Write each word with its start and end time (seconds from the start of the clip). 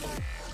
The 0.00 0.49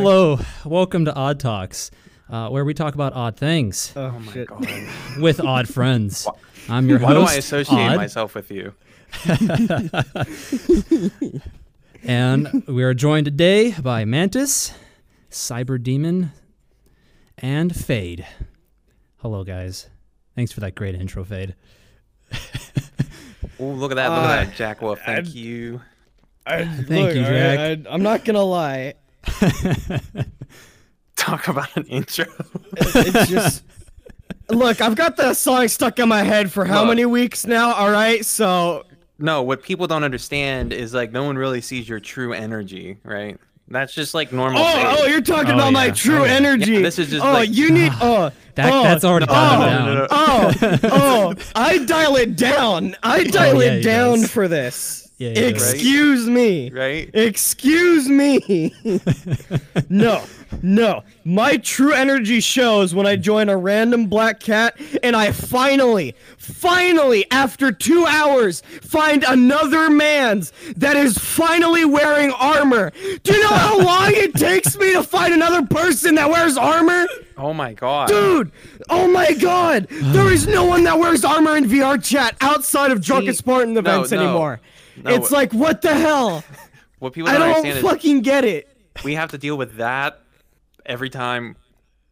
hello, 0.00 0.38
welcome 0.66 1.06
to 1.06 1.14
Odd 1.14 1.40
Talks, 1.40 1.90
uh, 2.28 2.48
where 2.50 2.64
we 2.66 2.74
talk 2.74 2.94
about 2.94 3.14
odd 3.14 3.36
things 3.36 3.92
Oh, 3.96 4.10
my 4.10 4.32
shit. 4.32 4.48
god. 4.48 4.66
with 5.20 5.40
odd 5.40 5.68
friends. 5.68 6.28
I'm 6.68 6.86
your 6.88 6.98
host. 6.98 7.06
Why 7.08 7.14
do 7.14 7.20
host, 7.20 7.32
I 7.32 7.36
associate 7.36 7.90
Odd, 7.92 7.96
myself 7.96 8.34
with 8.34 8.50
you? 8.50 8.74
and 12.02 12.64
we 12.68 12.82
are 12.84 12.92
joined 12.94 13.24
today 13.24 13.72
by 13.80 14.04
Mantis, 14.04 14.72
Cyber 15.30 15.82
Demon, 15.82 16.32
and 17.38 17.74
Fade. 17.74 18.26
Hello, 19.18 19.44
guys. 19.44 19.88
Thanks 20.34 20.52
for 20.52 20.60
that 20.60 20.74
great 20.74 20.94
intro, 20.94 21.24
Fade. 21.24 21.54
Oh, 23.58 23.68
look 23.68 23.90
at 23.92 23.94
that! 23.94 24.08
Look 24.10 24.18
Uh, 24.18 24.22
at 24.32 24.46
that, 24.48 24.54
Jack 24.56 24.82
Wolf. 24.82 24.98
Thank 25.06 25.28
I- 25.28 25.30
you. 25.30 25.80
I, 26.48 26.64
Thank 26.64 27.14
you, 27.14 27.22
Jack. 27.22 27.58
I, 27.58 27.82
I'm 27.92 28.02
not 28.02 28.24
gonna 28.24 28.42
lie. 28.42 28.94
Talk 31.16 31.48
about 31.48 31.74
an 31.76 31.84
intro. 31.86 32.26
It's 32.76 33.30
just. 33.30 33.64
Look, 34.48 34.80
I've 34.80 34.94
got 34.94 35.16
that 35.16 35.36
song 35.36 35.66
stuck 35.68 35.98
in 35.98 36.08
my 36.08 36.22
head 36.22 36.52
for 36.52 36.64
how 36.64 36.80
Look. 36.80 36.88
many 36.90 37.04
weeks 37.06 37.46
now? 37.46 37.72
All 37.72 37.90
right, 37.90 38.24
so 38.24 38.84
no, 39.18 39.42
what 39.42 39.62
people 39.62 39.86
don't 39.88 40.04
understand 40.04 40.72
is 40.72 40.94
like 40.94 41.10
no 41.10 41.24
one 41.24 41.36
really 41.36 41.60
sees 41.60 41.88
your 41.88 41.98
true 42.00 42.32
energy, 42.32 42.98
right? 43.02 43.38
That's 43.68 43.92
just 43.92 44.14
like 44.14 44.30
normal. 44.32 44.60
Oh, 44.62 44.72
phase. 44.72 44.96
oh, 45.00 45.06
you're 45.06 45.20
talking 45.20 45.52
Oh, 45.52 45.56
about 45.56 45.72
my 45.72 45.90
true 45.90 46.20
Oh, 46.20 46.24
energy. 46.24 46.74
Yeah, 46.74 46.80
this 46.82 47.00
is 47.00 47.10
just 47.10 47.24
oh, 47.24 47.32
like- 47.32 47.52
you 47.52 47.70
need. 47.72 47.90
Oh, 48.00 48.30
That- 48.54 48.72
oh, 48.72 48.82
that's 48.84 49.04
already 49.04 49.26
oh, 49.28 49.32
dialed 49.32 49.60
no, 49.72 49.78
no, 49.78 49.94
no, 49.94 50.00
no. 50.02 50.06
Oh, 50.10 50.52
oh, 50.84 51.34
I 51.56 51.78
dial 51.84 52.14
it 52.16 52.36
down. 52.36 52.94
I 53.02 53.20
oh, 53.22 53.24
dial 53.24 53.56
Oh, 53.56 53.60
yeah, 53.60 53.72
it 53.72 53.76
he 53.78 53.82
does. 53.82 54.20
does. 54.20 54.30
for 54.30 54.46
this. 54.46 55.05
Yeah, 55.18 55.30
he 55.30 55.52
does. 55.52 55.72
Excuse 55.72 56.28
me. 56.28 56.70
right? 56.70 57.10
Excuse 57.14 58.06
me. 58.06 58.74
no, 59.88 60.22
no. 60.60 61.04
My 61.24 61.56
true 61.56 61.94
energy 61.94 62.40
shows 62.40 62.94
when 62.94 63.06
I 63.06 63.16
join 63.16 63.48
a 63.48 63.56
random 63.56 64.08
black 64.08 64.40
cat 64.40 64.78
and 65.02 65.16
I 65.16 65.32
finally, 65.32 66.14
finally, 66.36 67.24
after 67.30 67.72
two 67.72 68.04
hours, 68.04 68.60
find 68.82 69.24
another 69.24 69.88
man's 69.88 70.52
that 70.76 70.96
is 70.96 71.16
finally 71.16 71.86
wearing 71.86 72.30
armor. 72.32 72.92
Do 73.22 73.32
you 73.32 73.42
know 73.42 73.54
how 73.54 73.78
long 73.82 74.10
it 74.12 74.34
takes 74.34 74.76
me 74.76 74.92
to 74.92 75.02
find 75.02 75.32
another 75.32 75.62
person 75.66 76.16
that 76.16 76.28
wears 76.28 76.58
armor? 76.58 77.06
Oh 77.38 77.54
my 77.54 77.72
god. 77.72 78.08
Dude, 78.08 78.52
oh 78.90 79.08
my 79.08 79.32
god! 79.34 79.86
There 79.90 80.32
is 80.32 80.46
no 80.46 80.64
one 80.64 80.84
that 80.84 80.98
wears 80.98 81.22
armor 81.22 81.56
in 81.56 81.64
VR 81.64 82.02
chat 82.02 82.34
outside 82.40 82.90
of 82.90 83.02
Drunken 83.02 83.34
See, 83.34 83.38
Spartan 83.38 83.74
no, 83.74 83.80
events 83.80 84.10
no, 84.10 84.18
anymore. 84.22 84.60
No. 85.02 85.14
It's 85.14 85.30
like, 85.30 85.52
what 85.52 85.82
the 85.82 85.94
hell? 85.94 86.44
What 86.98 87.12
people 87.12 87.28
I 87.28 87.34
don't, 87.34 87.40
don't 87.48 87.56
understand 87.58 87.86
fucking 87.86 88.20
get 88.22 88.44
it. 88.46 88.74
we 89.04 89.16
have 89.16 89.30
to 89.32 89.38
deal 89.38 89.58
with 89.58 89.76
that 89.76 90.18
every 90.86 91.10
time 91.10 91.56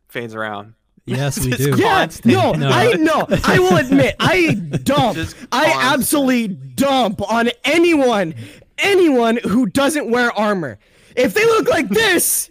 fades 0.09 0.35
around. 0.35 0.75
Yes, 1.07 1.43
we 1.43 1.53
do. 1.57 1.75
Yeah, 1.79 2.07
no, 2.27 2.53
No. 2.53 2.69
I 2.69 2.93
know. 2.93 3.27
I 3.45 3.59
will 3.61 3.79
admit, 3.79 4.15
I 4.21 4.53
dump. 4.83 5.17
I 5.51 5.73
absolutely 5.95 6.49
dump 6.49 7.23
on 7.33 7.49
anyone, 7.65 8.35
anyone 8.77 9.39
who 9.39 9.65
doesn't 9.65 10.11
wear 10.11 10.31
armor. 10.33 10.79
If 11.17 11.33
they 11.33 11.47
look 11.47 11.67
like 11.71 11.89
this, 11.89 12.51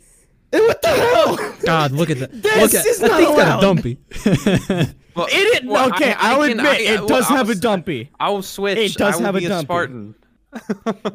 then 0.50 0.63
what 0.63 0.81
the 0.81 0.88
hell? 0.88 1.38
God, 1.63 1.91
look 1.91 2.09
at 2.09 2.17
that. 2.17 2.31
This 2.41 2.61
look 2.63 2.73
at, 2.73 2.85
is 2.88 2.97
that 2.97 3.11
not 3.11 3.17
thing's 3.19 3.35
got 3.38 3.57
a 3.59 3.61
dumpy. 3.61 4.00
Well, 5.15 5.27
It, 5.29 5.65
well, 5.65 5.89
okay, 5.89 6.13
I- 6.13 6.31
I 6.31 6.33
I, 6.33 6.38
will 6.39 6.47
can- 6.47 6.59
admit 6.59 6.73
I- 6.73 6.94
it 6.94 7.00
well, 7.01 7.07
does 7.09 7.29
I'll 7.29 7.38
have 7.38 7.50
a 7.50 7.53
s- 7.53 7.59
dumpy. 7.59 8.09
I 8.19 8.29
will 8.31 8.41
switch. 8.41 8.77
It 8.79 8.95
does 8.95 9.13
I 9.13 9.17
will 9.17 9.25
have 9.25 9.35
a 9.35 9.39
be 9.39 9.47
dumpy. 9.47 9.65
Spartan. 9.65 10.15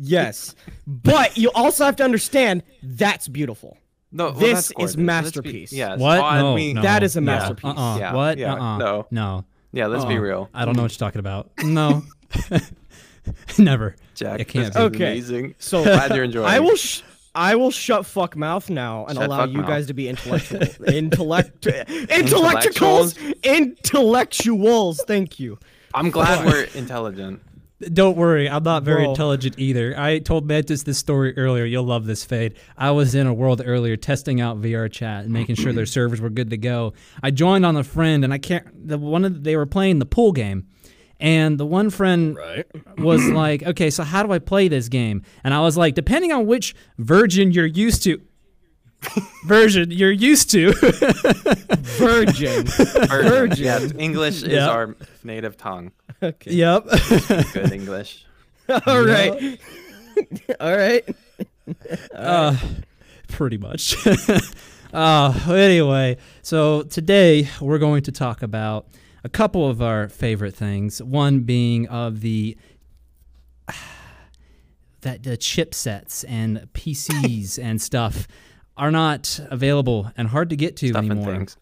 Yes, 0.01 0.55
but 0.87 1.37
you 1.37 1.51
also 1.55 1.85
have 1.85 1.97
to 1.97 2.05
understand 2.05 2.63
that's 2.83 3.29
beautiful. 3.29 3.77
No, 4.11 4.27
well, 4.31 4.35
This 4.35 4.67
is 4.67 4.73
gorgeous. 4.73 4.97
Be- 4.97 5.03
masterpiece. 5.03 5.73
Yes. 5.73 5.99
What? 6.01 6.19
on 6.21 6.39
No, 6.41 6.55
me. 6.55 6.73
no. 6.73 6.83
That 6.83 7.03
is 7.03 7.17
a 7.17 7.21
Yeah. 7.21 7.25
masterpiece. 7.25 7.65
Uh-uh. 7.77 7.99
Yeah, 7.99 8.15
What? 8.15 8.39
yeah, 8.39 8.55
uh-uh. 8.55 8.79
no. 8.79 9.07
No. 9.11 9.45
Yeah, 9.73 9.87
let's 9.87 10.05
be 10.07 10.15
Uh-uh. 10.15 10.21
real. 10.23 10.51
I 10.55 10.65
don't 10.65 10.77
know 10.77 10.83
what 10.83 10.93
you're 10.93 10.99
talking 11.07 11.19
about. 11.21 11.51
No. 11.65 12.03
Never. 13.59 13.97
Jack, 14.15 14.41
It 14.41 14.49
can't 14.49 14.67
this 14.67 14.75
be. 14.75 14.81
is 14.81 14.87
Okay. 14.87 14.97
amazing. 15.13 15.55
So 15.59 15.83
Glad 15.85 16.15
you're 16.15 16.25
enjoying. 16.25 16.47
I 16.49 16.61
will. 16.61 16.77
Sh- 16.77 17.03
I 17.35 17.55
will 17.57 17.71
shut 17.71 18.07
fuck 18.07 18.35
mouth 18.37 18.69
now 18.71 19.05
and 19.07 19.17
Shut 19.19 19.27
allow 19.27 19.45
you 19.45 19.59
mouth. 19.59 19.67
guys 19.69 19.87
to 19.89 19.95
be 19.95 20.09
intellectual. 20.09 20.63
Intellect. 20.89 21.67
Intellectuals. 21.67 23.17
Intellectuals. 23.45 25.03
Thank 25.07 25.39
you. 25.39 25.59
I'm 25.95 26.11
glad 26.11 26.45
we're 26.47 26.65
intelligent. 26.75 27.41
Don't 27.81 28.17
worry, 28.17 28.51
I'm 28.51 28.65
not 28.65 28.83
very 28.83 29.05
Bro. 29.05 29.11
intelligent 29.11 29.55
either. 29.57 29.95
I 29.97 30.19
told 30.19 30.49
Mantis 30.49 30.83
this 30.83 30.99
story 30.99 31.37
earlier. 31.39 31.65
You'll 31.65 31.85
love 31.85 32.07
this, 32.07 32.25
Fade. 32.25 32.55
I 32.77 32.91
was 32.91 33.15
in 33.15 33.29
a 33.29 33.33
world 33.35 33.63
earlier 33.65 33.97
testing 33.97 34.41
out 34.41 34.61
VR 34.61 34.91
chat 34.91 35.23
and 35.25 35.33
making 35.33 35.55
sure 35.55 35.73
their 35.73 35.87
servers 35.97 36.21
were 36.21 36.31
good 36.31 36.51
to 36.51 36.57
go. 36.57 36.95
I 37.23 37.31
joined 37.31 37.65
on 37.65 37.77
a 37.77 37.85
friend, 37.85 38.25
and 38.25 38.33
I 38.33 38.39
can't. 38.39 38.89
The 38.89 38.99
one 38.99 39.25
of 39.25 39.45
they 39.45 39.57
were 39.57 39.67
playing 39.67 40.01
the 40.01 40.07
pool 40.07 40.33
game, 40.33 40.67
and 41.21 41.57
the 41.57 41.67
one 41.67 41.91
friend 41.91 42.37
was 42.99 43.25
like, 43.31 43.63
"Okay, 43.63 43.91
so 43.91 44.03
how 44.03 44.25
do 44.25 44.33
I 44.33 44.41
play 44.41 44.67
this 44.67 44.89
game?" 44.89 45.23
And 45.45 45.55
I 45.55 45.61
was 45.61 45.77
like, 45.77 45.95
"Depending 45.95 46.33
on 46.33 46.47
which 46.47 46.75
version 46.99 47.53
you're 47.53 47.65
used 47.67 48.03
to." 48.05 48.21
Version 49.47 49.91
you're 49.91 50.11
used 50.11 50.51
to 50.51 50.73
Virgin. 50.73 52.65
Virgin. 52.67 53.65
Yeah, 53.65 53.89
English 53.99 54.43
is 54.43 54.63
our 54.63 54.97
native 55.23 55.57
tongue. 55.57 55.93
okay. 56.23 56.53
yep 56.53 56.85
Good 57.53 57.73
English. 57.73 58.27
All 58.87 59.03
right. 59.03 59.59
All 60.61 60.77
right. 60.77 61.17
uh, 62.15 62.55
pretty 63.29 63.57
much. 63.57 63.97
uh, 64.93 65.41
anyway, 65.49 66.19
so 66.43 66.83
today 66.83 67.49
we're 67.63 67.79
going 67.79 68.03
to 68.03 68.13
talk 68.13 68.43
about 68.43 68.87
a 69.25 69.31
couple 69.31 69.67
of 69.67 69.81
our 69.81 70.09
favorite 70.09 70.55
things. 70.55 71.03
One 71.03 71.41
being 71.41 71.89
of 71.89 72.21
the 72.21 72.59
that 75.01 75.23
the 75.23 75.39
chipsets 75.39 76.25
and 76.29 76.69
PCs 76.75 77.59
and 77.59 77.81
stuff 77.81 78.29
are 78.79 78.91
not 78.91 79.39
available 79.51 80.11
and 80.17 80.29
hard 80.29 80.51
to 80.51 80.57
get 80.57 80.77
to 80.79 80.89
Stuff 80.89 81.05
anymore. 81.05 81.27
things. 81.35 81.57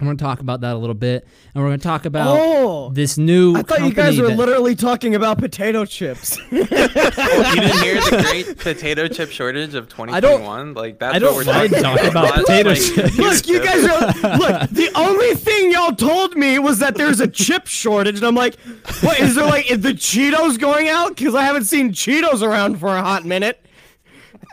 I'm 0.00 0.06
going 0.06 0.16
to 0.16 0.22
talk 0.22 0.38
about 0.38 0.60
that 0.60 0.76
a 0.76 0.78
little 0.78 0.94
bit, 0.94 1.26
and 1.52 1.60
we're 1.64 1.70
going 1.70 1.80
to 1.80 1.82
talk 1.82 2.04
about 2.04 2.38
Oh. 2.40 2.90
this 2.90 3.18
new. 3.18 3.56
I 3.56 3.62
thought 3.62 3.80
you 3.80 3.92
guys 3.92 4.16
were 4.20 4.28
that- 4.28 4.36
literally 4.36 4.76
talking 4.76 5.16
about 5.16 5.38
potato 5.38 5.84
chips. 5.84 6.38
you 6.52 6.64
didn't 6.64 7.78
hear 7.82 7.94
the 7.96 8.24
great 8.30 8.58
potato 8.58 9.08
chip 9.08 9.30
shortage 9.32 9.74
of 9.74 9.88
2021? 9.88 10.74
like 10.74 11.00
that's 11.00 11.16
I 11.16 11.18
don't 11.18 11.34
what 11.34 11.46
we're 11.46 11.52
talking 11.52 11.82
talking 11.82 12.10
about 12.10 12.32
potato 12.34 12.68
like, 12.68 12.78
chips. 12.80 13.18
Look, 13.18 13.48
you 13.48 13.58
guys 13.64 13.84
are 13.86 14.38
look. 14.38 14.70
The 14.70 14.88
only 14.94 15.34
thing 15.34 15.72
y'all 15.72 15.96
told 15.96 16.36
me 16.36 16.60
was 16.60 16.78
that 16.78 16.94
there's 16.94 17.18
a 17.18 17.26
chip 17.26 17.66
shortage, 17.66 18.18
and 18.18 18.24
I'm 18.24 18.36
like, 18.36 18.54
what 19.00 19.18
is 19.18 19.34
there 19.34 19.46
like? 19.46 19.68
Is 19.68 19.80
the 19.80 19.94
Cheetos 19.94 20.60
going 20.60 20.88
out? 20.88 21.16
Because 21.16 21.34
I 21.34 21.42
haven't 21.42 21.64
seen 21.64 21.90
Cheetos 21.90 22.40
around 22.40 22.78
for 22.78 22.86
a 22.96 23.02
hot 23.02 23.24
minute. 23.24 23.64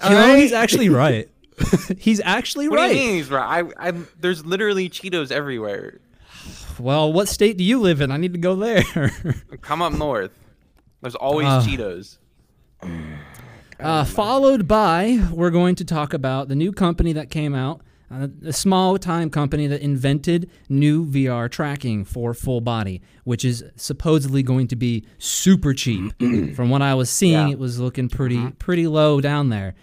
You 0.04 0.10
know, 0.10 0.18
Alright? 0.22 0.40
he's 0.40 0.54
actually 0.54 0.90
right. 0.90 1.30
he's 1.98 2.22
actually 2.24 2.68
What 2.70 2.78
right. 2.80 2.90
do 2.94 2.98
you 2.98 3.06
mean 3.08 3.16
he's 3.16 3.30
right? 3.30 3.66
I, 3.80 3.88
I, 3.90 3.94
there's 4.20 4.46
literally 4.46 4.90
Cheetos 4.90 5.32
everywhere. 5.32 6.00
Well, 6.80 7.14
what 7.14 7.28
state 7.30 7.58
do 7.58 7.64
you 7.64 7.80
live 7.80 8.02
in? 8.02 8.12
I 8.12 8.18
need 8.18 8.34
to 8.34 8.40
go 8.40 8.56
there. 8.56 8.84
Come 9.62 9.82
up 9.82 9.94
north. 9.94 10.32
There's 11.02 11.16
always 11.16 11.48
Uh, 11.48 11.62
Cheetos. 11.62 12.18
uh, 13.80 14.04
followed 14.06 14.68
by, 14.68 15.26
we're 15.32 15.50
going 15.52 15.76
to 15.76 15.86
talk 15.86 16.14
about 16.14 16.48
the 16.48 16.56
new 16.56 16.72
company 16.72 17.14
that 17.14 17.30
came 17.30 17.54
out, 17.56 17.82
uh, 18.12 18.28
a 18.46 18.54
small 18.54 18.98
time 18.98 19.30
company 19.30 19.68
that 19.68 19.82
invented 19.82 20.50
new 20.70 21.06
VR 21.06 21.50
tracking 21.50 22.06
for 22.06 22.34
full 22.34 22.62
body, 22.62 23.02
which 23.24 23.44
is 23.44 23.64
supposedly 23.76 24.44
going 24.44 24.68
to 24.68 24.76
be 24.76 25.06
super 25.18 25.74
cheap. 25.74 26.14
From 26.56 26.70
what 26.70 26.82
I 26.82 26.94
was 26.94 27.10
seeing, 27.10 27.48
Yeah. 27.48 27.54
it 27.54 27.60
was 27.60 27.80
looking 27.80 28.10
pretty 28.10 28.52
pretty 28.60 28.88
low 28.88 29.22
down 29.22 29.50
there. 29.50 29.76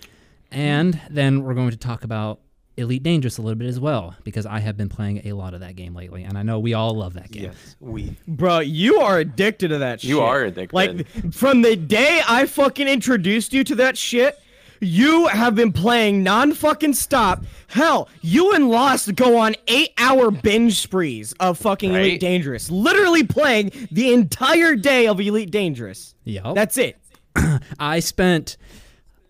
And 0.53 1.01
then 1.11 1.43
we're 1.43 1.55
going 1.55 1.71
to 1.71 1.77
talk 1.77 2.05
about 2.05 2.41
Elite 2.77 3.03
Dangerous 3.03 3.39
a 3.39 3.43
little 3.43 3.59
bit 3.59 3.69
as 3.69 3.79
well, 3.81 4.15
because 4.25 4.47
I 4.47 4.59
have 4.61 4.77
been 4.77 4.89
playing 4.89 5.23
a 5.27 5.33
lot 5.35 5.53
of 5.55 5.61
that 5.61 5.77
game 5.77 5.95
lately, 5.95 6.23
and 6.25 6.39
I 6.39 6.43
know 6.43 6.59
we 6.59 6.73
all 6.75 6.95
love 6.95 7.15
that 7.15 7.31
game. 7.31 7.45
Yes, 7.45 7.77
we. 7.81 8.17
Bro, 8.27 8.61
you 8.61 8.97
are 9.01 9.19
addicted 9.19 9.69
to 9.69 9.79
that 9.79 10.01
shit. 10.01 10.11
You 10.11 10.21
are 10.21 10.45
addicted. 10.45 10.75
Like 10.75 11.07
from 11.35 11.63
the 11.63 11.77
day 11.77 12.23
I 12.27 12.47
fucking 12.47 12.89
introduced 12.89 13.53
you 13.53 13.63
to 13.65 13.75
that 13.77 13.99
shit, 13.99 14.39
You 14.81 15.29
have 15.29 15.55
been 15.55 15.73
playing 15.73 16.25
non 16.25 16.55
fucking 16.55 16.95
stop. 16.95 17.45
Hell, 17.69 18.09
you 18.21 18.53
and 18.53 18.69
Lost 18.69 19.15
go 19.15 19.37
on 19.39 19.55
eight 19.69 19.91
hour 19.97 20.31
binge 20.33 20.81
sprees 20.81 21.33
of 21.39 21.57
fucking 21.59 21.95
Elite 21.95 22.21
Dangerous. 22.21 22.69
Literally 22.71 23.23
playing 23.23 23.71
the 23.93 24.13
entire 24.13 24.75
day 24.77 25.07
of 25.07 25.21
Elite 25.21 25.51
Dangerous. 25.53 26.15
Yep. 26.25 26.55
That's 26.57 26.79
it. 26.79 26.99
I 27.79 28.01
spent 28.01 28.57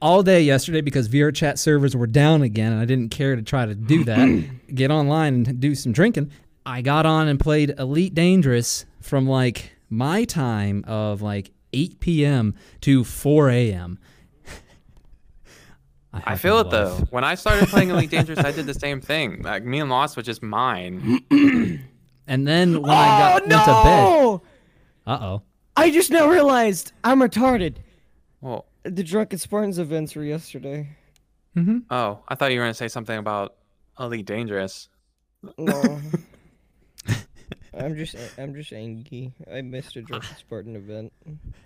all 0.02 0.22
day 0.22 0.42
yesterday 0.42 0.80
because 0.82 1.08
VR 1.08 1.34
chat 1.34 1.58
servers 1.58 1.96
were 1.96 2.06
down 2.06 2.42
again, 2.42 2.72
and 2.72 2.80
I 2.80 2.84
didn't 2.84 3.10
care 3.10 3.36
to 3.36 3.42
try 3.42 3.64
to 3.64 3.74
do 3.74 4.04
that. 4.04 4.74
get 4.74 4.90
online 4.90 5.34
and 5.34 5.60
do 5.60 5.74
some 5.74 5.92
drinking. 5.92 6.30
I 6.66 6.82
got 6.82 7.06
on 7.06 7.28
and 7.28 7.40
played 7.40 7.70
Elite 7.78 8.14
Dangerous 8.14 8.84
from 9.00 9.26
like 9.26 9.72
my 9.88 10.24
time 10.24 10.84
of 10.86 11.22
like 11.22 11.52
8 11.72 12.00
p.m. 12.00 12.54
to 12.82 13.04
4 13.04 13.50
a.m. 13.50 13.98
I 16.12 16.36
feel 16.36 16.58
it 16.58 16.70
though. 16.70 16.96
When 17.10 17.24
I 17.24 17.36
started 17.36 17.68
playing 17.68 17.90
Elite 17.90 18.10
Dangerous, 18.18 18.40
I 18.40 18.52
did 18.52 18.66
the 18.66 18.74
same 18.74 19.00
thing. 19.00 19.42
Like 19.42 19.64
me 19.64 19.80
and 19.80 19.88
Lost 19.88 20.16
was 20.16 20.26
just 20.26 20.42
mine. 20.42 21.20
And 22.24 22.46
then 22.46 22.80
when 22.82 22.90
I 22.90 22.94
oh 22.94 23.18
got 23.18 23.32
went 23.32 23.44
to 23.44 23.48
bed, 23.48 23.64
no! 23.66 24.42
uh 25.06 25.18
oh. 25.20 25.42
I 25.76 25.90
just 25.90 26.10
now 26.12 26.28
realized 26.28 26.92
I'm 27.02 27.20
retarded. 27.20 27.78
Well, 28.40 28.66
The 28.84 29.02
Drunken 29.04 29.38
Spartans 29.38 29.78
events 29.78 30.14
were 30.16 30.24
yesterday. 30.24 30.88
oh, 31.90 32.20
I 32.28 32.34
thought 32.34 32.52
you 32.52 32.58
were 32.58 32.64
gonna 32.64 32.74
say 32.74 32.88
something 32.88 33.16
about 33.18 33.54
Elite 33.98 34.26
Dangerous. 34.26 34.88
No. 35.58 36.00
I'm 37.78 37.96
just 37.96 38.16
I'm 38.38 38.54
just 38.54 38.72
angry. 38.72 39.32
I 39.52 39.62
missed 39.62 39.96
a 39.96 40.02
Drunken 40.02 40.36
Spartan 40.36 40.76
event. 40.76 41.12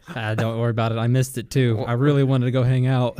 Ah, 0.08 0.34
don't 0.34 0.58
worry 0.60 0.70
about 0.70 0.92
it. 0.92 0.98
I 0.98 1.06
missed 1.08 1.36
it 1.38 1.50
too. 1.50 1.82
I 1.86 1.92
really 1.94 2.22
wanted 2.22 2.46
to 2.46 2.52
go 2.52 2.62
hang 2.62 2.86
out. 2.86 3.18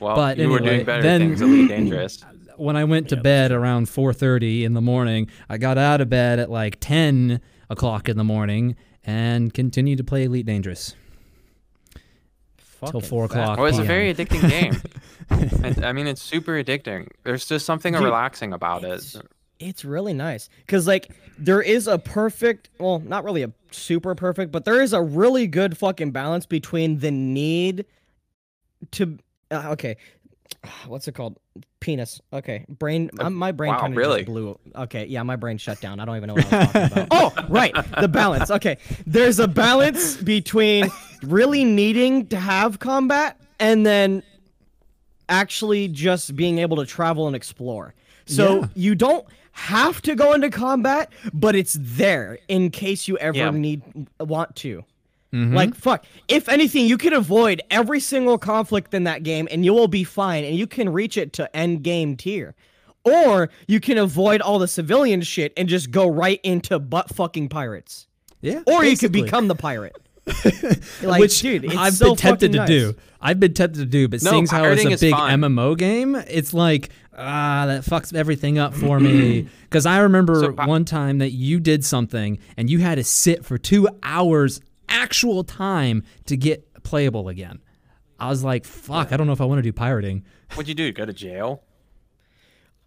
Well, 0.00 0.16
But 0.16 0.38
you 0.38 0.48
were 0.50 0.58
doing 0.58 0.84
better 0.84 1.02
then- 1.02 1.20
things. 1.20 1.40
Elite 1.40 1.68
Dangerous. 1.68 2.22
when 2.56 2.76
I 2.76 2.84
went 2.84 3.08
to 3.10 3.16
bed 3.16 3.52
around 3.52 3.86
4:30 3.86 4.64
in 4.64 4.74
the 4.74 4.80
morning, 4.82 5.28
I 5.48 5.56
got 5.56 5.78
out 5.78 6.00
of 6.00 6.10
bed 6.10 6.38
at 6.40 6.50
like 6.50 6.78
10 6.80 7.40
o'clock 7.70 8.08
in 8.08 8.16
the 8.16 8.24
morning 8.24 8.76
and 9.04 9.54
continued 9.54 9.98
to 9.98 10.04
play 10.04 10.24
Elite 10.24 10.46
Dangerous 10.46 10.94
till 12.90 13.00
four 13.00 13.28
fat. 13.28 13.40
o'clock. 13.42 13.58
Well, 13.58 13.66
it's 13.66 13.78
a 13.78 13.82
very 13.82 14.12
addicting 14.14 14.48
game. 14.48 14.80
I, 15.84 15.88
I 15.88 15.92
mean, 15.92 16.06
it's 16.06 16.22
super 16.22 16.52
addicting. 16.52 17.08
There's 17.22 17.46
just 17.46 17.64
something 17.66 17.92
Dude, 17.94 18.02
relaxing 18.02 18.52
about 18.52 18.84
it. 18.84 18.88
it's- 18.92 19.16
It's 19.60 19.84
really 19.84 20.12
nice 20.12 20.48
because 20.66 20.86
like 20.86 21.10
there 21.38 21.62
is 21.62 21.86
a 21.86 21.98
perfect, 21.98 22.70
well, 22.78 22.98
not 23.00 23.24
really 23.24 23.42
a 23.44 23.52
super 23.70 24.14
perfect, 24.14 24.50
but 24.52 24.64
there 24.64 24.82
is 24.82 24.92
a 24.92 25.00
really 25.00 25.46
good 25.46 25.78
fucking 25.78 26.10
balance 26.10 26.44
between 26.46 26.98
the 26.98 27.10
need 27.10 27.84
to. 28.92 29.16
Uh, 29.50 29.68
okay, 29.72 29.96
what's 30.86 31.06
it 31.08 31.12
called? 31.12 31.38
Penis. 31.80 32.20
Okay, 32.32 32.64
brain. 32.68 33.10
Uh, 33.18 33.30
my 33.30 33.52
brain 33.52 33.72
wow, 33.72 33.80
kind 33.80 33.92
of 33.92 33.96
really? 33.96 34.24
blew. 34.24 34.58
Okay, 34.74 35.06
yeah, 35.06 35.22
my 35.22 35.36
brain 35.36 35.58
shut 35.58 35.80
down. 35.80 36.00
I 36.00 36.04
don't 36.04 36.16
even 36.16 36.28
know 36.28 36.34
what 36.34 36.52
I 36.52 36.58
was 36.58 36.72
talking 36.72 36.92
about. 37.04 37.08
oh, 37.10 37.46
right, 37.48 37.74
the 38.00 38.08
balance. 38.08 38.50
Okay, 38.50 38.78
there's 39.06 39.38
a 39.38 39.46
balance 39.46 40.16
between 40.16 40.88
really 41.22 41.64
needing 41.64 42.26
to 42.28 42.36
have 42.36 42.78
combat 42.78 43.40
and 43.60 43.84
then 43.84 44.22
actually 45.28 45.88
just 45.88 46.34
being 46.36 46.58
able 46.58 46.76
to 46.78 46.86
travel 46.86 47.26
and 47.26 47.36
explore. 47.36 47.94
So 48.26 48.60
Yeah. 48.60 48.66
you 48.74 48.94
don't 48.94 49.26
have 49.52 50.02
to 50.02 50.14
go 50.14 50.32
into 50.32 50.50
combat, 50.50 51.12
but 51.32 51.54
it's 51.54 51.76
there 51.80 52.38
in 52.48 52.70
case 52.70 53.06
you 53.08 53.16
ever 53.18 53.38
Yeah. 53.38 53.50
need 53.50 53.82
want 54.18 54.56
to. 54.56 54.84
Mm-hmm. 55.34 55.54
Like 55.54 55.74
fuck, 55.74 56.04
if 56.28 56.48
anything, 56.48 56.86
you 56.86 56.96
can 56.96 57.12
avoid 57.12 57.60
every 57.68 57.98
single 57.98 58.38
conflict 58.38 58.94
in 58.94 59.02
that 59.04 59.24
game, 59.24 59.48
and 59.50 59.64
you 59.64 59.74
will 59.74 59.88
be 59.88 60.04
fine, 60.04 60.44
and 60.44 60.54
you 60.54 60.68
can 60.68 60.92
reach 60.92 61.16
it 61.16 61.32
to 61.34 61.54
end 61.56 61.82
game 61.82 62.16
tier. 62.16 62.54
Or 63.04 63.50
you 63.66 63.80
can 63.80 63.98
avoid 63.98 64.40
all 64.40 64.60
the 64.60 64.68
civilian 64.68 65.22
shit 65.22 65.52
and 65.56 65.68
just 65.68 65.90
go 65.90 66.08
right 66.08 66.40
into 66.44 66.78
butt 66.78 67.10
fucking 67.10 67.48
pirates. 67.48 68.06
Yeah. 68.40 68.62
Or 68.66 68.84
you 68.84 68.96
could 68.96 69.12
become 69.12 69.48
the 69.48 69.54
pirate. 69.54 69.96
like, 71.02 71.20
which 71.20 71.40
dude, 71.40 71.64
it's 71.64 71.76
I've 71.76 71.94
so 71.94 72.10
been 72.10 72.16
tempted 72.16 72.52
to 72.52 72.58
fucking 72.58 72.74
do. 72.74 72.94
I've 73.20 73.40
been 73.40 73.52
tempted 73.52 73.80
to 73.80 73.86
do, 73.86 74.08
but 74.08 74.22
No, 74.22 74.30
seeing 74.30 74.46
how 74.46 74.64
it's 74.64 74.84
a 74.84 74.96
big 74.96 75.12
fun. 75.12 75.40
MMO 75.40 75.76
game, 75.76 76.14
it's 76.14 76.54
like 76.54 76.90
ah, 77.12 77.64
that 77.66 77.82
fucks 77.82 78.14
everything 78.14 78.58
up 78.58 78.72
for 78.72 79.00
me. 79.00 79.48
Because 79.74 79.86
I 79.86 79.98
remember 79.98 80.36
So, 80.36 80.52
one 80.52 80.84
time 80.84 81.18
that 81.18 81.32
you 81.32 81.58
did 81.58 81.84
something 81.84 82.38
and 82.56 82.70
you 82.70 82.78
had 82.78 82.94
to 82.94 83.02
sit 83.02 83.44
for 83.44 83.58
two 83.58 83.88
hours 84.04 84.60
actual 84.94 85.44
time 85.44 86.02
to 86.26 86.36
get 86.36 86.82
playable 86.82 87.28
again. 87.28 87.60
I 88.18 88.28
was 88.28 88.42
like, 88.44 88.64
fuck, 88.64 89.12
I 89.12 89.16
don't 89.16 89.26
know 89.26 89.32
if 89.32 89.40
I 89.40 89.44
want 89.44 89.58
to 89.58 89.62
do 89.62 89.72
pirating. 89.72 90.24
What'd 90.54 90.68
you 90.68 90.74
do? 90.74 90.92
Go 90.92 91.04
to 91.04 91.12
jail? 91.12 91.62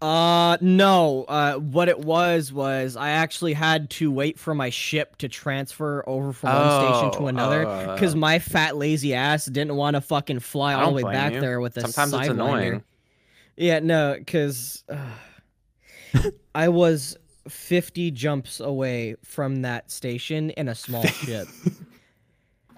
Uh, 0.00 0.56
no. 0.60 1.24
Uh, 1.24 1.54
what 1.56 1.88
it 1.88 1.98
was 1.98 2.52
was 2.52 2.96
I 2.96 3.10
actually 3.10 3.52
had 3.52 3.90
to 3.90 4.10
wait 4.10 4.38
for 4.38 4.54
my 4.54 4.70
ship 4.70 5.16
to 5.18 5.28
transfer 5.28 6.04
over 6.08 6.32
from 6.32 6.50
one 6.54 6.86
station 6.92 7.10
to 7.12 7.18
Oh, 7.24 7.26
another 7.26 7.66
uh. 7.66 7.94
because 7.94 8.14
my 8.14 8.38
fat 8.38 8.76
lazy 8.76 9.12
ass 9.14 9.46
didn't 9.46 9.74
want 9.74 9.94
to 9.94 10.00
fucking 10.00 10.38
fly 10.40 10.72
I 10.72 10.76
all 10.76 10.80
the 10.80 10.86
don't 10.86 10.94
way 10.94 11.02
blame 11.02 11.12
back 11.14 11.32
you. 11.34 11.40
there 11.40 11.60
with 11.60 11.76
a 11.76 11.80
Sometimes 11.88 12.12
it's 12.14 12.22
sideliner. 12.28 12.30
annoying. 12.30 12.84
Yeah, 13.56 13.80
no, 13.80 14.14
because 14.16 14.84
uh, 14.88 15.10
I 16.54 16.68
was 16.68 17.16
50 17.48 18.12
jumps 18.12 18.60
away 18.60 19.16
from 19.24 19.62
that 19.62 19.90
station 19.90 20.50
in 20.50 20.68
a 20.68 20.76
small 20.76 21.02
ship. 21.06 21.48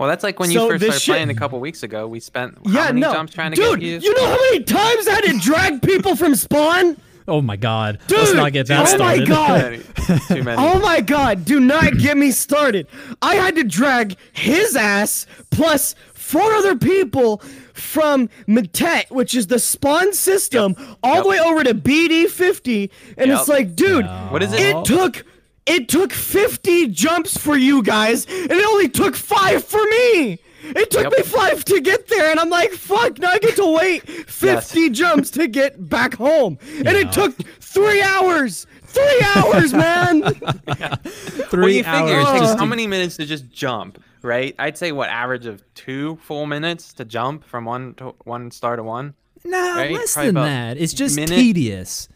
Well, 0.01 0.09
that's 0.09 0.25
like 0.25 0.41
when 0.41 0.49
So 0.51 0.65
you 0.65 0.71
first 0.71 0.81
started 0.83 1.01
shit- 1.01 1.13
playing 1.13 1.29
a 1.31 1.35
couple 1.35 1.61
weeks 1.61 1.83
ago. 1.83 2.09
We 2.09 2.21
spent 2.21 2.55
how 2.67 2.73
yeah, 2.73 2.87
many 2.87 3.01
no. 3.03 3.13
jumps 3.13 3.35
trying 3.35 3.51
to 3.53 3.57
Dude, 3.57 3.81
get 3.81 4.03
you? 4.03 4.09
you 4.09 4.15
know 4.15 4.27
how 4.27 4.37
many 4.51 4.65
times 4.65 5.07
I 5.07 5.13
had 5.13 5.25
to 5.25 5.39
drag 5.39 5.83
people 5.83 6.17
from 6.17 6.35
spawn? 6.35 6.97
Oh 7.29 7.43
my 7.43 7.57
god. 7.57 7.99
Let's 8.11 8.29
Dude, 8.31 8.37
not 8.39 8.53
get 8.53 8.67
that 8.69 8.95
oh 8.95 8.99
my. 8.99 9.23
God. 9.25 9.61
Too 9.61 9.71
many. 10.09 10.21
Too 10.29 10.43
many. 10.43 10.57
Oh 10.61 10.79
my 10.81 11.03
god, 11.03 11.45
do 11.45 11.61
not 11.61 11.99
get 11.99 12.17
me 12.17 12.31
started. 12.31 12.87
I 13.21 13.35
had 13.35 13.55
to 13.57 13.63
drag 13.63 14.17
his 14.33 14.75
ass 14.75 15.27
plus 15.51 15.95
four 16.15 16.51
other 16.55 16.77
people 16.77 17.43
from 17.75 18.31
Matet, 18.47 19.11
which 19.11 19.35
is 19.35 19.49
the 19.49 19.59
spawn 19.59 20.13
system, 20.15 20.75
all 21.03 21.17
Yep. 21.17 21.23
the 21.25 21.29
way 21.29 21.41
over 21.41 21.63
to 21.65 21.75
BD50. 21.75 22.91
And 23.19 23.31
it's 23.31 23.49
like, 23.49 23.77
dude, 23.77 24.07
What 24.31 24.43
is 24.43 24.53
it? 24.53 24.61
it 24.61 24.85
took 24.87 25.25
it 25.67 25.89
took 25.89 26.13
50 26.13 26.89
jumps 26.89 27.37
for 27.37 27.57
you 27.57 27.83
guys, 27.83 28.25
and 28.27 28.51
it 28.53 28.67
only 28.67 28.89
took 28.89 29.15
five 29.15 29.65
for 29.65 29.83
me. 29.85 30.39
It 30.63 30.91
took 30.91 31.05
Yep. 31.05 31.13
me 31.17 31.23
five 31.25 31.65
to 31.67 31.81
get 31.81 32.09
there, 32.09 32.31
and 32.31 32.39
I'm 32.39 32.51
like, 32.51 32.73
fuck, 32.73 33.19
now 33.19 33.31
I 33.31 33.39
get 33.39 33.57
to 33.57 33.67
wait 33.75 34.07
50 34.29 34.91
jumps 34.91 35.31
to 35.31 35.47
get 35.49 35.89
back 35.89 36.15
home. 36.15 36.59
And 36.77 36.85
Yeah. 36.87 36.99
it 36.99 37.13
took 37.13 37.35
three 37.61 38.03
hours. 38.03 38.67
Three 38.85 39.23
hours, 39.37 39.73
man. 39.73 40.23
Three 41.05 41.61
well, 41.61 41.69
you 41.69 41.85
figure 41.85 42.21
hours. 42.21 42.41
just 42.41 42.59
how 42.59 42.65
many 42.67 42.87
minutes 42.87 43.17
to 43.19 43.25
just 43.27 43.49
jump, 43.51 44.03
right? 44.23 44.55
I'd 44.59 44.77
say 44.77 44.91
what 44.93 45.09
average 45.09 45.47
of 45.47 45.63
two 45.75 46.19
full 46.25 46.45
minutes 46.47 46.93
to 46.95 47.05
jump 47.05 47.45
from 47.45 47.65
one 47.65 47.95
to 47.95 48.15
one 48.25 48.51
star 48.51 48.77
to 48.77 48.83
one. 48.83 49.15
Nah, 49.45 49.77
right? 49.77 49.93
less 49.93 50.15
Probably 50.15 50.33
than 50.33 50.43
that. 50.43 50.77
It's 50.77 50.93
just 50.93 51.17
minute. 51.17 51.35
tedious. 51.37 52.09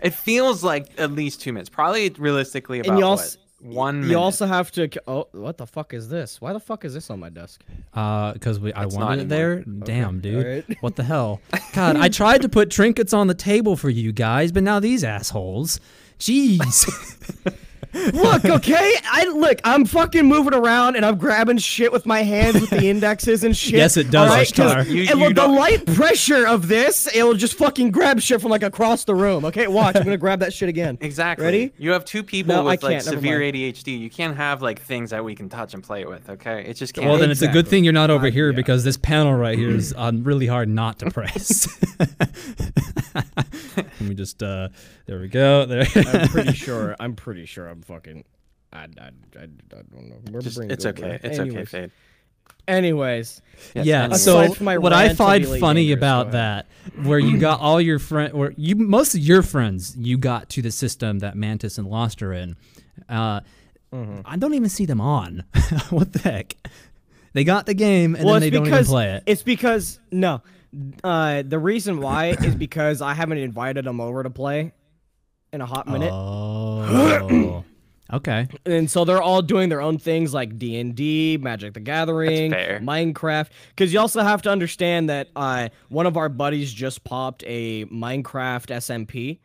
It 0.00 0.14
feels 0.14 0.62
like 0.64 0.88
at 0.98 1.12
least 1.12 1.40
two 1.40 1.52
minutes. 1.52 1.68
Probably 1.68 2.08
realistically 2.10 2.80
about 2.80 2.98
you 2.98 3.04
what, 3.04 3.10
also- 3.10 3.38
one 3.60 4.00
minute. 4.00 4.10
You 4.10 4.18
also 4.18 4.46
have 4.46 4.72
to. 4.72 4.88
Oh, 5.06 5.28
what 5.32 5.56
the 5.56 5.66
fuck 5.66 5.94
is 5.94 6.08
this? 6.08 6.40
Why 6.40 6.52
the 6.52 6.58
fuck 6.58 6.84
is 6.84 6.94
this 6.94 7.10
on 7.10 7.20
my 7.20 7.28
desk? 7.28 7.62
Uh, 7.94 8.32
because 8.32 8.58
we 8.58 8.72
I 8.72 8.84
It's 8.86 8.96
wanted 8.96 9.22
it 9.22 9.28
there. 9.28 9.60
Damn, 9.62 10.18
dude. 10.20 10.44
alright. 10.44 10.64
What 10.80 10.96
the 10.96 11.04
hell? 11.04 11.40
God, 11.72 11.96
I 11.96 12.08
tried 12.08 12.42
to 12.42 12.48
put 12.48 12.70
trinkets 12.70 13.12
on 13.12 13.28
the 13.28 13.34
table 13.34 13.76
for 13.76 13.88
you 13.88 14.10
guys, 14.10 14.50
but 14.50 14.64
now 14.64 14.80
these 14.80 15.04
assholes. 15.04 15.78
Jeez. 16.18 16.88
Look, 17.94 18.44
okay. 18.46 18.94
I 19.04 19.24
look. 19.34 19.60
I'm 19.64 19.84
fucking 19.84 20.24
moving 20.26 20.54
around 20.54 20.96
and 20.96 21.04
I'm 21.04 21.16
grabbing 21.18 21.58
shit 21.58 21.92
with 21.92 22.06
my 22.06 22.22
hands 22.22 22.60
with 22.60 22.70
the 22.70 22.86
indexes 22.88 23.44
and 23.44 23.56
shit. 23.56 23.74
Yes, 23.74 23.96
it 23.96 24.10
does, 24.10 24.30
alright? 24.30 24.52
'Cause 24.54 24.72
Ashtar. 24.74 24.86
You- 24.90 25.02
it 25.02 25.10
you 25.10 25.18
will- 25.18 25.32
the 25.34 25.46
light 25.46 25.84
pressure 25.94 26.46
of 26.46 26.68
this, 26.68 27.06
it 27.14 27.22
will 27.22 27.34
just 27.34 27.54
fucking 27.58 27.90
grab 27.90 28.20
shit 28.20 28.40
from 28.40 28.50
like 28.50 28.62
across 28.62 29.04
the 29.04 29.14
room. 29.14 29.44
Okay, 29.44 29.66
watch. 29.66 29.96
I'm 29.96 30.04
gonna 30.04 30.16
grab 30.16 30.40
that 30.40 30.52
shit 30.52 30.68
again. 30.68 30.96
Exactly. 31.00 31.44
Ready? 31.44 31.72
You 31.78 31.92
have 31.92 32.04
two 32.04 32.22
people 32.22 32.54
No, 32.54 32.64
with 32.64 32.82
like 32.82 33.02
severe 33.02 33.40
mind. 33.40 33.54
ADHD. 33.56 33.98
You 33.98 34.08
can't 34.10 34.36
have 34.36 34.62
like 34.62 34.80
things 34.80 35.10
that 35.10 35.24
we 35.24 35.34
can 35.34 35.48
touch 35.48 35.74
and 35.74 35.82
play 35.82 36.04
with. 36.04 36.28
Okay, 36.30 36.64
it 36.66 36.74
just 36.74 36.94
can't. 36.94 37.06
well, 37.08 37.18
then 37.18 37.30
it's 37.30 37.42
a 37.42 37.48
good 37.48 37.68
thing 37.68 37.84
you're 37.84 37.92
not 37.92 38.10
over 38.10 38.28
Uh, 38.28 38.30
here 38.30 38.50
yeah. 38.50 38.56
because 38.56 38.84
this 38.84 38.96
panel 38.96 39.34
right 39.34 39.58
here 39.58 39.70
is 39.70 39.92
um, 39.96 40.24
really 40.24 40.46
hard 40.46 40.68
not 40.68 40.98
to 41.00 41.10
press. 41.10 41.68
Let 43.76 44.00
me 44.00 44.14
just. 44.14 44.42
Uh, 44.42 44.68
there 45.06 45.18
we 45.20 45.28
go. 45.28 45.66
There. 45.66 45.84
I'm 45.94 46.28
pretty 46.28 46.52
sure. 46.54 46.96
I'm 46.98 47.14
pretty 47.14 47.44
sure. 47.46 47.68
I'm 47.68 47.80
fucking. 47.82 48.24
I, 48.72 48.78
I, 48.78 48.84
I, 49.38 49.42
I 49.42 49.46
don't 49.68 49.92
know. 50.08 50.16
Where 50.30 50.34
my 50.34 50.40
Just- 50.40 50.58
it's 50.60 50.86
okay. 50.86 51.00
bro? 51.02 51.30
It's 51.30 51.38
okay, 51.38 51.48
Anyways. 51.50 51.68
Fade. 51.68 51.90
Anyways, 52.68 53.42
Yes, 53.74 53.86
yeah. 53.86 54.00
anyways. 54.04 54.22
So 54.22 54.54
my 54.60 54.78
what 54.78 54.92
I 54.92 55.14
find 55.14 55.44
funny 55.46 55.82
Dangerous, 55.88 55.98
about 55.98 56.30
that, 56.32 56.66
where 57.02 57.18
you 57.18 57.38
got 57.38 57.60
all 57.60 57.80
your 57.80 57.98
friend, 57.98 58.32
where 58.34 58.52
you 58.56 58.76
most 58.76 59.14
of 59.14 59.20
your 59.20 59.42
friends, 59.42 59.96
you 59.96 60.16
got 60.16 60.48
to 60.50 60.62
the 60.62 60.70
system 60.70 61.18
that 61.20 61.36
Mantis 61.36 61.78
and 61.78 61.86
Lost 61.88 62.22
are 62.22 62.32
in. 62.32 62.56
Uh, 63.08 63.40
Mm-hmm. 63.92 64.20
I 64.24 64.38
don't 64.38 64.54
even 64.54 64.70
see 64.70 64.86
them 64.86 65.02
on. 65.02 65.44
what 65.90 66.14
the 66.14 66.18
heck? 66.20 66.56
They 67.34 67.44
got 67.44 67.66
the 67.66 67.74
game 67.74 68.14
and 68.14 68.24
well, 68.24 68.34
then 68.40 68.42
it's 68.44 68.50
they 68.52 68.56
don't 68.56 68.66
even 68.66 68.72
because 68.72 68.88
play 68.88 69.10
it. 69.10 69.22
it's 69.26 69.42
because 69.42 70.00
no, 70.10 70.40
uh, 71.04 71.42
the 71.46 71.58
reason 71.58 72.00
why 72.00 72.28
is 72.28 72.54
because 72.54 73.02
I 73.02 73.12
haven't 73.12 73.36
invited 73.36 73.84
them 73.84 74.00
over 74.00 74.22
to 74.22 74.30
play 74.30 74.72
in 75.52 75.60
a 75.60 75.66
hot 75.66 75.86
minute, 75.88 76.10
Oh. 76.10 77.64
okay. 78.12 78.48
and 78.66 78.90
so 78.90 79.04
they're 79.04 79.22
all 79.22 79.42
doing 79.42 79.68
their 79.68 79.80
own 79.80 79.98
things 79.98 80.32
like 80.34 80.58
D 80.58 80.78
and 80.78 80.94
D, 80.94 81.38
Magic 81.40 81.74
the 81.74 81.80
Gathering. 81.80 82.52
Minecraft. 82.52 83.48
Because 83.70 83.92
you 83.92 84.00
also 84.00 84.22
have 84.22 84.42
to 84.42 84.50
understand 84.50 85.08
that 85.10 85.28
uh, 85.36 85.68
one 85.88 86.06
of 86.06 86.16
our 86.16 86.28
buddies 86.28 86.72
just 86.72 87.04
popped 87.04 87.42
a 87.46 87.84
Minecraft 87.86 88.66
SMP, 88.68 89.38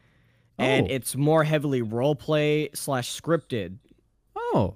and 0.58 0.88
Oh. 0.88 0.94
it's 0.94 1.16
more 1.16 1.44
heavily 1.44 1.82
roleplay 1.82 2.76
slash 2.76 3.20
scripted. 3.20 3.78
Oh. 4.36 4.76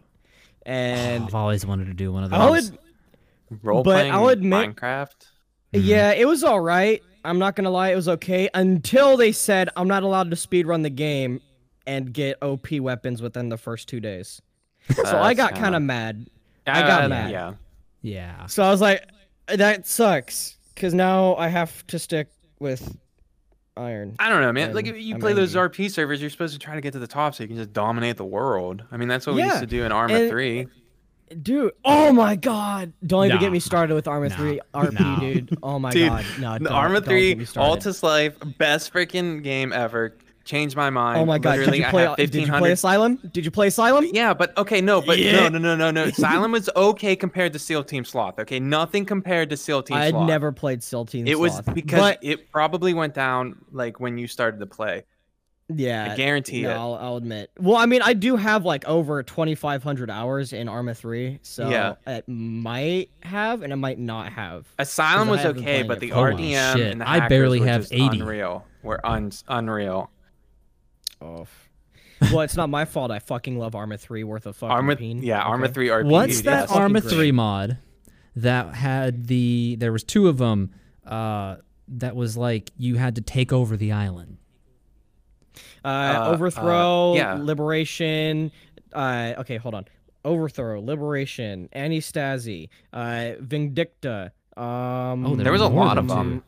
And 0.66 1.24
I've 1.24 1.34
always 1.36 1.66
wanted 1.66 1.86
to 1.88 1.94
do 1.94 2.12
one 2.12 2.24
of 2.24 2.30
those. 2.30 2.40
I'll 2.40 2.56
ad- 2.56 2.78
Role 3.64 3.84
But 3.84 3.92
playing 3.94 4.12
I'll 4.14 4.28
admit- 4.30 4.76
Minecraft. 4.76 5.26
Yeah, 5.74 6.12
it 6.12 6.28
was 6.28 6.44
all 6.44 6.60
right. 6.60 7.02
I'm 7.24 7.38
not 7.40 7.56
gonna 7.56 7.70
lie, 7.70 7.92
it 7.92 7.96
was 7.96 8.08
okay 8.10 8.50
until 8.54 9.16
they 9.18 9.32
said 9.32 9.70
I'm 9.76 9.88
not 9.88 10.04
allowed 10.04 10.30
to 10.32 10.36
speedrun 10.36 10.84
the 10.84 10.90
game 10.90 11.40
and 11.92 12.14
get 12.14 12.38
OP 12.42 12.72
weapons 12.80 13.22
within 13.22 13.50
the 13.50 13.58
first 13.58 13.90
two 13.90 14.00
days. 14.00 14.42
So 14.96 15.18
I 15.20 15.34
got 15.34 15.50
kinda- 15.54 15.60
kind 15.62 15.76
of 15.76 15.82
mad. 15.82 16.28
I 16.66 16.82
got 16.82 17.04
Uh, 17.04 17.10
mad. 17.10 17.32
Yeah. 17.32 17.54
yeah. 18.02 18.46
So 18.48 18.64
I 18.64 18.70
was 18.72 18.82
like, 18.82 19.04
that 19.48 19.86
sucks, 19.88 20.58
because 20.74 20.94
now 20.94 21.36
I 21.36 21.48
have 21.50 21.86
to 21.88 22.00
stick 22.00 22.30
with 22.60 22.98
iron. 23.76 24.16
I 24.20 24.30
don't 24.30 24.42
know, 24.42 24.52
man. 24.52 24.74
Like 24.74 24.88
if 24.88 24.98
you 24.98 25.16
I'm 25.16 25.22
play 25.22 25.34
those. 25.34 25.56
RP 25.56 25.90
servers, 25.92 26.22
you're 26.22 26.30
supposed 26.30 26.54
to 26.54 26.60
try 26.60 26.76
to 26.76 26.82
get 26.82 26.94
to 26.94 27.00
the 27.00 27.08
top 27.08 27.36
so 27.36 27.44
you 27.44 27.48
can 27.48 27.58
just 27.58 27.74
dominate 27.74 28.18
the 28.18 28.26
world. 28.26 28.84
I 28.92 28.98
mean, 28.98 29.08
that's 29.08 29.28
what 29.28 29.36
we 29.36 29.44
used 29.44 29.60
to 29.60 29.66
do 29.68 29.84
in 29.84 29.92
Arma 29.92 30.14
and- 30.14 30.30
3. 30.30 30.68
Dude, 31.42 31.72
oh 31.86 32.12
my 32.12 32.36
god! 32.36 32.92
Don't 33.08 33.24
even 33.26 33.36
Nah. 33.36 33.42
get 33.42 33.54
me 33.54 33.60
started 33.62 33.94
with 33.96 34.06
Arma 34.06 34.28
Nah. 34.28 34.36
3 34.36 34.60
RP, 34.74 35.00
Nah. 35.00 35.20
dude. 35.22 35.58
Oh 35.64 35.80
my 35.80 35.90
Dude, 35.92 36.10
god, 36.10 36.26
no, 36.42 36.54
The 36.54 36.60
don't, 36.66 36.74
Arma 36.74 36.96
don't 36.96 37.06
3 37.06 37.30
get 37.30 37.38
me 37.38 37.46
started. 37.46 37.70
Altis 37.70 38.04
Life, 38.04 38.36
best 38.58 38.92
freaking 38.94 39.42
game 39.42 39.72
ever. 39.72 40.18
Changed 40.44 40.76
my 40.76 40.90
mind. 40.90 41.20
Oh 41.20 41.26
my 41.26 41.38
god, 41.38 41.58
did 41.58 41.76
you 41.76 41.86
play? 41.86 42.14
Did 42.18 42.34
you 42.34 42.48
play 42.48 42.72
Asylum? 42.72 43.20
Did 43.32 43.46
you 43.46 43.52
play 43.52 43.68
Asylum? 43.68 44.06
Yeah, 44.12 44.34
but 44.34 44.58
okay, 44.58 44.82
no, 44.82 45.02
but 45.02 45.20
Yeah. 45.20 45.48
no, 45.48 45.50
no, 45.50 45.60
no, 45.60 45.76
no, 45.76 45.92
no. 45.92 46.04
Asylum 46.06 46.52
was 46.52 46.70
okay 46.76 47.16
compared 47.16 47.54
to 47.54 47.60
SEAL 47.60 47.84
Team 47.84 48.04
Sloth. 48.04 48.40
Okay, 48.40 48.60
nothing 48.60 49.06
compared 49.06 49.50
to 49.52 49.58
SEAL 49.58 49.84
Team 49.84 49.98
I 49.98 50.06
had 50.06 50.12
Sloth. 50.12 50.28
never 50.28 50.52
played 50.52 50.82
SEAL 50.82 51.06
Team 51.06 51.28
It 51.28 51.38
was 51.40 51.62
because 51.62 52.00
but 52.00 52.20
it 52.24 52.52
probably 52.52 52.94
went 52.94 53.14
down 53.14 53.58
like 53.72 54.00
when 54.00 54.18
you 54.18 54.28
started 54.28 54.60
to 54.62 54.66
play. 54.66 55.04
yeah, 55.74 56.10
I 56.12 56.16
guarantee 56.16 56.64
no, 56.64 56.70
it. 56.72 56.74
I'll, 56.74 56.96
I'll 56.96 57.16
admit. 57.18 57.52
Well, 57.60 57.78
I 57.78 57.86
mean, 57.86 58.02
I 58.02 58.14
do 58.14 58.36
have 58.36 58.66
like 58.66 58.84
over 58.90 59.22
2,500 59.24 60.10
hours 60.10 60.52
in 60.54 60.68
Arma 60.68 60.94
3, 60.96 61.40
so 61.44 61.70
Yeah. 61.70 61.94
it 62.08 62.28
might 62.28 63.10
have 63.22 63.62
and 63.62 63.72
it 63.72 63.78
might 63.78 64.00
not 64.00 64.34
have. 64.34 64.66
Asylum 64.80 65.30
was 65.30 65.46
okay, 65.46 65.84
but 65.84 66.00
the 66.00 66.10
RDM 66.10 66.74
shit, 66.76 66.92
and 66.92 67.02
the 67.02 67.08
I 67.10 67.28
barely 67.30 67.60
have 67.62 67.82
just 67.82 67.94
80. 67.94 68.20
unreal. 68.22 68.66
Were 68.84 69.00
un- 69.06 69.32
unreal. 69.48 70.10
Oh. 71.22 71.48
well, 72.32 72.42
it's 72.42 72.56
not 72.56 72.70
my 72.70 72.86
fault. 72.86 73.12
I 73.12 73.20
fucking 73.20 73.58
love 73.58 73.76
Arma 73.76 73.98
3 73.98 74.24
worth 74.24 74.46
of 74.46 74.56
fucking 74.56 74.72
Arma, 74.72 74.96
peen, 74.96 75.24
yeah, 75.24 75.42
Arma 75.42 75.66
okay? 75.66 75.74
3 75.74 75.88
RP. 75.88 76.06
What's 76.10 76.38
dude, 76.38 76.46
that 76.46 76.70
yes. 76.70 76.72
Arma 76.72 77.02
3 77.02 77.32
mod 77.32 77.78
that 78.36 78.74
had 78.76 79.28
the 79.28 79.76
there 79.80 79.92
was 79.92 80.04
two 80.06 80.30
of 80.30 80.38
them 80.38 80.72
uh 81.06 81.58
that 81.90 82.16
was 82.16 82.38
like 82.38 82.72
you 82.78 82.96
had 82.96 83.16
to 83.16 83.22
take 83.22 83.52
over 83.52 83.76
the 83.76 83.92
island. 83.92 84.38
Uh, 85.84 85.88
Uh, 85.88 86.32
overthrow, 86.34 87.12
uh, 87.12 87.16
yeah. 87.16 87.34
liberation. 87.34 88.52
Uh, 88.94 89.34
okay, 89.40 89.58
hold 89.58 89.74
on. 89.76 89.86
Overthrow, 90.24 90.80
liberation, 90.82 91.68
Antistasi, 91.76 92.70
uh, 92.94 93.34
Vindicta. 93.42 94.32
Um, 94.56 95.26
Oh, 95.26 95.36
There 95.36 95.52
was 95.52 95.62
a 95.62 95.68
lot 95.68 95.98
of 95.98 96.08
two. 96.08 96.14
them. 96.14 96.44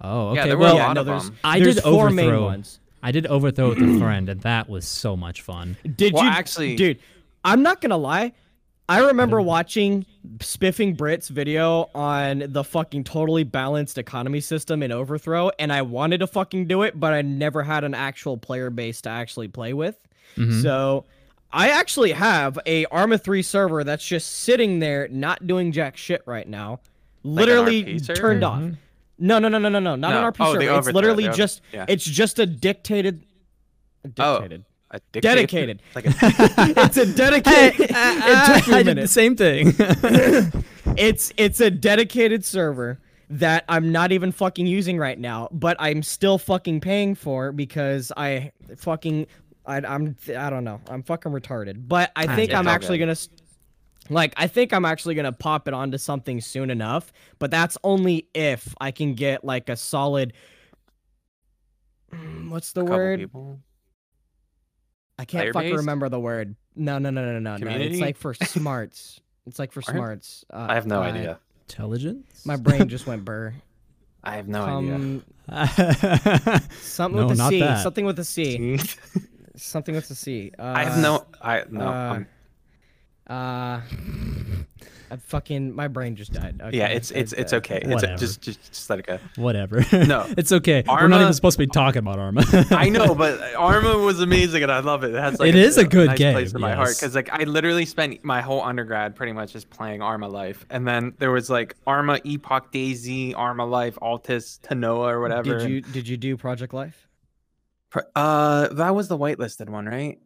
Oh, 0.00 0.28
okay. 0.28 0.34
Yeah, 0.36 0.40
okay. 0.40 0.48
there 0.48 0.58
were 0.58 0.64
a 0.64 0.68
well, 0.74 0.76
lot 0.78 0.94
no, 0.94 1.00
of 1.02 1.06
there's, 1.06 1.24
them. 1.26 1.36
I 1.44 1.58
there's 1.60 1.74
did 1.76 1.84
four 1.84 2.10
main 2.10 2.26
overthrow. 2.30 2.44
ones. 2.46 2.80
I 3.02 3.12
did 3.12 3.26
overthrow 3.26 3.70
with 3.70 3.78
a 3.78 3.98
friend, 3.98 4.28
and 4.28 4.40
that 4.42 4.68
was 4.68 4.86
so 4.86 5.16
much 5.16 5.42
fun. 5.42 5.76
Did 5.96 6.12
Well, 6.14 6.24
you 6.24 6.30
actually- 6.30 6.76
dude? 6.76 6.98
I'm 7.44 7.62
not 7.62 7.80
gonna 7.80 7.96
lie. 7.96 8.32
I 8.90 9.00
remember 9.08 9.40
watching 9.40 10.06
Spiffing 10.40 10.94
Brit's 10.96 11.28
video 11.28 11.90
on 11.94 12.44
the 12.48 12.64
fucking 12.64 13.04
totally 13.04 13.44
balanced 13.44 13.98
economy 13.98 14.40
system 14.40 14.82
in 14.82 14.90
Overthrow, 14.90 15.50
and 15.58 15.70
I 15.72 15.82
wanted 15.82 16.18
to 16.20 16.26
fucking 16.26 16.66
do 16.68 16.82
it, 16.82 16.98
but 16.98 17.12
I 17.12 17.20
never 17.22 17.62
had 17.62 17.84
an 17.84 17.92
actual 17.94 18.38
player 18.38 18.70
base 18.70 19.02
to 19.02 19.10
actually 19.10 19.48
play 19.48 19.74
with. 19.74 19.96
Mhm. 20.36 20.62
So 20.62 21.04
I 21.52 21.68
actually 21.68 22.12
have 22.12 22.58
a 22.66 22.86
Arma 22.86 23.18
3 23.18 23.42
server 23.42 23.84
that's 23.84 24.06
just 24.06 24.28
sitting 24.40 24.78
there 24.78 25.06
not 25.08 25.46
doing 25.46 25.70
jack 25.70 25.96
shit 25.98 26.22
right 26.24 26.48
now. 26.48 26.80
Literally 27.22 27.84
RP 27.84 27.98
server? 27.98 28.20
turned 28.20 28.44
off. 28.44 28.62
No, 29.18 29.38
no, 29.38 29.48
no, 29.48 29.58
no, 29.58 29.68
no, 29.68 29.78
no, 29.80 29.96
not 29.96 30.10
No. 30.10 30.18
an 30.26 30.32
RP 30.32 30.36
Oh, 30.40 30.52
server. 30.54 30.78
It's 30.78 30.88
literally 30.94 31.26
Over- 31.28 31.36
just 31.36 31.60
yeah. 31.72 31.84
it's 31.88 32.04
just 32.04 32.38
a 32.38 32.46
dictated 32.46 33.24
Oh. 34.18 34.40
dictated. 34.40 34.64
A 34.90 35.00
Dedicated. 35.12 35.82
Like 35.94 36.06
a, 36.06 36.14
it's 36.78 36.96
a 36.96 37.04
dedicated. 37.14 37.74
it 37.90 38.46
took 38.60 38.68
me 38.68 38.74
I 38.74 38.78
a 38.80 38.84
did 38.84 38.96
the 38.96 39.06
same 39.08 39.36
thing. 39.36 39.74
It's 40.96 41.32
it's 41.36 41.60
a 41.60 41.70
dedicated 41.70 42.44
server 42.44 42.98
that 43.30 43.64
I'm 43.68 43.92
not 43.92 44.12
even 44.12 44.32
fucking 44.32 44.66
using 44.66 44.96
right 44.96 45.18
now, 45.18 45.48
but 45.52 45.76
I'm 45.78 46.02
still 46.02 46.38
fucking 46.38 46.80
paying 46.80 47.14
for 47.14 47.52
because 47.52 48.10
I 48.16 48.52
fucking 48.78 49.26
I, 49.66 49.76
I'm 49.78 50.16
I 50.34 50.48
don't 50.48 50.64
know 50.64 50.80
I'm 50.88 51.02
fucking 51.02 51.32
retarded. 51.32 51.86
But 51.86 52.10
I 52.16 52.34
think 52.34 52.54
I'm 52.54 52.66
actually 52.68 52.96
good. 52.98 53.06
gonna. 53.08 53.16
S- 54.08 54.10
Like 54.10 54.34
I 54.36 54.46
think 54.46 54.72
I'm 54.72 54.84
actually 54.84 55.14
gonna 55.14 55.32
pop 55.32 55.68
it 55.68 55.74
onto 55.74 55.98
something 55.98 56.40
soon 56.40 56.70
enough, 56.70 57.12
but 57.38 57.50
that's 57.50 57.76
only 57.84 58.28
if 58.34 58.74
I 58.80 58.90
can 58.90 59.14
get 59.14 59.44
like 59.44 59.68
a 59.68 59.76
solid. 59.76 60.32
Mm, 62.12 62.50
What's 62.50 62.72
the 62.72 62.80
couple 62.82 62.96
word? 62.96 63.20
people. 63.20 63.60
I 65.18 65.24
can't 65.24 65.46
fucking 65.46 65.52
Player-based? 65.52 65.78
remember 65.78 66.08
the 66.08 66.20
word. 66.20 66.54
No, 66.76 66.98
no, 66.98 67.10
no, 67.10 67.24
no, 67.24 67.38
no, 67.40 67.56
no. 67.56 67.70
It's 67.70 68.00
like 68.00 68.16
for 68.16 68.34
smarts. 68.34 69.20
It's 69.46 69.58
like 69.58 69.72
for 69.72 69.80
Alright. 69.88 69.96
smarts. 69.96 70.44
Uh, 70.52 70.66
I 70.70 70.74
have 70.74 70.86
no 70.86 71.00
uh, 71.02 71.06
idea. 71.06 71.38
Intelligence. 71.68 72.46
My 72.46 72.56
brain 72.56 72.88
just 72.94 73.06
went 73.06 73.24
burr. 73.24 73.52
I 74.22 74.36
have 74.36 74.46
no 74.48 74.62
idea. 74.64 74.94
Um, 74.94 75.22
something 76.80 77.16
No, 77.20 77.26
with 77.26 77.34
a 77.36 77.38
not 77.42 77.50
C. 77.50 77.60
that. 77.60 77.82
Something 77.82 78.04
with 78.04 78.18
a 78.18 78.24
C. 78.24 78.78
Something 79.56 79.94
with 79.96 80.08
a 80.10 80.14
C. 80.14 80.52
Uh, 80.58 80.62
I 80.62 80.84
have 80.84 81.02
no. 81.02 81.26
I 81.42 81.64
no. 81.68 81.88
uh, 81.88 81.90
I'm- 81.90 82.26
Uh, 83.28 83.80
I 85.10 85.16
fucking 85.16 85.74
my 85.74 85.88
brain 85.88 86.16
just 86.16 86.32
died. 86.32 86.60
Okay. 86.62 86.76
yeah, 86.76 86.88
it's 86.88 87.10
it's 87.10 87.32
it's 87.32 87.52
okay. 87.54 87.78
It's 87.82 87.88
Whatever. 87.88 88.16
just 88.18 88.42
just 88.42 88.62
just 88.68 88.90
let 88.90 88.98
it 88.98 89.06
go. 89.06 89.18
Whatever. 89.36 89.84
No. 89.92 90.26
it's 90.36 90.52
okay. 90.52 90.84
We're 90.86 91.08
not 91.08 91.22
even 91.22 91.32
supposed 91.32 91.54
to 91.58 91.66
be 91.66 91.66
talking 91.66 92.00
about 92.00 92.18
Arma. 92.18 92.42
I 92.70 92.90
know, 92.90 93.14
but 93.14 93.40
Arma 93.54 93.96
was 93.98 94.20
amazing, 94.20 94.62
and 94.62 94.72
I 94.72 94.80
love 94.80 95.04
it. 95.04 95.14
It 95.14 95.18
has 95.18 95.40
like 95.40 95.48
It 95.48 95.54
is 95.54 95.78
a 95.78 95.86
good 95.86 96.08
nice 96.08 96.18
game, 96.18 96.34
place 96.34 96.52
in 96.52 96.60
my 96.60 96.74
heart 96.74 96.94
because 96.96 97.14
like 97.14 97.30
I 97.32 97.44
literally 97.44 97.86
spent 97.86 98.22
my 98.22 98.42
whole 98.42 98.60
undergrad 98.62 99.16
pretty 99.16 99.32
much 99.32 99.52
just 99.52 99.70
playing 99.70 100.02
Arma 100.02 100.28
Life, 100.28 100.66
and 100.68 100.86
then 100.86 101.14
there 101.18 101.30
was 101.30 101.48
like 101.48 101.74
Arma 101.86 102.20
Epoch 102.24 102.70
DayZ, 102.70 103.34
Arma 103.34 103.64
Life, 103.64 103.96
Altis, 104.02 104.60
Tanoa, 104.62 105.12
or 105.12 105.20
whatever. 105.20 105.58
Did 105.58 105.70
you 105.70 105.80
did 105.80 106.08
you 106.08 106.16
do 106.18 106.36
Project 106.36 106.74
Life? 106.74 107.08
Uh, 108.14 108.68
that 108.68 108.94
was 108.94 109.08
the 109.08 109.16
whitelisted 109.16 109.70
one, 109.70 109.86
right? 109.86 110.18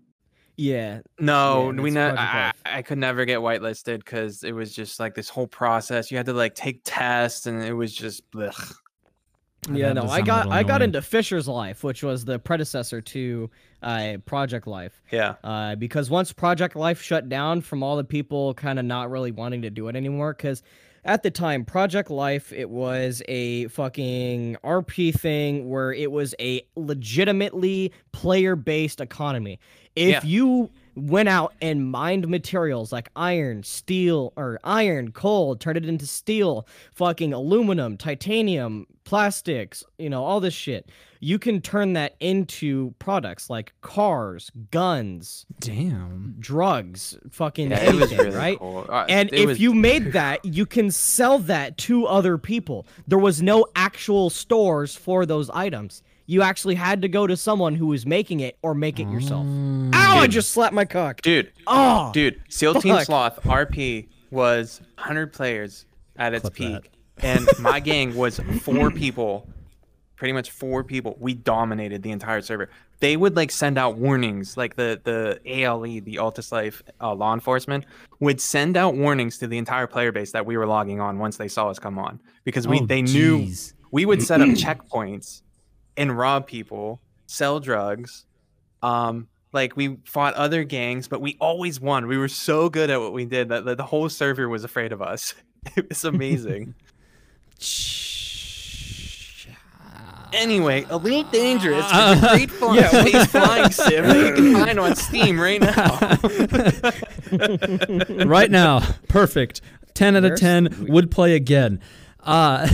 Yeah. 0.63 1.01
No, 1.19 1.73
Yeah, 1.73 1.81
we 1.83 1.91
that's 1.91 2.15
ne- 2.17 2.23
I, 2.23 2.53
I 2.65 2.83
could 2.83 2.99
never 2.99 3.25
get 3.25 3.41
whitelisted 3.41 3.99
because 3.99 4.45
it 4.45 4.53
was 4.53 4.73
just 4.73 5.01
like 5.01 5.13
this 5.15 5.29
whole 5.29 5.49
process. 5.49 6.11
You 6.13 6.19
had 6.19 6.27
to 6.27 6.33
like 6.33 6.55
take 6.55 6.83
tests, 6.85 7.47
and 7.47 7.61
it 7.63 7.73
was 7.73 7.93
just 7.93 8.31
blech. 8.31 8.73
Yeah, 9.73 9.93
no, 9.93 10.05
I 10.05 10.21
got 10.23 10.51
I 10.51 10.63
got 10.63 10.81
into 10.83 11.03
Fisher's 11.03 11.49
Life, 11.49 11.83
which 11.83 12.03
was 12.05 12.25
the 12.25 12.39
predecessor 12.39 13.01
to 13.01 13.51
uh, 13.83 14.17
Project 14.25 14.67
Life. 14.69 15.01
yeah. 15.11 15.35
uh, 15.43 15.75
because 15.77 16.11
once 16.11 16.33
Project 16.33 16.77
Life 16.77 17.03
shut 17.03 17.29
down 17.29 17.61
from 17.61 17.83
all 17.83 17.97
the 17.97 18.05
people 18.05 18.55
kind 18.55 18.79
of 18.79 18.85
not 18.85 19.11
really 19.11 19.33
wanting 19.33 19.63
to 19.63 19.71
do 19.71 19.89
it 19.89 19.97
anymore, 19.97 20.33
because 20.33 20.63
at 21.05 21.23
the 21.23 21.31
time, 21.31 21.65
Project 21.65 22.11
Life, 22.11 22.53
it 22.53 22.71
was 22.71 23.23
a 23.29 23.67
fucking 23.69 24.57
RP 24.63 25.13
thing 25.19 25.69
where 25.69 25.93
it 25.93 26.13
was 26.13 26.35
a 26.41 26.63
legitimately 26.77 27.93
player 28.13 28.55
based 28.57 29.01
economy. 29.01 29.59
If 29.97 30.11
Yeah. 30.11 30.21
you 30.25 30.71
went 30.95 31.29
out 31.29 31.55
and 31.63 31.91
mined 31.91 32.29
materials 32.29 32.93
like 32.93 33.09
iron, 33.17 33.63
steel, 33.63 34.33
or 34.37 34.59
iron, 34.65 35.13
coal, 35.13 35.57
turned 35.57 35.77
it 35.79 35.87
into 35.87 36.07
steel, 36.07 36.67
fucking 36.95 37.33
aluminum, 37.33 37.97
titanium, 37.97 38.87
plastics, 39.05 39.85
you 39.99 40.11
know, 40.11 40.23
all 40.25 40.41
this 40.41 40.55
shit. 40.55 40.89
You 41.21 41.39
can 41.39 41.61
turn 41.61 41.93
that 41.93 42.15
into 42.21 42.95
products 42.99 43.49
like 43.49 43.73
cars, 43.81 44.51
guns, 44.71 45.47
Damn. 45.61 46.35
drugs, 46.41 47.17
fucking 47.31 47.71
Yeah, 47.71 47.79
anything, 47.79 48.19
really 48.19 48.37
right? 48.37 48.59
cool. 48.59 48.85
Uh, 48.89 49.07
And 49.09 49.33
if 49.33 49.47
was- 49.47 49.61
you 49.61 49.73
made 49.91 50.13
that, 50.13 50.45
you 50.45 50.67
can 50.67 50.91
sell 50.91 51.39
that 51.41 51.79
to 51.79 52.07
other 52.07 52.39
people. 52.39 52.87
There 53.07 53.19
was 53.19 53.41
no 53.41 53.67
actual 53.77 54.31
stores 54.31 54.95
for 54.97 55.25
those 55.25 55.49
items. 55.51 56.03
You 56.27 56.43
actually 56.43 56.77
had 56.77 57.03
to 57.03 57.09
go 57.09 57.27
to 57.27 57.37
someone 57.37 57.75
who 57.75 57.87
was 57.89 58.07
making 58.07 58.41
it 58.41 58.57
or 58.63 58.75
make 58.75 59.01
it 59.01 59.09
yourself. 59.09 59.45
Mm. 59.47 59.95
Ow, 59.95 60.19
I 60.19 60.27
just 60.27 60.51
slapped 60.51 60.75
my 60.75 60.85
cock. 60.85 61.21
dude, 61.23 61.53
Oh, 61.67 62.11
dude, 62.15 62.41
SEAL 62.49 62.81
Team. 62.81 62.99
Sloth 63.05 63.41
RP 63.43 64.09
was 64.31 64.81
100 64.99 65.33
players 65.33 65.85
at 66.17 66.33
its 66.35 66.43
Clip 66.43 66.55
that. 66.55 66.83
peak, 66.83 66.93
and 67.19 67.47
my 67.59 67.81
gang 67.81 68.15
was 68.15 68.39
four 68.61 68.91
people, 69.03 69.49
pretty 70.17 70.33
much 70.33 70.51
four 70.51 70.85
people. 70.85 71.17
We 71.19 71.35
dominated 71.35 72.03
the 72.03 72.11
entire 72.13 72.41
server. 72.41 72.71
They 73.01 73.17
would 73.17 73.35
like 73.35 73.51
send 73.51 73.79
out 73.79 73.97
warnings, 73.97 74.57
like 74.57 74.77
the 74.77 75.01
the 75.03 75.41
ALE, 75.45 75.83
the 75.83 76.19
Altis 76.19 76.53
Life 76.53 76.83
uh, 77.01 77.13
law 77.15 77.35
enforcement, 77.35 77.85
would 78.21 78.41
send 78.41 78.77
out 78.77 78.95
warnings 78.95 79.39
to 79.39 79.49
the 79.49 79.59
entire 79.59 79.89
player 79.89 80.13
base 80.13 80.31
that 80.33 80.47
we 80.47 80.57
were 80.57 80.67
logging 80.67 81.01
on 81.01 81.19
once 81.19 81.37
they 81.37 81.49
saw 81.49 81.69
us 81.69 81.81
come 81.81 81.99
on, 81.99 82.21
because 82.45 82.69
we 82.69 82.79
Oh, 82.81 82.87
they 82.87 83.03
knew 83.03 83.49
we 83.91 84.07
would 84.07 84.23
set 84.23 84.41
up 84.41 84.49
checkpoints 84.51 85.43
and 85.97 86.17
rob 86.17 86.47
people, 86.47 87.01
sell 87.27 87.61
drugs. 87.61 88.25
Um, 88.83 89.29
like 89.53 89.77
we 89.77 89.99
fought 90.05 90.35
other 90.35 90.65
gangs, 90.65 91.09
but 91.09 91.21
we 91.21 91.37
always 91.41 91.81
won. 91.81 92.07
We 92.07 92.17
were 92.17 92.29
so 92.29 92.69
good 92.69 92.91
at 92.91 93.01
what 93.01 93.13
we 93.13 93.25
did 93.25 93.49
that 93.51 93.65
the, 93.65 93.75
the 93.75 93.85
whole 93.85 94.09
server 94.09 94.49
was 94.49 94.65
afraid 94.65 94.93
of 94.93 95.03
us. 95.03 95.35
It 95.77 95.89
was 95.89 96.05
amazing. 96.05 96.75
anyway, 100.33 100.85
Elite 100.91 101.31
Dangerous 101.31 101.87
is 101.87 101.93
a 101.93 102.17
great 102.21 102.51
fun 102.51 102.83
space 102.89 103.27
flying 103.27 103.71
sim 103.71 104.09
that 104.09 104.27
you 104.27 104.35
can 104.35 104.55
find 104.55 104.81
on 104.81 104.97
Steam 104.97 105.39
right 105.39 105.61
now. 105.61 106.19
right 108.27 108.51
now, 108.51 108.81
perfect. 109.09 109.61
Ten 109.95 110.17
out 110.17 110.25
of 110.25 110.37
ten. 110.37 110.87
Would 110.89 111.13
play 111.13 111.37
again. 111.37 111.79
Uh, 112.19 112.67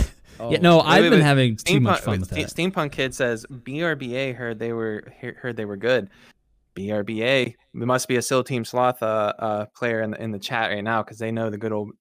yeah, 0.49 0.59
no, 0.59 0.77
Wait, 0.77 0.85
I've 0.85 1.03
wait, 1.03 1.09
been 1.09 1.19
wait. 1.19 1.25
having 1.25 1.55
too 1.57 1.63
Steampunk, 1.79 1.81
much 1.81 1.99
fun 2.01 2.11
wait, 2.13 2.19
with 2.21 2.29
Ste- 2.29 2.35
that. 2.35 2.73
Steampunk 2.73 2.91
Kid 2.91 3.13
says 3.13 3.45
BRBA 3.51 4.35
heard 4.35 4.59
they 4.59 4.73
were 4.73 5.11
heard 5.41 5.57
they 5.57 5.65
were 5.65 5.77
good. 5.77 6.09
BRBA 6.75 7.55
there 7.73 7.87
must 7.87 8.07
be 8.07 8.15
a 8.15 8.21
SEAL 8.21 8.43
Team 8.45 8.63
Sloth 8.63 9.03
uh, 9.03 9.33
uh 9.39 9.65
player 9.75 10.01
in 10.01 10.11
the, 10.11 10.21
in 10.21 10.31
the 10.31 10.39
chat 10.39 10.71
right 10.71 10.83
now 10.83 11.03
because 11.03 11.17
they 11.17 11.31
know 11.31 11.49
the 11.49 11.57
good 11.57 11.71
old 11.73 11.91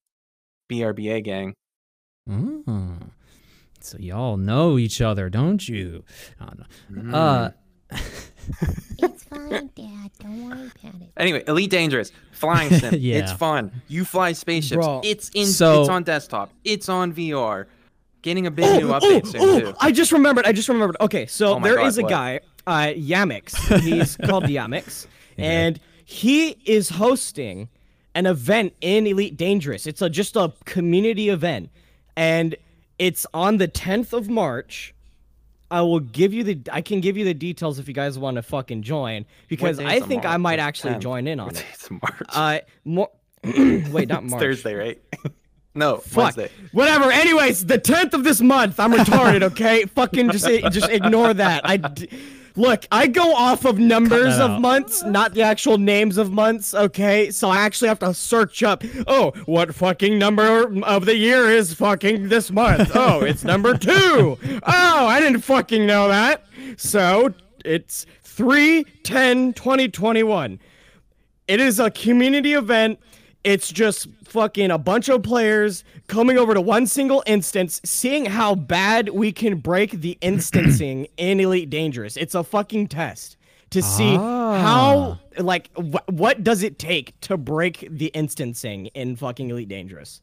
BRBA 0.70 1.24
gang. 1.24 1.54
Mm. 2.28 3.10
So 3.80 3.96
y'all 3.98 4.36
know 4.36 4.78
each 4.78 5.00
other, 5.00 5.30
don't 5.30 5.66
you? 5.68 6.04
I 6.40 6.52
Mm. 6.92 7.14
Uh, 7.14 7.50
It's 9.00 9.24
fine, 9.24 9.70
Dad. 9.76 10.10
Don't 10.20 10.48
worry 10.48 10.70
about 10.82 11.00
it. 11.02 11.12
Anyway, 11.16 11.44
Elite 11.46 11.70
Dangerous 11.70 12.12
flying 12.32 12.70
sim. 12.78 12.94
yeah. 12.98 13.16
It's 13.18 13.32
fun. 13.32 13.82
You 13.88 14.04
fly 14.04 14.32
spaceships. 14.32 14.84
Bro. 14.84 15.02
It's 15.04 15.28
in. 15.34 15.46
So- 15.46 15.80
it's 15.82 15.88
on 15.88 16.02
desktop. 16.02 16.50
It's 16.64 16.88
on 16.88 17.12
VR. 17.12 17.66
Getting 18.22 18.46
a 18.46 18.50
big 18.50 18.64
Oh, 18.64 18.78
new 18.78 18.92
oh, 18.92 18.98
update 19.00 19.26
soon 19.26 19.40
oh, 19.42 19.60
too. 19.60 19.74
I 19.80 19.92
just 19.92 20.12
remembered. 20.12 20.44
I 20.46 20.52
just 20.52 20.68
remembered. 20.68 20.96
Okay, 21.00 21.26
so 21.26 21.56
Oh 21.56 21.60
there 21.60 21.78
is 21.80 21.96
God, 21.96 22.00
a 22.00 22.02
what? 22.02 22.10
guy, 22.10 22.40
uh, 22.66 22.86
Yamix. 22.94 23.80
He's 23.80 24.16
called 24.16 24.44
Yamix, 24.44 25.06
and 25.36 25.78
he 26.04 26.56
is 26.64 26.88
hosting 26.88 27.68
an 28.14 28.26
event 28.26 28.74
in 28.80 29.06
Elite 29.06 29.36
Dangerous. 29.36 29.86
It's 29.86 30.02
a 30.02 30.10
just 30.10 30.34
a 30.36 30.52
community 30.64 31.28
event, 31.28 31.70
and 32.16 32.56
it's 32.98 33.24
on 33.32 33.58
the 33.58 33.68
10th 33.68 34.12
of 34.12 34.28
March. 34.28 34.94
I 35.70 35.82
will 35.82 36.00
give 36.00 36.32
you 36.34 36.42
the. 36.44 36.58
I 36.72 36.80
can 36.80 37.00
give 37.00 37.16
you 37.16 37.24
the 37.24 37.34
details 37.34 37.78
if 37.78 37.86
you 37.88 37.94
guys 37.94 38.18
want 38.18 38.34
to 38.36 38.42
fucking 38.42 38.82
join 38.82 39.26
because 39.48 39.78
I 39.78 40.00
think 40.00 40.24
I 40.24 40.38
might 40.38 40.58
actually 40.58 40.94
10th. 40.94 41.00
join 41.00 41.26
in 41.28 41.38
on 41.40 41.50
it. 41.50 41.64
is 41.74 41.90
March? 41.90 42.22
Uh, 42.30 42.58
more. 42.84 43.10
wait, 43.44 44.08
not 44.08 44.22
it's 44.24 44.30
March. 44.30 44.40
Thursday, 44.42 44.74
right? 44.74 45.00
no, 45.74 45.98
Fuck. 45.98 46.36
Wednesday. 46.36 46.50
Whatever. 46.72 47.10
Anyways, 47.10 47.66
the 47.66 47.78
tenth 47.78 48.14
of 48.14 48.24
this 48.24 48.40
month. 48.40 48.80
I'm 48.80 48.92
retarded. 48.92 49.42
Okay. 49.42 49.84
Fucking 49.94 50.30
just 50.30 50.46
just 50.72 50.88
ignore 50.90 51.34
that. 51.34 51.62
I 51.64 51.80
look. 52.56 52.86
I 52.90 53.06
go 53.06 53.34
off 53.34 53.64
of 53.64 53.78
numbers 53.78 54.38
of 54.38 54.50
out. 54.52 54.60
months, 54.60 55.04
not 55.04 55.34
the 55.34 55.42
actual 55.42 55.78
names 55.78 56.16
of 56.16 56.32
months. 56.32 56.74
Okay. 56.74 57.30
So 57.30 57.48
I 57.48 57.58
actually 57.58 57.88
have 57.88 57.98
to 58.00 58.12
search 58.12 58.62
up. 58.62 58.82
Oh, 59.06 59.32
what 59.46 59.74
fucking 59.74 60.18
number 60.18 60.82
of 60.84 61.06
the 61.06 61.16
year 61.16 61.48
is 61.50 61.74
fucking 61.74 62.28
this 62.28 62.50
month? 62.50 62.90
Oh, 63.00 63.20
it's 63.20 63.44
number 63.44 63.78
two. 63.78 64.36
Oh, 64.64 65.06
I 65.06 65.20
didn't 65.20 65.42
fucking 65.42 65.86
know 65.86 66.08
that. 66.08 66.44
So 66.76 67.32
it's 67.64 68.06
3 68.22 68.84
10 69.04 69.52
2021 69.52 70.58
it 71.48 71.60
is 71.60 71.80
a 71.80 71.90
community 71.90 72.52
event. 72.52 73.00
It's 73.44 73.70
just 73.70 74.08
fucking 74.24 74.70
a 74.70 74.78
bunch 74.78 75.08
of 75.08 75.22
players 75.22 75.84
coming 76.08 76.36
over 76.38 76.54
to 76.54 76.60
one 76.60 76.86
single 76.86 77.22
instance, 77.26 77.80
seeing 77.84 78.26
how 78.26 78.54
bad 78.54 79.10
we 79.10 79.32
can 79.32 79.58
break 79.58 79.92
the 79.92 80.18
instancing 80.22 81.06
in 81.16 81.40
Elite 81.40 81.70
Dangerous. 81.70 82.16
It's 82.16 82.34
a 82.34 82.42
fucking 82.44 82.88
test 82.88 83.36
to 83.70 83.80
see 83.82 84.16
ah. 84.18 84.60
how 84.60 85.42
like 85.42 85.70
wh- 85.76 86.08
what 86.08 86.42
does 86.42 86.62
it 86.62 86.78
take 86.78 87.18
to 87.20 87.36
break 87.36 87.86
the 87.90 88.06
instancing 88.14 88.86
in 88.86 89.14
fucking 89.16 89.50
Elite 89.50 89.68
Dangerous. 89.68 90.20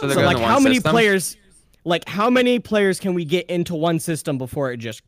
So, 0.00 0.08
So 0.10 0.20
like 0.22 0.38
how 0.38 0.58
many 0.58 0.76
system? 0.76 0.92
players 0.92 1.36
like 1.84 2.08
how 2.08 2.28
many 2.28 2.58
players 2.58 2.98
can 3.00 3.14
we 3.14 3.24
get 3.24 3.46
into 3.48 3.74
one 3.74 3.98
system 4.00 4.36
before 4.36 4.72
it 4.72 4.78
just 4.78 5.02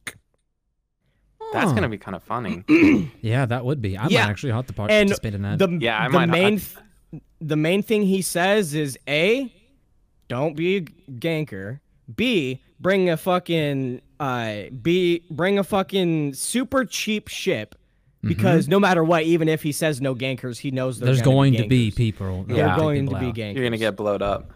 That's 1.53 1.73
gonna 1.73 1.89
be 1.89 1.99
kind 1.99 2.15
of 2.15 2.23
funny. 2.23 2.65
yeah, 3.21 3.45
that 3.47 3.65
would 3.65 3.83
be. 3.83 3.97
I 3.97 4.07
Yeah. 4.09 4.25
might 4.25 4.31
actually 4.31 4.53
have 4.53 4.67
to 4.67 4.75
and 4.83 5.09
participate 5.09 5.35
in 5.35 5.43
that. 5.43 5.59
the 5.59 5.69
Yeah, 5.81 6.01
I 6.01 6.07
the 6.07 6.13
might 6.13 6.27
main 6.29 6.59
th- 6.59 6.77
the 7.41 7.57
main 7.57 7.83
thing 7.83 8.03
he 8.03 8.23
says 8.23 8.75
is 8.75 8.99
a 9.09 9.53
don't 10.29 10.55
be 10.57 10.77
a 10.77 10.81
ganker 11.13 11.81
b 12.15 12.61
bring 12.79 13.11
a 13.11 13.17
fucking 13.17 14.01
uh 14.21 14.55
b 14.83 15.23
bring 15.31 15.59
a 15.59 15.65
fucking 15.65 16.35
super 16.35 16.85
cheap 16.85 17.29
ship 17.29 17.75
because 18.23 18.69
no 18.69 18.79
matter 18.79 19.03
what 19.03 19.23
even 19.25 19.49
if 19.49 19.63
he 19.63 19.73
says 19.73 20.01
no 20.01 20.15
gankers 20.15 20.59
he 20.59 20.71
knows 20.71 20.99
There's 21.01 21.23
gonna 21.23 21.51
to 21.57 21.67
be 21.67 21.91
gankers. 21.91 21.97
people. 21.97 22.45
they're 22.47 22.59
Yeah. 22.59 22.77
going 22.77 23.07
to 23.09 23.19
be 23.19 23.27
out. 23.27 23.35
gankers 23.35 23.55
You're 23.55 23.65
gonna 23.65 23.79
get 23.79 23.97
blowed 23.97 24.23
up. 24.23 24.51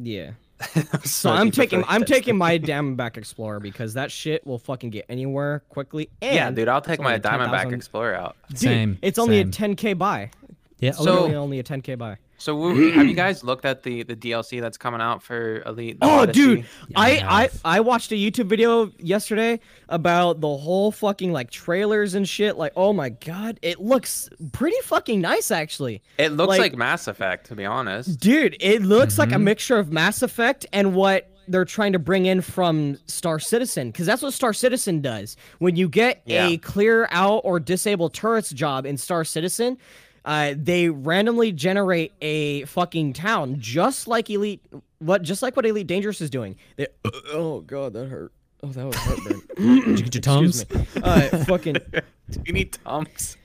yeah 0.00 0.32
so 1.04 1.30
i'm 1.30 1.50
taking 1.50 1.82
i'm 1.88 2.04
taking 2.04 2.36
my 2.36 2.58
diamondback 2.58 3.16
explorer 3.16 3.58
because 3.60 3.94
that 3.94 4.12
shit 4.12 4.46
will 4.46 4.58
fucking 4.58 4.90
get 4.90 5.06
anywhere 5.08 5.62
quickly 5.70 6.10
and 6.20 6.34
Yeah, 6.34 6.50
dude, 6.50 6.68
I'll 6.68 6.82
take 6.82 7.00
my 7.00 7.14
only 7.14 7.16
a 7.16 7.20
Diamondback 7.20 7.62
10,000 7.62 7.74
Explorer 7.74 8.14
out. 8.14 8.36
Dude, 8.50 8.58
Same, 8.58 8.98
it's 9.00 9.18
only 9.18 9.38
same. 9.40 9.48
a 9.72 9.74
10k 9.74 9.96
buy 9.96 10.30
Yeah. 10.80 10.92
So- 10.92 11.04
literally 11.04 11.34
only 11.36 11.58
a 11.58 11.62
10k 11.62 11.96
buy 11.98 12.16
So 12.38 12.56
Woo, 12.56 12.90
have 12.92 13.06
you 13.06 13.14
guys 13.14 13.44
looked 13.44 13.64
at 13.66 13.82
the 13.82 14.02
the 14.02 14.16
DLC 14.16 14.60
that's 14.62 14.78
coming 14.78 15.00
out 15.02 15.22
for 15.22 15.60
Elite? 15.66 15.98
Oh, 16.00 16.20
Odyssey? 16.20 16.40
dude, 16.40 16.66
I, 16.96 17.18
I 17.18 17.42
I. 17.42 17.50
I 17.76 17.80
watched 17.80 18.12
a 18.12 18.14
YouTube 18.14 18.46
video 18.46 18.90
yesterday 18.98 19.60
about 19.90 20.40
the 20.40 20.48
whole 20.56 20.90
fucking 20.90 21.32
like 21.32 21.50
trailers 21.50 22.14
and 22.14 22.26
shit. 22.26 22.56
Like, 22.56 22.72
oh 22.76 22.92
my 22.94 23.10
god, 23.10 23.58
it 23.60 23.78
looks 23.80 24.30
pretty 24.52 24.80
fucking 24.84 25.20
nice 25.20 25.50
actually, 25.50 26.00
It 26.16 26.32
looks 26.32 26.48
like- 26.48 26.60
like, 26.60 26.76
Mass 26.76 27.06
Effect, 27.08 27.46
to 27.48 27.54
be 27.54 27.66
honest. 27.66 28.18
dude. 28.18 28.56
It 28.60 28.82
looks 28.82 29.18
like 29.18 29.30
a 29.30 29.34
Mm-hmm. 29.34 29.44
mixture 29.44 29.78
of 29.78 29.92
Mass 29.92 30.22
Effect 30.22 30.64
and 30.72 30.94
what 30.94 31.26
they're 31.48 31.64
trying 31.66 31.92
to 31.92 31.98
bring 31.98 32.26
in 32.26 32.40
from 32.40 32.96
Star 33.06 33.38
Citizen, 33.40 33.90
because 33.90 34.06
that's 34.06 34.22
what 34.22 34.32
Star 34.32 34.52
Citizen 34.54 35.00
does. 35.02 35.36
When 35.58 35.74
you 35.76 35.88
get 35.88 36.22
Yeah. 36.24 36.46
a 36.46 36.56
clear 36.58 37.06
out 37.10 37.40
or 37.44 37.58
disable 37.60 38.08
turrets 38.08 38.50
job 38.50 38.86
in 38.86 38.96
Star 38.96 39.24
Citizen. 39.24 39.76
Uh, 40.24 40.54
they 40.56 40.88
randomly 40.88 41.50
generate 41.52 42.12
a 42.20 42.64
fucking 42.66 43.12
town, 43.14 43.56
just 43.58 44.06
like 44.06 44.28
Elite, 44.30 44.60
what, 44.98 45.22
just 45.22 45.42
like 45.42 45.56
what 45.56 45.64
Elite 45.64 45.86
Dangerous 45.86 46.20
is 46.20 46.28
doing. 46.30 46.56
They, 46.76 46.86
oh 47.32 47.60
god, 47.62 47.94
that 47.94 48.06
hurt. 48.08 48.32
Oh, 48.62 48.68
that 48.68 48.84
was 48.86 48.96
heartburn. 48.96 49.40
Did 49.56 49.98
you 49.98 50.04
get 50.04 50.14
your 50.14 50.20
tums? 50.20 50.60
Excuse. 50.62 51.02
Uh, 51.02 51.44
fucking. 51.46 51.74
Do 52.30 52.40
you 52.44 52.52
need 52.52 52.72
Tums? 52.84 53.36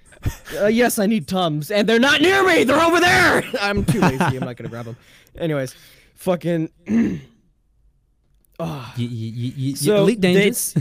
Uh, 0.59 0.65
yes, 0.65 0.99
I 0.99 1.05
need 1.05 1.27
tums, 1.27 1.69
and 1.71 1.87
they're 1.87 1.99
not 1.99 2.19
near 2.19 2.43
me. 2.45 2.63
They're 2.65 2.81
over 2.81 2.99
there. 2.99 3.43
I'm 3.61 3.85
too 3.85 4.01
lazy. 4.01 4.23
I'm 4.23 4.39
not 4.39 4.57
gonna 4.57 4.69
grab 4.69 4.85
them. 4.85 4.97
Anyways, 5.37 5.75
fucking. 6.15 6.69
oh, 8.59 8.93
Y- 8.97 9.09
y- 9.11 9.33
y- 9.35 9.53
y- 9.57 9.73
So 9.75 9.95
Elite 9.97 10.19
Dangerous. 10.21 10.75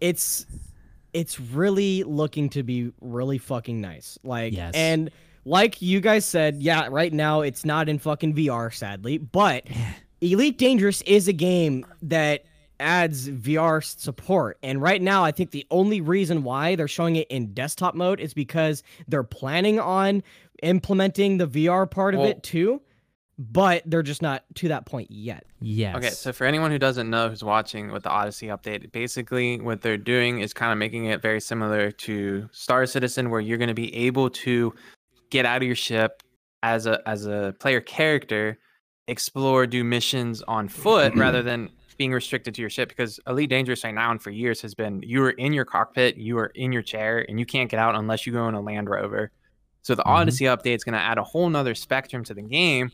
it's 0.00 0.46
it's 1.12 1.40
really 1.40 2.02
looking 2.04 2.48
to 2.50 2.62
be 2.62 2.92
really 3.00 3.38
fucking 3.38 3.80
nice. 3.80 4.18
Like 4.22 4.52
Yes. 4.52 4.72
and 4.74 5.10
like 5.44 5.80
you 5.80 6.00
guys 6.00 6.24
said, 6.24 6.62
yeah, 6.62 6.88
right 6.90 7.12
now 7.12 7.40
it's 7.40 7.64
not 7.64 7.88
in 7.88 7.98
fucking 7.98 8.34
VR 8.34 8.72
sadly, 8.72 9.18
but 9.18 9.66
Elite 10.20 10.58
Dangerous 10.58 11.00
is 11.02 11.28
a 11.28 11.32
game 11.32 11.86
that 12.02 12.44
adds 12.78 13.28
VR 13.28 13.82
support. 13.84 14.58
And 14.62 14.80
right 14.80 15.00
now 15.02 15.24
I 15.24 15.32
think 15.32 15.50
the 15.50 15.66
only 15.70 16.00
reason 16.00 16.42
why 16.44 16.76
they're 16.76 16.88
showing 16.88 17.16
it 17.16 17.26
in 17.28 17.52
desktop 17.52 17.94
mode 17.94 18.20
is 18.20 18.32
because 18.34 18.82
they're 19.08 19.22
planning 19.22 19.78
on 19.80 20.22
implementing 20.62 21.38
the 21.38 21.46
VR 21.46 21.90
part 21.90 22.14
of 22.14 22.20
it 22.20 22.42
too, 22.42 22.80
but 23.40 23.82
they're 23.86 24.02
just 24.02 24.20
not 24.20 24.44
to 24.56 24.68
that 24.68 24.84
point 24.84 25.10
yet. 25.10 25.44
yes. 25.62 25.96
Okay, 25.96 26.10
so 26.10 26.30
for 26.30 26.44
anyone 26.46 26.70
who 26.70 26.78
doesn't 26.78 27.08
know 27.08 27.30
who's 27.30 27.42
watching 27.42 27.90
with 27.90 28.02
the 28.02 28.10
Odyssey 28.10 28.48
update, 28.48 28.92
basically 28.92 29.58
what 29.58 29.80
they're 29.80 29.96
doing 29.96 30.40
is 30.40 30.52
kind 30.52 30.70
of 30.72 30.76
making 30.78 31.06
it 31.06 31.22
very 31.22 31.40
similar 31.40 31.90
to 31.90 32.46
Star 32.52 32.84
Citizen, 32.84 33.30
where 33.30 33.40
you're 33.40 33.56
going 33.56 33.68
to 33.68 33.74
be 33.74 33.94
able 33.96 34.28
to 34.28 34.74
get 35.30 35.46
out 35.46 35.56
of 35.62 35.62
your 35.62 35.74
ship 35.74 36.22
as 36.62 36.84
a 36.84 37.00
as 37.08 37.24
a 37.24 37.54
player 37.60 37.80
character, 37.80 38.58
explore, 39.08 39.66
do 39.66 39.82
missions 39.84 40.42
on 40.42 40.68
foot 40.68 41.14
rather 41.16 41.42
than 41.42 41.70
being 41.96 42.12
restricted 42.12 42.54
to 42.56 42.60
your 42.60 42.68
ship. 42.68 42.90
Because 42.90 43.18
Elite 43.26 43.48
Dangerous 43.48 43.84
right 43.84 43.94
now 43.94 44.10
and 44.10 44.20
for 44.20 44.30
years 44.30 44.60
has 44.60 44.74
been 44.74 45.00
you 45.02 45.22
are 45.22 45.30
in 45.30 45.54
your 45.54 45.64
cockpit, 45.64 46.18
you 46.18 46.36
are 46.38 46.52
in 46.54 46.72
your 46.72 46.82
chair, 46.82 47.24
and 47.26 47.40
you 47.40 47.46
can't 47.46 47.70
get 47.70 47.80
out 47.80 47.94
unless 47.94 48.26
you 48.26 48.34
go 48.34 48.46
in 48.48 48.54
a 48.54 48.60
Land 48.60 48.90
Rover. 48.90 49.30
So 49.80 49.94
the 49.94 50.02
Mhm. 50.02 50.10
Odyssey 50.10 50.44
update 50.44 50.74
is 50.76 50.84
going 50.84 50.92
to 50.92 51.00
add 51.00 51.16
a 51.16 51.24
whole 51.24 51.48
nother 51.48 51.74
spectrum 51.74 52.22
to 52.24 52.34
the 52.34 52.42
game 52.42 52.90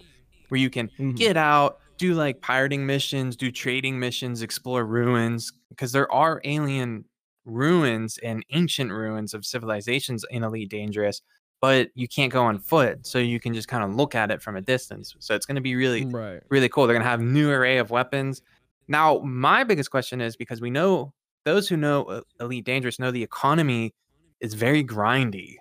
where 0.48 0.60
you 0.60 0.70
can 0.70 0.90
Mhm. 0.98 1.16
get 1.16 1.36
out, 1.36 1.78
do 1.98 2.14
like 2.14 2.40
pirating 2.42 2.86
missions, 2.86 3.36
do 3.36 3.50
trading 3.50 3.98
missions, 3.98 4.42
explore 4.42 4.84
ruins, 4.84 5.52
because 5.70 5.92
there 5.92 6.10
are 6.12 6.40
alien 6.44 7.04
ruins 7.44 8.18
and 8.18 8.44
ancient 8.50 8.90
ruins 8.92 9.32
of 9.34 9.44
civilizations 9.46 10.24
in 10.30 10.42
Elite 10.42 10.68
Dangerous, 10.70 11.22
but 11.60 11.88
you 11.94 12.08
can't 12.08 12.32
go 12.32 12.42
on 12.42 12.58
foot, 12.58 13.06
so 13.06 13.18
you 13.18 13.40
can 13.40 13.54
just 13.54 13.68
kind 13.68 13.84
of 13.84 13.94
look 13.94 14.14
at 14.14 14.30
it 14.30 14.42
from 14.42 14.56
a 14.56 14.60
distance. 14.60 15.14
So 15.20 15.34
it's 15.34 15.46
going 15.46 15.54
to 15.56 15.60
be 15.62 15.74
really 15.74 16.04
Right. 16.04 16.42
really 16.50 16.68
cool. 16.68 16.86
They're 16.86 16.94
gonna 16.96 17.08
have 17.08 17.20
new 17.20 17.50
array 17.50 17.78
of 17.78 17.90
weapons. 17.90 18.42
Now, 18.88 19.18
my 19.20 19.64
biggest 19.64 19.90
question 19.90 20.20
is 20.20 20.36
because 20.36 20.60
we 20.60 20.70
know 20.70 21.12
those 21.44 21.68
who 21.68 21.76
know 21.76 22.04
uh, 22.04 22.20
Elite 22.40 22.64
Dangerous 22.64 22.98
know 22.98 23.10
the 23.10 23.22
economy 23.22 23.94
is 24.40 24.54
very 24.54 24.84
grindy. 24.84 25.56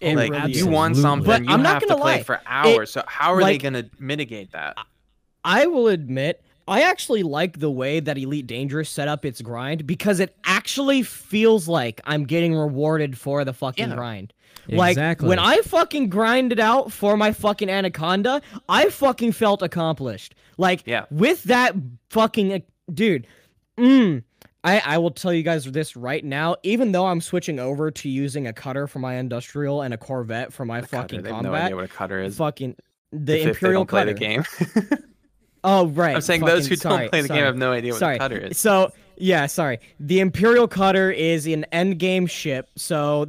It 0.00 0.16
like 0.16 0.30
really 0.32 0.52
you 0.52 0.66
want 0.66 0.96
something, 0.96 1.26
But 1.26 1.44
you 1.44 1.50
I'm 1.50 1.62
not 1.62 1.74
have 1.74 1.82
to 1.82 1.88
gonna 1.88 2.00
play 2.00 2.16
lie, 2.18 2.22
for 2.22 2.40
hours. 2.46 2.90
so 2.90 3.02
how 3.06 3.34
are 3.34 3.40
like- 3.40 3.60
they 3.60 3.70
gonna 3.70 3.84
mitigate 3.98 4.52
that? 4.52 4.76
I 5.44 5.66
will 5.66 5.88
admit, 5.88 6.42
I 6.68 6.82
actually 6.82 7.22
like 7.22 7.58
the 7.58 7.70
way 7.70 8.00
that 8.00 8.16
Elite 8.16 8.46
Dangerous 8.46 8.88
set 8.90 9.08
up 9.08 9.24
its 9.24 9.40
grind 9.42 9.86
because 9.86 10.20
it 10.20 10.34
actually 10.44 11.02
feels 11.02 11.66
like 11.68 12.00
I'm 12.04 12.24
getting 12.24 12.54
rewarded 12.54 13.18
for 13.18 13.44
the 13.44 13.52
fucking 13.52 13.88
Yeah. 13.90 13.94
grind. 13.96 14.32
Like 14.68 14.92
Exactly. 14.92 15.28
when 15.28 15.38
I 15.38 15.58
fucking 15.62 16.10
grinded 16.10 16.60
out 16.60 16.92
for 16.92 17.16
my 17.16 17.32
fucking 17.32 17.68
anaconda, 17.68 18.40
I 18.68 18.88
fucking 18.90 19.32
felt 19.32 19.62
accomplished. 19.62 20.34
Like 20.58 20.82
Yeah. 20.86 21.06
with 21.10 21.42
that 21.44 21.74
fucking 22.10 22.62
dude, 22.92 23.26
mm, 23.78 24.22
I 24.62 24.80
I 24.84 24.98
will 24.98 25.10
tell 25.10 25.32
you 25.32 25.42
guys 25.42 25.64
this 25.64 25.96
right 25.96 26.24
now. 26.24 26.56
Even 26.62 26.92
though 26.92 27.06
I'm 27.06 27.20
switching 27.20 27.58
over 27.58 27.90
to 27.90 28.08
using 28.08 28.46
a 28.46 28.52
cutter 28.52 28.86
for 28.86 28.98
my 28.98 29.14
industrial 29.14 29.82
and 29.82 29.94
a 29.94 29.98
Corvette 29.98 30.52
for 30.52 30.64
my 30.64 30.78
A 30.78 30.82
cutter, 30.82 30.96
fucking 30.96 31.22
they 31.22 31.32
have 31.32 31.42
no 31.42 31.54
idea 31.54 31.76
what 31.76 31.84
a 31.84 31.88
cutter 31.88 32.20
is. 32.22 32.36
fucking 32.36 32.76
the 33.12 33.38
if 33.38 33.44
they 33.44 33.50
Imperial 33.50 33.80
don't 33.84 33.88
play 33.88 34.04
the 34.04 34.14
game. 34.14 34.44
Oh 35.62 35.88
right. 35.88 36.14
I'm 36.16 36.22
saying 36.22 36.44
those 36.44 36.66
who 36.66 36.76
sorry, 36.76 37.02
don't 37.02 37.10
play 37.10 37.20
the 37.20 37.28
sorry. 37.28 37.40
game 37.40 37.44
have 37.44 37.56
no 37.56 37.72
idea 37.72 37.92
what 37.92 37.98
sorry. 37.98 38.16
a 38.16 38.18
cutter 38.18 38.38
is. 38.38 38.58
So 38.58 38.92
yeah, 39.20 39.46
sorry. 39.46 39.78
The 40.00 40.20
Imperial 40.20 40.66
Cutter 40.66 41.10
is 41.10 41.46
an 41.46 41.66
endgame 41.72 42.28
ship. 42.28 42.70
So 42.76 43.26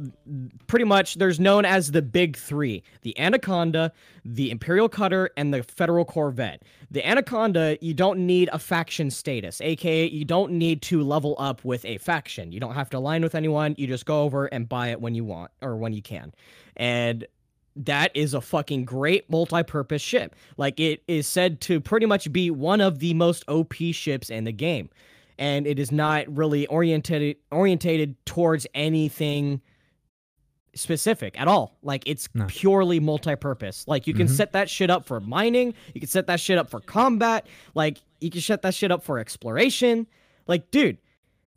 pretty 0.66 0.86
much, 0.86 1.16
there's 1.16 1.38
known 1.38 1.64
as 1.64 1.92
the 1.92 2.02
big 2.02 2.36
three: 2.36 2.82
the 3.02 3.18
Anaconda, 3.18 3.92
the 4.24 4.50
Imperial 4.50 4.88
Cutter, 4.88 5.30
and 5.36 5.52
the 5.52 5.62
Federal 5.62 6.04
Corvette. 6.04 6.62
The 6.90 7.06
Anaconda, 7.06 7.78
you 7.80 7.94
don't 7.94 8.26
need 8.26 8.48
a 8.52 8.58
faction 8.58 9.10
status, 9.10 9.60
aka 9.60 10.08
you 10.08 10.24
don't 10.24 10.52
need 10.52 10.82
to 10.82 11.02
level 11.02 11.36
up 11.38 11.64
with 11.64 11.84
a 11.84 11.98
faction. 11.98 12.52
You 12.52 12.60
don't 12.60 12.74
have 12.74 12.90
to 12.90 12.98
align 12.98 13.22
with 13.22 13.34
anyone. 13.34 13.74
You 13.78 13.86
just 13.86 14.06
go 14.06 14.22
over 14.22 14.46
and 14.46 14.68
buy 14.68 14.88
it 14.88 15.00
when 15.00 15.14
you 15.14 15.24
want 15.24 15.50
or 15.60 15.76
when 15.76 15.92
you 15.92 16.02
can, 16.02 16.32
and 16.76 17.26
that 17.76 18.10
is 18.14 18.34
a 18.34 18.40
fucking 18.40 18.84
great 18.84 19.28
multi-purpose 19.30 20.02
ship. 20.02 20.34
Like 20.56 20.78
it 20.80 21.02
is 21.08 21.26
said 21.26 21.60
to 21.62 21.80
pretty 21.80 22.06
much 22.06 22.32
be 22.32 22.50
one 22.50 22.80
of 22.80 22.98
the 22.98 23.14
most 23.14 23.44
OP 23.48 23.74
ships 23.92 24.30
in 24.30 24.44
the 24.44 24.52
game. 24.52 24.90
And 25.42 25.66
it 25.66 25.80
is 25.80 25.90
not 25.90 26.24
really 26.36 26.68
oriented 26.68 27.36
orientated 27.50 28.14
towards 28.24 28.64
anything 28.74 29.60
specific 30.74 31.38
at 31.38 31.48
all. 31.48 31.76
Like 31.82 32.02
it's 32.06 32.28
No. 32.34 32.46
purely 32.48 33.00
multi-purpose. 33.00 33.86
Like 33.88 34.06
you 34.06 34.14
can 34.14 34.26
Mhm. 34.26 34.30
set 34.30 34.52
that 34.52 34.70
shit 34.70 34.88
up 34.88 35.04
for 35.04 35.20
mining, 35.20 35.74
you 35.94 36.00
can 36.00 36.08
set 36.08 36.26
that 36.28 36.38
shit 36.40 36.56
up 36.58 36.70
for 36.70 36.80
combat, 36.80 37.46
like 37.74 37.98
you 38.20 38.30
can 38.30 38.40
set 38.40 38.62
that 38.62 38.72
shit 38.74 38.90
up 38.90 39.02
for 39.02 39.18
exploration. 39.18 40.06
Like 40.46 40.70
dude, 40.70 40.98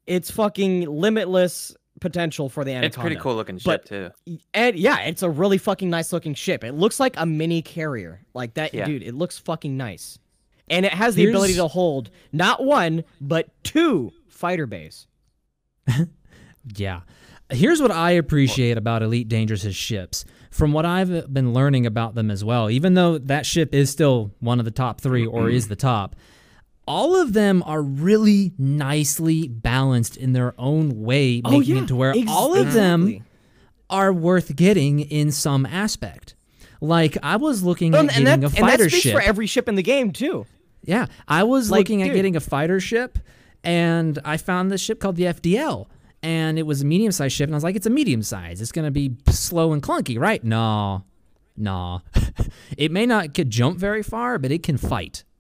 it's 0.08 0.32
fucking 0.32 0.82
limitless 0.90 1.76
potential 2.02 2.50
for 2.50 2.66
the 2.66 2.72
Anaconda. 2.72 2.88
it's 2.88 2.98
pretty 2.98 3.16
cool 3.18 3.36
looking 3.36 3.58
ship 3.58 3.66
but- 3.66 3.86
too. 3.86 4.10
And 4.54 4.76
yeah, 4.78 5.02
it's 5.02 5.22
a 5.24 5.30
really 5.30 5.58
fucking 5.60 5.90
nice 5.90 6.12
looking 6.12 6.34
ship. 6.34 6.64
It 6.64 6.74
looks 6.74 7.00
like 7.00 7.14
a 7.18 7.26
mini 7.26 7.62
carrier. 7.62 8.26
Like 8.34 8.56
that, 8.56 8.74
Yeah. 8.74 8.86
dude, 8.86 9.04
it 9.04 9.14
looks 9.16 9.38
fucking 9.40 9.78
nice. 9.78 10.20
And 10.70 10.86
it 10.86 10.94
has 10.94 11.16
the 11.16 11.30
ability 11.30 11.56
to 11.56 11.68
hold 11.68 12.10
not 12.32 12.64
one, 12.64 13.04
but 13.22 13.50
two 13.64 14.12
fighter 14.28 14.66
bays. 14.66 15.08
Yeah. 16.74 17.02
Here's 17.50 17.82
what 17.82 17.92
I 17.92 18.12
appreciate 18.12 18.78
about 18.78 19.04
Elite 19.04 19.28
Dangerous's 19.28 19.76
ships. 19.76 20.26
From 20.50 20.74
what 20.74 20.86
I've 20.86 21.32
been 21.34 21.54
learning 21.54 21.86
about 21.86 22.16
them 22.16 22.32
as 22.32 22.44
well, 22.44 22.70
even 22.70 22.94
though 22.94 23.18
that 23.18 23.46
ship 23.46 23.76
is 23.76 23.90
still 23.90 24.32
one 24.40 24.58
of 24.58 24.66
the 24.66 24.72
top 24.72 25.02
three 25.02 25.26
or 25.26 25.44
mm-hmm. 25.44 25.56
is 25.56 25.68
the 25.68 25.76
top, 25.76 26.16
all 26.88 27.16
of 27.16 27.34
them 27.34 27.62
are 27.66 27.82
really 27.82 28.54
nicely 28.58 29.48
balanced 29.48 30.16
in 30.18 30.34
their 30.34 30.54
own 30.58 31.02
way, 31.04 31.42
oh, 31.44 31.60
making 31.60 31.78
it 31.78 31.88
to 31.90 31.96
where 31.96 32.14
Oh, 32.16 32.20
ex- 32.20 32.32
all 32.32 32.56
of 32.56 32.74
them 32.74 33.24
are 33.90 34.14
worth 34.14 34.56
getting 34.56 35.02
in 35.02 35.32
some 35.32 35.66
aspect. 35.66 36.36
Like 36.80 37.18
I 37.22 37.36
was 37.36 37.64
looking 37.64 37.92
Well, 37.92 38.06
at 38.06 38.16
and, 38.16 38.26
getting 38.26 38.42
that, 38.42 38.54
a 38.54 38.58
and 38.58 38.70
that 38.70 38.80
speaks 38.80 39.04
ship. 39.04 39.14
for 39.14 39.22
every 39.22 39.48
ship 39.48 39.68
in 39.68 39.76
the 39.76 39.84
game 39.84 40.12
too. 40.12 40.46
Yeah, 40.86 41.08
I 41.28 41.44
was 41.44 41.70
Like, 41.72 41.80
looking 41.80 42.02
at 42.02 42.06
dude. 42.06 42.16
getting 42.16 42.36
a 42.36 42.40
fighter 42.40 42.80
ship, 42.80 43.18
and 43.64 44.20
I 44.24 44.38
found 44.38 44.72
this 44.72 44.82
ship 44.82 45.00
called 45.00 45.16
the 45.16 45.24
FDL, 45.26 45.88
and 46.24 46.58
it 46.60 46.64
was 46.64 46.82
a 46.82 46.86
medium 46.86 47.12
sized 47.12 47.36
ship, 47.36 47.48
and 47.48 47.56
I 47.56 47.58
was 47.58 47.64
like, 47.64 47.76
it's 47.76 47.86
a 47.88 47.90
medium 47.92 48.22
size. 48.24 48.62
It's 48.62 48.72
gonna 48.72 48.92
be 48.92 49.16
slow 49.30 49.74
and 49.74 49.82
clunky, 49.82 50.20
right? 50.20 50.44
No, 50.44 51.04
no. 51.58 52.02
it 52.78 52.92
may 52.92 53.06
not 53.06 53.34
could 53.34 53.50
jump 53.50 53.78
very 53.80 54.04
far, 54.04 54.38
but 54.38 54.52
it 54.52 54.64
can 54.64 54.78
fight. 54.78 55.24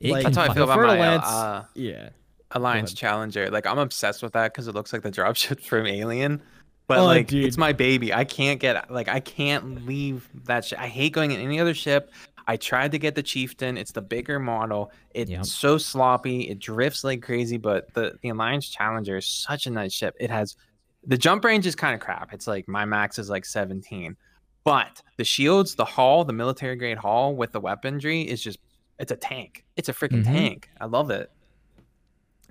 It 0.00 0.12
Like, 0.12 0.22
can 0.24 0.32
That's 0.32 0.46
how 0.46 0.52
I 0.52 0.54
feel 0.54 0.64
about 0.64 0.78
my 0.86 0.98
Lance- 0.98 1.24
uh, 1.26 1.64
Yeah. 1.74 2.08
Alliance 2.52 2.92
Challenger. 2.94 3.50
Like 3.50 3.66
I'm 3.66 3.78
obsessed 3.78 4.22
with 4.22 4.32
that 4.34 4.52
because 4.52 4.68
it 4.68 4.74
looks 4.74 4.92
like 4.92 5.02
the 5.02 5.10
dropship 5.10 5.60
from 5.64 5.86
Alien. 5.86 6.40
But 6.86 6.98
Oh, 6.98 7.04
like 7.04 7.26
dude. 7.26 7.44
it's 7.44 7.56
my 7.58 7.72
baby. 7.72 8.14
I 8.14 8.24
can't 8.24 8.60
get 8.60 8.90
like 8.90 9.08
I 9.08 9.20
can't 9.20 9.84
leave 9.86 10.28
that 10.44 10.64
ship. 10.64 10.78
I 10.80 10.86
hate 10.88 11.12
going 11.12 11.32
in 11.32 11.40
any 11.40 11.58
other 11.60 11.74
ship. 11.74 12.12
I 12.46 12.56
tried 12.56 12.92
to 12.92 12.98
get 12.98 13.14
the 13.14 13.22
Chieftain. 13.22 13.76
It's 13.76 13.92
the 13.92 14.02
bigger 14.02 14.38
model. 14.38 14.92
It's 15.14 15.30
Yep. 15.30 15.44
so 15.46 15.78
sloppy. 15.78 16.42
It 16.48 16.58
drifts 16.60 17.02
like 17.04 17.22
crazy. 17.22 17.56
But 17.56 17.92
the 17.94 18.16
the 18.22 18.28
Alliance 18.28 18.68
Challenger 18.68 19.16
is 19.16 19.26
such 19.26 19.66
a 19.66 19.70
nice 19.70 19.92
ship. 19.92 20.14
It 20.20 20.30
has 20.30 20.56
the 21.04 21.16
jump 21.18 21.44
range 21.44 21.66
is 21.66 21.74
kind 21.76 21.94
of 21.94 22.00
crap. 22.00 22.32
It's 22.32 22.46
like 22.46 22.66
my 22.68 22.84
max 22.84 23.18
is 23.18 23.28
like 23.30 23.44
17. 23.44 24.16
But 24.64 25.02
the 25.16 25.24
shields, 25.24 25.74
the 25.76 25.84
hull, 25.84 26.24
the 26.24 26.32
military 26.32 26.74
grade 26.76 26.98
hull 26.98 27.36
with 27.36 27.52
the 27.52 27.60
weaponry 27.60 28.22
is 28.22 28.42
just 28.42 28.58
it's 28.98 29.12
a 29.12 29.16
tank. 29.16 29.64
It's 29.76 29.88
a 29.88 29.92
freaking 29.92 30.22
Mhm. 30.24 30.24
tank. 30.24 30.70
I 30.80 30.86
love 30.86 31.10
it. 31.10 31.30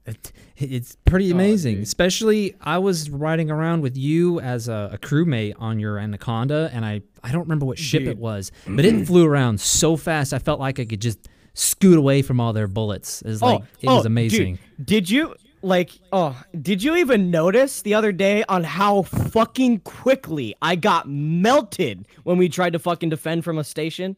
It- 0.05 0.31
it's 0.57 0.95
pretty 1.05 1.31
Oh, 1.31 1.35
amazing. 1.35 1.75
dude. 1.75 1.83
Especially, 1.83 2.55
I 2.61 2.77
was 2.77 3.09
riding 3.09 3.51
around 3.51 3.81
with 3.81 3.97
you 3.97 4.39
as 4.39 4.67
a, 4.67 4.91
a 4.93 4.97
crewmate 4.97 5.55
on 5.57 5.79
your 5.79 5.97
Anaconda, 5.99 6.69
and 6.73 6.85
I 6.85 7.01
I 7.23 7.31
don't 7.31 7.41
remember 7.41 7.65
what 7.65 7.79
ship 7.79 8.03
it 8.03 8.17
was, 8.17 8.51
but 8.67 8.85
it 8.85 9.07
flew 9.07 9.25
around 9.25 9.59
so 9.59 9.97
fast. 9.97 10.31
I 10.33 10.39
felt 10.39 10.59
like 10.59 10.79
I 10.79 10.85
could 10.85 11.01
just 11.01 11.27
scoot 11.55 11.97
away 11.97 12.21
from 12.21 12.39
all 12.39 12.53
their 12.53 12.67
bullets. 12.67 13.21
It 13.23 13.29
was 13.29 13.41
oh, 13.41 13.45
like 13.47 13.61
it 13.81 13.87
oh, 13.87 13.95
was 13.95 14.03
dude, 14.03 14.11
amazing. 14.11 14.59
Did 14.83 15.09
you 15.09 15.35
like 15.61 15.91
oh, 16.13 16.39
did 16.61 16.83
you 16.83 16.95
even 16.97 17.31
notice 17.31 17.81
the 17.81 17.95
other 17.95 18.11
day 18.11 18.43
on 18.47 18.63
how 18.63 19.01
fucking 19.01 19.79
quickly 19.79 20.55
I 20.61 20.75
got 20.75 21.09
melted 21.09 22.07
when 22.23 22.37
we 22.37 22.47
tried 22.47 22.73
to 22.73 22.79
fucking 22.79 23.09
defend 23.09 23.43
from 23.43 23.57
a 23.57 23.63
station? 23.63 24.17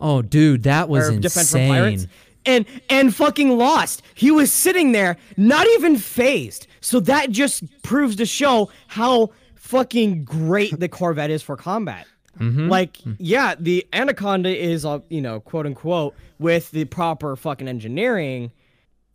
Oh, 0.00 0.22
dude, 0.22 0.62
that 0.62 0.88
was 0.88 1.08
or 1.08 1.12
insane. 1.12 1.20
defend 1.20 1.48
from 1.48 1.60
pirates 1.68 2.06
and 2.48 2.64
and 2.90 3.14
fucking 3.14 3.56
lost. 3.56 4.02
He 4.14 4.30
was 4.32 4.50
sitting 4.50 4.90
there, 4.92 5.16
not 5.36 5.66
even 5.74 5.96
phased. 5.98 6.66
So 6.80 6.98
that 7.00 7.30
just 7.30 7.62
proves 7.82 8.16
to 8.16 8.26
show 8.26 8.70
how 8.88 9.30
fucking 9.54 10.24
great 10.24 10.80
the 10.80 10.88
Corvette 10.88 11.30
is 11.30 11.42
for 11.42 11.56
combat. 11.56 12.06
Mhm. 12.38 12.68
Like, 12.70 12.98
yeah, 13.18 13.54
the 13.58 13.86
Anaconda 13.92 14.48
is, 14.56 14.84
uh, 14.84 15.00
you 15.08 15.20
know, 15.20 15.40
quote 15.40 15.66
unquote, 15.66 16.14
with 16.38 16.70
the 16.70 16.84
proper 16.86 17.34
fucking 17.36 17.66
engineering, 17.68 18.52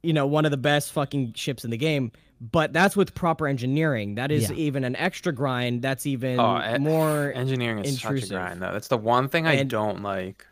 you 0.03 0.11
know, 0.13 0.27
one 0.27 0.43
of 0.45 0.51
the 0.51 0.57
best 0.57 0.91
fucking 0.91 1.33
ships 1.33 1.63
in 1.63 1.71
the 1.71 1.77
game. 1.77 2.11
But 2.41 2.73
that's 2.73 2.97
with 2.97 3.15
proper 3.15 3.47
engineering. 3.47 4.15
That 4.15 4.29
is 4.29 4.49
Yeah. 4.49 4.57
even 4.57 4.83
an 4.83 4.97
extra 4.97 5.31
grind. 5.31 5.81
That's 5.81 6.05
even 6.05 6.37
Oh, 6.39 6.61
e- 6.61 6.77
more. 6.79 7.31
Engineering 7.35 7.85
is 7.85 8.01
such 8.01 8.23
a 8.23 8.27
grind, 8.27 8.61
though. 8.61 8.73
That's 8.73 8.89
the 8.89 8.97
one 8.97 9.29
thing 9.29 9.47
I 9.47 9.53
And- 9.53 9.69
don't 9.69 10.03
like. 10.03 10.45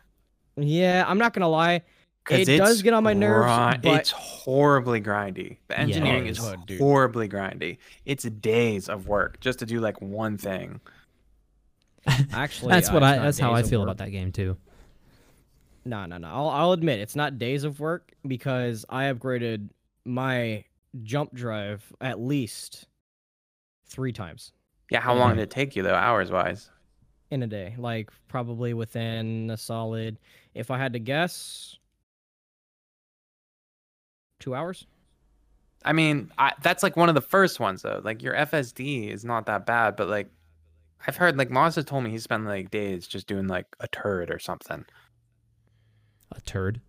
Yeah, 0.56 1.04
I'm 1.06 1.18
not 1.18 1.34
gonna 1.34 1.48
lie. 1.50 1.82
'Cause 2.24 2.40
It 2.40 2.48
it's 2.48 2.58
does 2.60 2.82
get 2.82 2.92
on 2.94 3.02
my 3.02 3.12
nerves, 3.14 3.80
gri- 3.80 3.90
but- 3.90 4.00
it's 4.00 4.10
horribly 4.10 5.00
grindy. 5.00 5.58
The 5.68 5.78
engineering 5.78 6.26
it 6.26 6.30
is 6.30 6.38
is. 6.38 6.54
Dude. 6.66 6.78
horribly 6.80 7.28
grindy. 7.28 7.78
It's 8.06 8.24
days 8.24 8.88
of 8.88 9.08
work 9.08 9.40
just 9.40 9.58
to 9.60 9.66
do 9.66 9.80
like 9.80 10.00
one 10.00 10.38
thing. 10.38 10.80
Actually, 12.32 12.70
That's 12.72 12.88
uh, 12.88 12.92
what 12.92 13.02
it's 13.02 13.12
I. 13.12 13.18
That's 13.18 13.38
how 13.38 13.52
I 13.52 13.62
feel 13.62 13.80
work. 13.80 13.86
about 13.86 13.98
that 14.04 14.10
game 14.10 14.32
too. 14.32 14.56
No, 15.84 16.06
no, 16.06 16.16
no. 16.18 16.28
I'll, 16.28 16.48
I'll 16.48 16.72
admit 16.72 17.00
it's 17.00 17.16
not 17.16 17.38
days 17.38 17.64
of 17.64 17.80
work 17.80 18.12
because 18.26 18.84
I 18.88 19.04
upgraded 19.12 19.68
my 20.04 20.64
jump 21.02 21.32
drive 21.34 21.84
at 22.00 22.20
least 22.20 22.86
three 23.86 24.12
times 24.12 24.52
Yeah, 24.90 25.00
how 25.00 25.14
long 25.14 25.32
Mhm. 25.32 25.36
did 25.36 25.42
it 25.44 25.50
take 25.50 25.74
you 25.76 25.82
though, 25.82 25.94
hours 25.94 26.30
wise? 26.30 26.70
in 27.30 27.42
a 27.42 27.46
day. 27.46 27.74
Like 27.78 28.10
probably 28.28 28.74
within 28.74 29.48
a 29.50 29.56
solid, 29.56 30.18
if 30.54 30.70
I 30.70 30.76
had 30.78 30.92
to 30.92 30.98
guess, 30.98 31.78
two 34.42 34.54
hours. 34.54 34.86
I 35.84 35.92
mean, 35.92 36.30
I, 36.38 36.52
that's 36.62 36.82
like 36.82 36.96
one 36.96 37.08
of 37.08 37.14
the 37.14 37.20
first 37.20 37.58
ones 37.58 37.82
though. 37.82 38.00
Like 38.04 38.22
your 38.22 38.34
FSD 38.34 39.10
is 39.10 39.24
not 39.24 39.46
that 39.46 39.66
bad, 39.66 39.96
but 39.96 40.08
like 40.08 40.28
I've 41.06 41.16
heard 41.16 41.36
like 41.36 41.48
Moz 41.50 41.74
has 41.76 41.84
told 41.84 42.04
me 42.04 42.10
he 42.10 42.18
spent 42.18 42.44
like 42.44 42.70
days 42.70 43.06
just 43.08 43.26
doing 43.26 43.48
like 43.48 43.66
a 43.80 43.88
turret 43.88 44.30
or 44.30 44.38
something. 44.38 44.84
a 46.34 46.40
turd. 46.42 46.80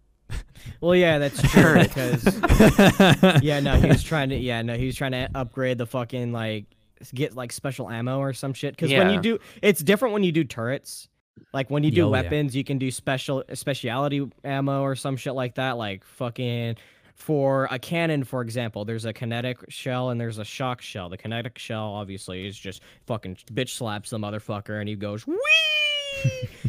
Well, 0.81 0.95
yeah, 0.95 1.17
that's 1.17 1.41
true 1.51 1.81
because 1.83 2.23
yeah, 3.43 3.59
no, 3.59 3.79
he 3.79 3.87
was 3.87 4.03
trying 4.03 4.29
to 4.29 4.37
yeah, 4.37 4.61
no, 4.61 4.75
he 4.77 4.85
was 4.85 4.95
trying 4.95 5.11
to 5.13 5.29
upgrade 5.33 5.77
the 5.77 5.85
fucking 5.87 6.31
like 6.31 6.65
get 7.13 7.35
like 7.35 7.51
special 7.51 7.89
ammo 7.89 8.19
or 8.19 8.33
some 8.33 8.53
shit. 8.53 8.75
Because 8.75 8.91
when 8.91 9.09
you 9.09 9.19
do, 9.19 9.39
it's 9.61 9.81
different 9.81 10.13
when 10.13 10.23
you 10.23 10.31
do 10.31 10.43
turrets. 10.43 11.09
Like 11.51 11.69
when 11.71 11.83
you 11.83 11.89
do 11.91 12.03
Oh, 12.03 12.05
yeah. 12.05 12.21
weapons, 12.21 12.55
you 12.55 12.63
can 12.63 12.77
do 12.77 12.91
special 12.91 13.43
speciality 13.53 14.29
ammo 14.43 14.81
or 14.81 14.95
some 14.95 15.17
shit 15.17 15.33
like 15.33 15.55
that. 15.55 15.77
Like 15.77 16.03
fucking 16.05 16.77
for 17.15 17.67
a 17.71 17.79
cannon, 17.79 18.23
for 18.23 18.41
example, 18.41 18.85
there's 18.85 19.05
a 19.05 19.13
kinetic 19.13 19.57
shell 19.69 20.09
and 20.09 20.19
there's 20.19 20.39
a 20.39 20.45
shock 20.45 20.81
shell. 20.81 21.09
The 21.09 21.17
kinetic 21.17 21.57
shell 21.57 21.93
obviously 21.93 22.47
is 22.47 22.57
just 22.57 22.81
fucking 23.05 23.37
bitch 23.53 23.69
slaps 23.69 24.09
the 24.09 24.17
motherfucker 24.17 24.79
and 24.79 24.89
he 24.89 24.95
goes 24.95 25.25
wee, 25.27 25.37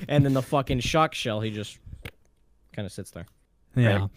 and 0.09 0.24
then 0.24 0.35
the 0.35 0.42
fucking 0.42 0.80
shock 0.80 1.14
shell 1.14 1.40
he 1.40 1.50
just 1.50 1.78
kind 2.72 2.87
of 2.87 2.92
sits 2.92 3.11
there. 3.11 3.26
Yeah. 3.76 4.09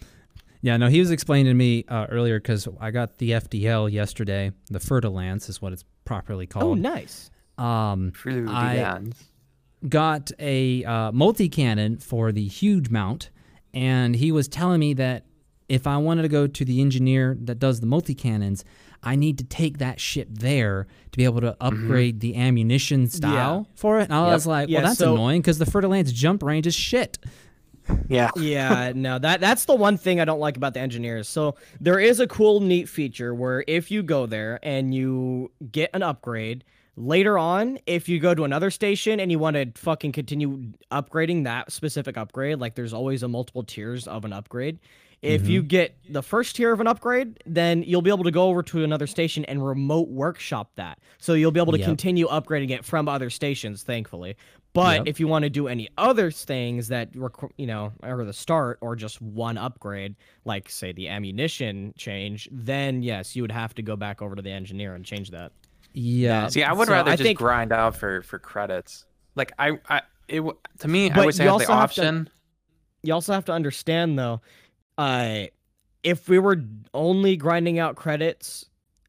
Yeah, 0.60 0.76
no, 0.76 0.88
he 0.88 0.98
was 0.98 1.12
explaining 1.12 1.52
to 1.52 1.54
me 1.54 1.84
uh, 1.88 2.06
earlier 2.10 2.40
because 2.40 2.66
I 2.80 2.90
got 2.90 3.18
the 3.18 3.30
FDL 3.30 3.92
yesterday. 3.92 4.50
The 4.68 4.80
Fer-de-Lance 4.80 5.48
is 5.48 5.62
what 5.62 5.72
it's 5.72 5.84
properly 6.04 6.46
called. 6.48 6.64
Oh, 6.64 6.74
nice. 6.74 7.30
Um, 7.58 8.10
Fruity 8.10 8.48
I- 8.50 9.00
got 9.88 10.32
a 10.40 10.84
uh, 10.84 11.12
multi 11.12 11.48
cannon 11.48 11.98
for 11.98 12.32
the 12.32 12.46
huge 12.46 12.90
mount, 12.90 13.30
and 13.72 14.16
he 14.16 14.32
was 14.32 14.48
telling 14.48 14.80
me 14.80 14.94
that 14.94 15.24
if 15.68 15.86
I 15.86 15.96
wanted 15.98 16.22
to 16.22 16.28
go 16.28 16.46
to 16.46 16.64
the 16.64 16.80
engineer 16.80 17.36
that 17.42 17.58
does 17.58 17.80
the 17.80 17.86
multi 17.86 18.14
cannons, 18.14 18.64
I 19.02 19.16
need 19.16 19.38
to 19.38 19.44
take 19.44 19.78
that 19.78 20.00
ship 20.00 20.28
there 20.30 20.86
to 21.12 21.16
be 21.16 21.24
able 21.24 21.40
to 21.42 21.52
mm-hmm. 21.52 21.66
upgrade 21.66 22.20
the 22.20 22.36
ammunition 22.36 23.08
style 23.08 23.68
for 23.74 24.00
it. 24.00 24.04
And 24.04 24.14
I 24.14 24.26
Yep. 24.26 24.32
was 24.32 24.46
like, 24.46 24.68
Yeah, 24.68 24.78
well, 24.78 24.88
that's 24.88 24.98
so- 24.98 25.14
annoying 25.14 25.40
because 25.40 25.58
the 25.58 25.66
Fer-de-Lance 25.66 26.12
jump 26.12 26.42
range 26.42 26.66
is 26.66 26.74
shit. 26.74 27.18
Yeah. 28.06 28.30
yeah, 28.36 28.92
no, 28.94 29.18
that 29.18 29.40
that's 29.40 29.64
the 29.64 29.74
one 29.74 29.96
thing 29.96 30.20
I 30.20 30.26
don't 30.26 30.40
like 30.40 30.58
about 30.58 30.74
the 30.74 30.80
engineers. 30.80 31.26
So 31.26 31.54
there 31.80 31.98
is 31.98 32.20
a 32.20 32.26
cool, 32.26 32.60
neat 32.60 32.86
feature 32.86 33.34
where 33.34 33.64
if 33.66 33.90
you 33.90 34.02
go 34.02 34.26
there 34.26 34.58
and 34.62 34.94
you 34.94 35.50
get 35.72 35.88
an 35.94 36.02
upgrade, 36.02 36.64
later 36.98 37.38
on, 37.38 37.78
if 37.86 38.08
you 38.08 38.18
go 38.18 38.34
to 38.34 38.44
another 38.44 38.70
station 38.70 39.20
and 39.20 39.30
you 39.30 39.38
want 39.38 39.56
to 39.56 39.70
fucking 39.80 40.12
continue 40.12 40.72
upgrading 40.90 41.44
that 41.44 41.72
specific 41.72 42.16
upgrade, 42.16 42.58
like 42.58 42.74
there's 42.74 42.92
always 42.92 43.22
a 43.22 43.28
multiple 43.28 43.62
tiers 43.62 44.06
of 44.06 44.24
an 44.24 44.32
upgrade. 44.32 44.78
If 45.20 45.48
you 45.48 45.60
mm-hmm. 45.60 45.68
get 45.68 45.96
the 46.08 46.22
first 46.22 46.54
tier 46.54 46.72
of 46.72 46.80
an 46.80 46.86
upgrade, 46.86 47.42
then 47.44 47.82
you'll 47.82 48.02
be 48.02 48.10
able 48.10 48.22
to 48.24 48.30
go 48.30 48.44
over 48.48 48.62
to 48.62 48.84
another 48.84 49.06
station 49.08 49.44
and 49.46 49.64
remote 49.66 50.08
workshop 50.08 50.70
that. 50.76 51.00
So 51.18 51.34
you'll 51.34 51.50
be 51.50 51.58
able 51.60 51.72
to 51.72 51.78
Yep. 51.78 51.86
continue 51.88 52.28
upgrading 52.28 52.70
it 52.70 52.84
from 52.84 53.08
other 53.08 53.28
stations, 53.28 53.82
thankfully. 53.82 54.36
But 54.74 54.98
Yep. 54.98 55.08
if 55.08 55.18
you 55.18 55.26
want 55.26 55.42
to 55.42 55.50
do 55.50 55.66
any 55.66 55.88
other 55.98 56.30
things 56.30 56.86
that 56.88 57.12
requ- 57.14 57.50
you 57.56 57.66
know 57.66 57.92
are 58.02 58.24
the 58.24 58.32
start 58.32 58.78
or 58.80 58.94
just 58.94 59.20
one 59.20 59.58
upgrade, 59.58 60.14
like 60.44 60.68
say 60.70 60.92
the 60.92 61.08
ammunition 61.08 61.94
change, 61.98 62.48
then 62.52 63.02
yes, 63.02 63.34
you 63.34 63.42
would 63.42 63.50
have 63.50 63.74
to 63.74 63.82
go 63.82 63.96
back 63.96 64.22
over 64.22 64.36
to 64.36 64.42
the 64.42 64.50
engineer 64.52 64.94
and 64.94 65.04
change 65.04 65.30
that. 65.32 65.50
Yeah. 65.94 66.46
See, 66.46 66.62
I 66.62 66.72
would 66.72 66.86
So 66.86 66.92
rather 66.92 67.10
I 67.10 67.14
just 67.16 67.24
think- 67.24 67.38
grind 67.38 67.72
out 67.72 67.96
for 67.96 68.22
for 68.22 68.38
credits. 68.38 69.06
Like 69.34 69.52
I, 69.58 69.78
I 69.88 70.02
it 70.28 70.42
to 70.78 70.86
me, 70.88 71.10
I 71.10 71.14
But 71.14 71.26
wish 71.26 71.40
I 71.40 71.44
you 71.44 71.50
had 71.50 71.60
the 71.60 71.62
also 71.64 71.72
have 71.72 71.92
to- 71.94 72.02
option. 72.02 72.30
You 73.02 73.14
also 73.14 73.32
have 73.32 73.46
to 73.46 73.52
understand 73.52 74.18
though, 74.18 74.42
uh, 74.98 75.44
if 76.02 76.28
we 76.28 76.38
were 76.38 76.62
only 76.92 77.36
grinding 77.36 77.78
out 77.78 77.96
credits, 77.96 78.66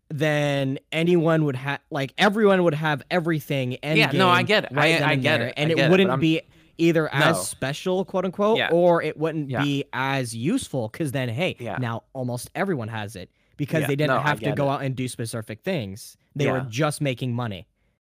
then 0.10 0.80
anyone 0.92 1.46
would 1.46 1.56
have 1.56 1.80
like 1.92 2.14
everyone 2.18 2.64
would 2.64 2.74
have 2.74 3.04
everything. 3.12 3.78
Yeah, 3.84 4.12
no, 4.14 4.30
I 4.30 4.44
get 4.44 4.66
it. 4.66 4.72
Right 4.72 5.02
I- 5.02 5.10
I 5.10 5.12
and 5.14 5.22
get 5.22 5.38
there, 5.40 5.48
it. 5.50 5.54
and 5.58 5.70
I 5.70 5.74
it 5.74 5.80
it, 5.80 5.90
wouldn't 5.92 6.10
I'm- 6.10 6.20
be 6.20 6.42
either 6.78 7.14
as 7.14 7.36
No. 7.36 7.42
special, 7.42 8.06
quote 8.06 8.26
unquote, 8.26 8.58
Yeah. 8.58 8.70
or 8.72 9.04
it 9.04 9.18
wouldn't 9.18 9.50
Yeah. 9.50 9.62
be 9.62 9.84
as 9.92 10.34
useful. 10.36 10.88
Because 10.88 11.12
then, 11.12 11.28
hey, 11.30 11.56
Yeah. 11.60 11.78
now 11.80 12.04
almost 12.14 12.50
everyone 12.56 12.88
has 12.88 13.16
it 13.18 13.30
because 13.58 13.86
they 13.86 13.96
didn't 13.98 14.16
no, 14.16 14.20
have 14.22 14.40
to 14.40 14.54
go 14.54 14.70
it. 14.70 14.74
out 14.76 14.82
and 14.84 14.96
do 14.96 15.08
specific 15.10 15.62
things. 15.64 16.16
They 16.36 16.50
were 16.50 16.66
just 16.70 17.02
making 17.02 17.34
money. 17.34 17.68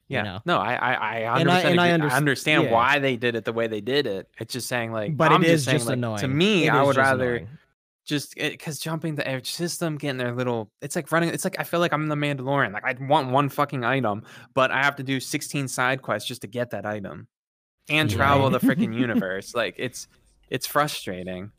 you 0.09 0.17
Yeah. 0.17 0.23
know? 0.25 0.39
No, 0.45 0.59
I, 0.59 0.75
I, 0.75 0.93
I 0.95 1.41
And 1.41 1.49
I- 1.49 1.63
100% 1.63 1.71
and 1.71 1.81
I 1.81 1.91
underst- 1.91 2.13
understand 2.17 2.65
yeah. 2.65 2.73
why 2.73 2.99
they 2.99 3.15
did 3.15 3.37
it 3.37 3.45
the 3.45 3.53
way 3.53 3.69
they 3.69 3.81
did 3.81 4.09
it. 4.09 4.29
It's 4.41 4.53
just 4.53 4.67
saying 4.67 4.91
like, 4.91 5.17
But 5.17 5.31
I'm 5.31 5.45
it 5.45 5.51
is 5.51 5.53
just 5.61 5.65
saying 5.67 5.77
just 5.79 5.87
like, 5.87 5.99
annoying. 5.99 6.19
to 6.19 6.27
me, 6.27 6.67
It 6.67 6.71
I 6.73 6.83
would 6.83 6.97
rather 6.97 7.37
annoying. 7.37 7.59
Just 8.07 8.35
eh, 8.37 8.51
because 8.51 8.79
jumping 8.79 9.15
the 9.15 9.27
air 9.29 9.43
system, 9.45 9.97
getting 9.97 10.17
their 10.19 10.35
little. 10.35 10.71
It's 10.83 10.97
like 10.97 11.11
running. 11.13 11.29
It's 11.31 11.45
like 11.45 11.59
I 11.59 11.65
feel 11.65 11.81
like 11.81 11.93
I'm 11.93 12.09
the 12.09 12.15
Mandalorian. 12.17 12.73
Like 12.73 12.85
I 12.85 12.95
want 13.05 13.31
one 13.31 13.49
fucking 13.49 13.85
item, 13.85 14.23
but 14.55 14.71
I 14.71 14.83
have 14.83 14.97
to 14.97 15.03
do 15.03 15.21
16 15.21 15.69
side 15.69 16.03
quests 16.03 16.27
just 16.29 16.41
to 16.43 16.47
get 16.49 16.71
that 16.71 16.85
item, 16.87 17.29
and 17.89 18.11
Yeah. 18.11 18.17
travel 18.17 18.51
the 18.51 18.59
freaking 18.61 18.95
universe. 18.95 19.55
Like 19.55 19.75
it's 19.79 20.09
it's 20.49 20.67
frustrating. 20.67 21.53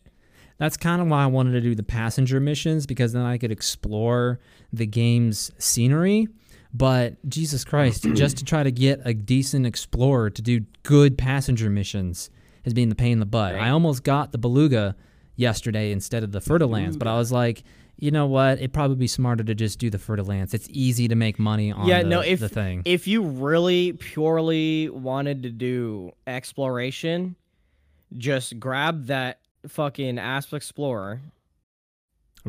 That's 0.58 0.78
kind 0.78 1.02
of 1.02 1.08
why 1.08 1.24
I 1.24 1.28
wanted 1.28 1.54
to 1.54 1.62
do 1.62 1.74
the 1.74 1.82
passenger 1.84 2.40
missions 2.40 2.86
because 2.86 3.14
then 3.14 3.24
I 3.24 3.38
could 3.40 3.52
explore 3.52 4.40
the 4.72 4.86
game's 4.86 5.50
scenery. 5.58 6.28
But 6.74 7.16
Jesus 7.28 7.66
Christ, 7.66 8.04
just 8.14 8.38
to 8.38 8.46
try 8.46 8.62
to 8.64 8.72
get 8.72 9.02
a 9.04 9.14
decent 9.14 9.66
explorer 9.66 10.30
to 10.30 10.42
do 10.42 10.62
good 10.84 11.18
passenger 11.18 11.70
missions 11.70 12.30
has 12.64 12.74
been 12.76 12.90
the 12.90 12.96
pain 12.96 13.14
in 13.14 13.20
the 13.20 13.26
butt. 13.26 13.56
I 13.56 13.70
almost 13.70 14.04
got 14.04 14.32
the 14.32 14.38
Beluga 14.38 14.96
yesterday 15.36 15.92
instead 15.92 16.24
of 16.24 16.32
the 16.32 16.42
Fer-de-Lance, 16.42 16.96
but 16.98 17.08
I 17.08 17.18
was 17.18 17.32
like, 17.32 17.64
you 17.98 18.10
know 18.12 18.26
what? 18.26 18.58
It'd 18.58 18.74
probably 18.74 18.96
be 18.98 19.08
smarter 19.08 19.44
to 19.44 19.54
just 19.56 19.78
do 19.80 19.90
the 19.90 20.00
Fer-de-Lance. 20.00 20.54
It's 20.54 20.68
easy 20.72 21.08
to 21.08 21.16
make 21.16 21.38
money 21.40 21.72
on 21.72 21.88
yeah, 21.88 22.02
the, 22.04 22.10
no, 22.10 22.20
if 22.22 22.40
the 22.40 22.50
thing. 22.50 22.82
if 22.86 23.08
you 23.08 23.22
really 23.24 23.94
purely 23.94 24.90
wanted 24.90 25.44
to 25.44 25.50
do 25.50 26.12
exploration, 26.28 27.36
just 28.18 28.60
grab 28.60 29.06
that 29.06 29.40
fucking 29.68 30.18
Asp 30.18 30.54
Explorer 30.54 31.22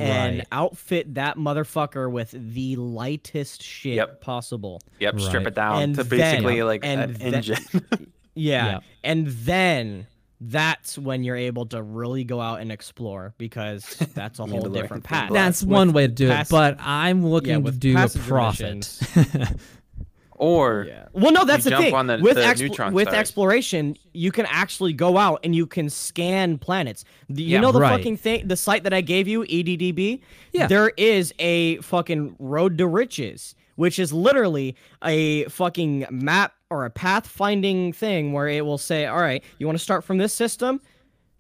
and 0.01 0.43
outfit 0.51 1.15
that 1.17 1.37
motherfucker 1.37 2.11
with 2.11 2.31
the 2.31 2.77
lightest 2.77 3.63
shit 3.63 3.97
Yep. 3.97 4.23
possible. 4.23 4.81
Yep, 5.01 5.21
strip 5.21 5.47
it 5.47 5.55
down 5.55 5.83
And 5.83 5.95
to 5.97 6.05
then- 6.05 6.19
basically 6.19 6.63
like 6.63 6.81
and 6.85 7.01
an 7.03 7.13
then- 7.15 7.35
engine. 7.35 7.57
Yeah. 8.35 8.65
Yeah. 8.67 8.79
And 9.05 9.27
then 9.27 10.07
that's 10.49 10.99
when 10.99 11.23
you're 11.25 11.37
able 11.37 11.67
to 11.67 11.83
really 11.83 12.25
go 12.25 12.41
out 12.41 12.61
and 12.61 12.73
explore 12.73 13.35
because 13.39 13.85
that's 14.15 14.39
a 14.39 14.47
whole 14.47 14.63
Mandalorian 14.63 14.73
different 14.75 15.05
path. 15.05 15.31
That's 15.33 15.63
With 15.63 15.71
one 15.71 15.93
way 15.93 16.07
to 16.07 16.13
do 16.13 16.29
pass- 16.29 16.49
it, 16.49 16.51
but 16.51 16.77
I'm 16.81 17.25
looking 17.27 17.65
yeah, 17.65 17.71
to 17.71 17.77
do 17.77 17.97
a 17.97 18.09
profit. 18.09 19.01
or 20.33 20.87
Yeah. 20.89 21.07
Well, 21.13 21.31
no, 21.33 21.45
that's 21.45 21.65
the 21.65 21.71
jump 21.71 21.85
thing. 21.85 21.95
on 21.95 22.07
the- 22.09 22.19
with 22.21 22.35
the 22.37 22.43
expl- 22.43 22.61
neutron 22.61 22.95
with 22.95 23.09
stars. 23.09 23.19
exploration, 23.21 23.97
you 24.13 24.33
can 24.33 24.47
actually 24.47 24.93
go 24.93 25.17
out 25.17 25.41
and 25.45 25.55
you 25.55 25.67
can 25.67 25.89
scan 25.89 26.59
planets. 26.59 27.05
Do 27.31 27.43
You 27.43 27.51
Yeah, 27.51 27.61
know 27.61 27.71
the 27.73 27.81
right. 27.81 27.97
fucking 27.97 28.17
thing, 28.17 28.49
the 28.49 28.57
site 28.57 28.83
that 28.85 28.93
I 28.93 29.01
gave 29.03 29.29
you, 29.29 29.43
EDDB. 29.45 30.21
Yeah. 30.53 30.67
There 30.67 30.93
is 30.97 31.33
a 31.39 31.77
fucking 31.79 32.37
road 32.41 32.79
to 32.79 32.87
riches, 32.89 33.55
which 33.77 33.99
is 33.99 34.13
literally 34.13 34.75
a 35.05 35.45
fucking 35.45 36.07
map 36.11 36.55
or 36.73 36.85
a 36.85 36.91
pathfinding 36.91 37.95
thing 37.95 38.33
where 38.33 38.49
it 38.49 38.65
will 38.65 38.79
say, 38.79 39.07
"All 39.07 39.21
right, 39.21 39.43
you 39.59 39.67
want 39.67 39.79
to 39.79 39.85
start 39.85 40.05
from 40.05 40.19
this 40.19 40.33
system." 40.33 40.81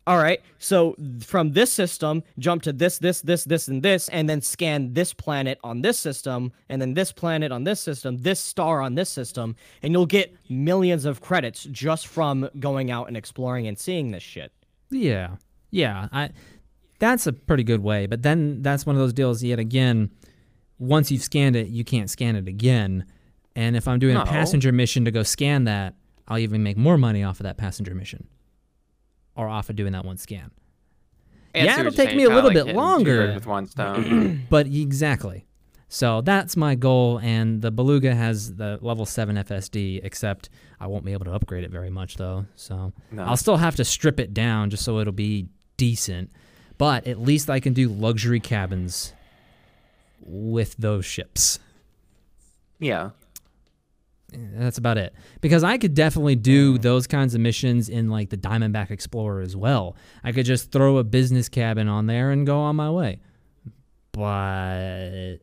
All 0.04 0.18
right, 0.18 0.40
so 0.58 0.96
from 1.20 1.52
this 1.52 1.72
system, 1.72 2.24
jump 2.36 2.62
to 2.62 2.72
this, 2.72 2.98
this, 2.98 3.20
this, 3.20 3.44
this, 3.44 3.68
and 3.68 3.84
this, 3.84 4.08
and 4.08 4.28
then 4.28 4.40
scan 4.40 4.94
this 4.94 5.14
planet 5.14 5.60
on 5.62 5.82
this 5.82 5.96
system, 5.96 6.50
and 6.68 6.82
then 6.82 6.94
this 6.94 7.12
planet 7.12 7.52
on 7.52 7.62
this 7.62 7.78
system, 7.78 8.16
this 8.16 8.40
star 8.40 8.80
on 8.80 8.96
this 8.96 9.08
system, 9.08 9.54
and 9.80 9.92
you'll 9.92 10.06
get 10.06 10.34
millions 10.48 11.04
of 11.04 11.20
credits 11.20 11.62
just 11.70 12.08
from 12.08 12.50
going 12.58 12.90
out 12.90 13.06
and 13.06 13.16
exploring 13.16 13.68
and 13.68 13.78
seeing 13.78 14.10
this 14.10 14.24
shit. 14.24 14.50
Yeah, 14.90 15.36
yeah. 15.70 16.08
I 16.10 16.30
that's 17.02 17.26
a 17.26 17.32
pretty 17.32 17.64
good 17.64 17.82
way. 17.82 18.06
But 18.06 18.22
then 18.22 18.62
that's 18.62 18.86
one 18.86 18.94
of 18.94 19.00
those 19.00 19.12
deals. 19.12 19.42
Yet 19.42 19.58
again, 19.58 20.10
once 20.78 21.10
you've 21.10 21.24
scanned 21.24 21.56
it, 21.56 21.66
you 21.66 21.84
can't 21.84 22.08
scan 22.08 22.36
it 22.36 22.46
again. 22.46 23.06
And 23.54 23.76
if 23.76 23.86
I'm 23.86 23.98
doing 23.98 24.16
a 24.16 24.24
passenger 24.24 24.72
mission 24.72 25.04
to 25.04 25.10
go 25.10 25.22
scan 25.22 25.64
that, 25.64 25.94
I'll 26.28 26.38
even 26.38 26.62
make 26.62 26.76
more 26.76 26.96
money 26.96 27.22
off 27.22 27.40
of 27.40 27.44
that 27.44 27.56
passenger 27.58 27.94
mission, 27.94 28.26
or 29.36 29.48
off 29.48 29.68
of 29.68 29.76
doing 29.76 29.92
that 29.92 30.04
one 30.04 30.16
scan. 30.16 30.50
See 31.54 31.64
Yeah, 31.64 31.76
what 31.76 31.86
it'll 31.86 31.92
take 31.92 32.16
me 32.16 32.24
a 32.24 32.28
little 32.30 32.52
like 32.54 32.64
bit 32.64 32.74
longer. 32.74 33.34
with 33.34 33.46
one 33.46 33.66
stone. 33.66 34.46
But 34.48 34.66
exactly. 34.68 35.44
So 35.88 36.22
that's 36.22 36.56
my 36.56 36.74
goal, 36.74 37.18
and 37.22 37.60
the 37.60 37.70
Beluga 37.70 38.14
has 38.14 38.54
the 38.54 38.78
level 38.80 39.04
seven 39.04 39.36
FSD. 39.36 40.00
Except 40.02 40.48
I 40.80 40.86
won't 40.86 41.04
be 41.04 41.12
able 41.12 41.26
to 41.26 41.32
upgrade 41.32 41.64
it 41.64 41.70
very 41.70 41.90
much 41.90 42.16
though. 42.16 42.46
So 42.56 42.94
No. 43.10 43.24
I'll 43.24 43.36
still 43.36 43.58
have 43.58 43.76
to 43.76 43.84
strip 43.84 44.18
it 44.18 44.32
down 44.32 44.70
just 44.70 44.82
so 44.84 44.98
it'll 45.00 45.12
be 45.12 45.48
decent. 45.76 46.30
But 46.78 47.06
at 47.06 47.20
least 47.20 47.50
I 47.50 47.60
can 47.60 47.74
do 47.74 47.90
luxury 47.90 48.40
cabins 48.40 49.12
with 50.24 50.74
those 50.78 51.04
ships. 51.04 51.58
yeah. 52.78 53.10
That's 54.32 54.78
about 54.78 54.98
it. 54.98 55.14
Because 55.40 55.64
I 55.64 55.78
could 55.78 55.94
definitely 55.94 56.36
do 56.36 56.78
mm. 56.78 56.82
those 56.82 57.06
kinds 57.06 57.34
of 57.34 57.40
missions 57.40 57.88
in 57.88 58.08
like 58.08 58.30
the 58.30 58.36
Diamondback 58.36 58.90
Explorer 58.90 59.40
as 59.40 59.56
well. 59.56 59.96
I 60.24 60.32
could 60.32 60.46
just 60.46 60.72
throw 60.72 60.98
a 60.98 61.04
business 61.04 61.48
cabin 61.48 61.88
on 61.88 62.06
there 62.06 62.30
and 62.30 62.46
go 62.46 62.58
on 62.58 62.76
my 62.76 62.90
way. 62.90 63.20
But 64.12 65.38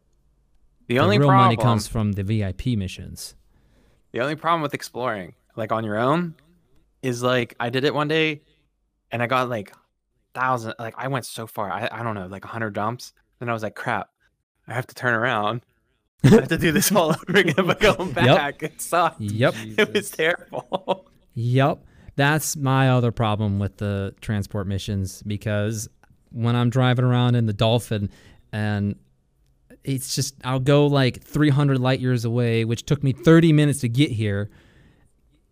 The 0.87 0.99
only 0.99 1.17
real 1.17 1.27
problem 1.27 1.45
money 1.45 1.57
comes 1.57 1.87
from 1.87 2.13
the 2.13 2.23
VIP 2.23 2.77
missions. 2.77 3.35
The 4.11 4.21
only 4.21 4.35
problem 4.35 4.61
with 4.61 4.73
exploring, 4.73 5.35
like 5.55 5.71
on 5.71 5.83
your 5.83 5.97
own, 5.97 6.35
is 7.01 7.21
like 7.23 7.55
I 7.59 7.69
did 7.69 7.83
it 7.83 7.93
one 7.93 8.07
day 8.07 8.41
and 9.11 9.21
I 9.21 9.27
got 9.27 9.49
like 9.49 9.73
thousand. 10.33 10.73
Like 10.79 10.95
I 10.97 11.07
went 11.07 11.25
so 11.25 11.47
far. 11.47 11.71
I, 11.71 11.89
I 11.91 12.03
don't 12.03 12.15
know, 12.15 12.27
like 12.27 12.45
a 12.45 12.49
hundred 12.49 12.73
dumps. 12.73 13.13
Then 13.39 13.49
I 13.49 13.53
was 13.53 13.63
like, 13.63 13.75
crap, 13.75 14.09
I 14.67 14.73
have 14.73 14.87
to 14.87 14.95
turn 14.95 15.13
around. 15.13 15.61
I 16.23 16.27
have 16.29 16.47
to 16.49 16.57
do 16.57 16.71
this 16.71 16.91
all 16.91 17.11
over 17.11 17.39
again 17.39 17.65
by 17.65 17.75
going 17.75 18.11
back. 18.13 18.61
It 18.63 18.81
sucked. 18.81 19.21
Yep. 19.21 19.55
It 19.77 19.93
was 19.93 20.09
terrible. 20.11 21.05
Yep. 21.35 21.83
That's 22.15 22.57
my 22.57 22.89
other 22.89 23.11
problem 23.11 23.59
with 23.59 23.77
the 23.77 24.13
transport 24.19 24.67
missions 24.67 25.23
because 25.23 25.87
when 26.31 26.55
I'm 26.55 26.69
driving 26.69 27.05
around 27.05 27.35
in 27.35 27.45
the 27.45 27.53
Dolphin 27.53 28.09
and 28.51 28.95
it's 29.85 30.13
just, 30.13 30.35
I'll 30.43 30.59
go 30.59 30.87
like 30.87 31.23
300 31.23 31.79
light 31.79 32.01
years 32.01 32.25
away, 32.25 32.65
which 32.65 32.85
took 32.85 33.01
me 33.03 33.13
30 33.13 33.53
minutes 33.53 33.79
to 33.79 33.89
get 33.89 34.11
here. 34.11 34.49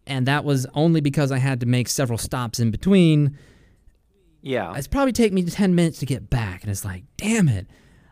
And 0.06 0.26
that 0.28 0.44
was 0.44 0.66
only 0.74 1.00
because 1.00 1.32
I 1.32 1.38
had 1.38 1.62
to 1.62 1.66
make 1.66 1.88
several 1.88 2.18
stops 2.18 2.60
in 2.60 2.72
between. 2.72 3.38
Yeah. 4.42 4.74
It's 4.76 4.88
probably 4.88 5.14
take 5.14 5.32
me 5.32 5.44
10 5.44 5.76
minutes 5.76 6.00
to 6.00 6.06
get 6.06 6.30
back. 6.30 6.64
And 6.64 6.72
it's 6.72 6.84
like, 6.86 7.04
damn 7.16 7.48
it. 7.48 7.68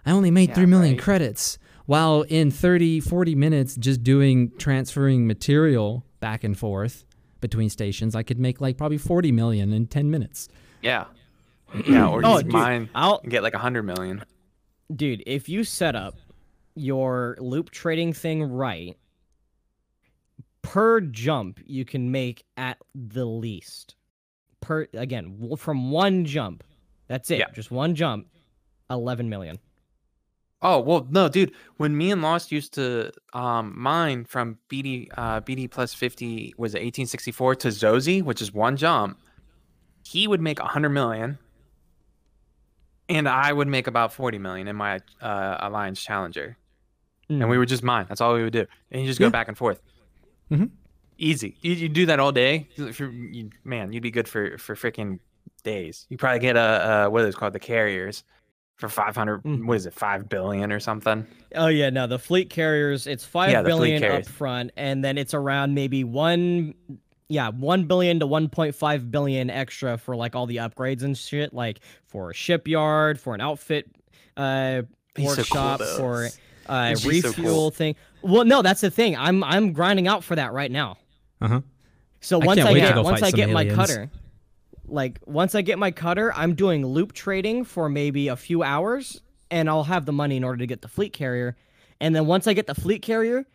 I 0.05 0.11
only 0.11 0.31
made 0.31 0.49
Yeah, 0.49 0.55
3 0.55 0.65
million 0.67 0.95
right. 0.95 1.03
credits. 1.03 1.57
While 1.85 2.23
in 2.23 2.49
30, 2.51 2.99
40 2.99 3.35
minutes, 3.35 3.75
just 3.75 4.03
doing 4.03 4.51
transferring 4.57 5.27
material 5.27 6.03
back 6.19 6.43
and 6.43 6.57
forth 6.57 7.05
between 7.41 7.69
stations, 7.69 8.15
I 8.15 8.23
could 8.23 8.39
make 8.39 8.59
like 8.59 8.77
probably 8.77 8.97
40 8.97 9.31
million 9.31 9.71
in 9.71 9.85
10 9.87 10.09
minutes. 10.09 10.49
Yeah. 10.81 11.05
Yeah. 11.87 12.07
Or 12.07 12.21
Oh, 12.25 12.33
use 12.35 12.43
dude, 12.43 12.53
mine 12.53 12.89
I'll 12.95 13.19
and 13.21 13.31
get 13.31 13.43
like 13.43 13.53
a 13.53 13.59
hundred 13.59 13.83
million. 13.83 14.23
dude, 14.95 15.21
if 15.27 15.47
you 15.49 15.63
set 15.63 15.95
up 15.95 16.15
your 16.75 17.37
loop 17.39 17.69
trading 17.69 18.13
thing 18.13 18.43
right, 18.43 18.97
per 20.61 20.99
jump 21.01 21.59
you 21.65 21.85
can 21.85 22.11
make 22.11 22.43
at 22.57 22.77
the 22.95 23.25
least 23.25 23.95
per 24.61 24.87
again 24.93 25.51
from 25.57 25.91
one 25.91 26.25
jump. 26.25 26.63
That's 27.07 27.29
it, 27.29 27.39
Yeah. 27.39 27.51
just 27.53 27.69
one 27.69 27.93
jump, 27.93 28.27
eleven 28.89 29.29
million. 29.29 29.59
Oh 30.67 30.79
well, 30.79 31.05
no, 31.11 31.29
dude. 31.29 31.51
When 31.77 31.95
me 31.95 32.09
and 32.11 32.23
Lost 32.23 32.51
used 32.51 32.73
to 32.73 33.11
um 33.33 33.73
mine 33.77 34.25
from 34.25 34.57
BD 34.69 35.09
uh 35.15 35.39
BD 35.41 35.69
plus 35.69 35.93
fifty 35.93 36.55
was 36.57 36.73
it 36.73 36.79
eighteen 36.79 37.05
sixty 37.05 37.31
four 37.31 37.53
to 37.55 37.67
Zozy, 37.67 38.23
which 38.23 38.41
is 38.41 38.51
one 38.51 38.75
jump, 38.75 39.19
he 40.03 40.27
would 40.27 40.41
make 40.41 40.59
a 40.59 40.65
hundred 40.65 40.89
million, 40.89 41.37
and 43.09 43.29
I 43.29 43.53
would 43.53 43.67
make 43.67 43.87
about 43.87 44.11
forty 44.11 44.39
million 44.39 44.67
in 44.67 44.75
my 44.75 44.99
uh 45.21 45.57
Alliance 45.59 46.01
Challenger, 46.01 46.57
and 47.29 47.47
we 47.49 47.57
would 47.59 47.69
just 47.69 47.83
mine. 47.83 48.05
That's 48.09 48.21
all 48.21 48.33
we 48.33 48.43
would 48.43 48.53
do, 48.53 48.65
and 48.91 49.01
you 49.01 49.07
just 49.07 49.19
go 49.19 49.27
Yeah. 49.27 49.29
back 49.31 49.47
and 49.47 49.57
forth. 49.57 49.79
Mm-hmm. 50.51 50.65
Easy. 51.17 51.55
You, 51.61 51.73
you 51.73 51.89
do 51.89 52.05
that 52.07 52.19
all 52.19 52.31
day, 52.31 52.67
you, 52.75 53.49
man. 53.63 53.93
You'd 53.93 54.03
be 54.03 54.11
good 54.11 54.27
for 54.27 54.57
for 54.57 54.75
freaking 54.75 55.19
days. 55.63 56.07
You 56.09 56.17
probably 56.17 56.39
get 56.39 56.55
a 56.57 57.05
uh 57.05 57.09
what 57.09 57.23
is 57.23 57.35
it 57.35 57.37
called 57.37 57.53
the 57.53 57.59
carriers 57.59 58.23
for 58.75 58.89
five 58.89 59.15
hundred. 59.15 59.43
Mhm. 59.43 59.65
What 59.65 59.77
is 59.77 59.85
it? 59.85 59.93
Five 59.93 60.27
billion 60.29 60.71
or 60.71 60.79
something. 60.79 61.25
Oh 61.55 61.67
yeah, 61.67 61.89
no, 61.89 62.07
the 62.07 62.19
fleet 62.19 62.49
carriers, 62.49 63.07
it's 63.07 63.23
five 63.25 63.51
Yeah, 63.51 63.61
billion 63.61 64.03
up 64.03 64.25
front, 64.25 64.71
and 64.75 65.03
then 65.03 65.17
it's 65.17 65.33
around 65.33 65.73
maybe 65.73 66.03
one, 66.03 66.73
yeah, 67.29 67.49
one 67.49 67.85
billion 67.85 68.19
to 68.19 68.27
one 68.27 68.49
point 68.49 68.75
five 68.75 69.09
billion 69.09 69.49
extra 69.49 69.97
for 69.97 70.15
like 70.15 70.35
all 70.35 70.45
the 70.45 70.57
upgrades 70.57 71.03
and 71.03 71.17
shit, 71.17 71.53
like 71.53 71.79
for 72.05 72.31
a 72.31 72.33
shipyard, 72.33 73.19
for 73.19 73.33
an 73.33 73.41
outfit, 73.41 73.89
uh, 74.37 74.81
He's 75.15 75.33
so 75.33 75.43
cool, 75.43 75.61
workshop, 75.61 75.79
though. 75.79 75.97
for 75.97 76.27
uh, 76.67 76.89
He's 76.89 77.01
just 77.01 77.21
so 77.21 77.27
refuel 77.29 77.53
cool. 77.53 77.69
thing. 77.71 77.95
Well, 78.21 78.43
no, 78.43 78.61
that's 78.61 78.81
the 78.81 78.91
thing. 78.91 79.15
I'm 79.15 79.43
I'm 79.43 79.71
grinding 79.71 80.07
out 80.07 80.23
for 80.23 80.35
that 80.35 80.51
right 80.51 80.71
now. 80.71 80.97
Uh 81.41 81.47
huh. 81.47 81.61
So 82.19 82.39
once 82.39 82.57
can't 82.57 82.69
I 82.69 82.73
get 82.73 82.95
once 83.03 83.21
I 83.21 83.29
some 83.29 83.37
get 83.37 83.49
my 83.51 83.65
cutter, 83.65 84.09
like 84.87 85.19
once 85.25 85.55
I 85.55 85.61
get 85.61 85.79
my 85.79 85.91
cutter, 85.91 86.33
I'm 86.33 86.55
doing 86.55 86.85
loop 86.85 87.13
trading 87.13 87.63
for 87.63 87.89
maybe 87.89 88.27
a 88.27 88.35
few 88.35 88.63
hours, 88.63 89.21
and 89.51 89.69
I'll 89.69 89.83
have 89.83 90.05
the 90.05 90.11
money 90.13 90.37
in 90.37 90.43
order 90.43 90.57
to 90.57 90.67
get 90.67 90.81
the 90.81 90.87
fleet 90.87 91.13
carrier. 91.13 91.55
And 92.01 92.15
then 92.15 92.25
once 92.25 92.47
I 92.47 92.53
get 92.53 92.67
the 92.67 92.75
fleet 92.75 93.01
carrier, 93.01 93.45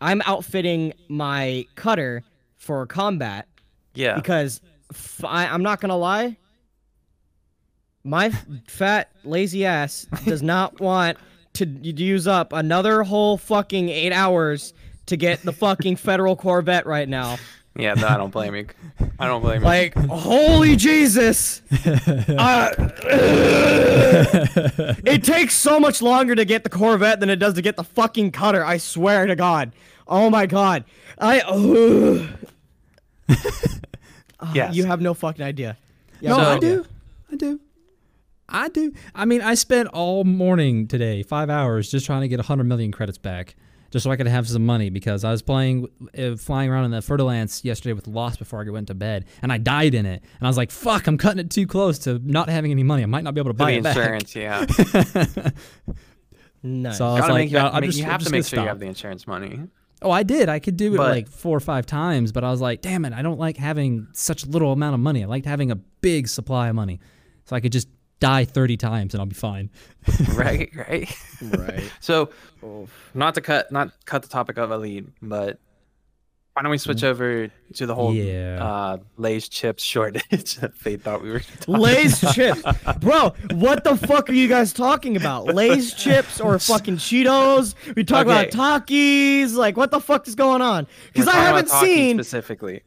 I'm 0.00 0.22
outfitting 0.26 0.92
my 1.08 1.66
cutter 1.74 2.22
for 2.56 2.86
combat 2.86 3.48
Yeah. 3.94 4.14
because 4.14 4.60
f- 4.90 5.24
I, 5.24 5.46
am 5.46 5.62
not 5.62 5.80
gonna 5.80 5.96
lie. 5.96 6.36
My 8.04 8.30
fat 8.66 9.10
lazy 9.24 9.66
ass 9.66 10.06
does 10.24 10.42
not 10.42 10.80
want 10.80 11.18
to 11.54 11.66
use 11.66 12.26
up 12.26 12.52
another 12.52 13.02
whole 13.02 13.36
fucking 13.36 13.88
eight 13.88 14.12
hours 14.12 14.72
to 15.06 15.16
get 15.16 15.42
the 15.42 15.52
fucking 15.52 15.96
federal 15.96 16.36
Corvette 16.36 16.86
right 16.86 17.08
now. 17.08 17.36
Yeah, 17.76 17.94
no, 17.94 18.08
I 18.08 18.16
don't 18.16 18.30
blame 18.30 18.54
you. 18.56 18.66
I 19.18 19.26
don't 19.26 19.40
blame 19.42 19.60
you. 19.60 19.66
Like, 19.66 19.94
holy 19.94 20.76
Jesus! 20.76 21.62
Uh, 22.28 22.70
it 25.04 25.22
takes 25.24 25.54
so 25.54 25.78
much 25.80 26.02
longer 26.02 26.34
to 26.34 26.44
get 26.44 26.64
the 26.64 26.70
Corvette 26.70 27.20
than 27.20 27.30
it 27.30 27.36
does 27.36 27.54
to 27.54 27.62
get 27.62 27.76
the 27.76 27.84
fucking 27.84 28.32
cutter. 28.32 28.64
I 28.64 28.78
swear 28.78 29.26
to 29.26 29.36
God. 29.36 29.72
Oh 30.06 30.30
my 30.30 30.46
God. 30.46 30.84
I. 31.18 31.40
ugh. 31.40 32.28
Yes. 34.54 34.74
You 34.74 34.86
have 34.86 35.02
no 35.02 35.12
fucking 35.12 35.44
idea. 35.44 35.76
You 36.20 36.30
No, 36.30 36.36
So- 36.36 36.40
I 36.42 36.54
idea. 36.56 36.76
do. 36.76 36.86
I 37.30 37.36
do. 37.36 37.60
I 38.48 38.68
do. 38.68 38.92
I 39.14 39.24
mean, 39.26 39.42
I 39.42 39.54
spent 39.54 39.88
all 39.88 40.24
morning 40.24 40.88
today, 40.88 41.22
five 41.22 41.50
hours, 41.50 41.90
just 41.90 42.06
trying 42.06 42.22
to 42.22 42.28
get 42.28 42.38
100 42.38 42.64
million 42.64 42.90
credits 42.90 43.18
back, 43.18 43.54
just 43.90 44.04
so 44.04 44.10
I 44.10 44.16
could 44.16 44.26
have 44.28 44.48
some 44.48 44.64
money 44.64 44.88
because 44.90 45.24
I 45.24 45.30
was 45.30 45.42
playing, 45.42 45.88
uh, 46.16 46.36
flying 46.36 46.70
around 46.70 46.84
in 46.86 46.90
the 46.92 47.02
Fer-de-Lance 47.02 47.64
yesterday 47.64 47.92
with 47.92 48.06
Lost 48.06 48.38
before 48.38 48.64
I 48.64 48.70
went 48.70 48.86
to 48.88 48.94
bed, 48.94 49.24
and 49.42 49.52
I 49.52 49.58
died 49.58 49.94
in 49.94 50.06
it. 50.06 50.22
And 50.38 50.46
I 50.46 50.48
was 50.48 50.56
like, 50.56 50.70
fuck, 50.70 51.06
I'm 51.06 51.18
cutting 51.18 51.40
it 51.40 51.50
too 51.50 51.66
close 51.66 51.98
to 52.00 52.18
not 52.24 52.48
having 52.48 52.70
any 52.70 52.82
money. 52.84 53.02
I 53.02 53.06
might 53.06 53.24
not 53.24 53.34
be 53.34 53.40
able 53.40 53.50
to 53.50 53.54
buy 53.54 53.72
the 53.72 53.78
it 53.78 53.82
back. 53.82 53.96
insurance, 53.96 54.34
yeah. 54.36 54.66
Nice. 56.62 56.98
So 56.98 57.06
I 57.06 57.12
was 57.12 57.20
Gotta 57.22 57.32
like, 57.32 57.50
that, 57.52 57.74
I'm 57.74 57.82
just, 57.84 57.98
you 57.98 58.04
I'm 58.04 58.10
have 58.10 58.20
just 58.20 58.30
to 58.30 58.36
make 58.36 58.44
sure 58.46 58.60
you 58.60 58.68
have 58.68 58.78
the 58.80 58.86
insurance 58.86 59.26
money. 59.26 59.60
Oh, 60.02 60.10
I 60.10 60.22
did. 60.22 60.48
I 60.50 60.58
could 60.58 60.76
do 60.76 60.92
it 60.94 60.98
But- 60.98 61.10
like 61.10 61.28
four 61.28 61.56
or 61.56 61.60
five 61.60 61.86
times, 61.86 62.32
but 62.32 62.44
I 62.44 62.50
was 62.50 62.60
like, 62.60 62.82
damn 62.82 63.04
it, 63.06 63.14
I 63.14 63.22
don't 63.22 63.38
like 63.38 63.56
having 63.56 64.08
such 64.12 64.46
little 64.46 64.72
amount 64.72 64.92
of 64.94 65.00
money. 65.00 65.22
I 65.24 65.26
liked 65.26 65.46
having 65.46 65.70
a 65.70 65.76
big 65.76 66.28
supply 66.28 66.68
of 66.68 66.74
money. 66.74 67.00
So 67.46 67.56
I 67.56 67.60
could 67.60 67.72
just 67.72 67.88
die 68.20 68.44
30 68.44 68.76
times 68.76 69.14
and 69.14 69.20
I'll 69.20 69.26
be 69.26 69.34
fine. 69.34 69.70
right, 70.34 70.70
right. 70.76 71.12
right. 71.42 71.82
So, 72.00 72.30
not 73.14 73.34
to 73.34 73.40
cut 73.40 73.70
not 73.72 73.92
cut 74.04 74.22
the 74.22 74.28
topic 74.28 74.56
of 74.58 74.70
a 74.70 74.78
lead, 74.78 75.08
but 75.20 75.58
why 76.54 76.62
don't 76.62 76.70
we 76.72 76.78
switch 76.78 77.04
over 77.04 77.48
to 77.74 77.86
the 77.86 77.94
whole 77.94 78.12
Yeah. 78.12 78.58
uh, 78.62 78.96
Lay's 79.16 79.48
chips 79.48 79.82
shortage 79.84 80.56
that 80.56 80.78
they 80.80 80.96
thought 80.96 81.22
we 81.22 81.30
were 81.30 81.40
talking 81.40 81.74
Lay's 81.76 82.20
chips. 82.34 82.60
Bro, 82.98 83.34
what 83.52 83.84
the 83.84 83.96
fuck 83.96 84.28
are 84.28 84.32
you 84.34 84.48
guys 84.48 84.72
talking 84.72 85.16
about? 85.16 85.46
Lay's 85.46 85.94
chips 85.94 86.40
or 86.40 86.58
fucking 86.58 86.96
Cheetos? 86.96 87.74
We 87.94 88.02
talk 88.04 88.26
Okay. 88.26 88.48
about 88.48 88.86
Takis? 88.86 89.54
Like, 89.54 89.76
what 89.76 89.90
the 89.92 90.00
fuck 90.00 90.26
is 90.26 90.34
going 90.34 90.60
on? 90.60 90.86
Because 91.12 91.28
I 91.28 91.36
haven't 91.36 91.68
Takis 91.68 91.80
seen. 91.82 92.16
specifically. 92.18 92.82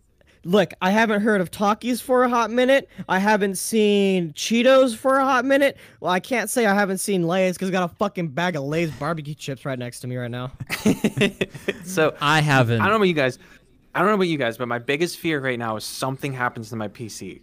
Look, 0.45 0.73
I 0.81 0.91
haven't 0.91 1.21
heard 1.21 1.39
of 1.39 1.51
Takis 1.51 2.01
for 2.01 2.23
a 2.23 2.29
hot 2.29 2.51
minute. 2.51 2.89
I 3.07 3.19
haven't 3.19 3.57
seen 3.57 4.33
Cheetos 4.33 4.95
for 4.95 5.15
a 5.17 5.23
hot 5.23 5.45
minute. 5.45 5.77
Well, 6.01 6.11
I 6.11 6.19
can't 6.19 6.49
say 6.49 6.65
I 6.65 6.73
haven't 6.73 6.97
seen 6.97 7.25
Lay's 7.27 7.55
because 7.55 7.69
I 7.69 7.71
got 7.71 7.89
a 7.89 7.95
fucking 7.95 8.29
bag 8.29 8.55
of 8.57 8.63
Lay's 8.63 8.91
barbecue 8.91 9.35
chips 9.35 9.63
right 9.65 9.79
next 9.79 10.01
to 10.01 10.07
me 10.07 10.17
right 10.17 10.29
now. 10.29 10.51
so 11.85 12.15
I 12.19 12.41
haven't. 12.41 12.81
I 12.81 12.85
don't 12.85 12.91
know 12.91 12.95
about 12.97 13.07
you 13.07 13.13
guys. 13.13 13.39
I 13.95 13.99
don't 13.99 14.09
know 14.09 14.15
about 14.15 14.27
you 14.27 14.37
guys, 14.37 14.57
but 14.57 14.67
my 14.67 14.79
biggest 14.79 15.17
fear 15.17 15.39
right 15.39 15.57
now 15.57 15.77
is 15.77 15.83
something 15.85 16.33
happens 16.33 16.69
to 16.71 16.75
my 16.75 16.87
PC. 16.89 17.41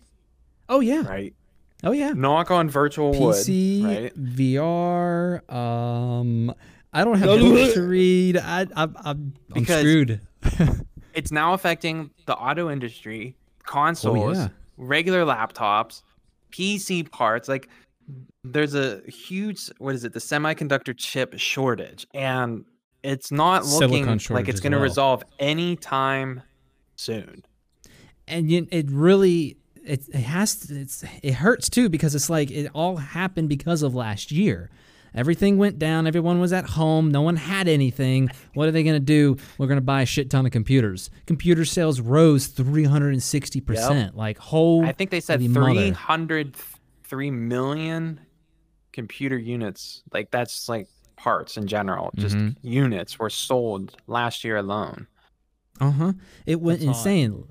oh, 0.68 0.80
yeah. 0.80 1.06
Right? 1.08 1.34
Oh, 1.82 1.92
yeah. 1.92 2.12
Knock 2.14 2.50
on 2.50 2.68
virtual 2.68 3.14
PC, 3.14 3.82
wood. 3.82 4.02
Right? 4.02 4.16
VR. 4.36 5.50
Um, 5.50 6.52
I 6.92 7.04
don't 7.04 7.18
have 7.18 7.38
books 7.40 7.74
to 7.74 7.82
read. 7.82 8.36
I, 8.36 8.66
I, 8.76 8.82
I'm, 8.82 8.96
I'm 9.04 9.32
Because- 9.54 9.80
screwed. 9.80 10.20
It's 11.14 11.32
now 11.32 11.52
affecting 11.52 12.10
the 12.26 12.36
auto 12.36 12.70
industry, 12.70 13.36
consoles, 13.64 14.38
oh, 14.38 14.42
yeah. 14.42 14.48
regular 14.76 15.24
laptops, 15.24 16.02
PC 16.52 17.10
parts. 17.10 17.48
Like, 17.48 17.68
there's 18.44 18.74
a 18.74 19.00
huge 19.06 19.70
what 19.78 19.94
is 19.94 20.04
it? 20.04 20.12
The 20.12 20.20
semiconductor 20.20 20.96
chip 20.96 21.38
shortage, 21.38 22.06
and 22.14 22.64
it's 23.02 23.30
not 23.30 23.64
looking 23.66 24.06
like 24.30 24.48
it's 24.48 24.60
going 24.60 24.72
to 24.72 24.78
well. 24.78 24.84
resolve 24.84 25.22
anytime 25.38 26.42
soon. 26.96 27.44
and 28.26 28.50
it 28.50 28.90
really 28.90 29.56
it, 29.84 30.08
it 30.08 30.20
has 30.20 30.56
to, 30.56 30.80
it's 30.80 31.04
it 31.22 31.34
hurts 31.34 31.68
too 31.68 31.88
because 31.88 32.14
it's 32.14 32.30
like 32.30 32.50
it 32.50 32.70
all 32.74 32.96
happened 32.96 33.48
because 33.48 33.82
of 33.82 33.94
last 33.94 34.30
year 34.30 34.70
everything 35.14 35.58
went 35.58 35.78
down 35.78 36.06
everyone 36.06 36.40
was 36.40 36.52
at 36.52 36.64
home 36.70 37.10
no 37.10 37.22
one 37.22 37.36
had 37.36 37.66
anything 37.68 38.28
what 38.54 38.68
are 38.68 38.70
they 38.70 38.82
going 38.82 38.94
to 38.94 39.00
do 39.00 39.36
we're 39.58 39.66
going 39.66 39.76
to 39.76 39.80
buy 39.82 40.02
a 40.02 40.06
shit 40.06 40.30
ton 40.30 40.46
of 40.46 40.52
computers 40.52 41.10
computer 41.26 41.64
sales 41.64 42.00
rose 42.00 42.48
360% 42.48 44.14
like 44.14 44.38
whole 44.38 44.84
I 44.84 44.92
think 44.92 45.10
they 45.10 45.20
said 45.20 45.40
mother. 45.42 45.74
303 45.74 47.30
million 47.30 48.20
computer 48.92 49.38
units. 49.38 50.02
Like 50.12 50.30
that's 50.30 50.68
like 50.68 50.88
parts 51.16 51.56
in 51.56 51.66
general, 51.66 52.10
just 52.16 52.36
Mhm. 52.36 52.56
units 52.62 53.18
were 53.18 53.30
sold 53.30 53.96
last 54.06 54.42
year 54.42 54.56
alone. 54.56 55.06
Uh 55.80 55.90
huh. 55.90 56.12
It 56.46 56.60
went 56.60 56.80
That's 56.80 56.98
insane. 56.98 57.44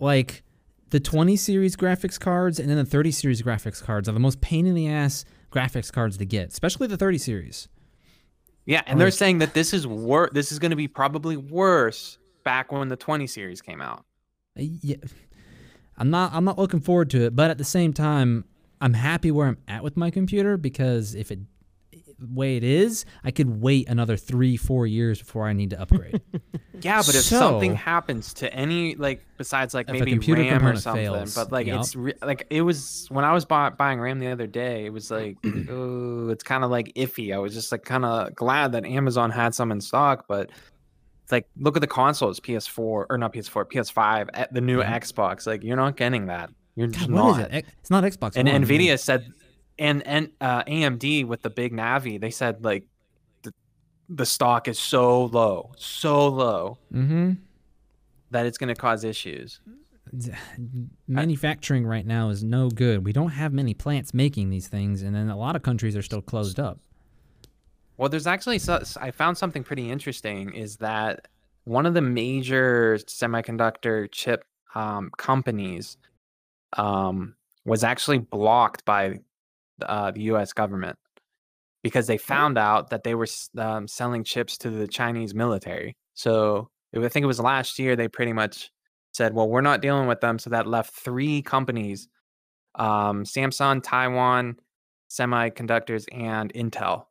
Like 0.00 0.42
The 0.90 1.00
20 1.00 1.36
series 1.36 1.74
graphics 1.76 2.20
cards 2.20 2.58
and 2.58 2.68
then 2.68 2.76
the 2.76 2.84
30 2.84 3.10
series 3.12 3.40
graphics 3.40 3.82
cards 3.82 4.08
are 4.08 4.12
the 4.12 4.20
most 4.20 4.40
pain 4.42 4.66
in 4.66 4.74
the 4.74 4.88
ass 4.88 5.24
graphics 5.52 5.92
cards 5.92 6.16
to 6.18 6.24
get, 6.24 6.48
especially 6.48 6.86
the 6.86 6.96
30 6.96 7.18
series. 7.18 7.68
Yeah, 8.64 8.82
and 8.86 9.00
they're 9.00 9.10
saying 9.10 9.38
that 9.38 9.54
this 9.54 9.72
is 9.72 9.86
wor- 9.86 10.30
This 10.32 10.52
is 10.52 10.58
going 10.58 10.70
to 10.70 10.76
be 10.76 10.88
probably 10.88 11.36
worse 11.36 12.18
back 12.44 12.70
when 12.72 12.88
the 12.88 12.96
20 12.96 13.26
series 13.26 13.60
came 13.60 13.80
out. 13.80 14.04
Uh, 14.58 14.62
Yeah, 14.62 14.96
I'm 15.96 16.10
not. 16.10 16.32
I'm 16.32 16.44
not 16.44 16.58
looking 16.58 16.80
forward 16.80 17.10
to 17.10 17.24
it, 17.26 17.36
but 17.36 17.50
at 17.50 17.58
the 17.58 17.64
same 17.64 17.92
time, 17.92 18.44
I'm 18.80 18.94
happy 18.94 19.30
where 19.30 19.48
I'm 19.48 19.58
at 19.68 19.82
with 19.82 19.96
my 19.96 20.10
computer 20.10 20.56
because 20.56 21.14
if 21.14 21.30
it 21.30 21.40
way 22.30 22.56
it 22.56 22.64
is, 22.64 23.04
I 23.24 23.30
could 23.30 23.62
wait 23.62 23.88
another 23.88 24.16
three, 24.16 24.56
four 24.56 24.86
years 24.86 25.18
before 25.18 25.46
I 25.46 25.52
need 25.52 25.70
to 25.70 25.80
upgrade. 25.80 26.20
Yeah, 26.80 26.96
but 26.98 27.14
if 27.14 27.22
something 27.22 27.76
happens 27.76 28.34
to 28.34 28.52
any 28.52 28.96
like 28.96 29.24
besides 29.38 29.72
like 29.72 29.86
maybe 29.88 30.18
RAM 30.18 30.66
or 30.66 30.74
something, 30.74 31.04
fails, 31.04 31.32
but 31.36 31.52
like 31.52 31.68
yup. 31.68 31.78
it's 31.80 31.94
re- 31.94 32.14
like 32.22 32.44
it 32.50 32.62
was 32.62 33.06
when 33.08 33.24
I 33.24 33.32
was 33.32 33.44
buy- 33.44 33.70
buying 33.70 34.00
RAM 34.00 34.18
the 34.18 34.26
other 34.26 34.48
day, 34.48 34.84
it 34.86 34.92
was 34.92 35.08
like 35.08 35.36
oh, 35.70 36.28
it's 36.30 36.42
kind 36.42 36.64
of 36.64 36.72
like 36.72 36.92
iffy. 36.96 37.32
I 37.32 37.38
was 37.38 37.54
just 37.54 37.70
like 37.70 37.84
kind 37.84 38.04
of 38.04 38.34
glad 38.34 38.72
that 38.72 38.84
Amazon 38.84 39.30
had 39.30 39.54
some 39.54 39.70
in 39.70 39.80
stock, 39.80 40.24
but 40.26 40.50
like 41.30 41.46
look 41.56 41.76
at 41.76 41.82
the 41.82 41.86
consoles, 41.86 42.40
PS4 42.40 42.78
or 43.08 43.16
not 43.16 43.32
PS4, 43.32 43.64
PS5, 43.70 44.28
at 44.34 44.52
the 44.52 44.60
new 44.60 44.80
Yeah. 44.80 44.98
Xbox. 44.98 45.46
Like 45.46 45.62
you're 45.62 45.76
not 45.76 45.96
getting 45.96 46.26
that. 46.26 46.50
You're 46.74 46.88
God, 46.88 47.10
what 47.12 47.30
is 47.30 47.38
not. 47.38 47.52
it? 47.54 47.66
It's 47.78 47.90
not 47.90 48.02
Xbox. 48.02 48.32
And 48.34 48.48
One. 48.48 48.64
Nvidia 48.64 48.98
said, 48.98 49.30
and 49.82 50.06
and 50.06 50.30
uh, 50.40 50.62
AMD 50.64 51.26
with 51.26 51.42
the 51.42 51.50
big 51.50 51.72
Navi, 51.72 52.20
they 52.20 52.30
said 52.30 52.64
like 52.64 52.84
the 53.42 53.52
the 54.08 54.24
stock 54.26 54.68
is 54.68 54.78
so 54.78 55.24
low, 55.26 55.72
so 55.76 56.28
low 56.28 56.78
Mm-hmm. 56.92 57.32
that 58.30 58.46
it's 58.46 58.58
going 58.58 58.68
to 58.74 58.80
cause 58.80 59.04
issues. 59.04 59.60
Manufacturing 61.08 61.86
right 61.86 62.06
now 62.06 62.28
is 62.28 62.44
no 62.44 62.68
good. 62.68 63.04
We 63.04 63.12
don't 63.12 63.30
have 63.30 63.52
many 63.52 63.74
plants 63.74 64.12
making 64.14 64.50
these 64.50 64.68
things, 64.68 65.02
and 65.02 65.14
then 65.14 65.28
a 65.28 65.36
lot 65.36 65.56
of 65.56 65.62
countries 65.62 65.96
are 65.96 66.02
still 66.02 66.22
closed 66.22 66.60
up. 66.60 66.78
Well, 67.96 68.08
there's 68.08 68.26
actually 68.26 68.58
so, 68.58 68.82
I 69.00 69.10
found 69.10 69.36
something 69.38 69.62
pretty 69.64 69.90
interesting 69.90 70.54
is 70.54 70.76
that 70.78 71.28
one 71.64 71.86
of 71.86 71.94
the 71.94 72.00
major 72.00 72.98
semiconductor 73.06 74.08
chip 74.10 74.44
um, 74.74 75.10
companies 75.16 75.96
um, 76.76 77.34
was 77.64 77.84
actually 77.84 78.18
blocked 78.18 78.84
by 78.84 79.20
uh, 79.80 80.10
the 80.10 80.22
U.S. 80.22 80.52
government 80.52 80.98
because 81.82 82.06
they 82.06 82.18
found 82.18 82.58
out 82.58 82.90
that 82.90 83.02
they 83.02 83.14
were 83.14 83.26
um, 83.58 83.88
selling 83.88 84.24
chips 84.24 84.56
to 84.58 84.70
the 84.70 84.86
Chinese 84.86 85.34
military. 85.34 85.96
So 86.14 86.70
I 86.96 87.08
think 87.08 87.24
it 87.24 87.26
was 87.26 87.40
last 87.40 87.78
year 87.78 87.96
they 87.96 88.08
pretty 88.08 88.32
much 88.32 88.70
said, 89.12 89.34
"Well, 89.34 89.48
we're 89.48 89.60
not 89.60 89.82
dealing 89.82 90.06
with 90.06 90.20
them." 90.20 90.38
So 90.38 90.50
that 90.50 90.66
left 90.66 90.94
three 90.94 91.42
companies: 91.42 92.08
um, 92.76 93.24
Samsung, 93.24 93.82
Taiwan 93.82 94.56
Semiconductors, 95.10 96.06
and 96.12 96.52
Intel. 96.52 97.06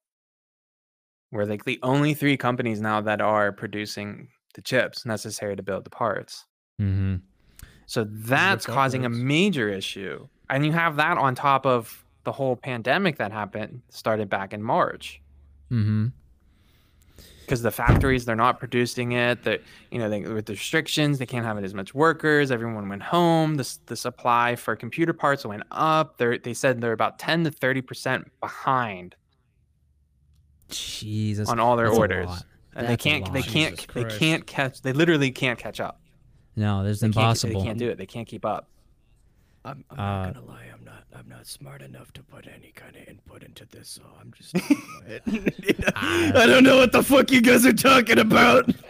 We're 1.32 1.45
like 1.45 1.66
the 1.66 1.80
only 1.84 2.14
three 2.14 2.38
companies 2.38 2.82
now 2.82 3.01
that 3.01 3.22
are 3.22 3.51
producing 3.51 4.30
the 4.53 4.62
chips 4.62 5.05
necessary 5.05 5.55
to 5.55 5.64
build 5.64 5.86
the 5.86 5.89
parts. 5.89 6.45
Mm-hmm. 6.82 7.18
So 7.86 8.05
that's 8.09 8.66
causing 8.66 9.05
a 9.05 9.09
major 9.09 9.70
issue. 9.70 10.28
And 10.49 10.66
you 10.66 10.72
have 10.72 10.97
that 10.97 11.18
on 11.18 11.36
top 11.36 11.66
of 11.66 12.01
the 12.24 12.32
whole 12.32 12.56
pandemic 12.56 13.18
that 13.18 13.32
happened, 13.32 13.82
started 13.90 14.30
back 14.30 14.54
in 14.54 14.62
March. 14.62 15.22
Mm-hmm. 15.72 16.08
Because 17.42 17.64
the 17.64 17.72
factories, 17.72 18.24
they're 18.24 18.36
not 18.36 18.60
producing 18.60 19.12
it. 19.12 19.44
That 19.44 19.62
you 19.92 20.00
know, 20.00 20.10
they, 20.10 20.22
with 20.22 20.46
the 20.46 20.54
restrictions, 20.54 21.18
they 21.20 21.26
can't 21.26 21.46
have 21.46 21.58
it 21.58 21.64
as 21.66 21.74
much 21.74 21.94
workers. 21.94 22.50
Everyone 22.52 22.88
went 22.88 23.04
home. 23.04 23.56
The, 23.56 23.78
the 23.88 23.96
supply 23.98 24.56
for 24.56 24.76
computer 24.76 25.12
parts 25.12 25.46
went 25.46 25.64
up. 25.72 26.18
They're, 26.18 26.38
they 26.38 26.54
said 26.54 26.80
they're 26.80 26.94
about 26.94 27.20
10 27.20 27.44
to 27.46 27.52
30 27.52 27.82
percent 27.82 28.32
behind 28.40 29.16
Jesus. 30.70 31.50
on 31.50 31.60
all 31.60 31.76
their 31.76 31.88
that's 31.88 31.98
orders, 32.00 32.46
and 32.76 32.88
they 32.88 32.96
can't. 32.98 33.32
They 33.34 33.42
can't. 33.42 33.76
Jesus 33.76 33.94
They 33.94 34.02
Christ. 34.04 34.20
can't 34.20 34.48
catch. 34.48 34.82
They 34.82 34.94
literally 34.94 35.32
can't 35.32 35.60
catch 35.60 35.80
up. 35.80 36.00
No, 36.56 36.84
there's 36.84 37.00
They 37.00 37.08
can't- 37.08 37.16
impossible. 37.18 37.60
They 37.62 37.66
can't 37.68 37.80
do 37.80 37.90
it. 37.90 37.98
They 37.98 38.06
can't 38.06 38.28
keep 38.28 38.46
up. 38.46 38.70
I'm, 39.64 39.86
I'm 39.91 39.99
Uh, 39.99 40.03
not 40.26 40.34
gonna 40.34 40.45
lie. 40.47 40.66
I'm 40.74 40.84
not. 40.84 41.03
I'm 41.16 41.30
not 41.30 41.45
smart 41.45 41.82
enough 41.82 42.12
to 42.14 42.24
put 42.24 42.47
any 42.47 42.72
kind 42.76 42.95
of 42.95 43.07
input 43.07 43.43
into 43.43 43.66
this, 43.68 43.89
so 43.89 44.01
I'm 44.20 44.32
just. 44.34 44.53
gonna 45.26 45.49
go 45.51 45.86
ahead. 45.86 45.93
I 46.36 46.45
don't 46.47 46.64
know 46.64 46.78
what 46.78 46.91
the 46.91 47.03
fuck 47.03 47.32
you 47.32 47.41
guys 47.41 47.66
are 47.66 47.74
talking 47.74 48.18
about. 48.18 48.66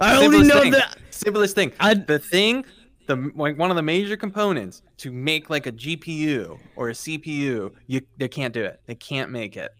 I 0.00 0.16
only 0.24 0.42
know 0.46 0.60
thing. 0.62 0.72
that. 0.72 0.98
simplest 1.10 1.54
thing. 1.56 1.72
I- 1.80 1.94
the 1.94 2.18
thing, 2.20 2.64
the 3.06 3.32
like 3.34 3.58
one 3.58 3.70
of 3.70 3.76
the 3.76 3.82
major 3.82 4.16
components 4.16 4.82
to 4.98 5.10
make 5.10 5.50
like 5.50 5.66
a 5.66 5.72
GPU 5.72 6.58
or 6.76 6.90
a 6.90 6.92
CPU, 6.92 7.72
you 7.88 8.02
they 8.18 8.28
can't 8.28 8.54
do 8.54 8.62
it. 8.62 8.80
They 8.86 8.94
can't 8.94 9.30
make 9.32 9.56
it. 9.56 9.72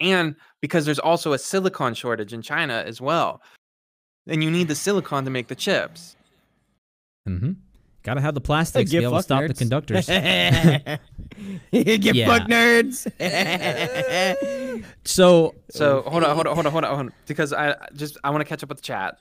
And 0.00 0.34
because 0.60 0.84
there's 0.84 0.98
also 0.98 1.32
a 1.34 1.38
silicon 1.38 1.94
shortage 1.94 2.32
in 2.32 2.42
China 2.42 2.82
as 2.86 3.00
well. 3.00 3.42
And 4.26 4.42
you 4.44 4.50
need 4.50 4.68
the 4.68 4.74
silicon 4.74 5.24
to 5.24 5.30
make 5.30 5.48
the 5.48 5.54
chips. 5.54 6.16
mm-hmm. 7.28 7.52
Got 8.02 8.14
to 8.14 8.20
have 8.22 8.34
the 8.34 8.40
plastics 8.40 8.90
to 8.90 8.98
be 8.98 9.02
able 9.04 9.12
to 9.12 9.16
fucked, 9.18 9.24
stop 9.24 9.46
the 9.46 9.54
conductors. 9.54 10.06
Get 11.72 12.14
Yeah. 12.14 12.26
fucked, 12.26 12.50
nerds. 12.50 13.06
so 15.04 15.54
So 15.70 16.02
hold 16.02 16.24
on, 16.24 16.34
hold 16.34 16.46
on, 16.46 16.54
hold 16.54 16.66
on, 16.66 16.72
hold 16.72 16.84
on, 16.84 16.90
hold 16.90 17.06
on. 17.06 17.12
Because 17.26 17.52
I 17.52 17.72
I 17.72 17.76
just 17.94 18.16
I 18.24 18.30
want 18.30 18.40
to 18.40 18.44
catch 18.46 18.62
up 18.62 18.68
with 18.68 18.78
the 18.78 18.82
chat. 18.82 19.20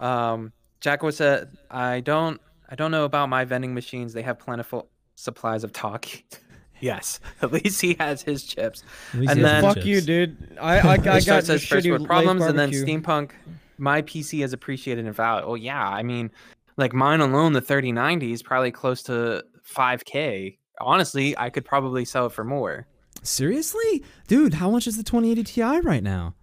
Um 0.00 0.52
Jacko 0.80 1.10
said, 1.10 1.56
I 1.70 2.00
don't 2.00 2.40
I 2.68 2.74
don't 2.74 2.90
know 2.90 3.04
about 3.04 3.28
my 3.28 3.44
vending 3.44 3.74
machines. 3.74 4.12
They 4.12 4.22
have 4.22 4.38
plentiful 4.38 4.88
supplies 5.14 5.62
of 5.64 5.72
talkie. 5.72 6.24
yes. 6.80 7.20
At 7.42 7.52
least 7.52 7.80
he 7.80 7.94
has 8.00 8.22
his 8.22 8.42
chips. 8.44 8.82
at 9.14 9.20
least 9.20 9.30
and 9.30 9.38
he 9.40 9.44
has 9.46 9.52
then- 9.52 9.62
the 9.62 9.68
Fuck 9.68 9.74
chips. 9.76 9.86
you, 9.86 10.00
dude. 10.00 10.58
I 10.60 10.78
I, 10.78 10.92
I 10.92 10.96
got 10.98 11.14
the 11.14 11.20
says 11.42 11.64
first 11.64 11.86
shitty 11.86 11.90
world 11.90 12.06
problems 12.06 12.42
and 12.44 12.58
then 12.58 12.70
steampunk 12.70 13.30
my 13.78 14.00
PC 14.02 14.42
is 14.44 14.52
appreciated 14.54 15.04
in 15.06 15.12
value. 15.12 15.44
Oh 15.46 15.54
yeah, 15.54 15.86
I 15.86 16.02
mean 16.02 16.30
like 16.76 16.92
mine 16.92 17.20
alone, 17.20 17.52
the 17.52 17.60
3090 17.60 18.32
is 18.32 18.42
probably 18.42 18.70
close 18.70 19.02
to 19.04 19.44
5k. 19.66 20.58
Honestly, 20.80 21.36
I 21.38 21.50
could 21.50 21.64
probably 21.64 22.04
sell 22.04 22.26
it 22.26 22.32
for 22.32 22.44
more. 22.44 22.86
Seriously, 23.22 24.04
dude, 24.28 24.54
how 24.54 24.70
much 24.70 24.86
is 24.86 24.96
the 24.96 25.02
2080 25.02 25.44
Ti 25.44 25.80
right 25.80 26.02
now? 26.02 26.34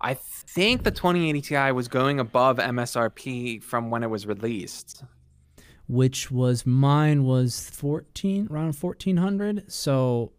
I 0.00 0.14
think 0.14 0.84
the 0.84 0.90
2080 0.90 1.40
Ti 1.40 1.72
was 1.72 1.88
going 1.88 2.20
above 2.20 2.58
MSRP 2.58 3.62
from 3.62 3.90
when 3.90 4.02
it 4.02 4.10
was 4.10 4.26
released. 4.26 5.02
Which 5.88 6.30
was 6.30 6.66
mine 6.66 7.24
was 7.24 7.70
14 7.70 8.48
around 8.50 8.76
1400. 8.76 9.70
So 9.72 10.32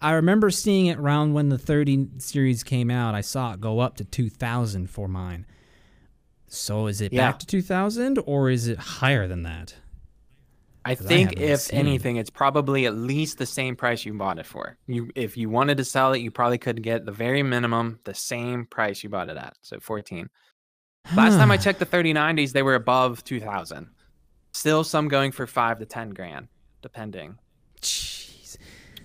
I 0.00 0.12
remember 0.12 0.50
seeing 0.50 0.86
it 0.86 0.98
around 0.98 1.34
when 1.34 1.50
the 1.50 1.58
30 1.58 2.08
series 2.18 2.64
came 2.64 2.90
out. 2.90 3.14
I 3.14 3.20
saw 3.20 3.52
it 3.52 3.60
go 3.60 3.80
up 3.80 3.96
to 3.96 4.04
2000 4.04 4.88
for 4.88 5.06
mine. 5.06 5.44
So 6.52 6.88
is 6.88 7.00
it 7.00 7.12
Yeah. 7.12 7.30
back 7.30 7.38
to 7.38 7.46
2000 7.46 8.18
or 8.26 8.50
is 8.50 8.66
it 8.66 8.76
higher 8.76 9.26
than 9.28 9.44
that? 9.44 9.76
I 10.84 10.94
think 10.96 11.30
haven't 11.30 11.44
if 11.44 11.60
seen. 11.60 11.78
anything, 11.78 12.16
it's 12.16 12.30
probably 12.30 12.86
at 12.86 12.94
least 12.96 13.38
the 13.38 13.46
same 13.46 13.76
price 13.76 14.04
you 14.04 14.14
bought 14.14 14.38
it 14.38 14.46
for. 14.46 14.76
You, 14.86 15.10
if 15.14 15.36
you 15.36 15.48
wanted 15.48 15.76
to 15.76 15.84
sell 15.84 16.12
it, 16.12 16.18
you 16.20 16.30
probably 16.30 16.58
could 16.58 16.82
get 16.82 17.04
the 17.06 17.12
very 17.12 17.42
minimum, 17.42 18.00
the 18.04 18.14
same 18.14 18.66
price 18.66 19.02
you 19.04 19.10
bought 19.10 19.28
it 19.28 19.36
at. 19.36 19.54
So 19.62 19.78
14. 19.78 20.28
Last 21.14 21.36
time 21.36 21.50
I 21.50 21.56
checked 21.56 21.78
the 21.78 21.86
3090s, 21.86 22.52
they 22.52 22.62
were 22.62 22.74
above 22.74 23.22
2000. 23.24 23.88
Still 24.52 24.82
some 24.82 25.06
going 25.08 25.32
for 25.32 25.46
5 25.46 25.78
to 25.78 25.86
10 25.86 26.10
grand, 26.10 26.48
depending. 26.82 27.36
Jeez. 27.80 28.56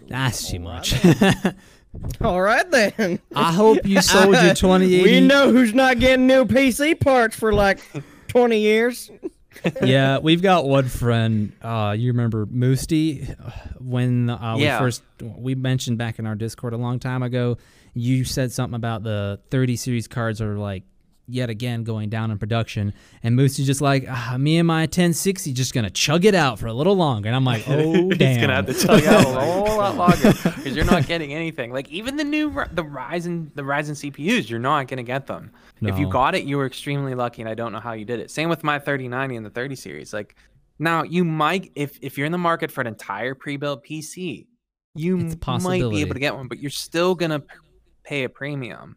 That's 0.08 0.50
too 0.50 0.60
much. 0.60 0.96
All 2.22 2.42
right 2.42 2.70
then. 2.72 3.20
I 3.36 3.52
hope 3.52 3.86
you 3.86 4.02
sold 4.02 4.36
your 4.36 4.54
2080. 4.54 5.04
We 5.04 5.20
know 5.22 5.52
who's 5.52 5.74
not 5.74 6.00
getting 6.00 6.28
new 6.28 6.46
PC 6.46 7.00
parts 7.00 7.36
for 7.36 7.54
like 7.54 7.80
20 8.28 8.60
years. 8.60 9.12
yeah, 9.82 10.20
we've 10.20 10.42
got 10.42 10.66
one 10.66 10.88
friend. 10.88 11.52
Uh, 11.62 11.96
you 11.98 12.12
remember 12.12 12.46
Moosty? 12.46 13.36
When 13.80 14.30
uh, 14.30 14.56
Yeah. 14.58 14.80
we 14.80 14.86
first 14.86 15.04
we 15.22 15.56
mentioned 15.56 15.98
back 15.98 16.20
in 16.20 16.26
our 16.28 16.36
Discord 16.36 16.74
a 16.74 16.78
long 16.78 17.00
time 17.00 17.24
ago, 17.24 17.58
you 17.94 18.24
said 18.26 18.52
something 18.52 18.76
about 18.76 19.04
the 19.04 19.40
30 19.52 19.76
series 19.78 20.08
cards 20.08 20.42
are 20.42 20.58
like 20.58 20.84
yet 21.28 21.50
again 21.50 21.84
going 21.84 22.10
down 22.10 22.32
in 22.32 22.38
production, 22.38 22.94
and 23.24 23.36
Moosty's 23.36 23.66
just 23.66 23.82
like, 23.82 24.06
ah, 24.10 24.36
me 24.38 24.58
and 24.58 24.68
my 24.68 24.82
1060 24.82 25.54
just 25.54 25.74
gonna 25.74 25.90
chug 25.90 26.26
it 26.26 26.36
out 26.36 26.60
for 26.60 26.68
a 26.68 26.74
little 26.74 26.96
longer, 26.96 27.28
and 27.28 27.36
I'm 27.36 27.46
like, 27.46 27.64
oh 27.68 28.10
damn. 28.10 28.30
He's 28.30 28.38
gonna 28.38 28.56
have 28.56 28.66
to 28.68 28.74
chug 28.74 29.04
out 29.06 29.26
a 29.26 29.40
whole 29.40 29.78
lot 29.78 29.96
longer 29.96 30.32
because 30.34 30.76
you're 30.76 30.86
not 30.86 31.08
getting 31.08 31.34
anything. 31.34 31.72
Like 31.72 31.90
even 31.90 32.18
the 32.18 32.24
new 32.24 32.50
the 32.72 32.84
Ryzen 32.84 33.54
the 33.56 33.64
Ryzen 33.64 34.12
CPUs, 34.12 34.50
you're 34.50 34.60
not 34.60 34.88
gonna 34.88 35.04
get 35.04 35.28
them. 35.28 35.52
If 35.82 36.00
you 36.00 36.10
got 36.10 36.36
it, 36.36 36.46
you 36.46 36.58
were 36.58 36.66
extremely 36.66 37.16
lucky, 37.16 37.42
and 37.42 37.50
I 37.50 37.54
don't 37.54 37.72
know 37.72 37.80
how 37.80 37.94
you 37.94 38.06
did 38.06 38.20
it. 38.20 38.32
Same 38.32 38.50
with 38.50 38.64
my 38.64 38.80
3090 38.80 39.36
and 39.36 39.46
the 39.46 39.50
30 39.50 39.76
series. 39.76 40.14
Like 40.14 40.36
now, 40.80 41.04
you 41.04 41.24
might 41.24 41.72
if 41.76 41.98
if 42.02 42.18
you're 42.18 42.26
in 42.26 42.32
the 42.32 42.38
market 42.38 42.72
for 42.72 42.82
an 42.82 42.88
entire 42.88 43.36
pre-built 43.36 43.86
PC, 43.86 44.48
you 44.96 45.18
might 45.18 45.80
be 45.90 46.02
able 46.02 46.14
to 46.14 46.20
get 46.20 46.36
one, 46.36 46.48
but 46.48 46.60
you're 46.60 46.72
still 46.72 47.16
gonna 47.16 47.44
pay 48.04 48.24
a 48.24 48.30
premium, 48.30 48.96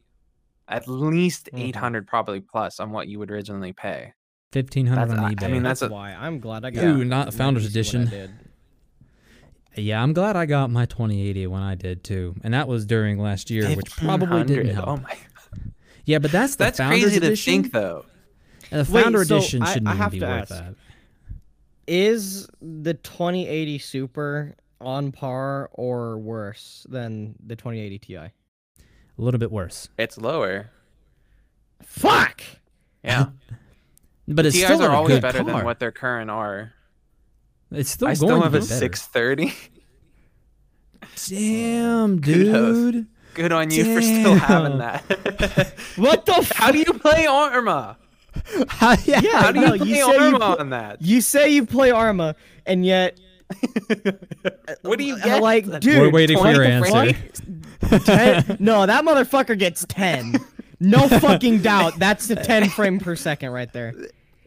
at 0.68 0.86
least 0.88 1.46
Mm-hmm. 1.52 1.66
800 1.66 2.06
probably 2.06 2.40
plus 2.40 2.78
on 2.80 2.90
what 2.90 3.08
you 3.08 3.18
would 3.18 3.30
originally 3.30 3.72
pay. 3.72 4.12
Fifteen 4.52 4.86
hundred 4.86 5.08
That's- 5.10 5.18
on 5.18 5.24
I- 5.30 5.34
eBay. 5.34 5.44
I 5.44 5.48
mean, 5.52 5.62
that's 5.62 5.80
That's 5.80 5.90
a- 5.90 5.94
why 5.94 6.12
I'm 6.14 6.40
glad 6.40 6.64
I 6.64 6.70
got. 6.70 6.84
Ooh, 6.84 7.00
it. 7.02 7.04
not 7.04 7.34
Founders 7.34 7.66
At 7.66 7.74
least 7.74 7.94
what 7.94 8.00
I 8.00 8.04
Edition. 8.06 8.38
yeah, 9.76 10.02
I'm 10.02 10.12
glad 10.12 10.36
I 10.36 10.46
got 10.46 10.70
my 10.70 10.86
2080 10.86 11.46
when 11.48 11.62
I 11.62 11.74
did 11.74 12.02
too, 12.02 12.34
and 12.42 12.54
that 12.54 12.66
was 12.66 12.86
during 12.86 13.18
last 13.18 13.50
year, 13.50 13.68
which 13.76 13.90
probably 13.96 14.44
didn't 14.44 14.74
help. 14.74 14.88
Oh 14.88 14.96
my, 14.96 15.16
yeah, 16.06 16.18
but 16.18 16.32
that's 16.32 16.56
the 16.56 16.64
that's 16.64 16.78
Founders 16.78 17.02
crazy 17.02 17.16
Edition. 17.18 17.34
to 17.62 17.62
think 17.62 17.72
though. 17.72 18.06
And 18.70 18.86
the 18.86 18.92
Wait, 18.92 19.02
Founder 19.04 19.24
so 19.24 19.36
Edition 19.36 19.62
I- 19.62 19.72
shouldn't 19.72 19.88
I 19.88 19.92
even 19.92 20.02
have 20.02 20.12
be 20.12 20.20
to 20.20 20.26
worth 20.26 20.40
ask. 20.40 20.48
that. 20.50 20.74
Is 21.86 22.48
the 22.60 22.94
2080 22.94 23.78
Super 23.78 24.54
on 24.80 25.10
par 25.12 25.70
or 25.72 26.18
worse 26.18 26.86
than 26.88 27.34
the 27.44 27.56
2080 27.56 27.98
Ti? 27.98 28.18
A 29.18 29.22
little 29.22 29.38
bit 29.38 29.50
worse, 29.50 29.88
It's 29.98 30.16
lower. 30.16 30.70
Fuck. 31.82 32.42
Yeah, 33.02 33.26
but 34.28 34.46
it's 34.46 34.56
TIs 34.56 34.64
still 34.66 34.82
are 34.82 34.90
always 34.90 35.20
better 35.20 35.42
car. 35.42 35.52
than 35.52 35.64
what 35.64 35.78
their 35.80 35.90
current 35.92 36.30
are. 36.30 36.72
It's 37.72 37.90
still 37.90 38.08
I 38.08 38.14
going 38.14 38.16
still 38.16 38.40
have 38.42 38.54
a 38.54 38.62
630. 38.62 39.52
Damn, 41.28 42.20
Kudos. 42.22 42.92
dude. 42.92 43.06
Good 43.34 43.52
on 43.52 43.70
you 43.70 43.84
for 43.94 44.02
still 44.02 44.34
having 44.34 44.78
that. 44.78 45.04
What 45.96 46.26
the 46.26 46.52
How 46.56 46.72
do 46.72 46.78
you 46.78 46.92
play 46.94 47.26
Arma? 47.26 47.96
How, 48.68 48.96
yeah. 49.04 49.20
Yeah, 49.20 49.42
How 49.42 49.52
do 49.52 49.60
you 49.60 49.66
no, 49.66 49.76
play 49.76 49.88
you 49.88 49.94
say 49.94 50.14
you 50.16 50.24
Arma 50.34 50.56
on 50.58 50.70
that? 50.70 51.02
You 51.02 51.20
say 51.20 51.48
you 51.50 51.66
play 51.66 51.90
Arma, 51.90 52.34
and 52.66 52.84
yet, 52.86 53.18
What 54.82 54.98
do 54.98 55.04
you 55.04 55.20
get? 55.20 55.42
like, 55.42 55.66
dude, 55.80 56.00
We're 56.00 56.10
waiting 56.10 56.38
for 56.38 56.50
your 56.50 56.64
20 56.64 56.70
answer. 57.14 57.18
Frames? 57.80 58.04
10, 58.04 58.56
no, 58.60 58.86
that 58.86 59.04
motherfucker 59.04 59.58
gets 59.58 59.84
10. 59.88 60.36
No 60.80 61.08
fucking 61.20 61.62
doubt. 61.62 61.98
That's 61.98 62.26
the 62.28 62.36
10 62.36 62.70
frame 62.70 62.98
per 62.98 63.16
second 63.16 63.50
right 63.50 63.72
there. 63.72 63.94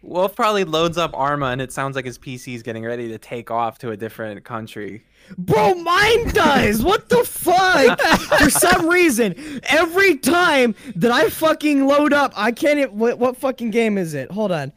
Wolf 0.02 0.36
probably 0.36 0.64
loads 0.64 0.98
up 0.98 1.12
Arma 1.14 1.48
and 1.48 1.62
it 1.62 1.72
sounds 1.72 1.96
like 1.96 2.06
his 2.06 2.18
PC 2.18 2.56
is 2.56 2.64
getting 2.64 2.84
ready 2.84 3.08
to 3.10 3.18
take 3.18 3.52
off 3.52 3.78
to 3.80 3.92
a 3.92 3.98
different 3.98 4.44
country. 4.44 5.04
Bro, 5.38 5.76
mine 5.76 6.30
does. 6.30 6.84
What 6.84 7.10
the 7.10 7.24
fuck? 7.24 8.00
For 8.40 8.50
some 8.50 8.90
reason, 8.90 9.62
every 9.64 10.18
time 10.18 10.76
that 10.96 11.12
I 11.12 11.30
fucking 11.30 11.86
load 11.86 12.14
up, 12.14 12.34
I 12.36 12.52
can't. 12.52 12.94
What, 12.94 13.20
what 13.20 13.38
fucking 13.38 13.70
game 13.70 13.98
is 13.98 14.14
it? 14.14 14.32
Hold 14.32 14.52
on. 14.52 14.74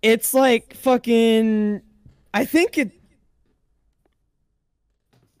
It's 0.00 0.32
like 0.32 0.74
fucking. 0.74 1.82
I 2.32 2.44
think 2.44 2.78
it. 2.78 2.92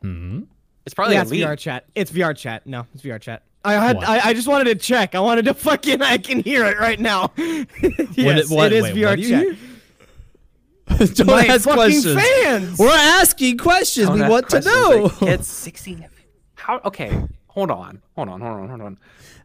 hmm 0.02 0.42
It's 0.88 0.94
probably 0.94 1.16
yeah, 1.16 1.20
it's 1.22 1.30
elite. 1.30 1.44
VR 1.44 1.58
chat. 1.58 1.84
It's 1.94 2.10
VR 2.10 2.34
chat. 2.34 2.66
No, 2.66 2.86
it's 2.94 3.02
VR 3.02 3.20
chat. 3.20 3.42
I 3.62 3.74
had. 3.74 3.96
What? 3.96 4.08
I, 4.08 4.30
I 4.30 4.32
just 4.32 4.48
wanted 4.48 4.64
to 4.64 4.74
check. 4.76 5.14
I 5.14 5.20
wanted 5.20 5.44
to 5.44 5.52
fucking. 5.68 6.00
I 6.00 6.16
can 6.16 6.40
hear 6.42 6.64
it 6.64 6.78
right 6.78 6.98
now. 6.98 7.30
yes, 7.36 8.48
what- 8.48 8.72
it 8.72 8.72
is 8.72 8.84
wait, 8.84 8.94
VR 8.94 9.08
what 9.10 9.18
chat. 9.18 9.44
hear? 9.44 9.56
Don't 11.14 11.26
My 11.26 11.44
ask 11.44 11.64
fucking 11.64 11.74
questions. 11.74 12.14
fans. 12.14 12.78
We're 12.78 12.88
asking 12.88 13.58
questions. 13.58 14.06
Don't 14.08 14.16
we 14.16 14.22
ask 14.22 14.30
want 14.30 14.46
to 14.48 14.62
questions, 14.62 14.74
know. 14.74 15.26
like, 15.26 15.40
It's 15.40 15.48
60. 15.48 16.06
How? 16.54 16.80
Okay, 16.86 17.12
hold 17.48 17.70
on, 17.70 18.00
hold 18.14 18.30
on, 18.30 18.40
hold 18.40 18.60
on, 18.60 18.68
hold 18.70 18.80
on. 18.80 18.98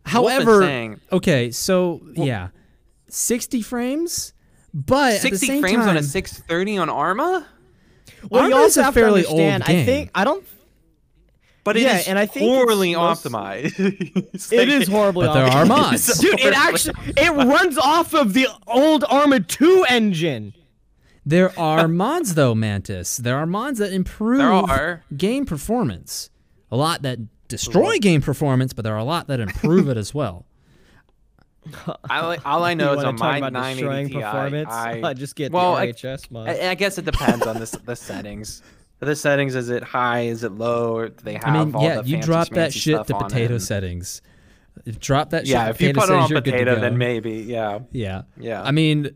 However, 0.05 0.61
saying 0.61 1.01
okay, 1.11 1.51
so 1.51 2.01
yeah, 2.13 2.47
60 3.09 3.61
frames, 3.61 4.33
but 4.73 5.15
at 5.15 5.21
the 5.21 5.29
60 5.31 5.47
same 5.47 5.61
frames 5.61 5.85
on 5.85 5.97
a 5.97 6.03
630 6.03 6.77
on 6.77 6.89
Arma, 6.89 7.45
Well, 8.29 8.47
you 8.47 8.53
Arma 8.55 8.65
is 8.65 8.77
also 8.77 8.81
a 8.81 8.83
have 8.85 8.93
fairly 8.93 9.23
to 9.23 9.27
old 9.27 9.41
understand. 9.41 9.63
I 9.81 9.85
think 9.85 10.11
I 10.15 10.23
don't. 10.23 10.45
But 11.63 11.77
it 11.77 11.81
is 11.81 11.85
Yeah, 11.85 12.03
and 12.11 12.19
I 12.19 12.25
think 12.25 12.45
it's 12.45 12.55
poorly 12.65 12.95
most- 12.95 13.23
optimized. 13.25 13.73
It's 14.33 14.51
It 14.51 14.57
like- 14.69 14.81
is 14.81 14.87
horribly. 14.87 15.27
But 15.27 15.33
there 15.33 15.45
are 15.45 15.65
mods. 15.65 16.17
dude. 16.19 16.39
It 16.39 16.53
actually 16.57 16.95
it 17.17 17.31
runs 17.31 17.77
off 17.77 18.13
of 18.13 18.33
the 18.33 18.47
old 18.67 19.03
Arma 19.09 19.39
2 19.39 19.85
engine. 19.89 20.53
There 21.25 21.57
are 21.57 21.87
mods 21.87 22.35
though, 22.35 22.53
Mantis. 22.53 23.17
There 23.17 23.37
are 23.37 23.45
mods 23.45 23.79
that 23.79 23.93
improve 23.93 24.39
There 24.39 24.51
are. 24.51 25.03
game 25.15 25.45
performance. 25.45 26.29
A 26.71 26.75
lot 26.75 27.01
that 27.03 27.19
destroy 27.47 27.97
game 27.99 28.21
performance, 28.21 28.73
but 28.73 28.83
there 28.83 28.93
are 28.93 28.97
a 28.99 29.03
lot 29.05 29.27
that 29.27 29.39
improve 29.39 29.87
it 29.87 29.95
as 29.95 30.13
well. 30.13 30.45
I 32.09 32.19
like, 32.25 32.45
all 32.45 32.63
I 32.65 32.73
know 32.73 32.91
You 32.91 32.91
is 32.91 32.97
wanna 32.97 33.07
on 33.09 33.15
talk 33.15 33.31
my 33.31 33.37
about 33.37 33.53
980 33.53 33.81
destroying 33.81 34.07
Ti, 34.09 34.13
performance? 34.15 34.69
I, 34.69 35.01
I 35.01 35.13
just 35.13 35.35
get 35.35 35.51
well, 35.53 35.75
the 35.75 35.81
I- 35.81 35.87
RHS 35.93 36.29
mod. 36.31 36.49
I, 36.49 36.71
I 36.71 36.75
guess 36.75 36.97
it 36.97 37.05
depends 37.05 37.45
on 37.47 37.57
this 37.59 37.71
the 37.71 37.95
settings. 37.95 38.61
The 39.03 39.15
settings 39.15 39.55
is 39.55 39.69
it 39.69 39.83
high? 39.83 40.21
Is 40.21 40.43
it 40.43 40.51
low? 40.53 40.95
Or 40.95 41.09
do 41.09 41.15
they 41.23 41.33
have 41.33 41.43
I 41.45 41.63
mean, 41.65 41.75
all 41.75 41.83
yeah, 41.83 42.01
the 42.01 42.07
you 42.09 42.21
drop 42.21 42.49
that 42.49 42.73
shit 42.73 43.05
to 43.07 43.13
on 43.15 43.23
potato 43.29 43.55
it? 43.55 43.59
settings. 43.61 44.21
Drop 44.99 45.29
that 45.31 45.45
shit 45.45 45.53
Yeah, 45.53 45.65
to 45.65 45.69
if 45.71 45.81
you 45.81 45.89
potato 45.93 45.99
put 46.01 46.09
it 46.09 46.15
on 46.15 46.21
settings, 46.27 46.29
good 46.39 46.45
to 46.45 46.51
potato, 46.51 46.79
then 46.81 46.97
maybe. 46.97 47.31
Yeah, 47.33 47.79
Yeah. 47.91 48.23
yeah. 48.37 48.61
I 48.63 48.71
mean, 48.71 49.11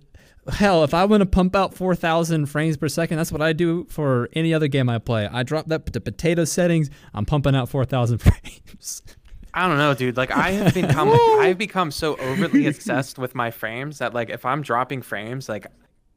hell, 0.51 0.83
if 0.83 0.93
I 0.93 1.05
want 1.05 1.21
to 1.21 1.25
pump 1.25 1.55
out 1.55 1.73
4,000 1.73 2.45
frames 2.45 2.77
per 2.77 2.87
second, 2.87 3.17
that's 3.17 3.31
what 3.31 3.41
I 3.41 3.53
do 3.53 3.85
for 3.89 4.29
any 4.33 4.53
other 4.53 4.67
game 4.67 4.87
I 4.89 4.99
play. 4.99 5.27
I 5.27 5.43
drop 5.43 5.67
that 5.67 5.91
to 5.93 5.99
potato 5.99 6.45
settings, 6.45 6.89
I'm 7.13 7.25
pumping 7.25 7.55
out 7.55 7.69
4,000 7.69 8.17
frames. 8.19 9.01
I 9.53 9.67
don't 9.67 9.77
know, 9.79 9.93
dude. 9.95 10.15
Like 10.17 10.29
I 10.31 10.51
have 10.51 10.73
become, 10.75 11.09
I've 11.39 11.57
become 11.57 11.89
so 11.89 12.15
overly 12.17 12.67
obsessed 12.67 13.17
with 13.17 13.33
my 13.33 13.49
frames 13.49 13.97
that 13.97 14.13
like 14.13 14.29
if 14.29 14.45
I'm 14.45 14.61
dropping 14.61 15.01
frames, 15.01 15.49
like 15.49 15.65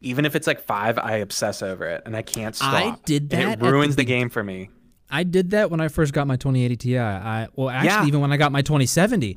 even 0.01 0.25
if 0.25 0.35
it's 0.35 0.47
like 0.47 0.61
five, 0.61 0.99
I 0.99 1.17
obsess 1.17 1.63
over 1.63 1.85
it 1.87 2.03
and 2.07 2.17
I 2.17 2.23
can't 2.23 2.55
stop. 2.57 2.73
I 2.75 2.97
did 3.05 3.31
that 3.31 3.43
at 3.43 3.63
It 3.63 3.71
ruins 3.71 3.97
the, 3.97 4.03
be- 4.03 4.07
game 4.07 4.29
for 4.31 4.43
me. 4.43 4.71
I 5.11 5.25
did 5.25 5.51
that 5.51 5.71
when 5.71 5.81
I 5.81 5.89
first 5.89 6.13
got 6.13 6.27
my 6.27 6.37
2080 6.37 6.77
Ti. 6.77 6.99
I 6.99 7.49
well, 7.57 7.69
actually, 7.69 7.89
Yeah. 7.89 8.07
even 8.07 8.21
when 8.21 8.33
I 8.33 8.37
got 8.37 8.53
my 8.53 8.63
2070, 8.63 9.37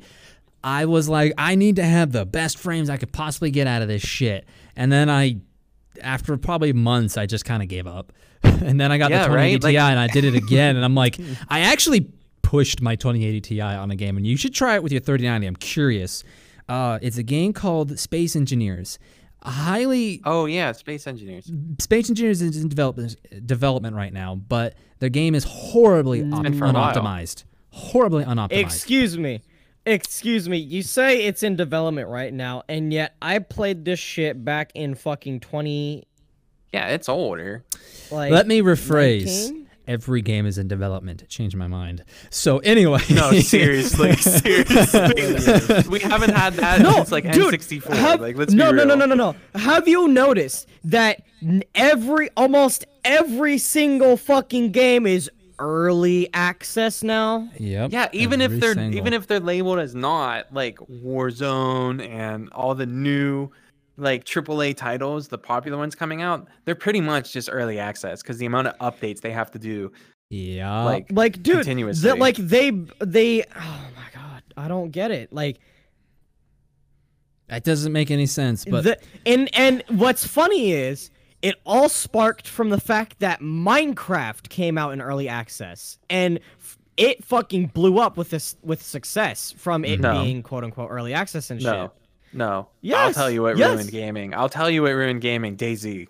I 0.62 0.86
was 0.86 1.08
like, 1.08 1.32
I 1.36 1.56
need 1.56 1.76
to 1.76 1.84
have 1.84 2.12
the 2.12 2.24
best 2.24 2.58
frames 2.58 2.88
I 2.88 2.96
could 2.96 3.12
possibly 3.12 3.50
get 3.50 3.66
out 3.66 3.82
of 3.82 3.88
this 3.88 4.00
shit. 4.02 4.46
And 4.76 4.90
then 4.90 5.10
I, 5.10 5.36
after 6.00 6.36
probably 6.36 6.72
months, 6.72 7.16
I 7.18 7.26
just 7.26 7.44
kind 7.44 7.62
of 7.62 7.68
gave 7.68 7.86
up. 7.86 8.12
and 8.42 8.80
then 8.80 8.90
I 8.92 8.98
got 8.98 9.10
Yeah, 9.10 9.18
the 9.24 9.26
2080 9.34 9.54
right? 9.54 9.60
Ti, 9.60 9.66
Like- 9.78 9.90
and 9.90 9.98
I 10.00 10.06
did 10.06 10.24
it 10.24 10.34
again. 10.34 10.76
and 10.76 10.84
I'm 10.84 10.94
like, 10.94 11.18
I 11.48 11.60
actually 11.60 12.10
pushed 12.42 12.80
my 12.80 12.94
2080 12.96 13.40
Ti 13.40 13.60
on 13.60 13.90
a 13.90 13.96
game, 13.96 14.16
and 14.16 14.26
you 14.26 14.36
should 14.36 14.54
try 14.54 14.76
it 14.76 14.82
with 14.82 14.92
your 14.92 15.00
3090. 15.00 15.46
I'm 15.46 15.56
curious. 15.56 16.22
Uh, 16.68 16.98
it's 17.02 17.18
a 17.18 17.22
game 17.22 17.52
called 17.52 17.98
Space 17.98 18.34
Engineers. 18.36 18.98
Highly 19.44 20.22
Oh 20.24 20.46
yeah, 20.46 20.72
space 20.72 21.06
engineers. 21.06 21.50
Space 21.78 22.08
Engineers 22.08 22.40
is 22.40 22.62
in 22.62 22.68
development 22.68 23.16
development 23.46 23.94
right 23.94 24.12
now, 24.12 24.34
but 24.34 24.74
their 25.00 25.10
game 25.10 25.34
is 25.34 25.44
horribly 25.44 26.22
op- 26.32 26.42
been 26.44 26.58
for 26.58 26.64
a 26.64 26.72
while. 26.72 26.94
unoptimized. 26.94 27.44
Horribly 27.70 28.24
unoptimized. 28.24 28.52
Excuse 28.52 29.18
me. 29.18 29.42
Excuse 29.86 30.48
me. 30.48 30.56
You 30.56 30.82
say 30.82 31.24
it's 31.24 31.42
in 31.42 31.56
development 31.56 32.08
right 32.08 32.32
now, 32.32 32.62
and 32.70 32.90
yet 32.92 33.16
I 33.20 33.38
played 33.38 33.84
this 33.84 33.98
shit 34.00 34.42
back 34.42 34.72
in 34.74 34.94
fucking 34.94 35.40
20 35.40 36.04
Yeah, 36.72 36.88
it's 36.88 37.08
older. 37.10 37.64
like 38.10 38.32
Let 38.32 38.46
me 38.46 38.62
rephrase. 38.62 39.50
19? 39.50 39.63
Every 39.86 40.22
game 40.22 40.46
is 40.46 40.56
in 40.58 40.66
development. 40.68 41.28
Change 41.28 41.54
my 41.54 41.66
mind. 41.66 42.04
So 42.30 42.58
anyway, 42.58 43.00
No, 43.10 43.32
seriously, 43.40 44.14
seriously. 44.16 45.82
we 45.90 46.00
haven't 46.00 46.34
had 46.34 46.54
that 46.54 46.80
No, 46.80 46.92
since 46.94 47.12
like 47.12 47.30
dude, 47.32 47.54
N64. 47.54 47.94
have- 47.94 48.20
like, 48.20 48.36
let's 48.36 48.52
no, 48.54 48.70
be 48.72 48.78
no, 48.78 48.84
no, 48.84 48.94
no, 48.94 49.06
no, 49.06 49.14
no. 49.14 49.36
Have 49.60 49.86
you 49.86 50.08
noticed 50.08 50.68
that 50.84 51.22
every, 51.74 52.30
almost 52.36 52.86
every 53.04 53.58
single 53.58 54.16
fucking 54.16 54.72
game 54.72 55.06
is 55.06 55.30
early 55.58 56.28
access 56.32 57.02
now? 57.02 57.48
Yep. 57.58 57.92
Yeah, 57.92 58.08
even 58.12 58.40
if 58.40 58.52
they're 58.58 58.74
single. 58.74 58.98
even 58.98 59.12
if 59.12 59.26
they're 59.26 59.40
labeled 59.40 59.78
as 59.80 59.94
not 59.94 60.52
like 60.52 60.78
Warzone 60.78 62.06
and 62.08 62.48
all 62.50 62.74
the 62.74 62.86
new 62.86 63.50
like 63.96 64.24
AAA 64.24 64.76
titles, 64.76 65.28
the 65.28 65.38
popular 65.38 65.78
ones 65.78 65.94
coming 65.94 66.20
out, 66.22 66.46
they're 66.64 66.74
pretty 66.74 67.00
much 67.00 67.32
just 67.32 67.48
early 67.52 67.78
access 67.78 68.22
because 68.22 68.38
the 68.38 68.46
amount 68.46 68.68
of 68.68 68.78
updates 68.78 69.20
they 69.20 69.30
have 69.32 69.50
to 69.52 69.58
do, 69.58 69.92
yeah, 70.30 70.82
like 70.82 71.06
Like, 71.12 71.42
dude, 71.42 71.56
Continuously. 71.56 72.08
that 72.08 72.18
like 72.18 72.36
they 72.36 72.70
they. 73.00 73.42
Oh 73.56 73.86
my 73.96 74.06
god, 74.12 74.42
I 74.56 74.66
don't 74.68 74.90
get 74.90 75.10
it. 75.10 75.32
Like, 75.32 75.60
that 77.48 77.62
doesn't 77.64 77.92
make 77.92 78.10
any 78.10 78.26
sense. 78.26 78.64
But 78.64 78.84
the, 78.84 78.98
and 79.26 79.48
and 79.54 79.84
what's 79.88 80.26
funny 80.26 80.72
is 80.72 81.10
it 81.42 81.56
all 81.66 81.88
sparked 81.88 82.48
from 82.48 82.70
the 82.70 82.80
fact 82.80 83.20
that 83.20 83.40
Minecraft 83.40 84.48
came 84.48 84.78
out 84.78 84.92
in 84.92 85.00
early 85.02 85.28
access 85.28 85.98
and 86.08 86.40
f- 86.58 86.78
it 86.96 87.22
fucking 87.22 87.66
blew 87.68 87.98
up 87.98 88.16
with 88.16 88.30
this 88.30 88.56
with 88.62 88.82
success 88.82 89.52
from 89.56 89.84
it 89.84 90.00
No. 90.00 90.22
being 90.22 90.42
quote 90.42 90.64
unquote 90.64 90.90
early 90.90 91.12
access 91.12 91.50
and 91.50 91.62
no, 91.62 91.82
shit. 91.82 91.90
No. 92.34 92.68
Yes. 92.80 93.16
I'll 93.16 93.24
tell 93.24 93.30
you 93.30 93.42
what 93.42 93.56
yes. 93.56 93.70
ruined 93.74 93.90
gaming. 93.90 94.34
I'll 94.34 94.48
tell 94.48 94.68
you 94.68 94.82
what 94.82 94.90
ruined 94.92 95.20
gaming. 95.20 95.56
DayZ. 95.56 96.08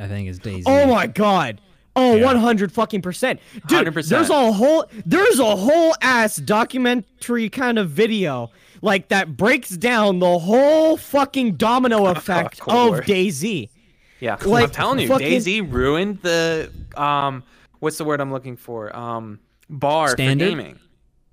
I 0.00 0.06
think 0.08 0.28
it's 0.28 0.38
DayZ. 0.38 0.62
Oh 0.66 0.86
my 0.86 1.06
god. 1.06 1.60
Oh, 1.98 2.14
Yeah. 2.16 2.24
100 2.26 2.70
fucking 2.72 3.02
percent. 3.02 3.40
Dude, 3.66 3.86
100%. 3.88 4.08
there's 4.08 4.30
a 4.30 4.52
whole 4.52 4.84
there's 5.06 5.38
a 5.38 5.56
whole 5.56 5.94
ass 6.02 6.36
documentary 6.36 7.48
kind 7.48 7.78
of 7.78 7.90
video 7.90 8.50
like 8.82 9.08
that 9.08 9.36
breaks 9.36 9.70
down 9.70 10.18
the 10.18 10.38
whole 10.38 10.96
fucking 10.98 11.56
domino 11.56 12.06
effect 12.14 12.60
course. 12.60 13.00
of 13.00 13.04
DayZ. 13.06 13.70
Yeah, 14.20 14.36
Like, 14.44 14.64
I'm 14.64 14.70
telling 14.70 14.98
you, 15.00 15.08
fucking- 15.08 15.26
DayZ 15.26 15.72
ruined 15.72 16.20
the 16.22 16.70
um. 16.96 17.42
What's 17.80 17.98
the 17.98 18.04
word 18.04 18.20
I'm 18.22 18.32
looking 18.32 18.56
for? 18.56 18.94
Um, 18.96 19.38
bar 19.68 20.08
Standard? 20.08 20.44
for 20.44 20.50
gaming. 20.50 20.78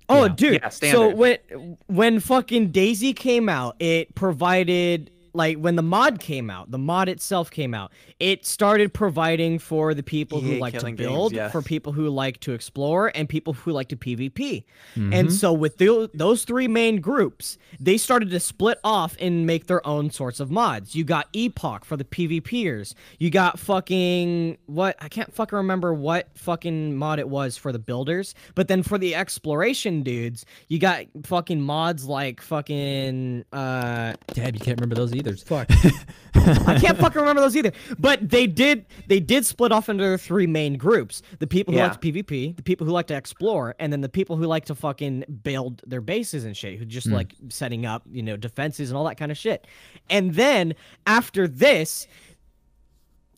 Oh, 0.08 0.24
Yeah. 0.24 0.28
dude. 0.28 0.52
Yeah, 0.62 0.68
so 0.68 1.08
when 1.08 1.38
when 1.86 2.20
fucking 2.20 2.72
DayZ 2.72 3.16
came 3.16 3.48
out, 3.48 3.76
it 3.80 4.14
provided 4.14 5.10
like 5.32 5.56
when 5.58 5.76
the 5.76 5.82
mod 5.82 6.20
came 6.20 6.48
out, 6.50 6.70
the 6.70 6.78
mod 6.78 7.08
itself 7.08 7.50
came 7.50 7.74
out, 7.74 7.90
it 8.20 8.46
started 8.46 8.94
providing 8.94 9.58
for 9.58 9.92
the 9.92 10.02
people 10.02 10.40
who 10.40 10.56
like 10.58 10.72
to 10.74 10.78
killing 10.78 10.96
games, 10.96 11.32
build, 11.32 11.52
for 11.52 11.62
people 11.62 11.92
who 11.92 12.08
like 12.08 12.38
to 12.40 12.52
explore, 12.52 13.10
and 13.14 13.28
people 13.28 13.52
who 13.52 13.72
like 13.72 13.88
to 13.88 13.96
PvP. 13.96 14.64
Mm-hmm. 14.94 15.12
And 15.12 15.32
so 15.32 15.52
with 15.52 15.78
tho- 15.78 16.06
those 16.14 16.44
three 16.44 16.68
main 16.68 17.00
groups, 17.00 17.58
they 17.80 17.96
started 17.96 18.30
to 18.30 18.40
split 18.40 18.78
off 18.84 19.16
and 19.20 19.46
make 19.46 19.66
their 19.66 19.84
own 19.86 20.10
sorts 20.10 20.38
of 20.40 20.50
mods. 20.50 20.94
You 20.94 21.04
got 21.04 21.28
Epoch 21.32 21.84
for 21.84 21.96
the 21.96 22.04
PvPers. 22.04 22.94
You 23.18 23.30
got 23.30 23.58
fucking 23.58 24.58
what 24.66 24.96
I 25.00 25.08
can't 25.08 25.32
fucking 25.34 25.56
remember 25.56 25.92
what 25.92 26.28
fucking 26.34 26.96
mod 26.96 27.18
it 27.18 27.28
was 27.28 27.56
for 27.56 27.72
the 27.72 27.78
builders, 27.78 28.34
but 28.54 28.68
then 28.68 28.82
for 28.82 28.96
the 28.96 29.14
exploration 29.14 30.02
dudes, 30.02 30.46
you 30.68 30.78
got 30.78 31.04
fucking 31.24 31.60
mods 31.60 32.06
like 32.06 32.40
fucking 32.40 33.44
uh 33.52 34.14
Dad, 34.32 34.54
you 34.54 34.60
can't 34.60 34.78
remember 34.78 34.94
those 34.94 35.14
either. 35.14 35.36
Fuck. 35.36 35.68
I 36.34 36.78
can't 36.78 36.98
fucking 36.98 37.20
remember 37.20 37.40
those 37.40 37.56
either. 37.56 37.72
But 38.04 38.28
they 38.28 38.46
did 38.46 38.84
they 39.06 39.18
did 39.18 39.46
split 39.46 39.72
off 39.72 39.88
into 39.88 40.04
their 40.04 40.18
three 40.18 40.46
main 40.46 40.76
groups. 40.76 41.22
The 41.38 41.46
people 41.46 41.72
who 41.72 41.78
Yeah. 41.78 41.88
like 41.88 42.00
to 42.00 42.12
PvP, 42.12 42.54
the 42.54 42.62
people 42.62 42.86
who 42.86 42.92
like 42.92 43.06
to 43.06 43.16
explore, 43.16 43.74
and 43.78 43.90
then 43.90 44.02
the 44.02 44.10
people 44.10 44.36
who 44.36 44.44
like 44.44 44.66
to 44.66 44.74
fucking 44.74 45.24
build 45.42 45.80
their 45.86 46.02
bases 46.02 46.44
and 46.44 46.54
shit, 46.54 46.78
who 46.78 46.84
just 46.84 47.06
hmm. 47.06 47.14
like 47.14 47.34
setting 47.48 47.86
up, 47.86 48.02
you 48.12 48.22
know, 48.22 48.36
defenses 48.36 48.90
and 48.90 48.98
all 48.98 49.04
that 49.04 49.16
kind 49.16 49.32
of 49.32 49.38
shit. 49.38 49.66
And 50.10 50.34
then 50.34 50.74
after 51.06 51.48
this, 51.48 52.06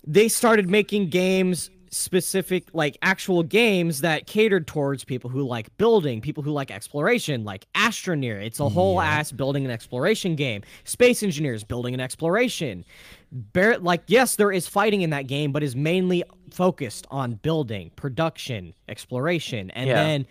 they 0.04 0.26
started 0.26 0.68
making 0.68 1.10
games 1.10 1.70
specific 1.90 2.68
like 2.72 2.96
actual 3.02 3.42
games 3.42 4.00
that 4.00 4.26
catered 4.26 4.66
towards 4.66 5.04
people 5.04 5.30
who 5.30 5.42
like 5.42 5.74
building 5.78 6.20
people 6.20 6.42
who 6.42 6.50
like 6.50 6.70
exploration 6.70 7.44
like 7.44 7.66
astroneer 7.74 8.44
it's 8.44 8.60
a 8.60 8.68
whole 8.68 9.00
ass 9.00 9.32
building 9.32 9.64
an 9.64 9.70
exploration 9.70 10.34
game 10.36 10.62
space 10.84 11.22
engineers 11.22 11.64
building 11.64 11.94
an 11.94 12.00
exploration 12.00 12.84
Bear, 13.32 13.78
like 13.78 14.02
yes 14.06 14.36
there 14.36 14.52
is 14.52 14.66
fighting 14.66 15.02
in 15.02 15.10
that 15.10 15.26
game 15.26 15.52
but 15.52 15.62
is 15.62 15.76
mainly 15.76 16.22
focused 16.50 17.06
on 17.10 17.34
building 17.34 17.90
production 17.96 18.74
exploration 18.88 19.70
and 19.70 19.88
Yeah. 19.88 19.94
then 19.94 20.26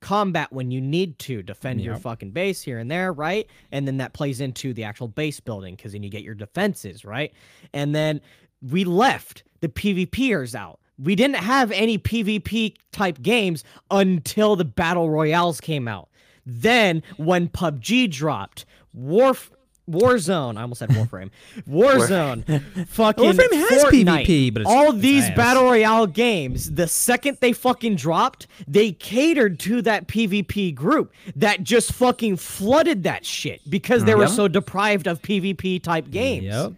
combat 0.00 0.50
when 0.50 0.70
you 0.70 0.80
need 0.80 1.18
to 1.18 1.42
defend 1.42 1.80
your 1.82 1.94
fucking 1.96 2.30
base 2.30 2.62
here 2.62 2.78
and 2.78 2.90
there, 2.90 3.12
right? 3.12 3.46
And 3.70 3.86
then 3.86 3.98
that 3.98 4.14
plays 4.14 4.40
into 4.40 4.72
the 4.72 4.84
actual 4.84 5.08
base 5.08 5.40
building 5.40 5.74
because 5.74 5.92
then 5.92 6.02
you 6.02 6.08
get 6.08 6.22
your 6.22 6.34
defenses, 6.34 7.04
right? 7.04 7.34
And 7.74 7.94
then 7.94 8.22
we 8.62 8.84
left 8.84 9.42
the 9.60 9.68
PvPers 9.68 10.54
out. 10.54 10.78
We 10.98 11.14
didn't 11.14 11.36
have 11.36 11.70
any 11.72 11.98
PvP 11.98 12.76
type 12.92 13.22
games 13.22 13.64
until 13.90 14.56
the 14.56 14.64
battle 14.66 15.08
royales 15.08 15.60
came 15.60 15.88
out. 15.88 16.08
Then 16.44 17.02
when 17.16 17.48
PUBG 17.48 18.10
dropped, 18.10 18.66
Warf 18.94 19.50
Warzone, 19.90 20.56
I 20.56 20.62
almost 20.62 20.78
said 20.78 20.90
Warframe. 20.90 21.30
Warzone, 21.68 22.86
fucking 22.88 23.24
Warframe 23.32 23.52
has 23.52 23.84
Fortnite, 23.84 24.24
PvP, 24.26 24.52
but 24.54 24.60
it's- 24.62 24.66
all 24.74 24.92
these 24.92 25.24
ass. 25.24 25.36
battle 25.36 25.64
royale 25.64 26.06
games, 26.06 26.70
the 26.72 26.86
second 26.86 27.38
they 27.40 27.52
fucking 27.52 27.96
dropped, 27.96 28.46
they 28.68 28.92
catered 28.92 29.58
to 29.60 29.82
that 29.82 30.06
PvP 30.06 30.74
group 30.74 31.12
that 31.34 31.62
just 31.62 31.92
fucking 31.92 32.36
flooded 32.36 33.02
that 33.04 33.24
shit 33.26 33.60
because 33.68 34.04
they 34.04 34.14
were 34.14 34.28
so 34.28 34.48
deprived 34.48 35.06
of 35.06 35.20
PvP 35.22 35.82
type 35.82 36.10
games. 36.10 36.44
Yep. 36.44 36.72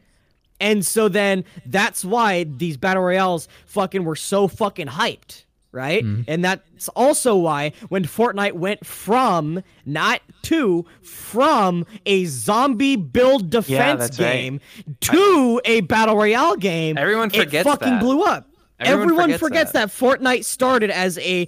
And 0.63 0.87
so 0.87 1.09
then 1.09 1.45
that's 1.67 2.05
why 2.05 2.45
these 2.45 2.77
battle 2.77 3.03
royales 3.03 3.49
fucking 3.67 4.05
were 4.05 4.17
so 4.17 4.47
fucking 4.47 4.87
hyped, 4.87 5.43
right? 5.73 6.05
Mm-hmm. 6.05 6.23
And 6.29 6.45
that's 6.45 6.89
also 6.91 7.37
why 7.37 7.73
when 7.89 8.05
Fortnite 8.05 8.53
went 8.53 8.87
from 8.87 9.63
not 9.85 10.21
to 10.43 10.87
from 11.03 11.85
a 12.07 12.25
zombie 12.27 12.95
build 12.95 13.51
defense 13.51 14.01
that's 14.01 14.21
right. 14.21 14.33
game 14.33 14.61
to 15.01 15.61
a 15.65 15.81
battle 15.83 16.17
royale 16.17 16.55
game, 16.55 16.97
Everyone 16.97 17.29
forgets 17.29 17.55
it 17.55 17.65
fucking 17.65 17.95
that. 17.95 18.01
blew 18.01 18.23
up. 18.23 18.49
Everyone 18.79 19.11
Everyone, 19.11 19.39
forgets 19.39 19.73
forgets 19.73 19.73
that. 19.73 19.89
Fortnite 19.89 20.45
started 20.45 20.91
as 20.91 21.19
a 21.19 21.47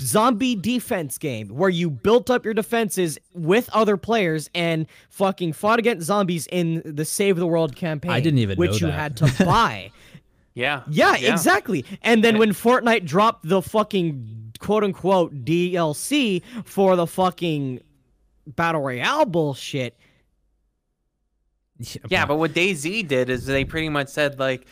zombie 0.00 0.54
defense 0.54 1.18
game 1.18 1.48
where 1.48 1.70
you 1.70 1.90
built 1.90 2.30
up 2.30 2.44
your 2.44 2.54
defenses 2.54 3.18
with 3.34 3.68
other 3.72 3.96
players 3.96 4.48
and 4.54 4.86
fucking 5.10 5.52
fought 5.52 5.78
against 5.78 6.06
zombies 6.06 6.46
in 6.52 6.82
the 6.84 7.04
Save 7.04 7.36
the 7.36 7.46
World 7.46 7.74
campaign. 7.76 8.10
I 8.12 8.20
didn't 8.20 8.38
even 8.38 8.56
which 8.58 8.80
know 8.80 8.88
you 8.88 8.92
that. 8.92 8.92
had 8.92 9.16
to 9.18 9.34
buy. 9.44 9.90
Yeah. 10.54 10.82
yeah, 10.88 11.16
exactly. 11.16 11.84
And 12.02 12.22
then 12.24 12.38
when 12.38 12.50
Fortnite 12.50 13.04
dropped 13.04 13.48
the 13.48 13.62
fucking 13.62 14.52
quote 14.58 14.82
unquote 14.84 15.44
DLC 15.44 16.42
for 16.64 16.96
the 16.96 17.06
fucking 17.06 17.80
battle 18.46 18.80
royale 18.82 19.24
bullshit, 19.24 19.96
Yeah, 22.08 22.26
but 22.26 22.36
what 22.36 22.52
DayZ 22.54 23.06
did 23.06 23.30
is 23.30 23.46
they 23.46 23.64
pretty 23.64 23.88
much 23.88 24.08
said 24.08 24.38
like, 24.38 24.66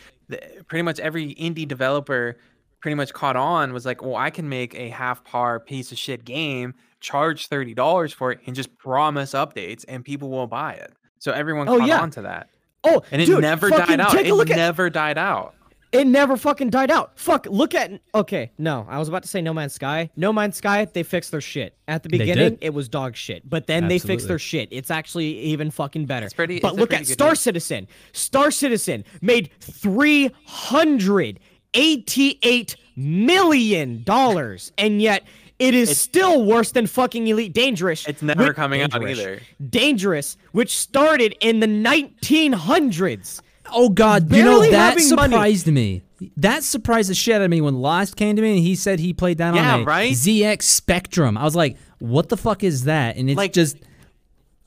pretty 0.67 0.81
much 0.83 0.99
every 0.99 1.33
indie 1.35 1.65
developer 1.67 2.37
pretty 2.79 2.95
much 2.95 3.13
caught 3.13 3.35
on 3.35 3.73
was 3.73 3.85
like, 3.85 4.01
well, 4.01 4.15
I 4.15 4.29
can 4.29 4.47
make 4.49 4.75
a 4.75 4.89
half 4.89 5.23
par 5.23 5.59
piece 5.59 5.91
of 5.91 5.97
shit 5.97 6.23
game, 6.25 6.73
charge 6.99 7.47
thirty 7.47 7.73
dollars 7.73 8.13
for 8.13 8.31
it, 8.31 8.39
and 8.45 8.55
just 8.55 8.75
promise 8.77 9.33
updates, 9.33 9.83
and 9.87 10.03
people 10.05 10.29
will 10.29 10.47
buy 10.47 10.73
it. 10.73 10.93
So 11.19 11.31
everyone 11.31 11.67
Oh, 11.67 11.79
caught 11.79 11.87
yeah. 11.87 11.99
on 12.01 12.11
to 12.11 12.21
that, 12.23 12.49
oh, 12.83 13.01
and 13.11 13.21
it 13.21 13.25
dude, 13.25 13.41
never 13.41 13.69
died 13.69 13.99
out. 13.99 14.13
It 14.15 14.33
a 14.33 14.49
at 14.51 14.55
never 14.55 14.89
died 14.89 15.17
out. 15.17 15.53
It 15.93 16.05
never 16.05 16.35
fucking 16.35 16.69
died 16.69 16.91
out. 16.91 17.17
Fuck, 17.17 17.47
look 17.49 17.73
at 17.73 18.01
okay, 18.13 18.51
no, 18.57 18.85
I 18.89 18.99
was 18.99 19.07
about 19.07 19.23
to 19.23 19.29
say 19.29 19.41
No 19.41 19.53
Man's 19.53 19.73
Sky. 19.73 20.09
No 20.17 20.33
Man's 20.33 20.57
Sky, 20.57 20.83
they 20.85 21.01
fixed 21.01 21.31
their 21.31 21.39
shit. 21.41 21.77
At 21.87 22.03
the 22.03 22.09
beginning, 22.09 22.57
it 22.59 22.73
was 22.73 22.89
dog 22.89 23.15
shit. 23.15 23.49
But 23.49 23.67
then 23.67 23.87
they 23.87 23.97
fixed 23.97 24.27
their 24.27 24.37
shit. 24.37 24.67
It's 24.71 24.91
actually 24.91 25.39
even 25.39 25.71
fucking 25.71 26.05
better. 26.05 26.25
It's 26.25 26.33
pretty- 26.35 26.59
but 26.59 26.73
it's 26.73 26.77
look 26.79 26.89
pretty 26.89 27.03
at 27.03 27.07
Star 27.07 27.29
game. 27.29 27.35
Citizen. 27.37 27.87
Star 28.11 28.51
Citizen 28.51 29.05
made 29.21 29.49
three 29.61 30.29
hundred 30.45 31.39
eighty-eight 31.73 32.75
million 32.95 34.03
dollars, 34.03 34.71
and 34.77 35.01
yet 35.01 35.23
it 35.59 35.73
is 35.73 35.99
still 35.99 36.45
worse 36.45 36.71
than 36.71 36.87
fucking 36.87 37.27
Elite 37.27 37.53
Dangerous. 37.53 38.05
It's 38.07 38.21
never 38.21 38.45
which- 38.47 38.55
coming 38.55 38.81
out 38.81 38.93
either. 39.07 39.39
Dangerous, 39.69 40.37
which 40.51 40.77
started 40.77 41.35
in 41.41 41.59
the 41.59 41.67
nineteen 41.67 42.53
hundreds. 42.53 43.41
Oh 43.73 43.89
God, 43.89 44.31
you 44.33 44.43
know 44.43 44.61
that 44.61 44.95
having 44.97 45.15
money. 45.15 45.31
surprised 45.33 45.67
me. 45.67 46.03
That 46.37 46.63
surprised 46.63 47.09
the 47.11 47.15
shit 47.15 47.35
out 47.35 47.41
of 47.43 47.49
me 47.51 47.61
when 47.61 47.75
Lost 47.75 48.15
came 48.15 48.35
to 48.37 48.41
me 48.41 48.51
and 48.57 48.59
he 48.59 48.75
said 48.75 48.99
he 48.99 49.13
played 49.13 49.37
that 49.39 49.53
Yeah, 49.53 49.75
on 49.75 49.81
a 49.81 49.83
right? 49.83 50.13
ZX 50.13 50.63
Spectrum. 50.63 51.37
I 51.37 51.43
was 51.43 51.55
like, 51.55 51.77
what 51.99 52.29
the 52.29 52.37
fuck 52.37 52.63
is 52.63 52.85
that? 52.85 53.17
And 53.17 53.29
it's 53.29 53.37
Like- 53.37 53.53
just 53.53 53.77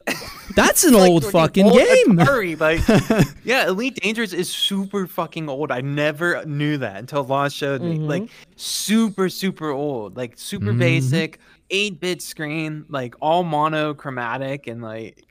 that's 0.55 0.85
an 0.85 0.95
Like 0.95 1.11
old 1.11 1.25
fucking 1.25 1.65
fucking 1.65 1.67
old 1.67 1.75
game. 1.75 2.17
Atari, 2.17 2.59
like, 2.59 3.35
yeah, 3.45 3.69
Elite 3.69 3.97
Dangerous 4.03 4.33
is 4.33 4.51
super 4.51 5.07
fucking 5.07 5.49
old. 5.49 5.71
I 5.71 5.81
never 5.81 6.45
knew 6.45 6.79
that 6.79 6.97
until 6.97 7.25
Lost 7.25 7.57
showed 7.57 7.83
me. 7.83 7.99
Like, 7.99 8.25
mm-hmm. 8.25 8.53
super, 8.57 9.29
super 9.29 9.71
old. 9.71 10.17
Like, 10.17 10.39
super 10.39 10.67
mm-hmm. 10.67 10.79
basic, 10.79 11.39
8 11.71 12.01
bit 12.01 12.23
screen, 12.23 12.85
like, 12.89 13.15
all 13.21 13.45
monochromatic 13.45 14.67
and, 14.67 14.83
like, 14.83 15.27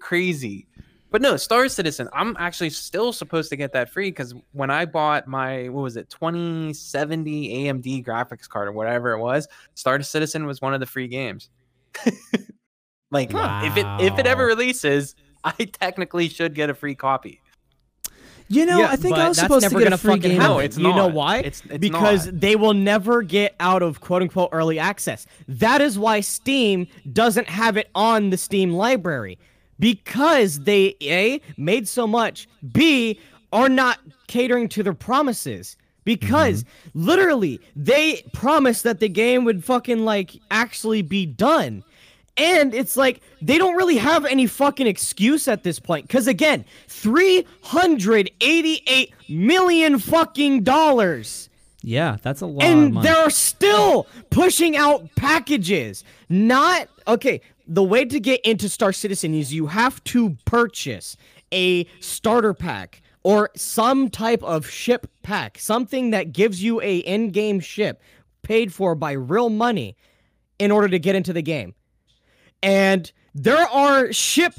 crazy. 0.00 0.66
But 1.10 1.22
no, 1.22 1.36
Star 1.36 1.68
Citizen, 1.68 2.08
I'm 2.12 2.36
actually 2.40 2.70
still 2.70 3.12
supposed 3.12 3.48
to 3.50 3.56
get 3.56 3.72
that 3.72 3.88
free 3.88 4.10
because 4.10 4.34
when 4.50 4.70
I 4.70 4.84
bought 4.84 5.28
my, 5.28 5.68
what 5.68 5.82
was 5.82 5.96
it, 5.96 6.10
2070 6.10 7.66
AMD 7.66 8.04
graphics 8.04 8.48
card 8.48 8.66
or 8.66 8.72
whatever 8.72 9.12
it 9.12 9.20
was, 9.20 9.46
Star 9.74 10.02
Citizen 10.02 10.44
was 10.44 10.60
one 10.60 10.74
of 10.74 10.80
the 10.80 10.86
free 10.86 11.06
games. 11.06 11.50
like, 13.14 13.30
if 13.32 13.76
it 13.76 13.86
if 14.00 14.18
it 14.18 14.26
ever 14.26 14.44
releases, 14.44 15.14
I 15.44 15.52
technically 15.52 16.28
should 16.28 16.54
get 16.54 16.68
a 16.68 16.74
free 16.74 16.94
copy. 16.94 17.40
You 18.48 18.66
know, 18.66 18.80
Yeah, 18.80 18.90
I 18.90 18.96
think 18.96 19.16
I 19.16 19.28
was 19.28 19.38
supposed 19.38 19.68
to 19.70 19.78
get 19.78 19.92
a 19.92 19.96
free 19.96 20.16
fucking 20.16 20.30
game. 20.32 20.38
No, 20.38 20.44
happen. 20.54 20.64
it's 20.66 20.76
you 20.76 20.82
know 20.82 21.06
not. 21.08 21.12
why? 21.14 21.38
It's- 21.38 21.62
it's 21.70 21.78
because 21.78 22.26
not. 22.26 22.40
they 22.40 22.56
will 22.56 22.74
never 22.74 23.22
get 23.22 23.54
out 23.58 23.82
of 23.82 24.02
quote 24.02 24.20
unquote 24.20 24.50
early 24.52 24.78
access. 24.78 25.26
That 25.48 25.80
is 25.80 25.98
why 25.98 26.20
Steam 26.20 26.86
doesn't 27.10 27.48
have 27.48 27.78
it 27.78 27.88
on 27.94 28.28
the 28.28 28.36
Steam 28.36 28.72
library 28.74 29.38
because 29.78 30.60
they 30.60 30.94
a 31.00 31.40
made 31.56 31.88
so 31.88 32.06
much, 32.06 32.46
b 32.72 33.18
are 33.52 33.68
not 33.70 33.98
catering 34.26 34.68
to 34.70 34.82
their 34.82 34.94
promises. 34.94 35.76
Because 36.04 36.66
literally, 36.92 37.60
they 37.74 38.22
promised 38.34 38.82
that 38.82 39.00
the 39.00 39.08
game 39.08 39.44
would 39.44 39.64
fucking 39.64 40.04
like 40.04 40.32
actually 40.50 41.00
be 41.00 41.24
done. 41.24 41.82
And 42.36 42.74
it's 42.74 42.96
like 42.96 43.20
they 43.40 43.58
don't 43.58 43.76
really 43.76 43.96
have 43.96 44.24
any 44.24 44.46
fucking 44.46 44.88
excuse 44.88 45.46
at 45.46 45.62
this 45.62 45.78
point. 45.78 46.08
Cause 46.08 46.26
again, 46.26 46.64
388 46.88 49.14
million 49.28 49.98
fucking 49.98 50.62
dollars. 50.64 51.50
Yeah, 51.82 52.16
that's 52.22 52.40
a 52.40 52.46
lot 52.46 52.64
of 52.64 52.70
And 52.70 52.96
they're 53.02 53.30
still 53.30 54.06
pushing 54.30 54.76
out 54.76 55.14
packages. 55.16 56.04
Not 56.28 56.88
okay. 57.06 57.40
The 57.66 57.82
way 57.82 58.04
to 58.04 58.20
get 58.20 58.40
into 58.40 58.68
Star 58.68 58.92
Citizen 58.92 59.34
is 59.34 59.54
you 59.54 59.68
have 59.68 60.02
to 60.04 60.36
purchase 60.44 61.16
a 61.52 61.86
starter 62.00 62.52
pack 62.52 63.00
or 63.22 63.50
some 63.54 64.10
type 64.10 64.42
of 64.42 64.68
ship 64.68 65.06
pack, 65.22 65.58
something 65.58 66.10
that 66.10 66.32
gives 66.32 66.62
you 66.62 66.80
a 66.82 66.98
in-game 66.98 67.60
ship 67.60 68.02
paid 68.42 68.72
for 68.72 68.94
by 68.94 69.12
real 69.12 69.48
money 69.48 69.96
in 70.58 70.70
order 70.70 70.88
to 70.88 70.98
get 70.98 71.14
into 71.14 71.32
the 71.32 71.42
game. 71.42 71.74
And 72.64 73.12
there 73.34 73.68
are 73.68 74.12
ship 74.12 74.54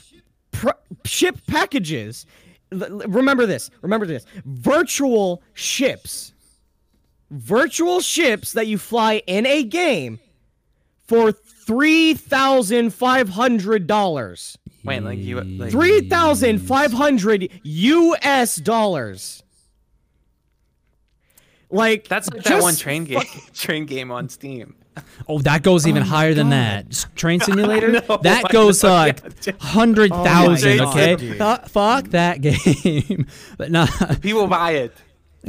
pr- 0.52 0.70
ship 1.04 1.40
packages. 1.48 2.26
L- 2.72 3.00
remember 3.08 3.46
this. 3.46 3.72
Remember 3.82 4.06
this. 4.06 4.26
Virtual 4.46 5.42
ships. 5.54 6.34
Virtual 7.32 8.00
ships 8.02 8.54
that 8.54 8.68
you 8.68 8.78
fly 8.78 9.24
in 9.26 9.48
a 9.48 9.64
game 9.64 10.20
for 11.08 11.32
three 11.32 12.14
thousand 12.14 12.92
five 12.94 13.30
hundred 13.30 13.88
dollars. 13.88 14.58
Wait, 14.84 15.02
like 15.02 15.18
you 15.18 15.42
like 15.42 15.72
Three 15.72 16.08
thousand 16.08 16.60
five 16.60 16.94
hundred 16.94 17.50
U.S. 17.64 18.58
dollars. 18.58 19.42
Like 21.72 22.08
that's 22.08 22.32
like 22.32 22.44
that 22.44 22.62
one 22.62 22.76
train 22.76 23.06
game 23.06 23.24
train 23.54 23.86
game 23.86 24.12
on 24.12 24.30
Steam. 24.30 24.76
Oh, 25.28 25.40
that 25.40 25.64
goes 25.64 25.88
even 25.88 26.04
Oh 26.04 26.06
higher 26.06 26.34
than 26.34 26.50
that. 26.50 27.06
Train 27.16 27.40
simulator. 27.42 27.92
know, 27.92 28.20
that 28.24 28.50
goes 28.50 28.84
like 28.84 29.22
yeah, 29.46 29.54
hundred 29.60 30.12
thousand. 30.12 30.80
Oh 30.82 30.90
okay, 30.92 31.16
God, 31.38 31.64
dude. 31.64 31.70
Fuck 31.72 32.08
that 32.10 32.42
game. 32.42 33.26
but 33.58 33.72
no, 33.72 33.86
People 34.22 34.48
buy 34.48 34.72
it. 34.72 34.94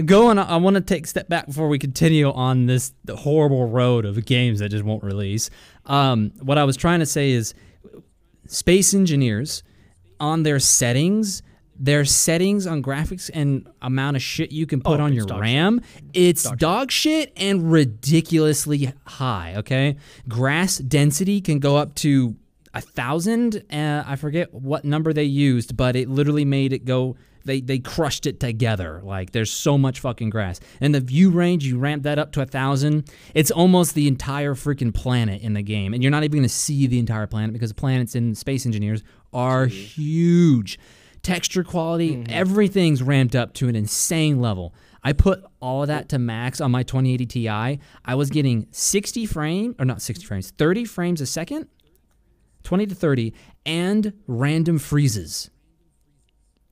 going. 0.04 0.38
I 0.38 0.56
want 0.56 0.74
to 0.76 0.80
take 0.80 1.04
a 1.04 1.08
step 1.08 1.28
back 1.28 1.46
before 1.46 1.68
we 1.68 1.78
continue 1.78 2.30
on 2.32 2.66
this 2.66 2.92
horrible 3.08 3.68
road 3.68 4.04
of 4.04 4.24
games 4.24 4.58
that 4.60 4.68
just 4.70 4.84
won't 4.84 5.02
release. 5.04 5.50
Um, 5.86 6.32
what 6.40 6.58
I 6.58 6.64
was 6.64 6.76
trying 6.76 7.00
to 7.00 7.06
say 7.06 7.30
is, 7.30 7.54
space 8.46 8.94
engineers 8.94 9.62
on 10.20 10.42
their 10.42 10.58
settings. 10.58 11.42
Their 11.78 12.04
settings 12.04 12.66
on 12.66 12.82
graphics 12.82 13.30
and 13.34 13.68
amount 13.82 14.16
of 14.16 14.22
shit 14.22 14.50
you 14.50 14.66
can 14.66 14.80
put 14.80 14.98
Oh, 15.00 15.04
on 15.04 15.12
your 15.12 15.26
dog 15.26 15.36
shit. 15.38 15.42
RAM, 15.42 15.80
it's 16.14 16.50
dog, 16.52 16.90
shit 16.90 17.32
and 17.36 17.70
ridiculously 17.70 18.92
high. 19.04 19.54
Okay, 19.58 19.96
grass 20.28 20.78
density 20.78 21.40
can 21.40 21.58
go 21.58 21.76
up 21.76 21.94
to 21.96 22.34
a 22.72 22.80
thousand. 22.80 23.62
Uh, 23.72 24.04
I 24.06 24.16
forget 24.16 24.52
what 24.54 24.84
number 24.84 25.12
they 25.12 25.24
used, 25.24 25.76
but 25.76 25.96
it 25.96 26.08
literally 26.08 26.44
made 26.44 26.72
it 26.72 26.84
go. 26.84 27.16
They 27.44 27.60
they 27.60 27.78
crushed 27.78 28.26
it 28.26 28.40
together. 28.40 29.00
Like 29.04 29.30
there's 29.32 29.52
so 29.52 29.78
much 29.78 30.00
fucking 30.00 30.30
grass, 30.30 30.58
and 30.80 30.94
the 30.94 31.00
view 31.00 31.30
range 31.30 31.64
you 31.64 31.78
ramp 31.78 32.02
that 32.02 32.18
up 32.18 32.32
to 32.32 32.40
a 32.42 32.46
thousand. 32.46 33.08
It's 33.34 33.50
almost 33.50 33.94
the 33.94 34.08
entire 34.08 34.54
freaking 34.54 34.92
planet 34.92 35.42
in 35.42 35.52
the 35.52 35.62
game, 35.62 35.94
and 35.94 36.02
you're 36.02 36.10
not 36.10 36.24
even 36.24 36.38
gonna 36.38 36.48
see 36.48 36.86
the 36.86 36.98
entire 36.98 37.26
planet 37.26 37.52
because 37.52 37.68
the 37.70 37.74
planets 37.76 38.14
in 38.14 38.34
Space 38.34 38.66
Engineers 38.66 39.02
are 39.32 39.66
huge. 39.66 40.78
Texture 41.26 41.64
quality, 41.64 42.18
mm-hmm. 42.18 42.32
everything's 42.32 43.02
ramped 43.02 43.34
up 43.34 43.52
to 43.54 43.68
an 43.68 43.74
insane 43.74 44.40
level. 44.40 44.72
I 45.02 45.12
put 45.12 45.44
all 45.60 45.82
of 45.82 45.88
that 45.88 46.08
to 46.10 46.20
max 46.20 46.60
on 46.60 46.70
my 46.70 46.84
2080 46.84 47.26
Ti. 47.26 47.48
I 47.48 48.14
was 48.14 48.30
getting 48.30 48.68
60 48.70 49.26
frame 49.26 49.74
or 49.80 49.84
not 49.84 50.00
60 50.00 50.24
frames, 50.24 50.52
30 50.52 50.84
frames 50.84 51.20
a 51.20 51.26
second, 51.26 51.66
20 52.62 52.86
to 52.86 52.94
30, 52.94 53.34
and 53.64 54.12
random 54.28 54.78
freezes. 54.78 55.50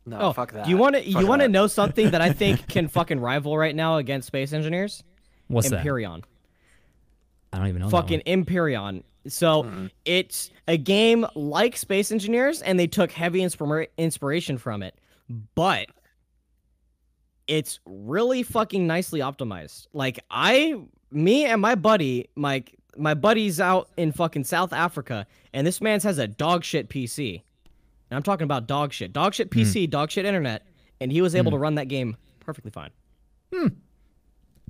No, 0.07 0.19
Oh, 0.21 0.33
fuck 0.33 0.53
that. 0.53 0.69
You 0.69 0.77
want 0.77 0.95
to 0.95 1.05
you 1.05 1.27
want 1.27 1.43
to 1.43 1.49
know 1.49 1.67
something 1.67 2.13
that 2.13 2.21
I 2.21 2.33
think 2.33 2.69
can 2.69 2.87
fucking 2.87 3.19
rival 3.19 3.59
right 3.59 3.75
now 3.75 3.97
against 3.97 4.29
Space 4.29 4.53
Engineers? 4.53 5.03
What's 5.49 5.71
that? 5.71 5.85
Empyrion. 5.85 6.23
I 7.53 7.59
don't 7.59 7.67
even 7.67 7.81
know. 7.81 7.89
that 7.89 7.91
Fucking 7.91 8.23
one. 8.25 8.37
So 9.27 9.65
mm-hmm. 9.65 9.87
it's 10.05 10.51
a 10.69 10.77
game 10.77 11.27
like 11.35 11.77
Space 11.77 12.13
Engineers, 12.13 12.63
and 12.63 12.79
they 12.79 12.87
took 12.87 13.11
heavy 13.11 13.41
inspira- 13.41 13.89
inspiration 13.97 14.59
from 14.59 14.83
it, 14.83 14.99
but 15.55 15.87
it's 17.47 17.81
really 17.87 18.43
fucking 18.43 18.87
nicely 18.87 19.21
optimized. 19.21 19.87
Like 19.93 20.21
I, 20.31 20.75
me 21.11 21.45
and 21.45 21.61
my 21.61 21.75
buddy, 21.75 22.29
my 22.35 22.65
my 22.97 23.15
buddy's 23.15 23.61
out 23.61 23.89
in 23.97 24.13
fucking 24.13 24.45
South 24.45 24.73
Africa, 24.73 25.27
and 25.53 25.67
this 25.67 25.81
man's 25.81 26.05
has 26.05 26.19
a 26.19 26.29
dog 26.29 26.65
shit 26.65 26.89
PC. 26.89 27.43
And 28.11 28.17
I'm 28.17 28.23
talking 28.23 28.45
about 28.45 28.67
dog 28.67 28.93
shit, 28.93 29.13
dog 29.13 29.35
shit 29.35 29.51
PC, 29.51 29.87
hmm. 29.87 29.91
dog 29.91 30.11
shit 30.11 30.25
internet, 30.25 30.67
and 31.01 31.11
he 31.11 31.21
was 31.21 31.35
able 31.35 31.51
to 31.51 31.57
hmm. 31.57 31.63
run 31.63 31.75
that 31.77 31.89
game 31.89 32.17
perfectly 32.41 32.71
fine. 32.71 32.91
Hmm. 33.53 33.69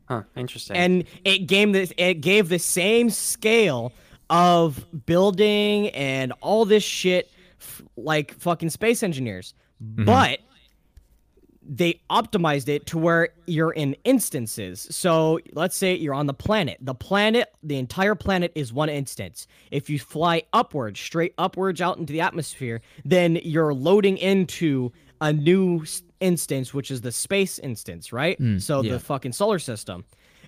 Huh, 0.06 0.22
interesting. 0.36 0.76
and 0.76 1.04
it 1.24 1.46
gave 1.46 1.72
this 1.72 1.90
it 1.96 2.20
gave 2.20 2.50
the 2.50 2.58
same 2.58 3.08
scale 3.08 3.90
of 4.30 4.84
building 5.06 5.88
and 5.90 6.32
all 6.40 6.64
this 6.64 6.82
shit 6.82 7.30
f- 7.60 7.82
like 7.96 8.32
fucking 8.34 8.70
space 8.70 9.02
engineers. 9.02 9.54
Mm-hmm. 9.82 10.04
But 10.04 10.40
they 11.66 12.00
optimized 12.10 12.68
it 12.68 12.86
to 12.86 12.98
where 12.98 13.30
you're 13.46 13.72
in 13.72 13.96
instances. 14.04 14.86
So 14.90 15.40
let's 15.52 15.76
say 15.76 15.94
you're 15.94 16.14
on 16.14 16.26
the 16.26 16.34
planet. 16.34 16.78
The 16.80 16.94
planet 16.94 17.52
the 17.62 17.78
entire 17.78 18.14
planet 18.14 18.52
is 18.54 18.72
one 18.72 18.88
instance. 18.88 19.46
If 19.70 19.88
you 19.88 19.98
fly 19.98 20.42
upwards 20.52 21.00
straight 21.00 21.34
upwards 21.38 21.80
out 21.80 21.98
into 21.98 22.12
the 22.12 22.20
atmosphere 22.20 22.82
then 23.04 23.36
you're 23.42 23.74
loading 23.74 24.18
into 24.18 24.92
a 25.20 25.32
new 25.32 25.84
instance 26.20 26.74
which 26.74 26.90
is 26.90 27.00
the 27.00 27.12
space 27.12 27.58
instance 27.58 28.12
right? 28.12 28.38
Mm, 28.38 28.60
so 28.60 28.82
yeah. 28.82 28.92
the 28.92 29.00
fucking 29.00 29.32
solar 29.32 29.58
system 29.58 30.04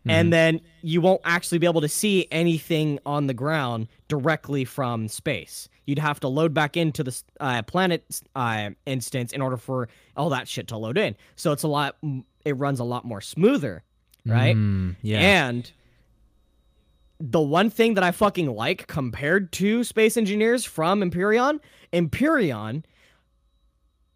and 0.09 0.33
then 0.33 0.61
you 0.83 1.01
won't 1.01 1.21
actually 1.25 1.59
be 1.59 1.67
able 1.67 1.81
to 1.81 1.89
see 1.89 2.27
anything 2.31 2.99
on 3.07 3.27
the 3.27 3.35
ground 3.35 3.89
directly 4.09 4.65
from 4.65 5.09
space. 5.09 5.69
You'd 5.87 5.99
have 5.99 6.21
to 6.21 6.29
load 6.29 6.53
back 6.53 6.77
into 6.77 7.05
the 7.05 7.23
uh, 7.41 7.63
planet 7.63 8.21
uh, 8.35 8.71
instance 8.87 9.33
in 9.33 9.41
order 9.41 9.57
for 9.57 9.89
all 10.17 10.31
that 10.31 10.49
shit 10.49 10.69
to 10.69 10.77
load 10.77 10.99
in. 10.99 11.17
So 11.37 11.53
it's 11.53 11.63
a 11.63 11.69
lot. 11.69 11.97
It 12.45 12.57
runs 12.57 12.81
a 12.81 12.85
lot 12.85 13.05
more 13.05 13.21
smoother, 13.21 13.85
right? 14.25 14.57
Mm, 14.57 14.97
yeah. 15.03 15.21
And 15.21 15.71
the 17.19 17.41
one 17.41 17.71
thing 17.71 17.95
that 17.95 18.05
I 18.05 18.11
fucking 18.11 18.55
like 18.55 18.87
compared 18.87 19.53
to 19.53 19.85
Space 19.85 20.17
Engineers 20.17 20.65
from 20.65 21.01
Empyrion, 21.03 21.61
Empyrion, 21.93 22.85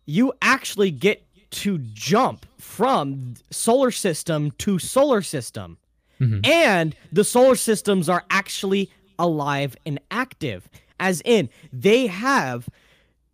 you 0.06 0.32
actually 0.42 0.90
get 0.90 1.24
to 1.50 1.78
jump 1.78 2.46
from 2.58 3.34
solar 3.50 3.90
system 3.90 4.50
to 4.58 4.78
solar 4.78 5.22
system. 5.22 5.78
Mm-hmm. 6.20 6.40
And 6.44 6.94
the 7.12 7.24
solar 7.24 7.54
systems 7.56 8.08
are 8.08 8.24
actually 8.30 8.90
alive 9.18 9.76
and 9.86 9.98
active. 10.10 10.68
As 10.98 11.22
in, 11.24 11.48
they 11.72 12.06
have 12.08 12.68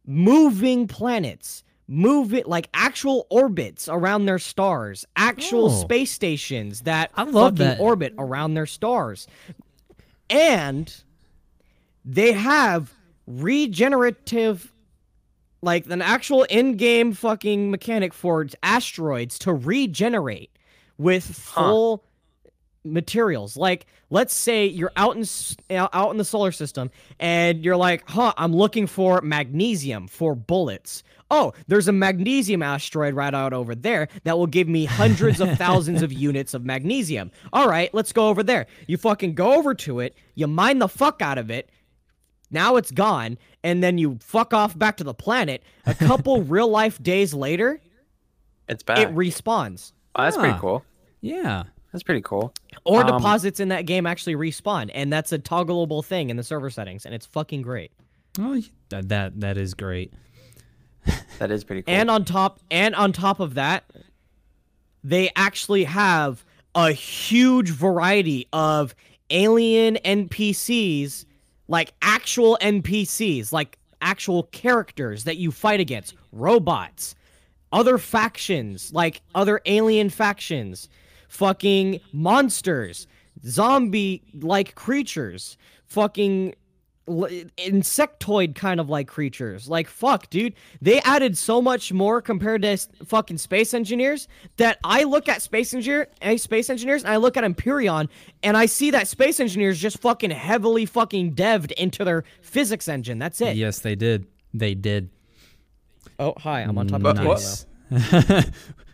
moving 0.06 0.86
planets, 0.86 1.64
moving 1.88 2.44
like 2.46 2.68
actual 2.74 3.26
orbits 3.28 3.88
around 3.88 4.26
their 4.26 4.38
stars, 4.38 5.04
actual 5.16 5.66
Oh. 5.66 5.80
space 5.82 6.12
stations 6.12 6.82
that 6.82 7.10
I 7.16 7.24
love 7.24 7.54
fucking 7.58 7.66
that. 7.76 7.80
orbit 7.80 8.14
around 8.18 8.54
their 8.54 8.66
stars. 8.66 9.26
And 10.30 10.92
they 12.04 12.32
have 12.32 12.92
regenerative 13.26 14.72
like 15.62 15.86
an 15.90 16.02
actual 16.02 16.44
in-game 16.44 17.12
fucking 17.12 17.70
mechanic 17.70 18.12
for 18.14 18.46
asteroids 18.62 19.38
to 19.40 19.52
regenerate 19.52 20.50
with 20.98 21.24
full 21.24 22.04
materials. 22.92 23.56
Like, 23.56 23.86
let's 24.10 24.34
say 24.34 24.66
you're 24.66 24.92
out 24.96 25.16
in 25.16 25.24
out 25.76 25.90
out 25.92 26.10
in 26.10 26.16
the 26.16 26.24
solar 26.24 26.52
system 26.52 26.90
and 27.18 27.64
you're 27.64 27.76
like, 27.76 28.08
"Huh, 28.08 28.32
I'm 28.36 28.54
looking 28.54 28.86
for 28.86 29.20
magnesium 29.20 30.08
for 30.08 30.34
bullets." 30.34 31.02
Oh, 31.30 31.52
there's 31.66 31.88
a 31.88 31.92
magnesium 31.92 32.62
asteroid 32.62 33.14
right 33.14 33.34
out 33.34 33.52
over 33.52 33.74
there 33.74 34.08
that 34.24 34.38
will 34.38 34.46
give 34.46 34.68
me 34.68 34.84
hundreds 34.84 35.40
of 35.40 35.56
thousands 35.58 36.02
of 36.02 36.12
units 36.12 36.54
of 36.54 36.64
magnesium. 36.64 37.32
All 37.52 37.68
right, 37.68 37.92
let's 37.92 38.12
go 38.12 38.28
over 38.28 38.42
there. 38.44 38.66
You 38.86 38.96
fucking 38.96 39.34
go 39.34 39.54
over 39.54 39.74
to 39.74 40.00
it, 40.00 40.14
you 40.36 40.46
mine 40.46 40.78
the 40.78 40.88
fuck 40.88 41.20
out 41.20 41.38
of 41.38 41.50
it, 41.50 41.68
now 42.50 42.76
it's 42.76 42.92
gone, 42.92 43.38
and 43.64 43.82
then 43.82 43.98
you 43.98 44.18
fuck 44.22 44.54
off 44.54 44.78
back 44.78 44.98
to 44.98 45.04
the 45.04 45.14
planet. 45.14 45.62
A 45.84 45.94
couple 45.94 46.42
real 46.44 46.68
life 46.68 47.02
days 47.02 47.34
later, 47.34 47.80
it's 48.68 48.84
back. 48.84 48.98
it 48.98 49.14
respawns. 49.14 49.92
oh, 50.14 50.22
that's 50.22 50.36
pretty 50.36 50.58
cool. 50.60 50.84
yeah. 51.20 51.64
That's 51.96 52.02
pretty 52.02 52.20
cool. 52.20 52.52
Or 52.84 53.00
Um, 53.00 53.06
deposits 53.06 53.58
in 53.58 53.68
that 53.70 53.86
game 53.86 54.04
actually 54.04 54.34
respawn, 54.34 54.90
and 54.92 55.10
that's 55.10 55.32
a 55.32 55.38
toggleable 55.38 56.04
thing 56.04 56.28
in 56.28 56.36
the 56.36 56.42
server 56.42 56.68
settings, 56.68 57.06
and 57.06 57.14
it's 57.14 57.24
fucking 57.24 57.62
great. 57.62 57.90
Oh, 58.38 58.60
that 58.90 59.08
that, 59.08 59.40
that 59.40 59.56
is 59.56 59.72
great. 59.72 60.12
That 61.38 61.50
is 61.50 61.64
pretty 61.64 61.80
cool. 61.82 61.94
And 61.94 62.10
on 62.10 62.26
top, 62.26 62.60
and 62.70 62.94
on 62.94 63.12
top 63.12 63.40
of 63.40 63.54
that, 63.54 63.84
they 65.02 65.30
actually 65.36 65.84
have 65.84 66.44
a 66.74 66.92
huge 66.92 67.70
variety 67.70 68.46
of 68.52 68.94
alien 69.30 69.96
NPCs, 70.04 71.24
like 71.66 71.94
actual 72.02 72.58
NPCs, 72.60 73.52
like 73.52 73.78
actual 74.02 74.42
characters 74.44 75.24
that 75.24 75.38
you 75.38 75.50
fight 75.50 75.80
against, 75.80 76.14
robots, 76.30 77.14
other 77.72 77.96
factions, 77.96 78.92
like 78.92 79.22
other 79.34 79.62
alien 79.64 80.10
factions, 80.10 80.90
fucking 81.28 82.00
monsters, 82.12 83.06
zombie 83.44 84.22
like 84.34 84.74
creatures, 84.74 85.56
fucking 85.86 86.54
insectoid 87.08 88.54
kind 88.54 88.80
of 88.80 88.90
like 88.90 89.06
creatures. 89.06 89.68
Like 89.68 89.88
fuck, 89.88 90.28
dude. 90.28 90.54
They 90.82 91.00
added 91.02 91.38
so 91.38 91.62
much 91.62 91.92
more 91.92 92.20
compared 92.20 92.62
to 92.62 92.76
fucking 93.04 93.38
space 93.38 93.74
engineers 93.74 94.26
that 94.56 94.78
I 94.82 95.04
look 95.04 95.28
at 95.28 95.42
space 95.42 95.72
engineer 95.72 96.08
eh, 96.20 96.36
space 96.36 96.68
engineers 96.68 97.04
and 97.04 97.12
I 97.12 97.16
look 97.16 97.36
at 97.36 97.44
Empyrion 97.44 98.08
and 98.42 98.56
I 98.56 98.66
see 98.66 98.90
that 98.90 99.08
space 99.08 99.38
engineers 99.38 99.78
just 99.78 99.98
fucking 99.98 100.30
heavily 100.30 100.86
fucking 100.86 101.34
devved 101.34 101.72
into 101.72 102.04
their 102.04 102.24
physics 102.42 102.88
engine. 102.88 103.18
That's 103.18 103.40
it. 103.40 103.56
Yes, 103.56 103.78
they 103.78 103.94
did. 103.94 104.26
They 104.52 104.74
did. 104.74 105.10
Oh, 106.18 106.34
hi, 106.38 106.60
I'm 106.62 106.76
on 106.78 106.88
top 106.88 107.04
of 107.04 107.16
the 107.16 107.22
table 107.22 107.34
nice. 107.34 107.66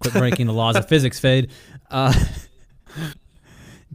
Quit 0.00 0.14
breaking 0.14 0.46
the 0.46 0.52
laws 0.52 0.76
of 0.76 0.88
physics, 0.88 1.18
Fade. 1.20 1.50
Uh, 1.90 2.12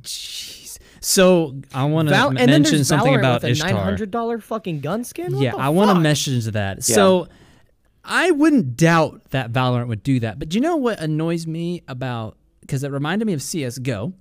Jeez. 0.02 0.78
So 1.02 1.56
I 1.74 1.86
want 1.86 2.10
now. 2.10 2.30
Val- 2.30 2.30
to 2.32 2.38
then 2.38 2.50
mention 2.50 2.84
something 2.84 3.14
Valorant 3.14 3.20
about 3.20 3.42
with 3.42 3.50
a 3.50 3.52
Ishtar. 3.52 3.72
nine 3.72 3.84
hundred 3.84 4.12
dollar 4.12 4.40
fucking 4.40 4.82
gun 4.82 5.04
skin. 5.04 5.34
What 5.34 5.42
yeah, 5.42 5.52
the 5.52 5.58
I 5.58 5.70
want 5.70 5.92
to 5.92 6.00
mention 6.00 6.40
to 6.42 6.52
that. 6.52 6.84
So 6.84 7.28
I 8.04 8.32
wouldn't 8.32 8.76
doubt 8.76 9.22
that 9.32 9.52
Valorant 9.52 9.88
would 9.88 10.04
do 10.04 10.20
that. 10.22 10.40
But 10.40 10.50
do 10.50 10.58
you 10.58 10.62
know 10.62 10.78
what 10.78 11.00
annoys 11.00 11.46
me 11.46 11.84
about 11.88 12.38
because 12.62 12.84
it 12.84 12.92
reminded 12.92 13.26
me 13.26 13.34
of 13.34 13.42
CS:GO, 13.42 14.14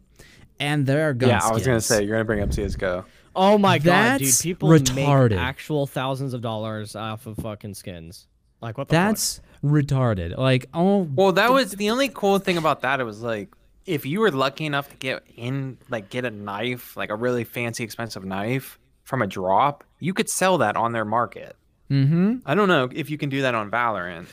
and 0.61 0.87
there 0.87 1.09
are 1.09 1.15
gun 1.15 1.31
Yeah, 1.31 1.41
I 1.43 1.53
was 1.53 1.67
gonna 1.67 1.81
say 1.81 2.03
you're 2.03 2.13
gonna 2.13 2.25
bring 2.25 2.43
up 2.43 2.53
CS:GO. 2.53 3.05
Oh 3.35 3.59
my 3.59 3.79
god, 3.79 4.19
dude! 4.21 4.35
People 4.41 4.69
retarded. 4.69 5.31
make 5.31 5.39
actual 5.39 5.87
thousands 5.87 6.35
of 6.35 6.41
dollars 6.43 6.95
off 6.95 7.27
of 7.27 7.37
fucking 7.39 7.75
skins. 7.75 8.27
Like 8.61 8.79
what 8.79 8.89
the 8.89 8.95
fuck? 8.95 9.44
Retarded. 9.65 10.37
Like, 10.37 10.67
oh, 10.75 11.09
Well, 11.15 11.33
that 11.33 11.51
was 11.51 11.73
the 11.73 11.91
only 11.91 12.11
cool 12.11 12.39
thing 12.39 12.59
about 12.59 12.83
that. 12.83 13.01
It 13.01 13.05
was 13.05 13.23
like 13.23 13.49
if 13.87 14.07
you 14.07 14.21
were 14.21 14.31
lucky 14.31 14.67
enough 14.67 14.91
to 14.91 14.97
get 14.97 15.23
in, 15.37 15.79
like 15.89 16.11
get 16.11 16.25
a 16.25 16.31
knife, 16.31 16.97
like 16.97 17.11
a 17.11 17.15
really 17.15 17.45
fancy, 17.45 17.85
expensive 17.85 18.25
knife 18.25 18.79
from 19.05 19.23
a 19.23 19.27
drop, 19.27 19.85
you 20.01 20.15
could 20.15 20.29
sell 20.29 20.59
that 20.59 20.77
on 20.77 20.93
their 20.93 21.05
market. 21.05 21.57
mm-hmm. 21.91 22.37
I 22.47 22.55
don't 22.55 22.69
know 22.69 22.89
if 22.93 23.11
you 23.11 23.19
can 23.19 23.29
do 23.29 23.43
that 23.43 23.55
on 23.55 23.71
Valorant. 23.71 24.27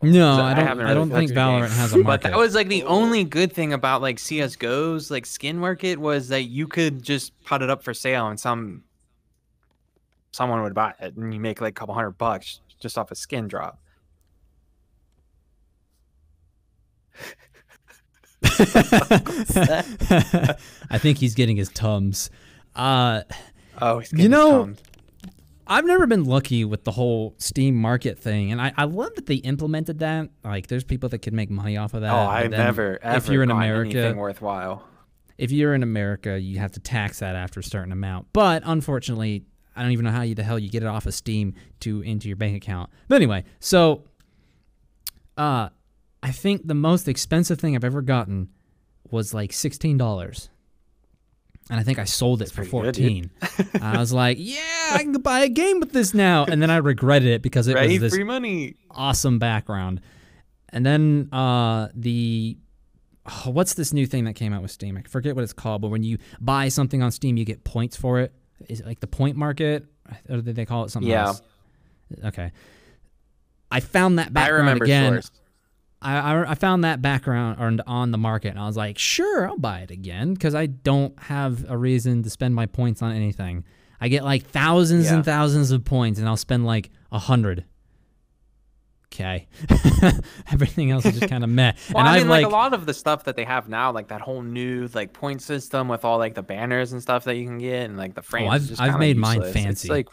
No, 0.00 0.34
I 0.40 0.52
I 0.52 0.54
don't. 0.54 0.68
I 0.68 0.72
really 0.72 0.94
don't 0.94 1.10
think 1.10 1.28
the 1.28 1.34
game. 1.34 1.44
Valorant 1.44 1.76
has 1.76 1.92
a 1.92 1.98
market. 1.98 2.04
But 2.06 2.22
that 2.22 2.36
was 2.36 2.54
like 2.54 2.68
the 2.68 2.84
only 2.84 3.24
good 3.24 3.52
thing 3.52 3.72
about 3.72 4.00
like 4.00 4.18
CS:GO's 4.18 5.10
like 5.10 5.26
skin 5.26 5.58
market 5.58 5.98
was 5.98 6.28
that 6.28 6.44
you 6.44 6.68
could 6.68 7.02
just 7.02 7.38
put 7.44 7.62
it 7.62 7.70
up 7.70 7.82
for 7.82 7.92
sale 7.92 8.28
and 8.28 8.38
some 8.38 8.84
someone 10.30 10.62
would 10.62 10.74
buy 10.74 10.94
it 11.00 11.16
and 11.16 11.34
you 11.34 11.40
make 11.40 11.60
like 11.60 11.70
a 11.70 11.74
couple 11.74 11.94
hundred 11.94 12.12
bucks 12.12 12.60
just 12.80 12.96
off 12.96 13.10
a 13.10 13.16
skin 13.16 13.48
drop. 13.48 13.80
I 20.90 20.98
think 20.98 21.18
he's 21.18 21.34
getting 21.34 21.56
his 21.56 21.68
tums. 21.70 22.30
Uh, 22.74 23.22
Oh, 23.80 24.00
he's 24.00 24.12
You 24.12 24.28
know. 24.28 24.74
I've 25.70 25.84
never 25.84 26.06
been 26.06 26.24
lucky 26.24 26.64
with 26.64 26.84
the 26.84 26.92
whole 26.92 27.34
Steam 27.36 27.74
Market 27.76 28.18
thing, 28.18 28.50
and 28.52 28.60
I, 28.60 28.72
I 28.76 28.84
love 28.84 29.14
that 29.16 29.26
they 29.26 29.34
implemented 29.34 29.98
that. 29.98 30.30
Like, 30.42 30.66
there's 30.66 30.82
people 30.82 31.10
that 31.10 31.18
could 31.18 31.34
make 31.34 31.50
money 31.50 31.76
off 31.76 31.92
of 31.92 32.00
that. 32.00 32.10
Oh, 32.10 32.16
I've 32.16 32.50
never 32.50 32.98
ever 33.02 33.16
if 33.18 33.28
you're 33.28 33.42
in 33.42 33.50
America, 33.50 33.98
anything 33.98 34.16
worthwhile. 34.16 34.88
if 35.36 35.52
you're 35.52 35.74
in 35.74 35.82
America, 35.82 36.40
you 36.40 36.58
have 36.58 36.72
to 36.72 36.80
tax 36.80 37.18
that 37.18 37.36
after 37.36 37.60
a 37.60 37.62
certain 37.62 37.92
amount. 37.92 38.28
But 38.32 38.62
unfortunately, 38.64 39.44
I 39.76 39.82
don't 39.82 39.92
even 39.92 40.06
know 40.06 40.10
how 40.10 40.22
you 40.22 40.34
the 40.34 40.42
hell 40.42 40.58
you 40.58 40.70
get 40.70 40.82
it 40.82 40.86
off 40.86 41.04
of 41.04 41.12
Steam 41.12 41.52
to 41.80 42.00
into 42.00 42.28
your 42.28 42.36
bank 42.36 42.56
account. 42.56 42.88
But 43.08 43.16
anyway, 43.16 43.44
so 43.60 44.04
uh 45.36 45.68
I 46.22 46.32
think 46.32 46.66
the 46.66 46.74
most 46.74 47.08
expensive 47.08 47.58
thing 47.60 47.76
I've 47.76 47.84
ever 47.84 48.02
gotten 48.02 48.48
was 49.10 49.32
like 49.32 49.52
sixteen 49.52 49.96
dollars. 49.96 50.48
And 51.70 51.78
I 51.78 51.82
think 51.82 51.98
I 51.98 52.04
sold 52.04 52.40
it 52.40 52.48
for 52.48 52.64
pretty 52.64 52.70
good, 52.70 52.70
fourteen. 52.96 53.30
I 53.82 53.98
was 53.98 54.12
like, 54.12 54.38
"Yeah, 54.40 54.58
I 54.94 54.98
can 55.02 55.12
buy 55.12 55.40
a 55.40 55.48
game 55.48 55.80
with 55.80 55.92
this 55.92 56.14
now." 56.14 56.44
And 56.46 56.62
then 56.62 56.70
I 56.70 56.78
regretted 56.78 57.28
it 57.28 57.42
because 57.42 57.68
it 57.68 57.74
Right? 57.74 57.90
was 57.90 58.00
this 58.00 58.14
Free 58.14 58.24
money. 58.24 58.74
awesome 58.90 59.38
background. 59.38 60.00
And 60.70 60.84
then 60.84 61.28
uh, 61.32 61.88
the 61.94 62.56
oh, 63.26 63.50
what's 63.50 63.74
this 63.74 63.92
new 63.92 64.06
thing 64.06 64.24
that 64.24 64.34
came 64.34 64.52
out 64.54 64.62
with 64.62 64.70
Steam? 64.70 64.96
I 64.96 65.02
forget 65.02 65.34
what 65.34 65.44
it's 65.44 65.52
called, 65.52 65.82
but 65.82 65.88
when 65.88 66.02
you 66.02 66.18
buy 66.40 66.68
something 66.68 67.02
on 67.02 67.12
Steam, 67.12 67.36
you 67.36 67.44
get 67.44 67.64
points 67.64 67.96
for 67.96 68.20
it. 68.20 68.32
Is 68.68 68.80
it 68.80 68.86
like 68.86 69.00
the 69.00 69.06
point 69.06 69.36
market, 69.36 69.84
or 70.28 70.40
did 70.40 70.56
they 70.56 70.64
call 70.64 70.84
it 70.84 70.90
something 70.90 71.10
Yeah. 71.10 71.26
else? 71.28 71.42
Okay. 72.24 72.50
I 73.70 73.80
found 73.80 74.18
that 74.18 74.28
I 74.28 74.30
background 74.30 74.60
remember 74.60 74.84
again. 74.84 75.12
Source. 75.14 75.30
I, 76.00 76.16
I 76.18 76.50
I 76.50 76.54
found 76.54 76.84
that 76.84 77.02
background 77.02 77.58
on 77.58 77.80
on 77.86 78.10
the 78.12 78.18
market, 78.18 78.50
and 78.50 78.58
I 78.58 78.66
was 78.66 78.76
like, 78.76 78.98
sure, 78.98 79.48
I'll 79.48 79.58
buy 79.58 79.80
it 79.80 79.90
again 79.90 80.34
because 80.34 80.54
I 80.54 80.66
don't 80.66 81.18
have 81.22 81.68
a 81.68 81.76
reason 81.76 82.22
to 82.22 82.30
spend 82.30 82.54
my 82.54 82.66
points 82.66 83.02
on 83.02 83.12
anything. 83.12 83.64
I 84.00 84.08
get 84.08 84.22
like 84.24 84.44
thousands 84.46 85.06
Yeah. 85.06 85.16
and 85.16 85.24
thousands 85.24 85.72
of 85.72 85.84
points, 85.84 86.20
and 86.20 86.28
I'll 86.28 86.36
spend 86.36 86.64
like 86.64 86.90
a 87.10 87.18
hundred. 87.18 87.64
Okay, 89.12 89.48
everything 90.52 90.90
else 90.90 91.06
is 91.06 91.18
just 91.18 91.30
kind 91.30 91.42
of 91.42 91.48
meh. 91.50 91.72
Well, 91.94 92.00
and 92.04 92.08
I 92.08 92.18
mean, 92.18 92.28
like, 92.28 92.44
like, 92.44 92.52
a 92.52 92.54
lot 92.54 92.74
of 92.74 92.84
the 92.84 92.92
stuff 92.92 93.24
that 93.24 93.36
they 93.36 93.44
have 93.44 93.68
now, 93.68 93.90
like 93.90 94.08
that 94.08 94.20
whole 94.20 94.42
new 94.42 94.88
like 94.92 95.12
point 95.14 95.40
system 95.42 95.88
with 95.88 96.04
all 96.04 96.18
like 96.18 96.34
the 96.34 96.42
banners 96.42 96.92
and 96.92 97.00
stuff 97.02 97.24
that 97.24 97.36
you 97.36 97.46
can 97.46 97.58
get, 97.58 97.86
and 97.88 97.96
like 97.96 98.14
the 98.14 98.20
oh, 98.20 98.22
frames. 98.22 98.70
Oh, 98.70 98.74
I've- 98.84 98.92
I've 98.92 98.98
made 99.00 99.16
mine 99.16 99.36
useless. 99.36 99.56
It's 99.56 99.64
fancy. 99.64 99.88
like 99.88 100.08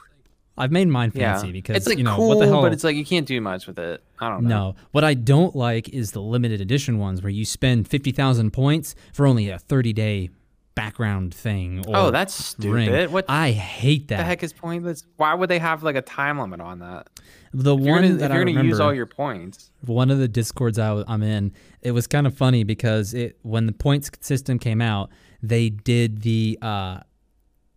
I've 0.58 0.72
made 0.72 0.88
mine 0.88 1.12
yeah, 1.14 1.34
fancy 1.34 1.52
because 1.52 1.76
it's 1.78 1.88
like 1.88 1.98
you 1.98 2.04
know 2.04 2.16
cool, 2.16 2.30
what 2.30 2.40
the 2.40 2.48
hell. 2.48 2.62
but 2.62 2.72
it's 2.72 2.84
like 2.84 2.96
you 2.96 3.06
can't 3.06 3.28
do 3.28 3.40
much 3.42 3.68
with 3.68 3.78
it. 3.78 4.04
I 4.20 4.30
don't 4.30 4.44
know. 4.44 4.50
No, 4.70 4.76
what 4.92 5.04
I 5.04 5.14
don't 5.14 5.56
like 5.56 5.90
is 5.90 6.12
the 6.12 6.22
limited 6.22 6.62
edition 6.62 6.98
ones 6.98 7.22
where 7.22 7.30
you 7.30 7.44
spend 7.46 7.88
fifty 7.88 8.12
thousand 8.12 8.52
points 8.52 8.96
for 9.14 9.28
only 9.28 9.50
a 9.50 9.60
thirty 9.60 9.92
day 9.92 10.30
background 10.76 11.34
thing. 11.34 11.84
Or 11.88 11.96
Oh, 11.98 12.12
that's 12.12 12.56
ring. 12.60 12.88
stupid. 12.88 13.12
What 13.12 13.26
I 13.30 13.52
hate 13.52 14.10
that. 14.10 14.18
the 14.18 14.24
heck 14.24 14.44
is 14.44 14.54
pointless? 14.54 15.04
Why 15.18 15.34
would 15.34 15.50
they 15.50 15.60
have 15.60 15.84
like 15.84 15.96
a 15.96 16.02
time 16.02 16.40
limit 16.40 16.60
on 16.62 16.80
that? 16.80 17.08
The 17.54 17.76
If 17.76 17.82
one 17.82 18.02
gonna, 18.04 18.14
that 18.16 18.32
if 18.32 18.36
you're 18.36 18.46
gonna 18.46 18.64
use 18.64 18.80
all 18.82 18.94
your 18.94 19.06
points, 19.06 19.72
one 19.86 20.12
of 20.12 20.20
the 20.20 20.28
discords 20.28 20.78
I, 20.78 21.04
am 21.08 21.24
in, 21.24 21.54
it 21.82 21.92
was 21.92 22.08
kind 22.08 22.28
of 22.28 22.36
funny 22.36 22.64
because 22.66 23.14
it 23.14 23.38
when 23.42 23.66
the 23.66 23.72
points 23.74 24.10
system 24.22 24.60
came 24.60 24.82
out, 24.82 25.10
they 25.42 25.70
did 25.70 26.22
the 26.24 26.58
uh, 26.62 27.00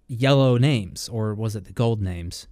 yellow 0.08 0.58
names 0.58 1.08
or 1.08 1.34
was 1.34 1.54
it 1.56 1.64
the 1.64 1.72
gold 1.72 2.02
names? 2.02 2.46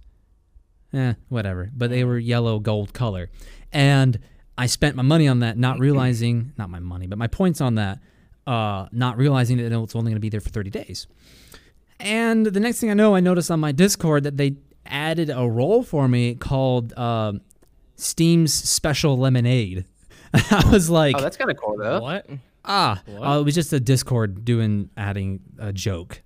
Eh, 0.93 1.13
whatever. 1.29 1.69
But 1.75 1.89
they 1.89 2.03
were 2.03 2.17
yellow 2.17 2.59
gold 2.59 2.93
color, 2.93 3.29
and 3.71 4.19
I 4.57 4.65
spent 4.67 4.95
my 4.95 5.03
money 5.03 5.27
on 5.27 5.39
that, 5.39 5.57
not 5.57 5.79
realizing 5.87 6.53
not 6.57 6.69
my 6.69 6.79
money, 6.79 7.07
but 7.07 7.17
my 7.17 7.27
points 7.27 7.61
on 7.61 7.75
that, 7.75 7.99
uh, 8.45 8.87
not 8.91 9.17
realizing 9.17 9.57
that 9.57 9.71
it 9.71 9.77
was 9.77 9.95
only 9.95 10.11
going 10.11 10.17
to 10.17 10.21
be 10.21 10.29
there 10.29 10.41
for 10.41 10.49
30 10.49 10.69
days. 10.69 11.07
And 11.99 12.45
the 12.45 12.59
next 12.59 12.79
thing 12.79 12.89
I 12.91 12.93
know, 12.93 13.15
I 13.15 13.19
noticed 13.19 13.49
on 13.49 13.59
my 13.59 13.71
Discord 13.71 14.23
that 14.23 14.37
they 14.37 14.57
added 14.85 15.29
a 15.29 15.49
role 15.49 15.83
for 15.83 16.07
me 16.07 16.33
called 16.35 16.97
um 16.97 17.41
Steam's 17.95 18.53
Special 18.53 19.17
Lemonade. 19.17 19.85
I 20.33 20.69
was 20.71 20.89
like, 20.89 21.15
oh, 21.17 21.21
that's 21.21 21.35
kind 21.37 21.49
of 21.49 21.57
cool 21.57 21.77
though. 21.77 21.99
What? 21.99 22.27
ah, 22.63 23.01
uh, 23.07 23.39
it 23.39 23.43
was 23.43 23.55
just 23.55 23.73
a 23.73 23.79
Discord 23.79 24.45
doing 24.45 24.89
adding 24.95 25.39
a 25.57 25.73
joke. 25.73 26.21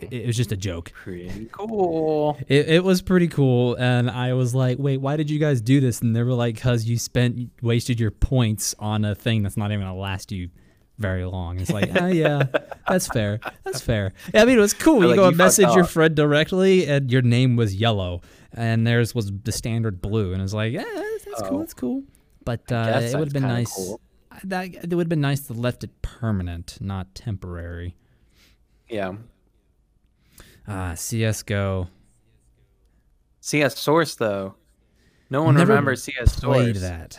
It, 0.00 0.12
it 0.12 0.26
was 0.26 0.36
just 0.36 0.52
a 0.52 0.56
joke. 0.56 0.92
Pretty 0.92 1.48
cool. 1.52 2.38
It, 2.48 2.68
it 2.68 2.84
was 2.84 3.02
pretty 3.02 3.28
cool, 3.28 3.74
and 3.76 4.10
I 4.10 4.32
was 4.34 4.54
like, 4.54 4.78
"Wait, 4.78 4.98
why 4.98 5.16
did 5.16 5.30
you 5.30 5.38
guys 5.38 5.60
do 5.60 5.80
this?" 5.80 6.00
And 6.00 6.14
they 6.14 6.22
were 6.22 6.34
like, 6.34 6.60
"Cause 6.60 6.84
you 6.84 6.98
spent 6.98 7.50
wasted 7.62 8.00
your 8.00 8.10
points 8.10 8.74
on 8.78 9.04
a 9.04 9.14
thing 9.14 9.42
that's 9.42 9.56
not 9.56 9.70
even 9.70 9.82
gonna 9.84 9.96
last 9.96 10.32
you 10.32 10.50
very 10.98 11.24
long." 11.24 11.58
It's 11.60 11.70
like, 11.70 11.90
ah, 12.00 12.06
yeah, 12.06 12.44
that's 12.88 13.08
fair. 13.08 13.40
That's 13.64 13.80
fair. 13.80 14.12
Yeah, 14.32 14.42
I 14.42 14.44
mean, 14.44 14.58
it 14.58 14.60
was 14.62 14.74
cool. 14.74 15.02
You 15.02 15.08
like, 15.08 15.16
go 15.16 15.22
"You 15.22 15.28
and 15.28 15.36
fucked 15.36 15.58
message 15.58 15.74
your 15.74 15.84
friend 15.84 16.14
directly, 16.14 16.86
and 16.86 17.10
your 17.10 17.22
name 17.22 17.56
was 17.56 17.74
yellow, 17.74 18.20
and 18.52 18.86
theirs 18.86 19.14
was 19.14 19.30
the 19.30 19.52
standard 19.52 20.02
blue, 20.02 20.32
and 20.32 20.42
it's 20.42 20.54
like, 20.54 20.72
yeah, 20.72 20.84
that's, 20.84 21.24
that's 21.24 21.42
cool. 21.42 21.56
Oh. 21.56 21.60
That's 21.60 21.74
cool. 21.74 22.02
But 22.44 22.70
uh, 22.70 23.00
it 23.02 23.14
would 23.14 23.28
have 23.28 23.32
been 23.32 23.42
nice. 23.42 23.74
cool. 23.74 24.00
That 24.42 24.74
it 24.74 24.94
would 24.94 25.04
have 25.04 25.08
been 25.08 25.20
nice 25.20 25.46
to 25.46 25.52
left 25.52 25.84
it 25.84 26.02
permanent, 26.02 26.78
not 26.80 27.14
temporary. 27.14 27.96
Yeah. 28.88 29.14
Ah, 30.66 30.94
CS:GO. 30.94 31.88
CS 33.40 33.78
Source 33.78 34.14
though. 34.14 34.54
No 35.30 35.42
one 35.42 35.54
Never 35.56 35.72
remembers 35.72 36.02
CS 36.04 36.36
Source. 36.36 36.42
Played 36.56 36.76
that. 36.76 37.18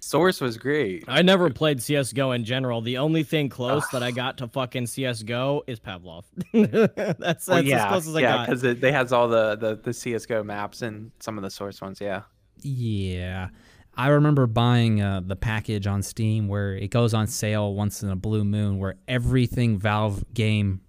Source 0.00 0.40
was 0.40 0.56
great. 0.56 1.04
I 1.08 1.22
never 1.22 1.50
played 1.50 1.82
CS:GO 1.82 2.32
in 2.32 2.44
general. 2.44 2.80
The 2.80 2.98
only 2.98 3.24
thing 3.24 3.48
close 3.48 3.86
that 3.88 4.02
I 4.02 4.10
got 4.10 4.38
to 4.38 4.48
fucking 4.48 4.86
CS:GO 4.86 5.64
is 5.66 5.80
Pavlov. 5.80 6.24
that's 6.52 7.18
that's 7.18 7.48
Well, 7.48 7.58
as 7.74 7.84
close 7.88 8.08
as 8.08 8.16
I 8.16 8.20
yeah, 8.20 8.36
got. 8.36 8.46
because 8.46 8.64
it 8.64 8.80
they 8.80 8.92
has 8.92 9.12
all 9.12 9.28
the, 9.28 9.56
the 9.56 9.76
the 9.76 9.92
CS:GO 9.92 10.44
maps 10.44 10.82
and 10.82 11.10
some 11.20 11.36
of 11.36 11.42
the 11.42 11.50
Source 11.50 11.80
ones. 11.80 12.00
Yeah. 12.00 12.22
Yeah. 12.62 13.48
I 13.96 14.08
remember 14.08 14.46
buying 14.46 15.02
uh, 15.02 15.20
the 15.26 15.34
package 15.34 15.88
on 15.88 16.02
Steam 16.02 16.46
where 16.46 16.74
it 16.76 16.90
goes 16.92 17.14
on 17.14 17.26
sale 17.26 17.74
once 17.74 18.00
in 18.02 18.10
a 18.10 18.16
blue 18.16 18.44
moon, 18.44 18.78
where 18.78 18.94
everything 19.08 19.76
Valve 19.78 20.22
game 20.34 20.80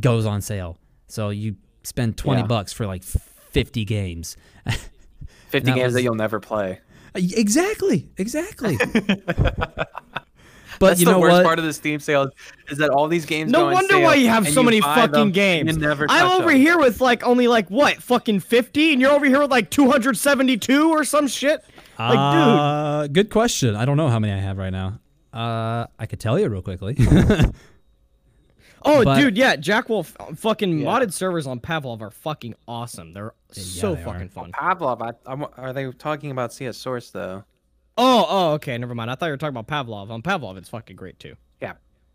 goes 0.00 0.26
on 0.26 0.40
sale. 0.40 0.78
So 1.06 1.30
you 1.30 1.56
spend 1.84 2.16
20 2.16 2.40
Yeah. 2.42 2.46
bucks 2.46 2.72
for 2.72 2.86
like 2.86 3.02
50 3.02 3.84
games. 3.84 4.36
Fifty 5.48 5.70
That 5.70 5.74
games 5.76 5.84
was- 5.86 5.94
that 5.94 6.02
you'll 6.02 6.14
never 6.14 6.40
play. 6.40 6.80
exactly. 7.14 8.08
Exactly. 8.18 8.76
but 10.78 10.90
That's 10.90 11.00
you 11.00 11.06
the 11.06 11.12
know 11.12 11.20
worst 11.20 11.32
what? 11.36 11.44
part 11.44 11.58
of 11.58 11.64
the 11.64 11.72
Steam 11.72 11.98
sale 12.00 12.30
is 12.68 12.78
that 12.78 12.90
all 12.90 13.08
these 13.08 13.24
games. 13.26 13.50
No 13.50 13.68
go 13.68 13.72
wonder 13.72 13.94
sale, 13.94 14.02
why 14.02 14.14
you 14.14 14.28
have 14.28 14.44
and 14.44 14.54
so 14.54 14.62
many 14.62 14.80
fucking 14.80 15.32
games. 15.32 15.76
Never 15.76 16.06
I'm 16.08 16.30
over 16.40 16.50
them. 16.52 16.60
here 16.60 16.78
with 16.78 17.00
like 17.00 17.24
only 17.26 17.48
like 17.48 17.68
what 17.70 17.96
fucking 18.02 18.40
50, 18.40 18.92
and 18.92 19.00
you're 19.00 19.10
over 19.10 19.24
here 19.26 19.40
with 19.40 19.50
like 19.50 19.70
272 19.70 20.90
or 20.90 21.02
some 21.04 21.26
shit. 21.26 21.64
Like, 21.98 22.10
dude, 22.12 22.18
uh, 22.18 23.06
good 23.08 23.30
question. 23.30 23.74
I 23.74 23.84
don't 23.84 23.96
know 23.96 24.08
how 24.08 24.20
many 24.20 24.32
I 24.32 24.38
have 24.38 24.56
right 24.58 24.70
now. 24.70 25.00
Uh, 25.32 25.86
I 25.98 26.06
could 26.06 26.20
tell 26.20 26.38
you 26.38 26.48
real 26.48 26.62
quickly. 26.62 26.96
Oh, 28.84 29.04
But- 29.04 29.18
dude, 29.18 29.36
yeah, 29.36 29.56
Jack 29.56 29.88
Wolf 29.88 30.16
uh, 30.20 30.34
fucking 30.34 30.78
Yeah. 30.80 30.86
modded 30.86 31.12
servers 31.12 31.46
on 31.46 31.60
Pavlov 31.60 32.00
are 32.00 32.10
fucking 32.10 32.54
awesome. 32.66 33.12
They're 33.12 33.34
so 33.50 33.94
they 33.94 34.02
are. 34.02 34.04
fucking 34.04 34.28
fun. 34.28 34.52
Pavlov, 34.52 35.02
I, 35.02 35.12
I'm, 35.30 35.44
are 35.56 35.72
they 35.72 35.90
talking 35.92 36.30
about 36.30 36.52
CS 36.52 36.76
Source 36.76 37.10
though? 37.10 37.44
Oh, 37.96 38.26
oh, 38.28 38.52
okay, 38.52 38.78
never 38.78 38.94
mind. 38.94 39.10
I 39.10 39.14
thought 39.16 39.26
you 39.26 39.32
were 39.32 39.36
talking 39.38 39.56
about 39.56 39.66
Pavlov. 39.66 40.10
On 40.10 40.22
Pavlov, 40.22 40.56
it's 40.56 40.68
fucking 40.68 40.96
great 40.96 41.18
too. 41.18 41.34
Yeah, 41.60 41.72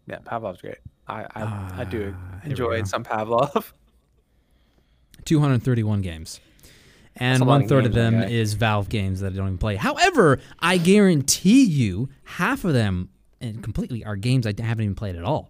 yeah, 0.07 0.19
Pavlov's 0.19 0.61
great. 0.61 0.77
I 1.07 1.25
I, 1.35 1.73
I 1.79 1.83
do 1.83 2.15
Ah, 2.17 2.31
here 2.31 2.41
we 2.45 2.49
enjoy 2.51 2.83
some 2.83 3.03
Pavlov. 3.03 3.71
231 5.25 6.01
games. 6.01 6.39
And 7.15 7.41
a 7.41 7.45
lot 7.45 7.55
of 7.57 7.61
one 7.61 7.69
third 7.69 7.85
of 7.85 7.93
games, 7.93 7.95
them 8.13 8.21
okay. 8.23 8.35
is 8.39 8.53
Valve 8.55 8.89
games 8.89 9.19
that 9.19 9.33
I 9.33 9.35
don't 9.35 9.45
even 9.47 9.57
play. 9.59 9.75
However, 9.75 10.39
I 10.59 10.77
guarantee 10.77 11.63
you 11.63 12.09
half 12.23 12.65
of 12.65 12.73
them 12.73 13.09
and 13.39 13.61
completely 13.61 14.03
are 14.03 14.15
games 14.15 14.47
I 14.47 14.53
haven't 14.59 14.83
even 14.83 14.95
played 14.95 15.15
at 15.15 15.23
all. 15.23 15.49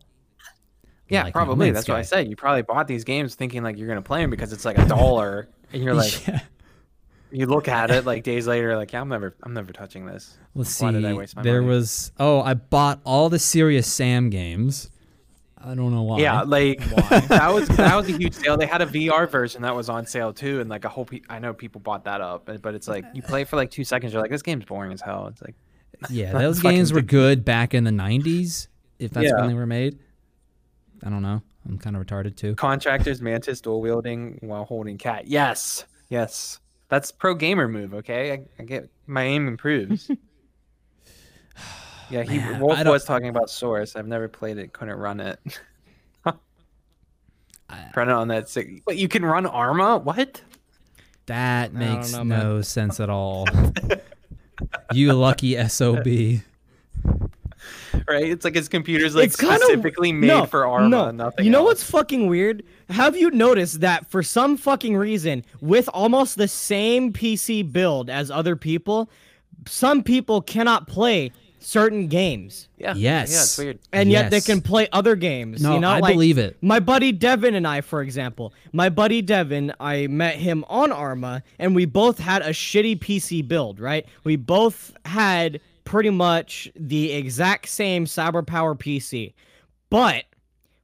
Yeah, 1.13 1.23
Like 1.23 1.33
probably. 1.33 1.71
That's 1.71 1.87
what 1.87 1.97
I 1.97 2.01
said. 2.01 2.27
You 2.29 2.35
probably 2.35 2.61
bought 2.63 2.87
these 2.87 3.03
games 3.03 3.35
thinking 3.35 3.63
like 3.63 3.77
you're 3.77 3.87
gonna 3.87 4.01
play 4.01 4.21
them 4.21 4.29
because 4.29 4.51
it's 4.53 4.65
like 4.65 4.77
a 4.77 4.85
dollar, 4.85 5.47
and 5.71 5.83
you're 5.83 5.93
like, 6.03 6.27
Yeah. 6.27 6.39
you 7.31 7.45
look 7.47 7.67
at 7.67 7.89
it 7.91 8.05
like 8.05 8.23
days 8.23 8.47
later, 8.47 8.75
like, 8.77 8.93
yeah, 8.93 9.01
I'm 9.01 9.09
never, 9.09 9.35
I'm 9.43 9.53
never 9.53 9.71
touching 9.73 10.05
this. 10.05 10.37
Let's 10.55 10.79
Why 10.81 10.89
see. 10.91 10.95
did 11.01 11.05
I 11.05 11.13
waste 11.13 11.35
my 11.35 11.41
there 11.43 11.61
money? 11.61 11.75
was 11.75 12.11
oh, 12.19 12.41
I 12.41 12.53
bought 12.53 12.99
all 13.03 13.29
the 13.29 13.39
Serious 13.39 13.87
Sam 13.91 14.29
games. 14.29 14.89
I 15.65 15.75
don't 15.75 15.93
know 15.93 16.03
why. 16.03 16.19
Yeah, 16.19 16.41
like 16.41 16.79
that 17.29 17.53
was 17.53 17.69
that 17.69 17.95
was 17.95 18.09
a 18.09 18.17
huge 18.17 18.33
sale. 18.33 18.57
They 18.57 18.65
had 18.65 18.81
a 18.81 18.85
VR 18.85 19.29
version 19.29 19.61
that 19.61 19.73
was 19.75 19.87
on 19.89 20.05
sale 20.05 20.33
too, 20.33 20.59
and 20.59 20.69
like 20.69 20.83
I 20.85 20.89
hope 20.89 21.11
I 21.29 21.39
know 21.39 21.53
people 21.53 21.79
bought 21.79 22.03
that 22.03 22.19
up, 22.21 22.45
but- 22.45 22.61
but 22.61 22.75
it's 22.75 22.87
like 22.87 23.05
you 23.13 23.21
play 23.21 23.45
for 23.45 23.55
like 23.55 23.71
two 23.71 23.83
seconds, 23.85 24.11
you're 24.13 24.21
like, 24.21 24.29
this 24.31 24.41
game's 24.41 24.65
boring 24.65 24.91
as 24.91 24.99
hell. 25.01 25.27
It's 25.27 25.41
like, 25.41 25.55
Yeah, 26.09 26.33
those 26.33 26.59
games 26.59 26.91
were 26.91 27.01
good 27.01 27.45
back 27.45 27.73
in 27.73 27.85
the 27.85 27.91
90s, 27.91 28.67
if 28.99 29.11
that's 29.11 29.31
when 29.31 29.47
they 29.47 29.53
were 29.53 29.65
made. 29.65 29.97
I 31.03 31.09
don't 31.09 31.21
know. 31.21 31.41
I'm 31.65 31.77
kind 31.77 31.95
of 31.95 32.05
retarded 32.05 32.35
too. 32.35 32.55
contractors 32.55 33.21
mantis 33.21 33.61
dual 33.61 33.81
wielding 33.81 34.37
while 34.41 34.65
holding 34.65 34.97
cat. 34.97 35.27
Yes, 35.27 35.85
yes, 36.09 36.59
that's 36.89 37.11
pro 37.11 37.35
gamer 37.35 37.67
move. 37.67 37.93
Okay, 37.93 38.33
I, 38.33 38.43
I 38.59 38.63
get 38.63 38.89
my 39.07 39.23
aim 39.23 39.47
improves. 39.47 40.09
yeah, 42.09 42.23
he 42.23 42.37
Man, 42.37 42.59
Wolf 42.59 42.85
was 42.85 43.05
talking 43.05 43.29
about 43.29 43.49
Source. 43.49 43.95
I've 43.95 44.07
never 44.07 44.27
played 44.27 44.57
it, 44.57 44.73
couldn't 44.73 44.97
run 44.97 45.19
it. 45.19 45.39
Run 47.95 48.09
it 48.09 48.13
on 48.13 48.27
that 48.27 48.49
sick. 48.49 48.83
But 48.85 48.97
you 48.97 49.07
can 49.07 49.25
run 49.25 49.45
Arma? 49.45 49.97
What? 49.97 50.41
That 51.25 51.73
makes 51.73 52.11
know, 52.11 52.23
man. 52.23 52.39
no 52.39 52.61
sense 52.61 52.99
at 52.99 53.09
all. 53.09 53.47
you 54.93 55.13
lucky 55.13 55.55
SOB. 55.67 56.41
Right? 58.07 58.25
It's 58.29 58.43
like 58.43 58.55
his 58.55 58.67
computer's 58.67 59.15
like 59.15 59.25
it's 59.25 59.35
kind 59.35 59.61
specifically 59.61 60.09
of 60.09 60.17
made 60.17 60.27
no, 60.27 60.45
for 60.45 60.65
Arma. 60.67 60.89
No, 60.89 61.11
Nothing. 61.11 61.45
you 61.45 61.51
know 61.51 61.59
else. 61.59 61.67
what's 61.67 61.83
fucking 61.83 62.27
weird? 62.27 62.63
Have 62.89 63.15
you 63.15 63.31
noticed 63.31 63.81
that 63.81 64.09
for 64.09 64.23
some 64.23 64.57
fucking 64.57 64.97
reason, 64.97 65.45
with 65.61 65.89
almost 65.93 66.37
the 66.37 66.47
same 66.47 67.13
PC 67.13 67.71
build 67.71 68.09
as 68.09 68.29
other 68.29 68.55
people, 68.55 69.09
some 69.67 70.03
people 70.03 70.41
cannot 70.41 70.87
play 70.87 71.31
certain 71.59 72.07
games, 72.07 72.67
Yeah. 72.77 72.93
Yes. 72.95 73.31
Yeah, 73.31 73.39
it's 73.39 73.57
weird. 73.57 73.79
and 73.93 74.11
yet 74.11 74.29
they 74.31 74.41
can 74.41 74.59
play 74.61 74.87
other 74.91 75.15
games. 75.15 75.61
No, 75.61 75.75
you 75.75 75.79
know, 75.79 75.89
I 75.89 75.99
like, 75.99 76.13
believe 76.13 76.37
it. 76.37 76.57
My 76.61 76.79
buddy 76.81 77.11
Devin 77.13 77.55
and 77.55 77.65
I, 77.65 77.79
for 77.81 78.01
example, 78.01 78.53
my 78.73 78.89
buddy 78.89 79.21
Devin, 79.21 79.73
I 79.79 80.07
met 80.07 80.35
him 80.35 80.65
on 80.67 80.91
Arma, 80.91 81.41
and 81.59 81.73
we 81.73 81.85
both 81.85 82.19
had 82.19 82.41
a 82.41 82.49
shitty 82.49 82.99
PC 82.99 83.47
build, 83.47 83.79
right? 83.79 84.05
We 84.25 84.35
both 84.35 84.93
had 85.05 85.61
pretty 85.83 86.09
much 86.09 86.71
the 86.75 87.11
exact 87.11 87.69
same 87.69 88.05
Cyber 88.05 88.45
Power 88.45 88.75
PC. 88.75 89.33
But 89.89 90.25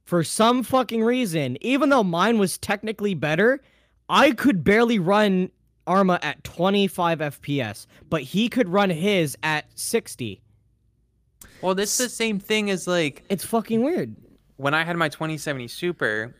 for 0.04 0.22
some 0.24 0.62
fucking 0.62 1.02
reason, 1.02 1.56
even 1.60 1.88
though 1.88 2.04
mine 2.04 2.38
was 2.38 2.58
technically 2.58 3.14
better, 3.14 3.60
I 4.08 4.32
could 4.32 4.64
barely 4.64 4.98
run 4.98 5.50
Arma 5.86 6.18
at 6.22 6.42
25 6.44 7.18
FPS, 7.18 7.86
but 8.08 8.22
he 8.22 8.48
could 8.48 8.68
run 8.68 8.90
his 8.90 9.36
at 9.42 9.66
60. 9.78 10.40
Well, 11.62 11.74
this 11.74 11.98
is 11.98 12.06
the 12.06 12.10
same 12.14 12.38
thing 12.38 12.70
as 12.70 12.86
like 12.86 13.24
It's 13.28 13.44
fucking 13.44 13.82
weird. 13.82 14.14
when 14.56 14.74
I 14.74 14.84
had 14.84 14.96
my 14.96 15.08
2070 15.08 15.68
Super, 15.68 16.34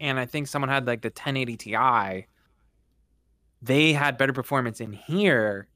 and 0.00 0.18
I 0.18 0.26
think 0.26 0.48
someone 0.48 0.68
had 0.68 0.86
like 0.86 1.02
the 1.02 1.08
1080 1.08 1.56
Ti, 1.56 2.26
they 3.62 3.92
had 3.92 4.18
better 4.18 4.32
performance 4.32 4.80
in 4.80 4.92
here 4.92 5.68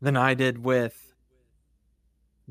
than 0.00 0.16
I 0.16 0.34
did 0.34 0.62
with 0.64 1.11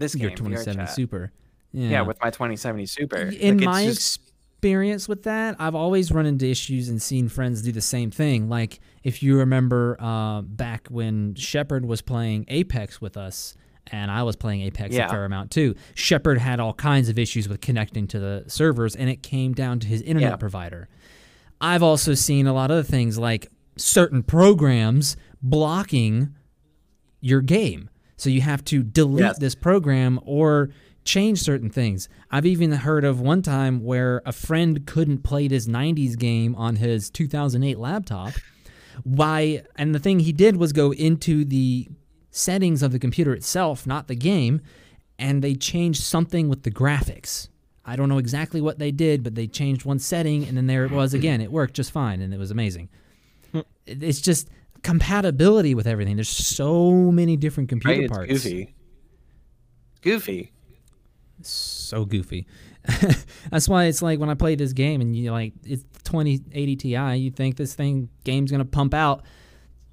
this 0.02 0.14
game. 0.16 0.24
Your 0.24 0.32
2070 0.32 0.86
chat. 0.86 0.94
Super. 0.96 1.32
Yeah. 1.72 1.90
Yeah. 1.90 2.02
with 2.02 2.20
my 2.22 2.30
2070 2.30 2.86
Super. 2.86 3.18
In 3.18 3.58
Like, 3.60 3.66
my 3.66 3.86
just- 3.86 4.20
experience 4.58 5.08
with 5.08 5.24
that, 5.24 5.56
I've 5.58 5.74
always 5.76 6.12
run 6.12 6.26
into 6.26 6.46
issues 6.48 6.90
and 6.90 7.02
seen 7.02 7.30
friends 7.30 7.62
do 7.62 7.72
the 7.72 7.82
same 7.82 8.12
thing. 8.12 8.50
Like 8.50 8.80
if 9.04 9.24
you 9.24 9.38
remember 9.38 9.96
uh, 10.00 10.42
back 10.42 10.88
when 10.90 11.34
Shepard 11.36 11.86
was 11.86 12.02
playing 12.02 12.46
Apex 12.50 13.00
with 13.02 13.16
us, 13.18 13.56
and 13.88 14.12
I 14.12 14.22
was 14.22 14.36
playing 14.36 14.62
Apex 14.62 14.96
a 14.96 15.08
fair 15.08 15.26
amount 15.26 15.50
too. 15.50 15.74
Shepard 15.96 16.38
had 16.38 16.60
all 16.60 16.74
kinds 16.74 17.10
of 17.10 17.18
issues 17.18 17.50
with 17.50 17.62
connecting 17.62 18.06
to 18.10 18.20
the 18.20 18.44
servers, 18.48 18.96
and 18.96 19.10
it 19.10 19.24
came 19.24 19.54
down 19.54 19.80
to 19.80 19.88
his 19.88 20.02
internet 20.04 20.32
Yeah. 20.34 20.36
provider. 20.36 20.88
I've 21.60 21.82
also 21.82 22.14
seen 22.14 22.46
a 22.46 22.54
lot 22.54 22.70
of 22.70 22.88
things 22.88 23.18
like 23.18 23.48
certain 23.78 24.22
programs 24.22 25.18
blocking 25.42 26.36
your 27.22 27.42
game. 27.42 27.90
So 28.22 28.30
you 28.30 28.42
have 28.42 28.64
to 28.66 28.84
delete 28.84 29.22
Yes. 29.22 29.40
this 29.40 29.56
program 29.56 30.20
or 30.24 30.70
change 31.04 31.40
certain 31.42 31.72
things. 31.72 32.08
I've 32.30 32.46
even 32.46 32.72
heard 32.72 33.04
of 33.04 33.20
one 33.20 33.42
time 33.42 33.84
where 33.84 34.22
a 34.28 34.32
friend 34.32 34.86
couldn't 34.86 35.24
play 35.24 35.48
this 35.48 35.66
90s 35.68 36.16
game 36.16 36.54
on 36.54 36.76
his 36.76 37.10
2008 37.10 37.80
laptop. 37.80 38.34
Why? 39.04 39.64
And 39.76 39.96
the 39.96 40.00
thing 40.00 40.20
he 40.20 40.32
did 40.34 40.58
was 40.58 40.72
go 40.72 40.94
into 40.94 41.44
the 41.44 41.88
settings 42.30 42.84
of 42.84 42.92
the 42.92 43.00
computer 43.00 43.34
itself, 43.34 43.88
not 43.88 44.08
the 44.08 44.14
game, 44.16 44.62
and 45.18 45.42
they 45.44 45.56
changed 45.56 46.04
something 46.04 46.48
with 46.48 46.62
the 46.62 46.70
graphics. 46.70 47.48
I 47.86 47.96
don't 47.96 48.08
know 48.08 48.20
exactly 48.20 48.62
what 48.62 48.78
they 48.78 48.92
did, 48.92 49.24
but 49.24 49.34
they 49.34 49.48
changed 49.48 49.84
one 49.84 49.98
setting, 49.98 50.46
and 50.46 50.56
then 50.56 50.68
there 50.68 50.86
it 50.86 50.92
was 50.92 51.16
again. 51.16 51.42
It 51.42 51.52
worked 51.52 51.74
just 51.74 51.90
fine, 51.92 52.22
and 52.22 52.36
it 52.36 52.38
was 52.38 52.52
amazing. 52.52 52.90
Hmm. 53.52 53.62
It's 53.88 54.22
just 54.22 54.48
compatibility 54.84 55.76
with 55.76 55.88
everything. 55.88 56.16
There's 56.18 56.30
so 56.30 56.92
many 57.12 57.38
different 57.38 57.70
computer 57.70 57.94
right? 57.96 58.04
It's 58.04 58.12
parts. 58.12 58.32
goofy. 58.32 58.76
Goofy. 60.02 60.52
So 61.42 62.06
goofy. 62.06 62.48
That's 63.52 63.70
why 63.70 63.86
it's 63.86 64.02
like 64.02 64.20
when 64.20 64.30
I 64.30 64.34
play 64.34 64.56
this 64.56 64.74
game 64.74 65.02
and 65.02 65.16
you 65.16 65.32
like 65.32 65.54
it's 65.64 65.84
2080 66.04 66.76
Ti, 66.78 67.16
you 67.16 67.30
think 67.32 67.58
this 67.58 67.76
thing 67.76 68.10
game's 68.24 68.52
gonna 68.52 68.66
pump 68.66 68.94
out 68.94 69.24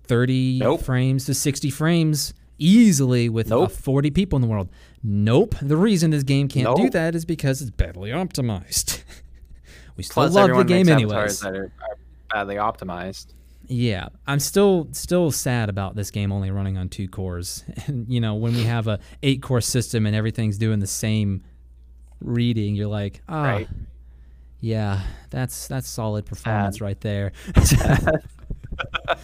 30 0.04 0.58
Nope. 0.60 0.82
frames 0.82 1.26
to 1.26 1.34
60 1.34 1.70
frames 1.70 2.32
easily 2.58 3.28
with 3.28 3.52
uh, 3.52 3.56
Nope. 3.60 3.72
40 3.72 4.10
people 4.10 4.36
in 4.36 4.40
the 4.42 4.48
world. 4.48 4.70
Nope. 5.02 5.54
The 5.60 5.76
reason 5.76 6.10
this 6.10 6.22
game 6.22 6.48
can't 6.48 6.76
do 6.76 6.88
that 6.90 7.14
is 7.14 7.24
because 7.24 7.60
it's 7.60 7.70
badly 7.70 8.10
optimized. 8.10 9.02
we 9.96 10.02
still 10.02 10.14
Plus, 10.14 10.34
love 10.34 10.56
the 10.56 10.64
game 10.64 10.88
anyways. 10.88 11.40
that 11.40 11.54
are, 11.54 11.64
are 11.64 11.98
badly 12.32 12.56
optimized. 12.56 13.34
Yeah, 13.70 14.08
I'm 14.26 14.40
still 14.40 14.88
still 14.92 15.30
sad 15.30 15.68
about 15.68 15.94
this 15.94 16.10
game 16.10 16.32
only 16.32 16.50
running 16.50 16.78
on 16.78 16.88
two 16.88 17.06
cores. 17.08 17.64
And 17.86 18.08
you 18.08 18.20
know, 18.20 18.34
when 18.34 18.54
we 18.54 18.64
have 18.64 18.86
a 18.88 18.98
eight 19.22 19.42
core 19.42 19.60
system 19.60 20.06
and 20.06 20.16
everything's 20.16 20.56
doing 20.58 20.78
the 20.80 20.86
same 20.86 21.44
reading, 22.20 22.74
you're 22.74 22.88
like, 22.88 23.20
ah, 23.28 23.42
Right. 23.42 23.68
yeah, 24.60 25.02
that's 25.30 25.68
that's 25.68 25.86
solid 25.88 26.24
performance 26.26 26.80
right 26.80 27.00
there. 27.00 27.32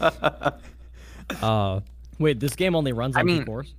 uh, 1.43 1.81
Wait, 2.19 2.39
this 2.41 2.55
game 2.55 2.77
only 2.77 2.93
runs 2.93 3.17
I 3.17 3.21
on 3.21 3.27
two 3.27 3.45
cores? 3.45 3.75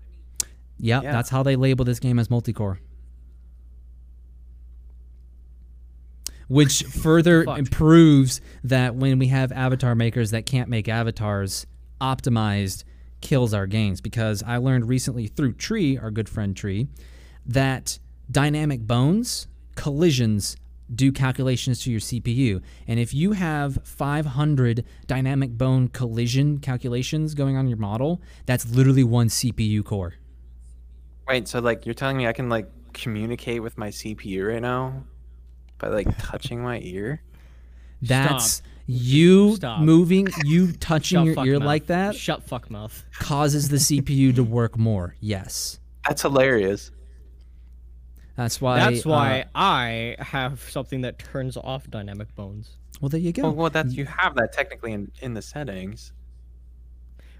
yeah, 0.78 1.02
Yeah. 1.02 1.12
that's 1.12 1.30
how 1.30 1.44
they 1.44 1.56
label 1.56 1.86
this 1.86 2.00
game 2.00 2.20
as 2.20 2.30
multi-core. 2.30 2.80
Which 6.48 6.84
further 7.04 7.46
Fucked. 7.46 7.60
improves 7.60 8.42
that 8.64 8.96
when 8.96 9.20
we 9.20 9.28
have 9.28 9.52
avatar 9.52 9.96
makers 9.96 10.32
that 10.32 10.46
can't 10.46 10.70
make 10.70 10.88
avatars 10.88 11.66
optimized 12.02 12.84
kills 13.22 13.54
our 13.54 13.66
games 13.66 14.02
because 14.02 14.44
I 14.44 14.58
learned 14.58 14.88
recently 14.88 15.28
through 15.28 15.54
Tree, 15.54 15.98
our 15.98 16.12
good 16.12 16.30
friend 16.30 16.56
Tree, 16.56 16.88
that 17.46 18.00
dynamic 18.30 18.82
bones 18.82 19.48
collisions 19.76 20.56
do 20.94 21.12
calculations 21.12 21.82
to 21.82 21.92
your 21.92 22.00
CPU. 22.00 22.62
And 22.88 23.00
if 23.00 23.14
you 23.14 23.32
have 23.32 23.80
500 23.84 24.86
dynamic 25.08 25.58
bone 25.58 25.88
collision 25.88 26.60
calculations 26.60 27.34
going 27.34 27.58
on 27.58 27.68
your 27.68 27.78
model, 27.78 28.22
that's 28.46 28.70
literally 28.70 29.04
one 29.04 29.28
CPU 29.28 29.84
core. 29.84 30.14
Wait, 31.28 31.48
so 31.48 31.60
like 31.60 31.86
you're 31.86 31.96
telling 31.96 32.18
me 32.18 32.28
I 32.28 32.34
can 32.34 32.50
like 32.50 32.70
communicate 32.94 33.64
with 33.64 33.78
my 33.78 33.90
CPU 33.90 34.48
right 34.48 34.62
now 34.62 35.04
by 35.80 35.88
like 35.90 36.08
touching 36.18 36.62
my 36.62 36.80
ear? 36.82 37.22
That's 38.02 38.62
you 38.88 39.56
Stop. 39.56 39.80
moving, 39.82 40.28
you 40.44 40.72
touching 40.80 41.26
Shut 41.34 41.46
your 41.46 41.46
ear 41.56 41.60
mouth. 41.60 41.66
like 41.66 41.86
that 41.88 42.16
Shut 42.16 42.44
fuck 42.44 42.70
mouth. 42.70 43.04
causes 43.20 43.70
the 43.70 43.78
CPU 44.02 44.36
to 44.36 44.44
work 44.44 44.78
more. 44.78 45.16
Yes. 45.20 45.80
That's 46.08 46.22
hilarious. 46.22 46.92
That's 48.36 48.60
why. 48.60 48.80
That's 48.80 49.06
why 49.06 49.42
uh, 49.42 49.46
I 49.56 50.16
have 50.20 50.60
something 50.70 51.02
that 51.02 51.18
turns 51.20 51.56
off 51.58 51.90
dynamic 51.90 52.36
bones. 52.36 52.72
well, 53.02 53.10
there 53.10 53.20
you 53.20 53.32
go. 53.32 53.44
Well, 53.44 53.54
well, 53.54 53.70
that's 53.70 53.94
you 53.94 54.06
have 54.06 54.36
that 54.36 54.52
technically 54.54 54.92
in, 54.92 55.10
in 55.22 55.34
the 55.34 55.42
settings. 55.42 56.12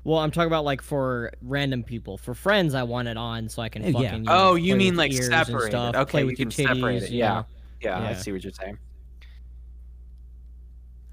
Well, 0.06 0.20
I'm 0.20 0.32
talking 0.32 0.48
about 0.48 0.64
like 0.66 0.82
for 0.82 1.32
random 1.42 1.84
people. 1.84 2.18
For 2.18 2.34
friends, 2.34 2.76
I 2.76 2.84
want 2.84 3.08
it 3.08 3.18
on 3.18 3.50
so 3.50 3.62
I 3.62 3.70
can 3.70 3.82
fucking. 3.84 4.02
yeah. 4.02 4.16
you 4.16 4.22
know, 4.22 4.32
Oh, 4.52 4.56
you 4.56 4.74
play 4.74 4.78
mean 4.78 4.94
with 4.94 4.98
like 5.00 5.12
ears 5.14 5.28
and 5.28 5.46
separate 5.48 5.72
stuff, 5.72 5.96
it? 5.96 5.98
Okay, 5.98 6.12
play 6.12 6.20
you 6.22 6.26
with 6.28 6.40
your 6.40 6.50
can 6.50 6.66
separate 6.66 7.02
titties, 7.02 7.06
it. 7.08 7.12
you 7.12 7.20
Yeah. 7.20 7.34
know. 7.34 7.46
Yeah, 7.82 8.00
I 8.00 8.14
see 8.14 8.32
what 8.32 8.44
you're 8.44 8.54
saying. 8.54 8.78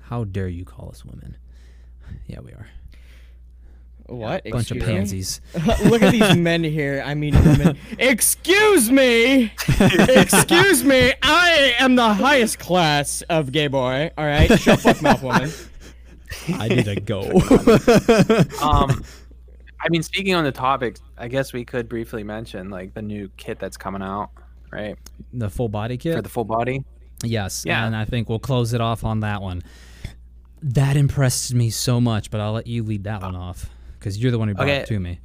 How 0.00 0.24
dare 0.24 0.48
you 0.48 0.64
call 0.64 0.90
us 0.90 1.04
women? 1.04 1.36
Yeah, 2.26 2.40
we 2.40 2.52
are. 2.52 2.66
What? 4.06 4.44
Bunch 4.44 4.70
of 4.70 4.76
Excuse 4.76 4.80
me? 4.86 4.94
pansies. 4.94 5.40
Look 5.90 6.02
at 6.02 6.12
these 6.12 6.36
men 6.36 6.62
here. 6.62 7.02
I 7.04 7.14
mean, 7.14 7.34
women. 7.34 7.78
Excuse 7.98 8.90
me. 8.90 9.52
Excuse 9.78 10.84
me. 10.84 11.12
I 11.22 11.74
am 11.78 11.94
the 11.94 12.12
highest 12.12 12.58
class 12.58 13.22
of 13.30 13.52
gay 13.52 13.68
boy. 13.68 14.10
All 14.18 14.26
right. 14.26 14.58
Shut 14.60 14.80
fuck 14.80 15.00
mouth, 15.00 15.22
woman. 15.22 15.50
I 16.54 16.68
need 16.68 16.84
to 16.84 17.00
go. 17.00 17.22
Um, 18.62 19.04
I 19.80 19.88
mean, 19.88 20.02
speaking 20.02 20.34
on 20.34 20.44
the 20.44 20.52
topic, 20.52 20.98
I 21.18 21.28
guess 21.28 21.52
we 21.52 21.64
could 21.64 21.88
briefly 21.88 22.22
mention 22.22 22.70
like 22.70 22.94
the 22.94 23.02
new 23.02 23.30
kit 23.36 23.58
that's 23.58 23.76
coming 23.76 24.02
out, 24.02 24.30
right? 24.72 24.96
the 25.32 25.48
full 25.50 25.68
body 25.68 25.96
kit. 25.96 26.16
For 26.16 26.22
the 26.22 26.28
full 26.28 26.44
body. 26.44 26.84
Yes, 27.24 27.64
Yeah. 27.66 27.86
and 27.86 27.94
I 27.94 28.04
think 28.04 28.28
we'll 28.28 28.38
close 28.40 28.72
it 28.72 28.80
off 28.80 29.04
on 29.04 29.20
that 29.20 29.40
one. 29.42 29.62
That 30.62 30.96
impressed 30.96 31.54
me 31.54 31.70
so 31.70 32.00
much, 32.00 32.30
but 32.30 32.40
I'll 32.40 32.52
let 32.52 32.66
you 32.66 32.82
lead 32.82 33.04
that 33.04 33.22
one 33.22 33.34
off 33.36 33.70
because 33.98 34.18
you're 34.18 34.30
the 34.32 34.38
one 34.38 34.48
who 34.48 34.54
brought 34.54 34.68
Okay. 34.68 34.78
it 34.78 34.86
to 34.88 34.98
me. 35.00 35.20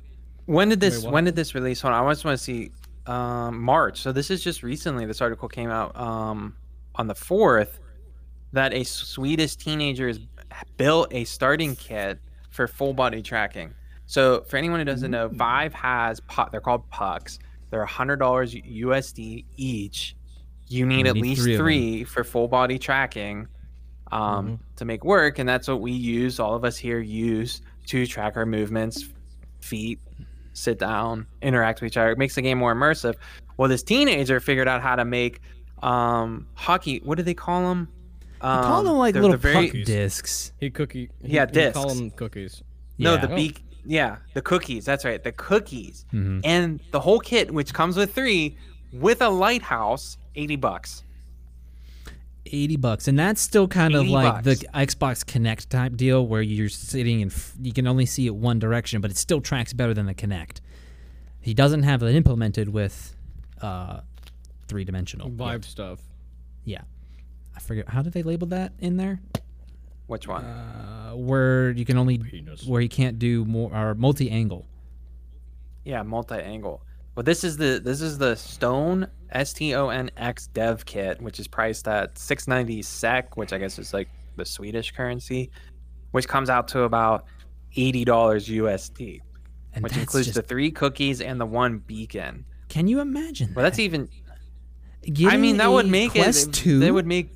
When 0.45 0.69
did 0.69 0.79
this? 0.79 1.03
what? 1.03 1.13
when 1.13 1.23
did 1.25 1.35
this 1.35 1.53
release? 1.55 1.81
Hold 1.81 1.93
on, 1.93 2.05
I 2.07 2.11
just 2.11 2.25
want 2.25 2.37
to 2.37 2.43
see. 2.43 2.71
Um, 3.05 3.61
March. 3.61 4.01
So 4.01 4.11
this 4.11 4.29
is 4.29 4.43
just 4.43 4.63
recently. 4.63 5.05
This 5.05 5.21
article 5.21 5.47
came 5.47 5.69
out 5.69 5.95
um, 5.97 6.55
on 6.95 7.07
the 7.07 7.15
fourth. 7.15 7.79
That 8.53 8.73
a 8.73 8.83
Swedish 8.83 9.55
teenager 9.55 10.07
has 10.07 10.19
built 10.77 11.13
a 11.13 11.23
starting 11.25 11.75
kit 11.75 12.19
for 12.49 12.67
full 12.67 12.93
body 12.93 13.21
tracking. 13.21 13.73
So 14.07 14.41
for 14.47 14.57
anyone 14.57 14.79
who 14.79 14.85
doesn't 14.85 15.11
know, 15.11 15.27
Vive 15.27 15.73
has 15.73 16.19
pu- 16.21 16.45
they're 16.51 16.61
called 16.61 16.89
pucks. 16.89 17.39
They're 17.69 17.85
hundred 17.85 18.17
dollars 18.17 18.53
USD 18.53 19.45
each. 19.57 20.15
You 20.67 20.85
need 20.85 21.05
You 21.05 21.07
at 21.07 21.15
need 21.15 21.21
least 21.21 21.41
three 21.43 21.57
three 21.57 22.03
for 22.03 22.23
full 22.23 22.47
body 22.47 22.77
tracking 22.77 23.47
um, 24.11 24.59
to 24.77 24.85
make 24.85 25.03
work, 25.03 25.39
and 25.39 25.47
that's 25.47 25.67
what 25.67 25.81
we 25.81 25.91
use. 25.91 26.39
All 26.39 26.55
of 26.55 26.63
us 26.63 26.77
here 26.77 26.99
use 26.99 27.61
to 27.87 28.05
track 28.05 28.35
our 28.37 28.45
movements, 28.45 29.05
feet, 29.61 29.99
sit 30.53 30.79
down, 30.79 31.27
interact 31.41 31.81
with 31.81 31.91
each 31.91 31.97
other. 31.97 32.11
It 32.11 32.17
makes 32.17 32.35
the 32.35 32.41
game 32.41 32.57
more 32.57 32.73
immersive. 32.73 33.15
Well, 33.57 33.69
this 33.69 33.83
teenager 33.83 34.39
figured 34.39 34.67
out 34.67 34.81
how 34.81 34.95
to 34.95 35.05
make 35.05 35.41
um, 35.83 36.47
hockey. 36.53 37.01
What 37.03 37.17
do 37.17 37.23
they 37.23 37.33
call 37.33 37.67
them? 37.69 37.87
Um, 38.39 38.63
Call 38.63 38.83
them 38.83 38.97
like 38.97 39.13
they're- 39.13 39.21
little 39.23 39.37
they're 39.37 39.53
very, 39.53 39.83
discs. 39.83 40.51
He 40.59 40.69
cookie. 40.69 41.09
He, 41.23 41.33
Yeah, 41.33 41.47
he 41.51 41.71
Call 41.71 41.89
them 41.93 42.11
cookies. 42.11 42.61
No, 42.99 43.15
Yeah. 43.15 43.21
the 43.25 43.35
beak. 43.35 43.63
Yeah, 43.89 44.17
the 44.33 44.41
cookies. 44.41 44.83
That's 44.85 45.05
right, 45.05 45.23
the 45.23 45.31
cookies. 45.31 46.05
Mhm. 46.13 46.41
And 46.43 46.79
the 46.91 46.99
whole 46.99 47.19
kit, 47.19 47.51
which 47.51 47.73
comes 47.73 47.95
with 47.95 48.13
three, 48.13 48.57
with 48.91 49.21
a 49.21 49.29
lighthouse, 49.29 50.17
eighty 50.35 50.55
bucks. 50.57 51.03
80 52.49 52.77
bucks 52.77 53.07
and 53.09 53.19
that's 53.19 53.41
still 53.41 53.67
kind 53.67 53.93
of 53.93 54.03
80 54.03 54.11
like 54.13 54.43
the 54.43 54.55
xbox 54.73 55.25
Kinect 55.25 55.67
type 55.67 55.97
deal 55.97 56.25
where 56.25 56.41
you're 56.41 56.69
sitting 56.69 57.21
and 57.21 57.35
you 57.61 57.73
can 57.73 57.85
only 57.87 58.05
see 58.05 58.25
it 58.25 58.33
one 58.33 58.57
direction 58.57 59.01
but 59.01 59.11
it 59.11 59.17
still 59.17 59.41
tracks 59.41 59.73
better 59.73 59.93
than 59.93 60.05
the 60.05 60.13
Kinect 60.13 60.61
he 61.41 61.53
doesn't 61.53 61.83
have 61.83 62.01
it 62.03 62.15
implemented 62.15 62.69
with 62.69 63.13
uh 63.61 63.99
three-dimensional 64.69 65.29
Vibe 65.29 65.51
yet. 65.55 65.65
stuff. 65.65 65.99
yeah 66.63 66.81
i 67.53 67.59
forget 67.59 67.89
how 67.89 68.01
did 68.01 68.13
they 68.13 68.23
label 68.23 68.47
that 68.47 68.71
in 68.79 68.95
there 68.95 69.19
Which 70.07 70.27
one? 70.27 70.43
uh, 70.45 71.11
where 71.11 71.71
you 71.71 71.85
can 71.85 71.97
only 71.97 72.17
Penis. 72.17 72.65
where 72.65 72.81
you 72.81 72.89
can't 72.89 73.17
do 73.19 73.43
more 73.45 73.73
or 73.73 73.93
multi-angle 73.95 74.65
Yeah, 75.83 76.03
multi-angle. 76.03 76.81
Well, 77.15 77.23
this 77.23 77.43
is 77.43 77.57
the 77.57 77.81
this 77.83 78.01
is 78.01 78.17
the 78.17 78.35
Stone 78.35 79.07
S 79.31 79.51
T 79.53 79.73
O 79.75 79.89
N 79.89 80.09
X 80.17 80.47
Dev 80.47 80.85
Kit, 80.85 81.21
which 81.21 81.39
is 81.39 81.47
priced 81.47 81.87
at 81.87 82.17
690 82.17 82.81
SEK, 82.83 83.35
which 83.37 83.51
I 83.53 83.57
guess 83.57 83.79
is 83.79 83.93
like 83.93 84.07
the 84.35 84.45
Swedish 84.45 84.91
currency, 84.91 85.49
which 86.11 86.27
comes 86.27 86.49
out 86.49 86.67
to 86.69 86.81
about 86.83 87.25
eighty 87.75 88.05
dollars 88.05 88.47
USD, 88.47 89.19
and 89.73 89.83
which 89.83 89.97
includes 89.97 90.27
just, 90.27 90.35
the 90.35 90.43
three 90.43 90.69
cookies 90.71 91.19
and 91.21 91.41
the 91.41 91.45
one 91.45 91.79
beacon. 91.79 92.45
can 92.69 92.87
you 92.87 92.99
imagine 92.99 93.53
Well, 93.55 93.63
that's 93.63 93.77
that? 93.77 93.83
even. 93.83 94.09
I 95.25 95.37
mean, 95.37 95.57
that 95.57 95.71
would 95.71 95.87
make 95.87 96.11
Quest 96.11 96.49
it. 96.49 96.53
2 96.53 96.79
They 96.79 96.91
would 96.91 97.07
make. 97.07 97.31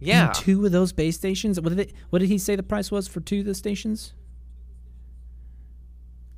Yeah. 0.00 0.26
and 0.26 0.34
two 0.34 0.64
of 0.64 0.72
those 0.72 0.92
base 0.92 1.16
stations 1.16 1.60
what 1.60 1.70
did 1.70 1.80
it, 1.80 1.92
what 2.10 2.20
did 2.20 2.28
he 2.28 2.38
say 2.38 2.54
the 2.56 2.62
price 2.62 2.90
was 2.90 3.08
for 3.08 3.20
two 3.20 3.40
of 3.40 3.46
the 3.46 3.54
stations 3.54 4.14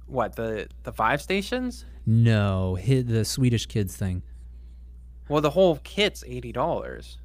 What 0.07 0.37
the 0.37 0.69
the 0.83 0.93
five 0.93 1.21
stations? 1.23 1.85
No, 2.07 2.75
hit 2.75 3.07
the 3.07 3.25
Swedish 3.25 3.67
kids 3.67 3.97
thing. 3.97 4.23
Well, 5.29 5.41
the 5.41 5.51
whole 5.51 5.77
kit's 5.85 6.25
eighty 6.27 6.51
dollars. 6.53 7.19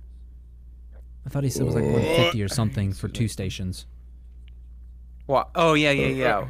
I 1.25 1.29
thought 1.29 1.43
he 1.43 1.49
said 1.49 1.63
it 1.63 1.65
was 1.65 1.73
like 1.75 1.86
150 1.86 2.43
or 2.43 2.47
something 2.47 2.93
for 2.93 3.07
two 3.07 3.27
stations. 3.27 3.88
Well, 5.25 5.49
oh 5.55 5.73
yeah, 5.73 5.89
yeah, 5.89 6.07
yeah. 6.07 6.38
Oh, 6.38 6.49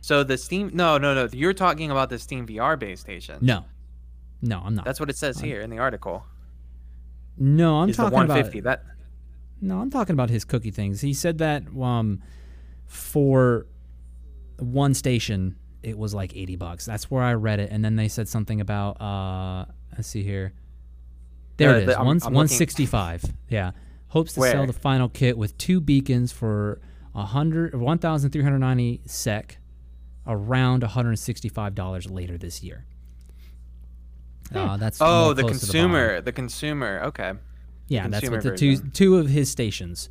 so 0.00 0.24
the 0.24 0.36
Steam, 0.36 0.70
no, 0.74 0.98
no, 0.98 1.14
no. 1.14 1.28
You're 1.32 1.52
talking 1.52 1.92
about 1.92 2.10
the 2.10 2.18
Steam 2.18 2.44
VR 2.44 2.76
base 2.76 2.98
station. 2.98 3.38
No, 3.40 3.64
no, 4.42 4.62
I'm 4.64 4.74
not. 4.74 4.84
That's 4.84 4.98
what 4.98 5.10
it 5.10 5.16
says 5.16 5.38
here 5.38 5.60
in 5.60 5.70
the 5.70 5.78
article. 5.78 6.24
no, 7.38 7.76
I'm 7.76 7.90
is 7.90 7.96
the 7.96 8.02
talking 8.02 8.16
150. 8.18 8.58
about. 8.58 8.80
That 8.84 8.95
No, 9.60 9.80
I'm 9.80 9.90
talking 9.90 10.12
about 10.12 10.30
his 10.30 10.44
cookie 10.44 10.70
things. 10.70 11.00
He 11.00 11.14
said 11.14 11.38
that 11.38 11.64
um, 11.80 12.22
for 12.86 13.66
one 14.58 14.94
station 14.94 15.56
it 15.82 15.96
was 15.96 16.12
like 16.14 16.36
80 16.36 16.56
bucks. 16.56 16.84
That's 16.84 17.10
where 17.10 17.22
I 17.22 17.34
read 17.34 17.60
it, 17.60 17.70
and 17.70 17.84
then 17.84 17.96
they 17.96 18.08
said 18.08 18.28
something 18.28 18.60
about. 18.60 19.00
Uh, 19.00 19.66
let's 19.92 20.08
see 20.08 20.22
here. 20.22 20.52
There 21.58 21.70
Yeah, 21.70 21.76
it 21.76 21.80
is. 21.80 21.86
the- 21.86 21.96
I'm- 21.96 22.06
One, 22.06 22.16
I'm 22.16 22.34
looking- 22.34 22.34
165. 22.34 23.24
Yeah. 23.48 23.70
Hopes 24.08 24.34
to 24.34 24.42
sell 24.42 24.66
the 24.66 24.72
final 24.72 25.08
kit 25.08 25.38
with 25.38 25.56
two 25.58 25.80
beacons 25.80 26.32
for 26.32 26.80
a 27.14 27.24
hundred, 27.24 27.74
1,390 27.74 29.00
SEK, 29.06 29.58
around 30.26 30.82
165 30.82 31.74
dollars 31.74 32.10
later 32.10 32.36
this 32.36 32.62
year. 32.62 32.84
Uh, 34.54 34.76
that's 34.76 34.98
oh, 35.00 35.32
the 35.32 35.42
consumer, 35.44 36.08
bottom. 36.08 36.24
the 36.24 36.32
consumer. 36.32 37.00
Okay, 37.06 37.32
yeah, 37.88 38.08
that's 38.08 38.28
what 38.28 38.42
the 38.42 38.56
two 38.56 38.76
version. 38.76 38.90
two 38.92 39.18
of 39.18 39.28
his 39.28 39.50
stations. 39.50 40.08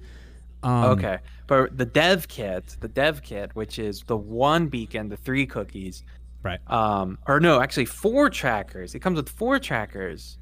Um, 0.63 0.83
okay. 0.97 1.19
But 1.47 1.77
the 1.77 1.85
dev 1.85 2.27
kit, 2.27 2.77
the 2.79 2.87
dev 2.87 3.21
kit, 3.21 3.51
which 3.55 3.77
is 3.77 4.03
the 4.07 4.17
one 4.17 4.67
beacon, 4.67 5.09
the 5.09 5.17
three 5.17 5.45
cookies, 5.45 6.03
Right. 6.41 6.59
um, 6.71 7.17
or 7.27 7.39
no, 7.39 7.61
actually 7.61 7.85
four 7.85 8.29
trackers. 8.29 8.95
It 8.95 8.99
comes 8.99 9.17
with 9.17 9.29
four 9.29 9.59
trackers 9.59 10.37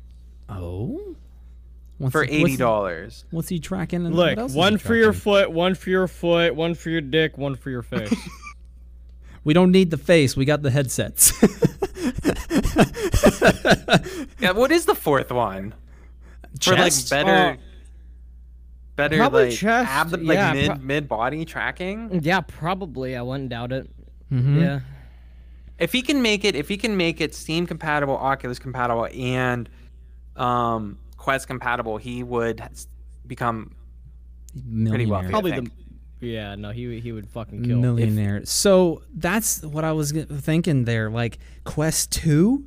Oh. 0.50 1.16
What's 1.98 2.12
for 2.12 2.24
eighty 2.24 2.58
dollars. 2.58 3.24
What's 3.32 3.50
he 3.50 3.60
tracking? 3.60 4.06
And 4.06 4.16
Look, 4.16 4.38
else 4.38 4.52
is 4.52 4.56
he 4.56 4.60
one 4.60 4.78
for 4.78 4.96
your 4.96 5.14
foot, 5.14 5.52
one 5.52 5.76
for 5.76 5.90
your 5.90 6.08
foot, 6.08 6.56
one 6.56 6.74
for 6.74 6.90
your 6.90 7.02
dick, 7.02 7.38
one 7.38 7.56
for 7.56 7.70
your 7.70 7.82
face. 7.84 8.14
We 9.46 9.54
don't 9.54 9.72
need 9.72 9.92
the 9.92 9.98
face. 9.98 10.38
We 10.38 10.46
got 10.46 10.62
the 10.62 10.72
headsets. 10.72 11.34
Yeah, 14.40 14.52
what 14.52 14.72
is 14.72 14.86
the 14.86 14.96
fourth 14.96 15.32
one? 15.32 15.74
For 16.62 16.76
like 16.76 16.94
better, 17.10 17.32
Uh, 17.32 17.56
better 18.96 19.18
probably 19.18 19.50
like 19.50 19.54
chest, 19.58 19.90
ab- 19.92 20.22
like 20.22 20.36
yeah, 20.36 20.54
mid 20.54 20.66
pro- 20.68 20.78
mid 20.80 21.08
body 21.10 21.46
tracking. 21.46 22.20
yeah, 22.24 22.42
probably. 22.42 23.16
I 23.16 23.22
wouldn't 23.22 23.50
doubt 23.50 23.72
it. 23.72 23.90
Mhm. 24.32 24.60
Yeah. 24.62 24.80
if 25.80 25.92
he 25.92 26.02
can 26.04 26.22
make 26.22 26.46
it 26.46 26.56
if 26.56 26.70
he 26.70 26.78
can 26.78 26.96
make 26.96 27.20
it 27.20 27.34
steam 27.36 27.66
compatible 27.68 28.16
oculus 28.16 28.60
compatible 28.60 29.08
and 29.14 29.68
um 30.36 30.98
quest 31.18 31.48
compatible 31.48 31.98
he 31.98 32.24
would 32.24 32.62
become 33.28 33.72
Pretty 34.54 34.62
wealthy. 34.62 35.06
Millionaire. 35.08 35.30
Probably 35.32 35.52
think. 35.52 35.72
the. 36.20 36.28
Yeah, 36.28 36.56
no, 36.56 36.70
he 36.72 37.00
he 37.00 37.12
would 37.12 37.28
fucking 37.28 37.64
kill. 37.64 37.80
millionaire. 37.80 38.46
so 38.46 39.02
that's 39.16 39.62
what 39.64 39.84
I 39.84 39.92
was 39.92 40.12
thinking 40.12 40.86
there. 40.86 41.10
Like 41.10 41.38
Quest 41.66 42.12
Two, 42.12 42.66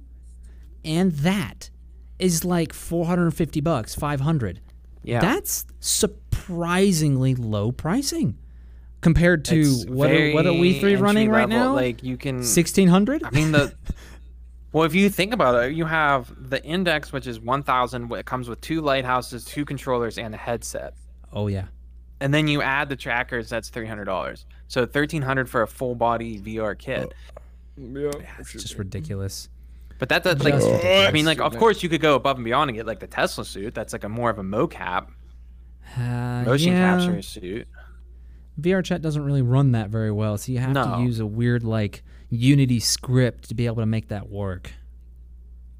and 0.84 1.12
that 1.12 1.70
is 2.18 2.44
like 2.44 2.72
450 2.72 3.60
bucks, 3.60 3.94
500. 3.94 4.60
yeah 5.02 5.20
That's 5.20 5.64
surprisingly 5.80 7.34
low 7.34 7.72
pricing 7.72 8.38
compared 9.00 9.44
to 9.46 9.60
It's 9.60 9.84
what 9.86 10.10
are, 10.10 10.32
what 10.32 10.46
are 10.46 10.52
we 10.52 10.80
three 10.80 10.96
running 10.96 11.30
right 11.30 11.48
now? 11.48 11.74
like 11.74 12.02
you 12.02 12.16
can 12.16 12.36
1600. 12.36 13.22
i 13.24 13.30
mean 13.30 13.52
the 13.52 13.72
well 14.72 14.84
if 14.84 14.94
you 14.94 15.08
think 15.10 15.32
about 15.34 15.62
it 15.64 15.74
you 15.74 15.84
have 15.84 16.32
the 16.50 16.62
index 16.64 17.12
which 17.12 17.26
is 17.26 17.38
1000 17.38 18.10
it 18.12 18.26
comes 18.26 18.48
with 18.48 18.60
two 18.60 18.80
lighthouses 18.80 19.44
two 19.44 19.64
controllers 19.64 20.18
and 20.18 20.34
a 20.34 20.38
headset 20.38 20.94
oh 21.32 21.46
yeah. 21.46 21.66
and 22.20 22.32
then 22.34 22.48
you 22.48 22.62
add 22.62 22.88
the 22.88 22.96
trackers 22.96 23.48
that's 23.48 23.70
$300 23.70 24.44
so 24.68 24.80
1300 24.80 25.48
for 25.48 25.62
a 25.62 25.68
full 25.68 25.94
body 25.94 26.40
vr 26.40 26.76
kit 26.76 27.12
uh, 27.36 27.40
Yeah. 27.76 28.10
It's 28.38 28.52
just 28.52 28.76
ridiculous. 28.78 29.48
But 29.98 30.08
that, 30.10 30.24
that's 30.24 30.44
like 30.44 30.54
I 30.54 31.10
mean, 31.12 31.24
like, 31.24 31.40
of 31.40 31.56
course 31.56 31.82
you 31.82 31.88
could 31.88 32.00
go 32.02 32.14
above 32.16 32.36
and 32.36 32.44
beyond 32.44 32.70
and 32.70 32.76
get 32.76 32.86
like 32.86 33.00
the 33.00 33.06
Tesla 33.06 33.44
suit. 33.44 33.74
That's 33.74 33.92
like 33.92 34.04
a 34.04 34.08
more 34.08 34.28
of 34.30 34.38
a 34.38 34.42
mocap, 34.42 35.08
Uh, 35.96 36.44
motion 36.44 36.72
yeah, 36.72 36.96
capture 36.96 37.22
suit. 37.22 37.68
VR 38.60 38.82
chat 38.84 39.02
doesn't 39.02 39.22
really 39.24 39.42
run 39.42 39.72
that 39.72 39.90
very 39.90 40.10
well, 40.12 40.36
so 40.38 40.52
you 40.52 40.58
have 40.58 40.72
No. 40.74 40.96
to 40.96 41.02
use 41.02 41.18
a 41.20 41.26
weird 41.26 41.64
like 41.64 42.02
Unity 42.28 42.80
script 42.80 43.48
to 43.48 43.54
be 43.54 43.66
able 43.66 43.76
to 43.76 43.86
make 43.86 44.08
that 44.08 44.28
work. 44.28 44.72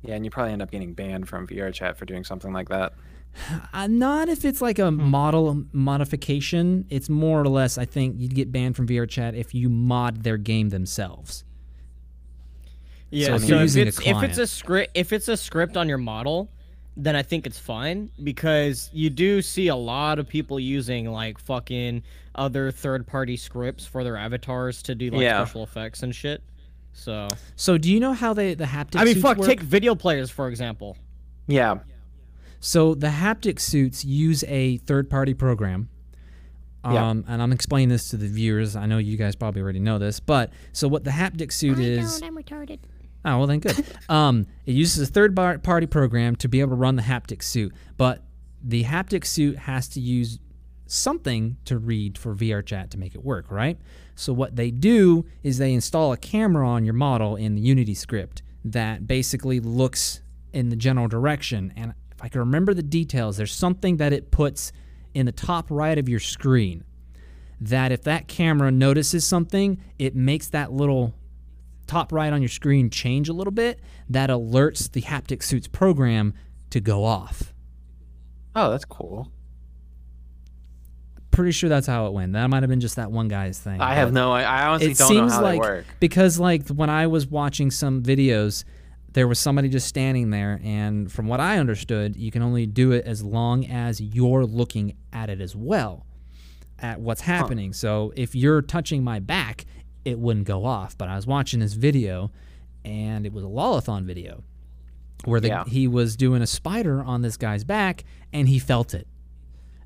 Yeah, 0.02 0.14
and 0.14 0.24
you 0.24 0.30
probably 0.30 0.52
end 0.52 0.62
up 0.62 0.70
getting 0.70 0.94
banned 0.94 1.28
from 1.28 1.46
VRChat 1.46 1.96
for 1.96 2.04
doing 2.04 2.22
something 2.24 2.52
like 2.52 2.68
that. 2.68 2.92
Uh, 3.74 3.86
not 3.86 4.28
if 4.30 4.44
it's 4.46 4.62
like 4.62 4.78
a 4.78 4.88
Hmm. 4.90 5.10
model 5.10 5.64
modification. 5.72 6.86
It's 6.88 7.08
more 7.10 7.40
or 7.42 7.48
less, 7.48 7.76
I 7.76 7.84
think, 7.84 8.14
you'd 8.18 8.34
get 8.34 8.50
banned 8.52 8.76
from 8.76 8.86
VRChat 8.86 9.34
if 9.34 9.54
you 9.54 9.68
mod 9.68 10.22
their 10.22 10.36
game 10.38 10.68
themselves. 10.70 11.44
Yeah, 13.10 13.36
if 13.36 13.42
so, 13.42 13.46
you're 13.48 13.56
if, 13.58 13.62
using 13.62 13.84
a 13.84 13.86
it's, 13.86 14.00
if 14.00 14.22
it's 14.22 14.38
a 14.38 14.46
script, 14.46 14.90
if 14.94 15.12
it's 15.12 15.28
a 15.28 15.36
script 15.36 15.76
on 15.76 15.88
your 15.88 15.98
model, 15.98 16.50
then 16.96 17.14
I 17.14 17.22
think 17.22 17.46
it's 17.46 17.58
fine 17.58 18.10
because 18.22 18.90
you 18.92 19.10
do 19.10 19.42
see 19.42 19.68
a 19.68 19.76
lot 19.76 20.18
of 20.18 20.26
people 20.28 20.58
using 20.58 21.10
like 21.10 21.38
fucking 21.38 22.02
other 22.34 22.70
third-party 22.70 23.36
scripts 23.36 23.86
for 23.86 24.02
their 24.02 24.16
avatars 24.16 24.82
to 24.84 24.94
do 24.94 25.10
like 25.10 25.20
Yeah. 25.20 25.44
special 25.44 25.62
effects 25.62 26.02
and 26.02 26.14
shit. 26.14 26.42
So 26.92 27.28
So, 27.54 27.76
do 27.78 27.92
you 27.92 28.00
know 28.00 28.12
how 28.14 28.32
they 28.34 28.54
the 28.54 28.64
haptic? 28.64 28.98
I 28.98 29.04
mean, 29.04 29.14
suits 29.14 29.22
fuck, 29.22 29.36
work? 29.38 29.46
take 29.46 29.60
video 29.60 29.94
players 29.94 30.30
for 30.30 30.48
example. 30.48 30.96
Yeah. 31.46 31.80
So 32.60 32.94
the 32.94 33.08
haptic 33.08 33.60
suits 33.60 34.04
use 34.04 34.42
a 34.48 34.78
third-party 34.78 35.34
program. 35.34 35.88
Yeah. 36.84 37.08
Um, 37.10 37.24
and 37.28 37.42
I'm 37.42 37.52
explaining 37.52 37.88
this 37.90 38.08
to 38.10 38.16
the 38.16 38.28
viewers. 38.28 38.76
I 38.76 38.86
know 38.86 38.98
you 38.98 39.16
guys 39.16 39.34
probably 39.36 39.60
already 39.60 39.80
know 39.80 39.98
this, 39.98 40.20
but 40.20 40.50
so 40.72 40.86
what 40.88 41.04
the 41.04 41.10
haptic 41.10 41.52
suit 41.52 41.78
I 41.78 41.82
is? 41.82 42.20
don't, 42.20 42.28
I'm 42.36 42.42
retarded. 42.42 42.78
Oh 43.26 43.38
well, 43.38 43.46
then 43.48 43.58
good. 43.58 43.84
um, 44.08 44.46
it 44.64 44.72
uses 44.72 45.08
a 45.08 45.12
third-party 45.12 45.86
program 45.88 46.36
to 46.36 46.48
be 46.48 46.60
able 46.60 46.70
to 46.70 46.76
run 46.76 46.96
the 46.96 47.02
haptic 47.02 47.42
suit, 47.42 47.74
but 47.96 48.22
the 48.62 48.84
haptic 48.84 49.26
suit 49.26 49.58
has 49.58 49.88
to 49.88 50.00
use 50.00 50.38
something 50.86 51.56
to 51.64 51.78
read 51.78 52.16
for 52.16 52.34
VRChat 52.34 52.90
to 52.90 52.98
make 52.98 53.14
it 53.14 53.24
work, 53.24 53.50
right? 53.50 53.78
So 54.14 54.32
what 54.32 54.56
they 54.56 54.70
do 54.70 55.26
is 55.42 55.58
they 55.58 55.74
install 55.74 56.12
a 56.12 56.16
camera 56.16 56.66
on 56.66 56.84
your 56.84 56.94
model 56.94 57.36
in 57.36 57.56
the 57.56 57.60
Unity 57.60 57.94
script 57.94 58.42
that 58.64 59.06
basically 59.06 59.60
looks 59.60 60.22
in 60.52 60.68
the 60.68 60.76
general 60.76 61.08
direction. 61.08 61.72
And 61.76 61.92
if 62.12 62.22
I 62.22 62.28
can 62.28 62.40
remember 62.40 62.72
the 62.72 62.82
details, 62.82 63.36
there's 63.36 63.52
something 63.52 63.96
that 63.96 64.12
it 64.12 64.30
puts 64.30 64.72
in 65.14 65.26
the 65.26 65.32
top 65.32 65.66
right 65.70 65.98
of 65.98 66.08
your 66.08 66.20
screen 66.20 66.84
that 67.60 67.90
if 67.90 68.02
that 68.02 68.28
camera 68.28 68.70
notices 68.70 69.26
something, 69.26 69.82
it 69.98 70.14
makes 70.14 70.48
that 70.48 70.72
little 70.72 71.14
top 71.86 72.12
right 72.12 72.32
on 72.32 72.42
your 72.42 72.48
screen 72.48 72.90
change 72.90 73.28
a 73.28 73.32
little 73.32 73.52
bit. 73.52 73.80
That 74.08 74.30
alerts 74.30 74.90
the 74.90 75.02
haptic 75.02 75.42
suits 75.42 75.68
program 75.68 76.34
to 76.70 76.80
go 76.80 77.04
off. 77.04 77.52
Oh, 78.54 78.70
that's 78.70 78.84
cool. 78.84 79.30
Pretty 81.30 81.52
sure 81.52 81.68
that's 81.68 81.86
how 81.86 82.06
it 82.06 82.12
went. 82.14 82.32
That 82.32 82.48
might 82.48 82.62
have 82.62 82.70
been 82.70 82.80
just 82.80 82.96
that 82.96 83.10
one 83.10 83.28
guy's 83.28 83.58
thing. 83.58 83.80
I 83.80 83.94
have 83.94 84.12
no. 84.12 84.32
I, 84.32 84.42
I 84.42 84.66
honestly 84.68 84.92
it 84.92 84.96
don't 84.98 85.14
know 85.14 85.20
seems 85.20 85.32
how 85.34 85.42
like 85.42 85.60
they 85.60 85.68
work. 85.68 85.84
because 86.00 86.38
like 86.38 86.68
when 86.68 86.88
I 86.88 87.08
was 87.08 87.26
watching 87.26 87.70
some 87.70 88.02
videos, 88.02 88.64
there 89.12 89.28
was 89.28 89.38
somebody 89.38 89.68
just 89.68 89.86
standing 89.86 90.30
there, 90.30 90.60
and 90.64 91.12
from 91.12 91.26
what 91.26 91.40
I 91.40 91.58
understood, 91.58 92.16
you 92.16 92.30
can 92.30 92.42
only 92.42 92.66
do 92.66 92.92
it 92.92 93.04
as 93.04 93.22
long 93.22 93.66
as 93.66 94.00
you're 94.00 94.46
looking 94.46 94.96
at 95.12 95.28
it 95.28 95.42
as 95.42 95.54
well, 95.54 96.06
at 96.78 97.00
what's 97.00 97.20
happening. 97.22 97.74
So 97.74 98.14
if 98.16 98.34
you're 98.34 98.62
touching 98.62 99.04
my 99.04 99.18
back, 99.18 99.66
it 100.06 100.18
wouldn't 100.18 100.46
go 100.46 100.64
off. 100.64 100.96
But 100.96 101.08
I 101.08 101.16
was 101.16 101.26
watching 101.26 101.60
this 101.60 101.74
video, 101.74 102.30
and 102.84 103.26
it 103.26 103.32
was 103.32 103.44
a 103.44 103.48
Lolathon 103.48 104.04
video 104.04 104.42
where 105.24 105.40
the, 105.40 105.48
Yeah. 105.48 105.64
he 105.66 105.88
was 105.88 106.16
doing 106.16 106.40
a 106.42 106.46
spider 106.46 107.02
on 107.02 107.22
this 107.22 107.36
guy's 107.36 107.64
back, 107.64 108.04
and 108.32 108.48
he 108.48 108.58
felt 108.58 108.94
it. 108.94 109.06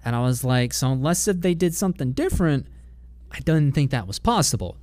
And 0.04 0.14
I 0.14 0.20
was 0.22 0.44
like, 0.44 0.72
so 0.72 0.92
unless 0.92 1.26
if 1.26 1.40
they 1.40 1.54
did 1.54 1.74
something 1.74 2.12
different, 2.12 2.66
I 3.32 3.38
didn't 3.40 3.72
think 3.72 3.90
that 3.92 4.06
was 4.06 4.18
possible 4.18 4.76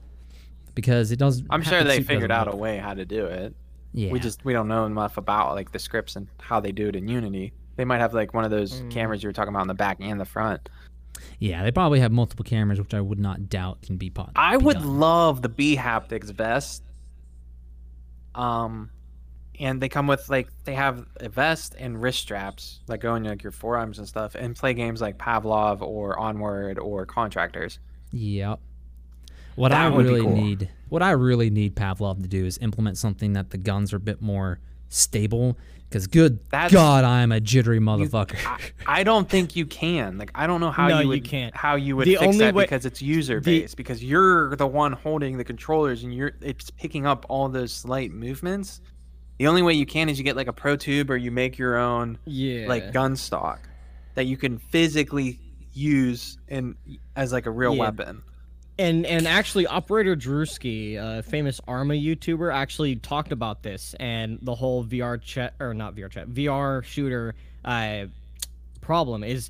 because 0.76 1.12
it 1.12 1.18
doesn't. 1.20 1.48
I'm 1.50 1.62
sure 1.64 1.84
they 1.84 2.02
figured 2.02 2.32
out 2.32 2.52
a 2.52 2.56
way 2.56 2.78
how 2.78 2.94
to 2.94 3.06
do 3.06 3.26
it. 3.26 3.56
Yeah, 3.94 4.12
We 4.12 4.20
just 4.20 4.44
we 4.46 4.54
don't 4.54 4.68
know 4.68 4.86
enough 4.86 5.18
about 5.18 5.56
like 5.56 5.72
the 5.72 5.80
scripts 5.80 6.16
and 6.16 6.28
how 6.40 6.60
they 6.60 6.72
do 6.72 6.88
it 6.88 6.96
in 6.96 7.08
Unity. 7.08 7.54
They 7.78 7.86
might 7.86 8.00
have 8.00 8.14
like 8.14 8.34
one 8.34 8.44
of 8.44 8.52
those 8.52 8.82
Mm. 8.82 8.92
cameras 8.92 9.24
you 9.24 9.30
were 9.30 9.34
talking 9.34 9.50
about 9.50 9.62
in 9.64 9.68
the 9.68 9.74
back 9.74 9.98
and 10.00 10.20
the 10.20 10.26
front. 10.26 10.70
Yeah, 11.40 11.64
they 11.64 11.72
probably 11.72 12.00
have 12.00 12.12
multiple 12.12 12.44
cameras, 12.44 12.80
which 12.80 12.94
I 12.94 13.02
would 13.02 13.20
not 13.20 13.50
doubt 13.50 13.82
can 13.82 13.98
be 13.98 14.10
possible. 14.10 14.34
I 14.36 14.58
be 14.58 14.66
would 14.66 14.78
done. 14.78 15.00
love 15.00 15.42
the 15.42 15.50
bHaptics 15.50 16.32
vest. 16.32 16.84
Um, 18.36 18.92
and 19.60 19.82
they 19.82 19.90
come 19.90 20.06
with 20.08 20.30
like 20.30 20.50
they 20.66 20.76
have 20.76 21.06
a 21.20 21.30
vest 21.30 21.76
and 21.78 22.00
wrist 22.02 22.20
straps 22.20 22.80
that 22.88 23.00
go 23.00 23.16
in 23.16 23.24
like 23.24 23.42
your 23.44 23.52
forearms 23.52 23.98
and 23.98 24.08
stuff, 24.08 24.36
and 24.36 24.56
play 24.56 24.74
games 24.74 25.02
like 25.02 25.18
Pavlov 25.18 25.82
or 25.82 26.20
Onward 26.20 26.78
or 26.78 27.06
Contractors. 27.06 27.80
Yep. 28.12 28.60
What 29.56 29.70
That 29.70 29.86
I 29.86 29.90
would 29.90 30.06
be 30.06 30.12
really 30.12 30.22
cool. 30.22 30.36
need, 30.36 30.70
what 30.90 31.02
I 31.02 31.12
really 31.12 31.50
need 31.50 31.76
Pavlov 31.76 32.22
to 32.22 32.28
do 32.28 32.46
is 32.46 32.60
implement 32.60 33.00
something 33.00 33.34
that 33.34 33.50
the 33.50 33.58
guns 33.58 33.92
are 33.92 33.98
a 33.98 34.00
bit 34.00 34.22
more 34.22 34.60
stable. 34.90 35.58
Because 35.90 36.08
good 36.08 36.40
That's- 36.50 36.72
God, 36.74 37.06
I'm 37.06 37.32
a 37.32 37.40
jittery 37.40 37.80
motherfucker. 37.80 38.38
I 38.86 39.04
don't 39.04 39.30
think 39.30 39.56
you 39.56 39.66
can. 39.66 40.18
Like 40.18 40.32
I 40.36 40.46
don't 40.46 40.60
know 40.60 40.72
how 40.72 40.88
No, 40.90 40.98
you 40.98 41.04
you 41.04 41.08
would 41.10 41.24
can't. 41.24 41.56
how 41.56 41.76
you 41.76 41.96
would 41.96 42.08
The 42.08 42.16
fix 42.16 42.24
only 42.26 42.38
that 42.40 42.54
way- 42.54 42.64
because 42.66 42.86
it's 42.86 43.02
user 43.02 43.40
the- 43.40 43.62
based 43.62 43.78
because 43.78 44.04
you're 44.04 44.56
the 44.58 44.68
one 44.68 44.92
holding 44.94 45.38
the 45.38 45.44
controllers 45.46 46.04
and 46.04 46.14
you're 46.14 46.34
it's 46.42 46.70
picking 46.72 47.06
up 47.06 47.26
all 47.30 47.48
those 47.48 47.72
slight 47.72 48.12
movements. 48.12 48.82
The 49.40 49.48
only 49.48 49.62
way 49.62 49.74
you 49.74 49.86
can 49.86 50.10
is 50.10 50.18
you 50.18 50.26
get 50.26 50.36
like 50.36 50.48
a 50.48 50.54
pro 50.54 50.76
tube 50.76 51.10
or 51.10 51.16
you 51.16 51.32
make 51.32 51.58
your 51.58 51.78
own 51.78 52.18
Yeah. 52.26 52.68
like 52.68 52.92
gun 52.92 53.16
stock 53.16 53.70
that 54.16 54.26
you 54.26 54.36
can 54.36 54.58
physically 54.58 55.40
use 55.74 56.38
in 56.50 56.76
as 57.16 57.32
like 57.32 57.46
a 57.46 57.52
real 57.52 57.76
Yeah. 57.76 57.82
weapon. 57.82 58.24
And 58.80 59.06
and 59.06 59.28
actually 59.28 59.66
operator 59.68 60.16
drewski 60.16 60.98
a 60.98 61.24
famous 61.24 61.60
arma 61.68 61.94
youtuber 61.94 62.54
actually 62.54 62.96
talked 62.96 63.32
about 63.32 63.64
this 63.64 63.96
and 64.00 64.40
the 64.42 64.56
whole 64.56 64.84
vr 64.84 65.22
chat 65.22 65.54
or 65.60 65.74
not 65.74 65.96
vr 65.96 66.10
chat 66.10 66.28
vr 66.30 66.84
shooter 66.84 67.34
uh 67.66 68.06
problem 68.82 69.24
is 69.24 69.50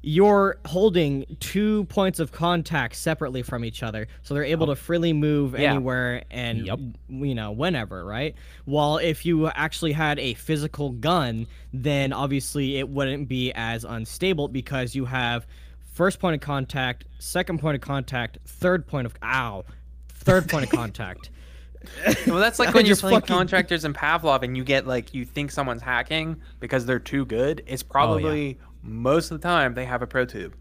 you're 0.00 0.56
holding 0.64 1.26
two 1.40 1.82
points 1.86 2.20
of 2.20 2.30
contact 2.30 2.94
separately 2.94 3.42
from 3.42 3.64
each 3.64 3.82
other 3.82 4.06
so 4.22 4.32
they're 4.32 4.44
able 4.44 4.68
to 4.68 4.76
freely 4.76 5.12
move 5.12 5.58
Yeah. 5.58 5.72
anywhere 5.72 6.22
and 6.30 6.64
Yep. 6.66 6.78
you 7.08 7.34
know 7.34 7.50
whenever 7.50 8.04
right 8.04 8.34
while 8.64 8.98
if 8.98 9.26
you 9.26 9.48
actually 9.48 9.92
had 9.92 10.18
a 10.20 10.34
physical 10.34 10.90
gun 10.90 11.46
then 11.72 12.12
obviously 12.12 12.76
it 12.78 12.88
wouldn't 12.88 13.28
be 13.28 13.52
as 13.54 13.84
unstable 13.84 14.46
because 14.46 14.94
you 14.94 15.04
have 15.06 15.46
first 15.98 16.20
point 16.20 16.32
of 16.34 16.40
contact 16.40 17.04
second 17.18 17.58
point 17.58 17.74
of 17.74 17.80
contact 17.80 18.38
third 18.46 18.86
point 18.86 19.04
of 19.04 19.14
ow 19.24 19.64
third 20.08 20.48
point 20.48 20.64
of 20.64 20.70
contact 20.70 21.30
Well, 22.26 22.38
that's 22.38 22.58
like 22.60 22.72
when 22.74 22.86
you're 22.86 22.94
playing 22.96 23.20
fucking- 23.20 23.34
contractors 23.36 23.84
in 23.84 23.94
Pavlov 23.94 24.42
and 24.42 24.56
you 24.56 24.62
get 24.64 24.86
like 24.86 25.12
you 25.14 25.24
think 25.24 25.50
someone's 25.50 25.82
hacking 25.82 26.36
because 26.60 26.84
they're 26.86 26.98
too 26.98 27.24
good. 27.24 27.62
It's 27.68 27.82
Oh, 27.84 27.90
probably 27.90 28.58
most 28.82 29.30
of 29.30 29.40
the 29.40 29.46
time 29.48 29.74
they 29.74 29.84
have 29.86 30.02
a 30.02 30.06
pro 30.06 30.24
tube. 30.24 30.54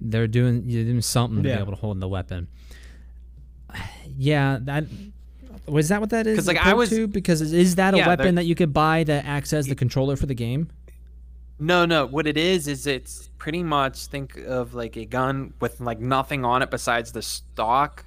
They're 0.00 0.28
doing 0.28 0.62
you're 0.66 0.84
doing 0.84 1.02
something 1.02 1.42
to 1.42 1.48
Yeah. 1.48 1.56
be 1.56 1.62
able 1.62 1.72
to 1.72 1.80
hold 1.80 2.00
the 2.00 2.08
weapon. 2.08 2.46
Yeah, 4.16 4.58
that 4.62 4.84
was 5.66 5.88
that 5.88 6.00
what 6.00 6.10
that 6.10 6.26
is? 6.26 6.36
'Cause, 6.38 6.46
the 6.46 6.52
like, 6.54 6.60
I 6.60 6.70
Pro 6.70 6.78
was- 6.78 6.88
Tube? 6.88 7.12
because 7.12 7.40
is 7.52 7.74
that 7.76 7.94
a 7.94 7.98
Yeah, 7.98 8.06
weapon 8.08 8.36
that 8.36 8.46
you 8.46 8.54
could 8.54 8.72
buy 8.72 9.04
that 9.04 9.24
acts 9.26 9.52
as 9.52 9.66
the 9.66 9.74
controller 9.74 10.16
for 10.16 10.26
the 10.26 10.34
game? 10.34 10.68
No, 11.58 11.84
no. 11.84 12.06
What 12.06 12.26
it 12.26 12.36
is 12.36 12.68
is 12.68 12.86
it's 12.86 13.30
pretty 13.38 13.62
much 13.62 14.06
think 14.06 14.36
of 14.38 14.74
like 14.74 14.96
a 14.96 15.04
gun 15.04 15.52
with 15.60 15.80
like 15.80 15.98
nothing 16.00 16.44
on 16.44 16.62
it 16.62 16.70
besides 16.70 17.12
the 17.12 17.22
stock 17.22 18.04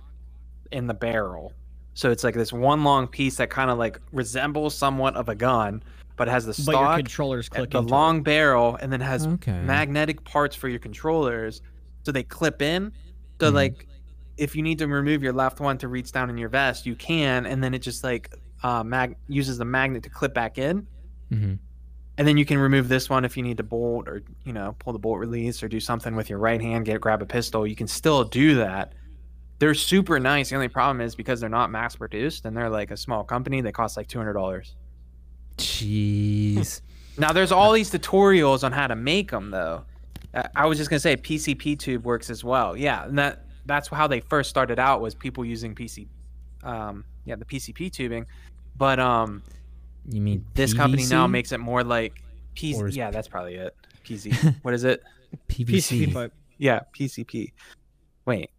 and 0.72 0.90
the 0.90 0.94
barrel. 0.94 1.54
So 1.94 2.12
it's 2.12 2.24
like 2.24 2.34
this 2.36 2.54
one 2.54 2.84
long 2.84 3.08
piece 3.08 3.36
that 3.38 3.50
kind 3.50 3.70
of 3.70 3.78
like 3.78 4.00
resembles 4.14 4.74
somewhat 4.76 5.16
of 5.16 5.28
a 5.28 5.36
gun, 5.36 5.84
but 6.16 6.30
has 6.30 6.46
the 6.46 6.54
stock, 6.54 6.66
but 6.68 6.72
your 6.80 6.86
stock, 6.88 6.96
controllers 6.98 7.50
click 7.50 7.72
the 7.72 7.80
into 7.80 7.90
it. 7.90 7.92
long 7.92 8.24
barrel, 8.24 8.78
and 8.82 8.92
then 8.92 9.02
has 9.02 9.28
Okay. 9.28 9.60
magnetic 9.64 10.24
parts 10.24 10.56
for 10.56 10.70
your 10.70 10.80
controllers, 10.80 11.62
so 12.06 12.12
they 12.14 12.24
clip 12.24 12.62
in. 12.62 12.94
So 13.42 13.52
Mhm. 13.52 13.56
like, 13.56 13.88
if 14.38 14.56
you 14.56 14.64
need 14.64 14.78
to 14.80 14.88
remove 14.88 15.22
your 15.22 15.34
left 15.34 15.60
one 15.60 15.78
to 15.80 15.90
reach 15.90 16.14
down 16.14 16.30
in 16.30 16.38
your 16.38 16.48
vest, 16.50 16.86
you 16.86 16.96
can, 16.96 17.46
and 17.46 17.62
then 17.62 17.74
it 17.74 17.80
just 17.80 18.04
like 18.04 18.34
uh, 18.64 18.84
mag 18.84 19.16
uses 19.28 19.58
the 19.58 19.66
magnet 19.66 20.04
to 20.04 20.10
clip 20.10 20.34
back 20.34 20.58
in. 20.58 20.88
hmm 21.30 21.56
And 22.18 22.28
then 22.28 22.38
you 22.38 22.46
can 22.46 22.58
remove 22.58 22.88
this 22.90 23.10
one 23.10 23.26
if 23.26 23.38
you 23.38 23.44
need 23.44 23.58
to 23.58 23.64
bolt 23.64 24.08
or 24.08 24.22
you 24.46 24.54
know 24.54 24.76
pull 24.80 24.94
the 24.94 25.00
bolt 25.00 25.20
release 25.20 25.64
or 25.64 25.68
do 25.68 25.80
something 25.80 26.16
with 26.16 26.30
your 26.30 26.40
right 26.40 26.62
hand, 26.62 26.86
get 26.86 27.02
grab 27.02 27.22
a 27.22 27.26
pistol. 27.26 27.66
You 27.66 27.76
can 27.76 27.88
still 27.88 28.24
do 28.24 28.56
that. 28.56 28.94
They're 29.60 29.74
super 29.74 30.20
nice. 30.20 30.50
The 30.50 30.56
only 30.56 30.68
problem 30.68 31.02
is 31.02 31.16
because 31.16 31.40
they're 31.40 31.50
not 31.50 31.72
mass 31.72 31.96
produced 31.96 32.46
and 32.46 32.56
they're 32.56 32.70
like 32.70 32.92
a 32.92 32.98
small 32.98 33.24
company, 33.24 33.62
they 33.62 33.72
cost 33.72 33.98
like 33.98 34.08
two 34.08 34.18
hundred 34.18 34.34
dollars. 34.34 34.76
Jeez. 35.58 36.82
Now 37.18 37.34
there's 37.34 37.52
all 37.52 37.74
these 37.74 37.92
tutorials 37.92 38.64
on 38.64 38.72
how 38.72 38.88
to 38.88 38.96
make 38.96 39.32
them 39.32 39.52
though. 39.52 39.84
I 40.56 40.66
was 40.66 40.78
just 40.78 40.90
gonna 40.90 41.00
say 41.02 41.18
PCP 41.18 41.78
tube 41.78 42.06
works 42.06 42.30
as 42.30 42.44
well. 42.44 42.76
Yeah, 42.78 43.04
and 43.04 43.20
that 43.20 43.46
that's 43.66 43.90
how 43.90 44.08
they 44.08 44.22
first 44.22 44.50
started 44.50 44.80
out 44.80 45.02
was 45.02 45.14
people 45.14 45.44
using 45.44 45.76
PC, 45.76 46.08
um, 46.64 47.04
yeah, 47.26 47.36
the 47.36 47.46
PCP 47.46 47.92
tubing. 47.92 48.26
But 48.78 49.00
um, 49.00 49.44
You 50.10 50.22
mean 50.22 50.46
This 50.54 50.74
company 50.74 51.06
now 51.08 51.28
makes 51.28 51.52
it 51.52 51.60
more 51.60 51.84
like 51.84 52.14
Or 52.22 52.56
PC. 52.56 52.88
is- 52.90 52.98
Yeah, 52.98 53.12
that's 53.12 53.28
probably 53.28 53.56
it. 53.56 53.76
PZ. 54.06 54.56
what 54.64 54.74
is 54.74 54.84
it? 54.84 55.04
PVC. 55.48 56.08
PCP 56.08 56.14
pipe. 56.14 56.34
Yeah, 56.58 56.80
PCP. 56.98 57.52
Wait. 58.26 58.50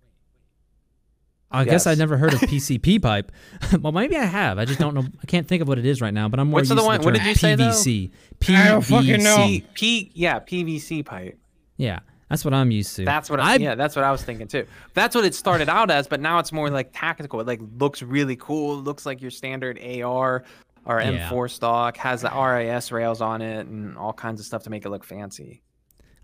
I 1.55 1.64
guess 1.64 1.86
I've 1.86 1.98
never 1.98 2.16
heard 2.16 2.32
of 2.32 2.40
PCP 2.48 3.02
pipe. 3.02 3.31
well, 3.82 3.93
maybe 3.93 4.16
I 4.16 4.24
have. 4.24 4.59
I 4.59 4.64
just 4.64 4.78
don't 4.81 4.94
know. 4.94 5.05
I 5.23 5.27
can't 5.27 5.47
think 5.47 5.60
of 5.60 5.69
what 5.69 5.78
it 5.78 5.85
is 5.85 6.01
right 6.01 6.14
now. 6.14 6.28
But 6.28 6.40
I'm 6.40 6.48
more 6.48 6.59
What's 6.59 6.70
used 6.70 6.78
the 6.78 6.82
to 6.82 6.86
one- 6.86 7.01
the 7.01 7.05
what 7.05 7.14
term 7.14 7.24
did 7.24 7.28
you 7.28 7.35
say, 7.35 7.55
though? 7.56 7.64
PVC. 7.64 8.10
I 8.56 8.69
don't 8.69 8.82
fucking 8.82 9.23
know. 9.23 9.36
P, 9.36 9.66
P 9.74 10.10
yeah, 10.14 10.39
PVC 10.40 11.05
pipe. 11.05 11.39
Yeah, 11.77 12.01
that's 12.31 12.44
what 12.44 12.55
I'm 12.55 12.70
used 12.70 12.97
to. 12.97 13.05
That's 13.05 13.28
what 13.28 13.39
I, 13.40 13.56
yeah, 13.56 13.74
that's 13.74 13.94
what 13.97 14.05
I 14.05 14.10
was 14.12 14.23
thinking 14.23 14.47
too. 14.48 14.66
That's 14.94 15.14
what 15.14 15.24
it 15.27 15.35
started 15.35 15.69
out 15.69 15.90
as, 15.90 16.06
but 16.09 16.20
now 16.20 16.39
it's 16.39 16.52
more 16.52 16.70
like 16.70 16.90
tactical. 16.94 17.40
It 17.40 17.47
like 17.47 17.60
looks 17.78 18.01
really 18.02 18.36
cool. 18.36 18.78
It 18.78 18.82
looks 18.85 19.05
like 19.05 19.20
your 19.20 19.31
standard 19.31 19.78
AR 19.82 20.44
Yeah. 20.87 21.31
M4 21.31 21.51
stock, 21.51 21.97
has 21.99 22.23
the 22.23 22.31
RIS 22.31 22.91
rails 22.93 23.21
on 23.21 23.41
it 23.43 23.67
and 23.67 23.97
all 23.97 24.13
kinds 24.13 24.41
of 24.41 24.47
stuff 24.47 24.65
to 24.65 24.71
make 24.71 24.85
it 24.85 24.91
look 24.91 25.05
fancy. 25.05 25.63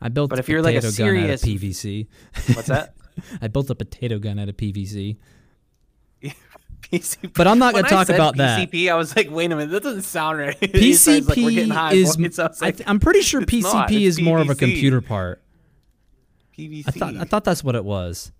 I 0.00 0.08
built 0.08 0.30
but 0.30 0.38
a 0.38 0.40
if 0.40 0.48
you're 0.48 0.62
like 0.62 0.76
a 0.76 0.80
potato 0.80 0.96
gun 1.12 1.24
out 1.24 1.30
of 1.30 1.40
serious- 1.40 1.76
PVC. 1.78 2.06
What's 2.56 2.68
that? 2.68 2.94
I 3.42 3.48
built 3.48 3.68
a 3.70 3.74
potato 3.74 4.18
gun 4.18 4.38
out 4.38 4.48
of 4.48 4.56
PVC. 4.56 5.16
PCP. 6.82 7.34
But 7.34 7.46
I'm 7.46 7.58
not 7.58 7.74
gonna 7.74 7.86
I 7.86 7.90
talk 7.90 8.08
about 8.08 8.36
that. 8.36 8.70
PCP, 8.70 8.90
I 8.90 8.94
was 8.94 9.14
like, 9.16 9.30
wait 9.30 9.46
a 9.52 9.56
minute, 9.56 9.70
that 9.70 9.82
doesn't 9.82 10.02
sound 10.02 10.38
right. 10.38 10.56
Sounds 10.94 11.28
like 11.28 11.36
we're 11.36 11.66
high 11.72 11.94
PCP 11.94 11.96
is. 11.96 12.16
points. 12.16 12.38
I 12.38 12.46
was 12.46 12.62
I 12.62 12.66
like, 12.66 12.76
th- 12.78 12.88
I'm 12.88 13.00
pretty 13.00 13.22
sure 13.22 13.40
PCP 13.42 13.62
not, 13.62 13.90
is 13.92 14.20
more 14.20 14.38
of 14.38 14.48
a 14.50 14.54
computer 14.54 15.00
part. 15.00 15.42
PVC. 16.56 16.84
I 16.86 16.90
thought 16.92 17.16
I 17.16 17.24
thought 17.24 17.44
that's 17.44 17.62
what 17.62 17.74
it 17.74 17.84
was. 17.84 18.32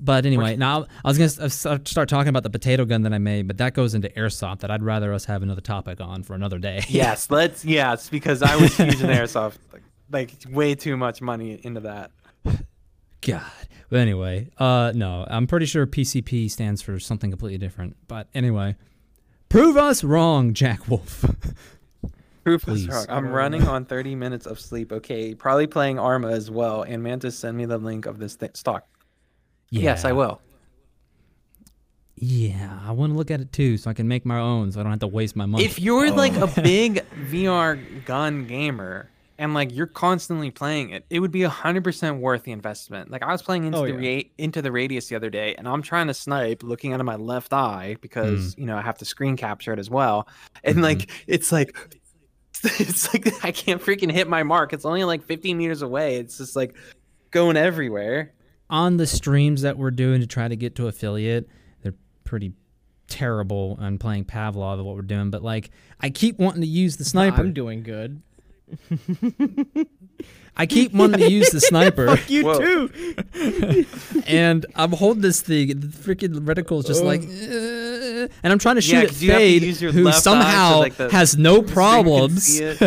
But 0.00 0.24
anyway, 0.24 0.56
now 0.56 0.86
I 1.04 1.08
was 1.08 1.18
gonna 1.18 1.46
uh, 1.46 1.78
start 1.84 2.08
talking 2.08 2.28
about 2.28 2.42
the 2.42 2.50
potato 2.50 2.84
gun 2.84 3.02
that 3.02 3.12
I 3.12 3.18
made, 3.18 3.46
but 3.46 3.58
that 3.58 3.74
goes 3.74 3.94
into 3.94 4.08
airsoft. 4.10 4.60
That 4.60 4.70
I'd 4.70 4.82
rather 4.82 5.12
us 5.12 5.26
have 5.26 5.42
another 5.42 5.60
topic 5.60 6.00
on 6.00 6.22
for 6.22 6.34
another 6.34 6.58
day. 6.58 6.82
yes, 6.88 7.30
let's 7.30 7.64
yes, 7.64 8.08
because 8.08 8.42
I 8.42 8.56
was 8.56 8.80
in 8.80 8.88
airsoft, 8.88 9.58
like, 9.72 9.82
like 10.10 10.32
way 10.48 10.74
too 10.74 10.96
much 10.96 11.20
money 11.20 11.60
into 11.62 11.80
that. 11.80 12.12
God. 13.20 13.42
But 13.90 13.98
anyway, 13.98 14.48
uh, 14.56 14.92
no, 14.94 15.26
I'm 15.28 15.46
pretty 15.46 15.66
sure 15.66 15.86
PCP 15.86 16.50
stands 16.50 16.80
for 16.80 16.98
something 16.98 17.30
completely 17.30 17.58
different. 17.58 17.96
But 18.06 18.28
anyway, 18.32 18.76
prove 19.48 19.76
us 19.76 20.04
wrong, 20.04 20.54
Jack 20.54 20.88
Wolf. 20.88 21.24
Proof 22.44 22.62
Please. 22.62 22.82
is 22.82 22.88
wrong. 22.88 23.06
I'm 23.08 23.28
running 23.28 23.64
on 23.68 23.84
30 23.84 24.14
minutes 24.14 24.46
of 24.46 24.58
sleep. 24.58 24.92
Okay, 24.92 25.34
probably 25.34 25.66
playing 25.66 25.98
Arma 25.98 26.28
as 26.30 26.50
well. 26.50 26.82
And 26.82 27.02
Mantis, 27.02 27.38
send 27.38 27.56
me 27.56 27.66
the 27.66 27.78
link 27.78 28.06
of 28.06 28.18
this 28.18 28.36
th- 28.36 28.56
stock. 28.56 28.86
Yes, 29.70 30.04
I 30.04 30.12
will. 30.12 30.40
Yeah, 32.16 32.78
I 32.84 32.92
want 32.92 33.12
to 33.12 33.16
look 33.16 33.30
at 33.30 33.40
it 33.40 33.52
too, 33.52 33.78
so 33.78 33.88
I 33.88 33.94
can 33.94 34.06
make 34.06 34.26
my 34.26 34.38
own, 34.38 34.70
so 34.72 34.80
I 34.80 34.82
don't 34.82 34.92
have 34.92 35.00
to 35.00 35.06
waste 35.06 35.36
my 35.36 35.46
money. 35.46 35.64
If 35.64 35.78
you're 35.78 36.10
like 36.10 36.34
Oh. 36.34 36.52
a 36.56 36.60
big 36.62 37.02
VR 37.30 37.78
gun 38.04 38.46
gamer 38.46 39.08
and 39.38 39.54
like 39.54 39.72
you're 39.74 39.86
constantly 39.86 40.50
playing 40.50 40.90
it, 40.90 41.06
it 41.08 41.20
would 41.20 41.30
be 41.30 41.40
100% 41.40 42.18
worth 42.20 42.42
the 42.42 42.52
investment. 42.52 43.10
Like 43.10 43.22
I 43.22 43.32
was 43.32 43.40
playing 43.40 43.64
into 43.64 43.78
Oh, 43.78 43.86
the 43.86 43.94
yeah. 43.94 44.16
ra- 44.16 44.22
into 44.36 44.60
the 44.60 44.70
radius 44.70 45.06
the 45.08 45.16
other 45.16 45.30
day 45.30 45.54
and 45.54 45.66
I'm 45.66 45.80
trying 45.80 46.08
to 46.08 46.14
snipe 46.14 46.62
looking 46.62 46.92
out 46.92 47.00
of 47.00 47.06
my 47.06 47.16
left 47.16 47.54
eye 47.54 47.96
because, 48.02 48.52
Hmm. 48.54 48.60
you 48.60 48.66
know, 48.66 48.76
I 48.76 48.82
have 48.82 48.98
to 48.98 49.06
screen 49.06 49.38
capture 49.38 49.72
it 49.72 49.78
as 49.78 49.88
well. 49.88 50.28
And 50.62 50.74
Mm-hmm. 50.76 50.84
like 50.84 51.10
it's 51.26 51.52
like 51.52 51.74
it's 52.64 53.14
like 53.14 53.32
I 53.42 53.50
can't 53.50 53.80
freaking 53.80 54.12
hit 54.12 54.28
my 54.28 54.42
mark. 54.42 54.74
It's 54.74 54.84
only 54.84 55.04
like 55.04 55.22
15 55.22 55.56
meters 55.56 55.80
away. 55.80 56.16
It's 56.16 56.36
just 56.36 56.54
like 56.54 56.74
going 57.30 57.56
everywhere. 57.56 58.34
On 58.70 58.96
the 58.96 59.06
streams 59.06 59.62
that 59.62 59.76
we're 59.76 59.90
doing 59.90 60.20
to 60.20 60.26
try 60.26 60.48
to 60.48 60.56
get 60.56 60.76
to 60.76 60.86
affiliate, 60.86 61.48
they're 61.82 61.94
pretty 62.24 62.52
terrible 63.08 63.76
on 63.80 63.98
playing 63.98 64.24
Pavlov 64.24 64.78
of 64.78 64.86
what 64.86 64.94
we're 64.96 65.02
doing. 65.02 65.30
But 65.30 65.42
like, 65.42 65.70
I 66.00 66.10
keep 66.10 66.38
wanting 66.38 66.62
to 66.62 66.66
use 66.66 66.96
the 66.96 67.04
sniper. 67.04 67.40
I'm 67.40 67.52
doing 67.52 67.82
good. 67.82 68.22
I 70.56 70.66
keep 70.66 70.92
wanting 70.92 71.20
to 71.20 71.30
use 71.30 71.50
the 71.50 71.60
sniper, 71.60 72.16
You 72.28 72.44
Whoa. 72.44 72.88
too. 72.88 73.86
and 74.26 74.66
I'm 74.76 74.92
holding 74.92 75.22
this 75.22 75.40
thing. 75.42 75.68
The 75.80 75.86
freaking 75.86 76.34
reticle 76.46 76.78
is 76.80 76.84
just 76.84 77.02
like, 77.02 77.22
uh, 77.22 78.28
and 78.42 78.52
I'm 78.52 78.58
trying 78.58 78.74
to 78.76 78.80
shoot 78.80 78.92
Yeah, 78.96 79.00
at 79.02 79.08
'cause 79.08 79.22
you 79.22 79.30
have 79.32 79.40
to 79.40 79.60
Fade, 79.60 79.94
who 79.94 80.04
left 80.04 80.18
so, 80.18 80.22
somehow 80.32 80.78
like, 80.80 80.96
the 80.96 81.10
has 81.10 81.36
no 81.36 81.54
stream 81.54 81.66
can 81.66 81.74
problems. 81.74 82.60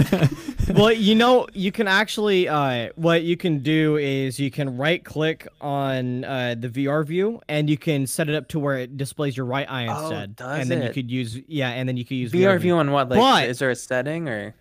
it. 0.69 0.75
well, 0.75 0.91
you 0.91 1.15
know, 1.15 1.47
you 1.53 1.71
can 1.71 1.87
actually, 1.87 2.47
uh, 2.47 2.89
what 2.95 3.23
you 3.23 3.37
can 3.37 3.59
do 3.59 3.97
is 3.97 4.39
you 4.39 4.51
can 4.51 4.77
right 4.77 5.03
click 5.03 5.47
on 5.61 6.23
uh, 6.23 6.55
the 6.59 6.69
VR 6.69 7.05
view 7.05 7.41
and 7.47 7.69
you 7.69 7.77
can 7.77 8.07
set 8.07 8.29
it 8.29 8.35
up 8.35 8.47
to 8.49 8.59
where 8.59 8.77
it 8.77 8.97
displays 8.97 9.35
your 9.37 9.45
right 9.45 9.69
eye 9.69 9.87
Oh, 9.87 9.99
instead. 10.01 10.35
does 10.35 10.61
and 10.61 10.71
then 10.71 10.83
you 10.83 10.89
could 10.93 11.09
use, 11.11 11.39
yeah, 11.47 11.69
and 11.69 11.87
then 11.87 11.97
you 11.97 12.05
could 12.05 12.17
use 12.17 12.31
VR 12.31 12.59
view 12.59 12.75
on 12.77 12.91
what? 12.91 13.09
Like, 13.09 13.19
But- 13.19 13.49
is 13.49 13.59
there 13.59 13.69
a 13.69 13.75
setting 13.75 14.27
or? 14.29 14.55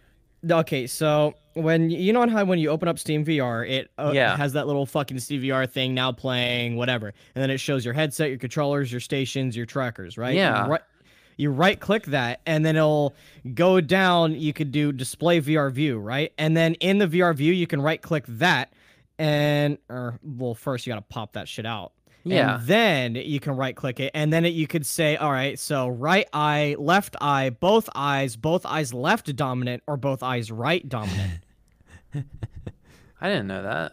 Okay, 0.51 0.89
so 0.89 1.35
when 1.55 1.89
you 1.89 2.13
know 2.13 2.27
how 2.29 2.45
when 2.45 2.59
you 2.59 2.71
open 2.71 2.89
up 2.89 2.99
Steam 2.99 3.25
VR, 3.25 3.65
it 3.69 3.93
uh, 3.97 4.11
Yeah. 4.13 4.37
has 4.37 4.55
that 4.55 4.67
little 4.67 4.87
fucking 4.87 5.21
Steam 5.21 5.41
VR 5.41 5.71
thing 5.71 5.95
now 5.95 6.11
playing 6.11 6.75
whatever, 6.75 7.15
and 7.37 7.43
then 7.43 7.49
it 7.49 7.59
shows 7.59 7.85
your 7.85 7.95
headset, 7.95 8.29
your 8.29 8.39
controllers, 8.39 8.91
your 8.91 9.01
stations, 9.01 9.57
your 9.57 9.67
trackers, 9.67 10.19
right? 10.19 10.35
Yeah. 10.35 10.67
right, 10.67 10.81
you 11.43 11.51
right 11.51 11.79
click 11.79 12.05
that, 12.07 12.41
and 12.47 12.65
then 12.65 12.77
it'll 12.77 13.15
go 13.55 13.81
down. 13.81 14.35
You 14.41 14.53
could 14.53 14.71
do 14.73 14.93
display 14.93 15.41
VR 15.41 15.71
view, 15.73 15.99
right? 15.99 16.33
And 16.39 16.57
then 16.57 16.75
in 16.75 16.99
the 16.99 17.09
VR 17.09 17.35
view, 17.35 17.53
you 17.53 17.67
can 17.67 17.83
right 17.83 18.01
click 18.01 18.25
that, 18.29 18.73
and 19.19 19.77
or 19.89 20.19
well, 20.23 20.55
first 20.55 20.87
you 20.87 20.93
gotta 20.93 21.03
pop 21.03 21.33
that 21.33 21.49
shit 21.49 21.67
out. 21.67 21.93
Yeah. 22.25 22.55
And 22.59 22.67
then 22.69 23.15
you 23.17 23.41
can 23.41 23.57
right 23.57 23.75
click 23.75 23.99
it, 23.99 24.13
and 24.15 24.33
then 24.33 24.45
it, 24.45 24.51
you 24.51 24.69
could 24.69 24.87
say, 24.87 25.17
all 25.17 25.33
right, 25.33 25.59
so 25.59 25.89
right 25.89 26.29
eye, 26.33 26.77
left 26.79 27.17
eye, 27.21 27.51
both 27.51 27.89
eyes, 27.97 28.37
both 28.37 28.65
eyes 28.65 28.95
left 28.95 29.35
dominant, 29.35 29.83
or 29.89 29.97
both 29.97 30.23
eyes 30.23 30.53
right 30.53 30.89
dominant. 30.89 31.41
I 32.15 33.29
didn't 33.29 33.49
know 33.49 33.63
that. 33.63 33.93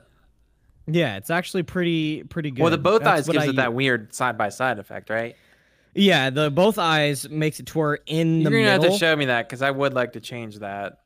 yeah, 0.86 1.18
it's 1.18 1.30
actually 1.32 1.64
pretty 1.64 2.24
pretty 2.24 2.52
good. 2.52 2.62
Well, 2.62 2.72
the 2.72 2.78
both 2.78 3.04
That's 3.04 3.28
eyes 3.28 3.34
gives 3.34 3.46
I 3.46 3.50
it 3.50 3.56
that 3.56 3.70
u- 3.70 3.76
weird 3.76 4.14
side 4.14 4.38
by 4.38 4.50
side 4.50 4.78
effect, 4.78 5.10
right? 5.10 5.36
Yeah, 5.96 6.30
the 6.30 6.50
both 6.52 6.78
eyes 6.78 7.30
makes 7.30 7.60
it 7.60 7.66
to 7.68 7.78
where 7.78 8.00
in 8.06 8.42
You're 8.42 8.52
the 8.52 8.58
gonna 8.58 8.64
middle. 8.64 8.84
have 8.84 8.94
to 8.94 8.98
show 9.00 9.16
me 9.16 9.26
that 9.26 9.48
because 9.48 9.62
I 9.62 9.72
would 9.72 9.94
like 9.94 10.14
to 10.14 10.20
change 10.20 10.60
that. 10.60 11.00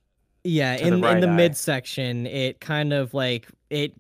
yeah, 0.44 0.76
to 0.78 0.84
the 0.84 0.88
in 0.88 1.04
in 1.06 1.20
the 1.22 1.28
eye. 1.28 1.36
midsection, 1.36 2.28
it 2.28 2.60
kind 2.60 2.92
of 2.94 3.14
like 3.14 3.48
it 3.70 3.94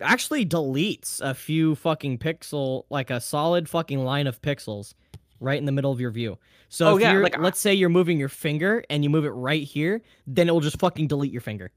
actually 0.00 0.44
deletes 0.44 1.20
a 1.20 1.32
few 1.34 1.74
fucking 1.76 2.18
pixel, 2.18 2.84
like 2.90 3.10
a 3.10 3.20
solid 3.20 3.68
fucking 3.68 4.04
line 4.04 4.26
of 4.26 4.42
pixels, 4.42 4.94
right 5.40 5.58
in 5.58 5.64
the 5.64 5.72
middle 5.72 5.92
of 5.92 6.00
your 6.00 6.10
view. 6.10 6.36
So 6.68 6.88
Oh, 6.88 6.96
if 6.96 7.02
yeah, 7.02 7.12
you're, 7.12 7.22
like, 7.22 7.38
let's 7.38 7.60
say 7.60 7.72
you're 7.72 7.88
moving 7.88 8.18
your 8.18 8.28
finger 8.28 8.84
and 8.90 9.04
you 9.04 9.08
move 9.10 9.24
it 9.24 9.30
right 9.30 9.62
here, 9.62 10.02
then 10.26 10.48
it 10.48 10.52
will 10.52 10.60
just 10.60 10.78
fucking 10.80 11.06
delete 11.06 11.32
your 11.32 11.40
finger. 11.40 11.70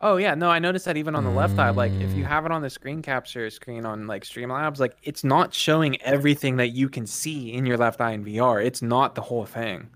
Oh 0.00 0.18
yeah, 0.18 0.34
no, 0.34 0.50
I 0.50 0.58
noticed 0.58 0.84
that 0.84 0.96
even 0.98 1.14
on 1.14 1.24
the 1.24 1.30
left 1.30 1.58
eye. 1.58 1.70
Like 1.70 1.90
if 1.92 2.14
you 2.14 2.24
Mm. 2.24 2.28
have 2.28 2.44
it 2.46 2.52
on 2.52 2.60
the 2.60 2.68
screen 2.68 3.00
capture 3.00 3.48
screen 3.48 3.86
on 3.86 4.06
like 4.06 4.24
Streamlabs, 4.24 4.78
like 4.78 4.94
it's 5.02 5.24
not 5.24 5.54
showing 5.54 6.00
everything 6.02 6.56
that 6.56 6.68
you 6.68 6.88
can 6.90 7.06
see 7.06 7.52
in 7.52 7.64
your 7.64 7.78
left 7.78 8.00
eye 8.00 8.12
in 8.12 8.22
VR. 8.24 8.62
It's 8.62 8.82
not 8.82 9.14
the 9.14 9.22
whole 9.22 9.46
thing. 9.46 9.88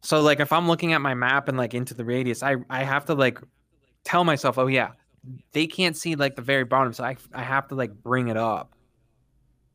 So 0.00 0.20
like 0.22 0.40
if 0.40 0.52
I'm 0.52 0.66
looking 0.68 0.94
at 0.94 1.00
my 1.02 1.14
map 1.14 1.48
and 1.48 1.58
like 1.58 1.74
into 1.74 1.92
the 1.94 2.04
radius, 2.04 2.42
I 2.42 2.56
I 2.70 2.82
have 2.82 3.04
to 3.06 3.14
like 3.14 3.38
tell 4.04 4.24
myself, 4.24 4.56
oh 4.58 4.68
yeah, 4.68 4.92
they 5.52 5.66
can't 5.66 5.96
see 5.96 6.14
like 6.16 6.34
the 6.34 6.42
very 6.42 6.64
bottom, 6.64 6.92
so 6.94 7.04
I 7.04 7.16
I 7.34 7.42
have 7.42 7.68
to 7.68 7.74
like 7.74 7.92
bring 8.02 8.28
it 8.28 8.36
up, 8.38 8.72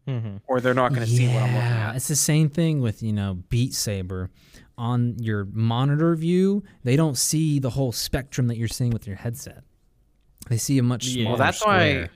Mm-hmm. 0.07 0.38
or 0.48 0.60
they're 0.60 0.74
not 0.74 0.94
gonna 0.94 1.06
see 1.06 1.28
what 1.28 1.44
I'm 1.44 1.53
looking 1.56 1.69
Yeah, 1.69 1.90
at. 1.90 1.95
It's 1.98 2.07
the 2.07 2.15
same 2.15 2.49
thing 2.49 2.82
with, 2.82 3.03
you 3.03 3.14
know, 3.14 3.36
Beat 3.49 3.74
Saber. 3.74 4.32
On 4.78 5.16
your 5.18 5.45
monitor 5.52 6.16
view, 6.16 6.64
they 6.84 6.95
don't 6.95 7.18
see 7.18 7.58
the 7.60 7.72
whole 7.72 7.91
spectrum 7.91 8.48
that 8.48 8.58
you're 8.58 8.68
seeing 8.68 8.91
with 8.91 9.08
your 9.08 9.16
headset. 9.16 9.64
They 10.49 10.58
see 10.58 10.78
a 10.78 10.84
much 10.84 11.06
smaller. 11.06 11.20
Yeah. 11.24 11.28
Well, 11.30 11.38
that's 11.38 11.60
square. 11.60 12.02
why. 12.04 12.10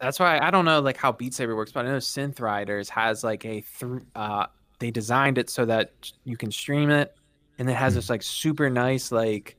That's 0.00 0.20
why 0.20 0.38
I 0.38 0.50
don't 0.50 0.64
know 0.64 0.80
like 0.80 0.96
how 0.96 1.10
Beat 1.10 1.34
Saber 1.34 1.56
works, 1.56 1.72
but 1.72 1.84
I 1.84 1.88
know 1.88 1.96
Synth 1.96 2.40
Riders 2.40 2.88
has 2.90 3.24
like 3.24 3.44
a 3.44 3.62
th- 3.62 4.02
uh 4.14 4.46
they 4.78 4.90
designed 4.90 5.38
it 5.38 5.48
so 5.50 5.64
that 5.64 6.12
you 6.24 6.36
can 6.36 6.50
stream 6.52 6.90
it, 6.90 7.14
and 7.58 7.68
it 7.68 7.72
has 7.74 7.94
Hmm. 7.94 7.98
this 7.98 8.10
like 8.10 8.22
super 8.22 8.68
nice 8.70 9.10
like 9.10 9.56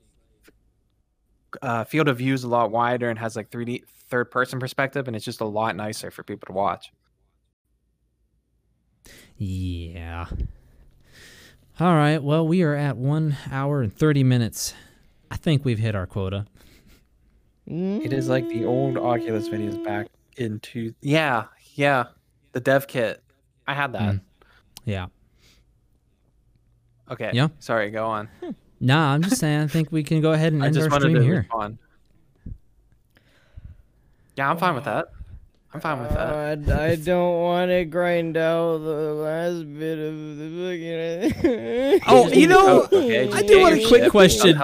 uh, 1.62 1.84
field 1.86 2.08
of 2.08 2.18
view 2.20 2.34
is 2.34 2.44
a 2.44 2.48
lot 2.48 2.72
wider 2.72 3.10
and 3.10 3.18
has 3.18 3.36
like 3.36 3.50
3D 3.50 3.84
third 4.10 4.30
person 4.32 4.60
perspective, 4.60 5.08
and 5.08 5.16
it's 5.16 5.26
just 5.26 5.42
a 5.42 5.46
lot 5.46 5.76
nicer 5.76 6.12
for 6.12 6.22
people 6.24 6.46
to 6.46 6.54
watch. 6.54 6.92
Yeah. 9.38 10.26
All 11.80 11.94
right. 11.94 12.22
Well, 12.22 12.48
we 12.48 12.64
are 12.64 12.74
at 12.74 12.98
one 12.98 13.38
hour 13.52 13.82
and 13.82 13.96
30 13.96 14.24
minutes. 14.24 14.74
I 15.30 15.38
think 15.38 15.64
we've 15.64 15.78
hit 15.78 15.96
our 15.96 16.08
quota. 16.08 16.46
It 17.68 18.14
is 18.14 18.30
like 18.30 18.48
the 18.48 18.64
old 18.66 18.98
Oculus 18.98 19.50
videos 19.50 19.84
back 19.84 20.08
into 20.38 20.94
yeah 21.02 21.46
yeah 21.76 22.06
the 22.54 22.60
dev 22.62 22.88
kit. 22.88 23.22
I 23.68 23.74
had 23.74 23.92
that. 23.94 24.14
Mm. 24.16 24.22
Yeah. 24.86 25.08
Okay. 27.12 27.32
Yeah. 27.34 27.50
Sorry. 27.60 27.90
Go 27.92 28.06
on. 28.08 28.30
Nah, 28.80 29.14
I'm 29.14 29.22
just 29.22 29.38
saying, 29.38 29.62
I 29.62 29.68
think 29.68 29.92
we 29.92 30.04
can 30.04 30.22
go 30.22 30.32
ahead 30.32 30.54
and 30.54 30.64
I 30.64 30.68
end 30.68 30.76
just 30.76 30.86
our 30.86 30.92
wanted 30.92 31.02
stream 31.10 31.16
to 31.16 31.24
here. 31.24 31.40
respond. 31.42 31.78
Yeah, 34.38 34.50
I'm 34.50 34.58
fine 34.58 34.76
with 34.76 34.86
that. 34.86 35.08
I'm 35.74 35.82
fine 35.82 36.00
with 36.02 36.10
that. 36.12 36.70
Uh, 36.70 36.82
I 36.82 36.96
don't 36.96 37.42
want 37.42 37.70
to 37.72 37.84
grind 37.86 38.38
out 38.38 38.78
the 38.80 39.14
last 39.14 39.74
bit 39.78 40.00
of 40.00 40.38
the 40.38 41.32
fucking. 41.34 42.02
Oh, 42.08 42.28
you 42.30 42.48
know, 42.48 42.84
okay, 42.92 43.30
I 43.32 43.42
do 43.42 43.48
get 43.48 43.62
want 43.62 43.76
a 43.76 43.88
quick 43.88 44.04
shit 44.04 44.12
question. 44.12 44.58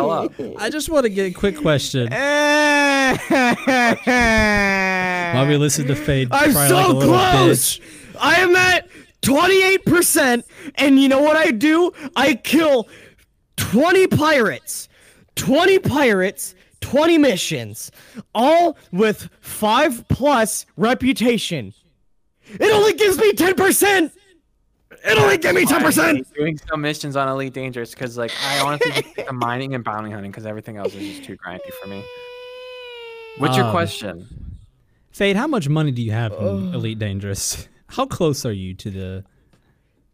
I 0.57 0.69
just 0.69 0.89
want 0.89 1.03
to 1.03 1.09
get 1.09 1.25
a 1.25 1.31
quick 1.33 1.57
question. 1.57 2.09
While 2.09 3.17
While 5.33 5.47
we 5.47 5.57
listen 5.57 5.87
to 5.87 5.95
Fade 5.95 6.29
I'm 6.31 6.51
so 6.51 6.91
like 6.91 7.05
close. 7.05 7.79
bitch. 7.79 7.81
I 8.19 8.35
am 8.35 8.55
at 8.55 8.87
28%, 9.23 10.43
and 10.75 11.01
you 11.01 11.09
know 11.09 11.21
what 11.21 11.35
I 11.35 11.51
do? 11.51 11.91
I 12.15 12.35
kill 12.35 12.87
20 13.57 14.07
pirates. 14.07 14.87
20 15.35 15.79
pirates, 15.79 16.53
20 16.83 17.17
missions, 17.17 17.91
all 18.35 18.77
with 18.91 19.29
5 19.41 20.07
plus 20.09 20.65
reputation. 20.77 21.73
It 22.59 22.71
only 22.71 22.93
gives 22.93 23.17
me 23.17 23.31
10%. 23.33 24.11
It 25.05 25.17
only 25.17 25.37
gives 25.37 25.55
me 25.55 25.65
10%. 25.65 26.33
Doing 26.35 26.57
some 26.69 26.81
missions 26.81 27.15
on 27.15 27.27
Elite 27.27 27.53
Dangerous 27.53 27.91
because, 27.93 28.17
like, 28.17 28.31
I 28.45 28.59
honestly 28.59 28.91
just 28.91 29.15
pick 29.15 29.27
the 29.27 29.33
mining 29.33 29.73
and 29.75 29.83
bounty 29.83 30.11
hunting 30.11 30.31
because 30.31 30.45
everything 30.45 30.77
else 30.77 30.93
is 30.93 31.07
just 31.07 31.23
too 31.23 31.35
grindy 31.37 31.71
for 31.81 31.87
me. 31.87 32.03
What's 33.37 33.55
your 33.57 33.65
Um, 33.65 33.71
question? 33.71 34.27
Fade, 35.11 35.35
how 35.35 35.47
much 35.47 35.67
money 35.69 35.91
do 35.91 36.01
you 36.01 36.11
have 36.11 36.31
in 36.33 36.73
Elite 36.73 36.99
Dangerous? 36.99 37.67
How 37.89 38.05
close 38.05 38.45
are 38.45 38.51
you 38.51 38.73
to 38.75 38.89
the? 38.89 39.23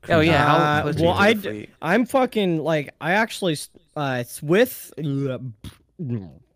Oh 0.09 0.19
yeah, 0.21 0.45
how 0.45 0.55
Uh, 0.57 0.81
close 0.81 0.99
are 0.99 1.03
well, 1.05 1.13
to 1.15 1.19
I 1.21 1.33
the 1.33 1.41
d- 1.41 1.47
fleet? 1.49 1.69
I'm 1.81 2.05
fucking 2.05 2.59
like 2.63 2.93
I 2.99 3.11
actually 3.13 3.53
s- 3.53 3.69
uh 3.95 4.17
it's 4.21 4.41
with 4.43 4.91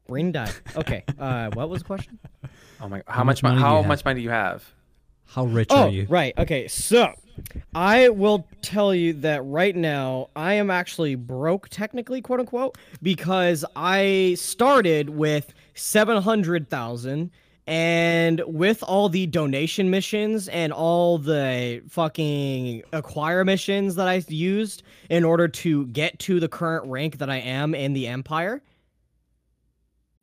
brain 0.07 0.31
died. 0.31 0.53
Okay. 0.75 1.03
Uh 1.19 1.49
what 1.53 1.69
was 1.69 1.80
the 1.81 1.85
question? 1.85 2.19
Oh 2.81 2.89
my! 2.89 3.01
How, 3.07 3.13
How 3.19 3.23
much? 3.23 3.41
much 3.41 3.43
money 3.43 3.55
Money 3.55 3.61
do 3.61 3.63
you 3.63 3.65
how 3.69 3.77
have? 3.81 3.88
much 3.88 4.03
money 4.05 4.19
do 4.19 4.23
you 4.23 4.30
have? 4.30 4.63
How 5.25 5.45
rich 5.45 5.69
Oh, 5.71 5.84
are 5.84 5.89
you? 5.89 6.05
right. 6.09 6.34
Okay. 6.38 6.67
So, 6.67 7.13
I 7.73 8.09
will 8.09 8.45
tell 8.61 8.93
you 8.93 9.13
that 9.13 9.41
right 9.45 9.73
now 9.75 10.30
I 10.35 10.55
am 10.55 10.69
actually 10.69 11.15
broke 11.15 11.69
technically, 11.69 12.21
quote 12.21 12.41
unquote, 12.41 12.77
because 13.01 13.63
I 13.77 14.35
started 14.38 15.11
with 15.11 15.53
700,000 15.75 17.31
and 17.65 18.41
with 18.45 18.84
all 18.84 19.07
the 19.07 19.25
donation 19.27 19.89
missions 19.89 20.49
and 20.49 20.73
all 20.73 21.17
the 21.17 21.81
fucking 21.88 22.84
acquire 22.91 23.45
missions 23.45 23.95
that 23.95 24.07
I 24.09 24.21
used 24.27 24.84
in 25.09 25.23
order 25.23 25.47
to 25.47 25.85
get 25.88 26.19
to 26.19 26.41
the 26.41 26.49
current 26.49 26.85
rank 26.88 27.19
that 27.19 27.30
I 27.30 27.38
am 27.38 27.73
in 27.73 27.93
the 27.93 28.07
empire, 28.07 28.61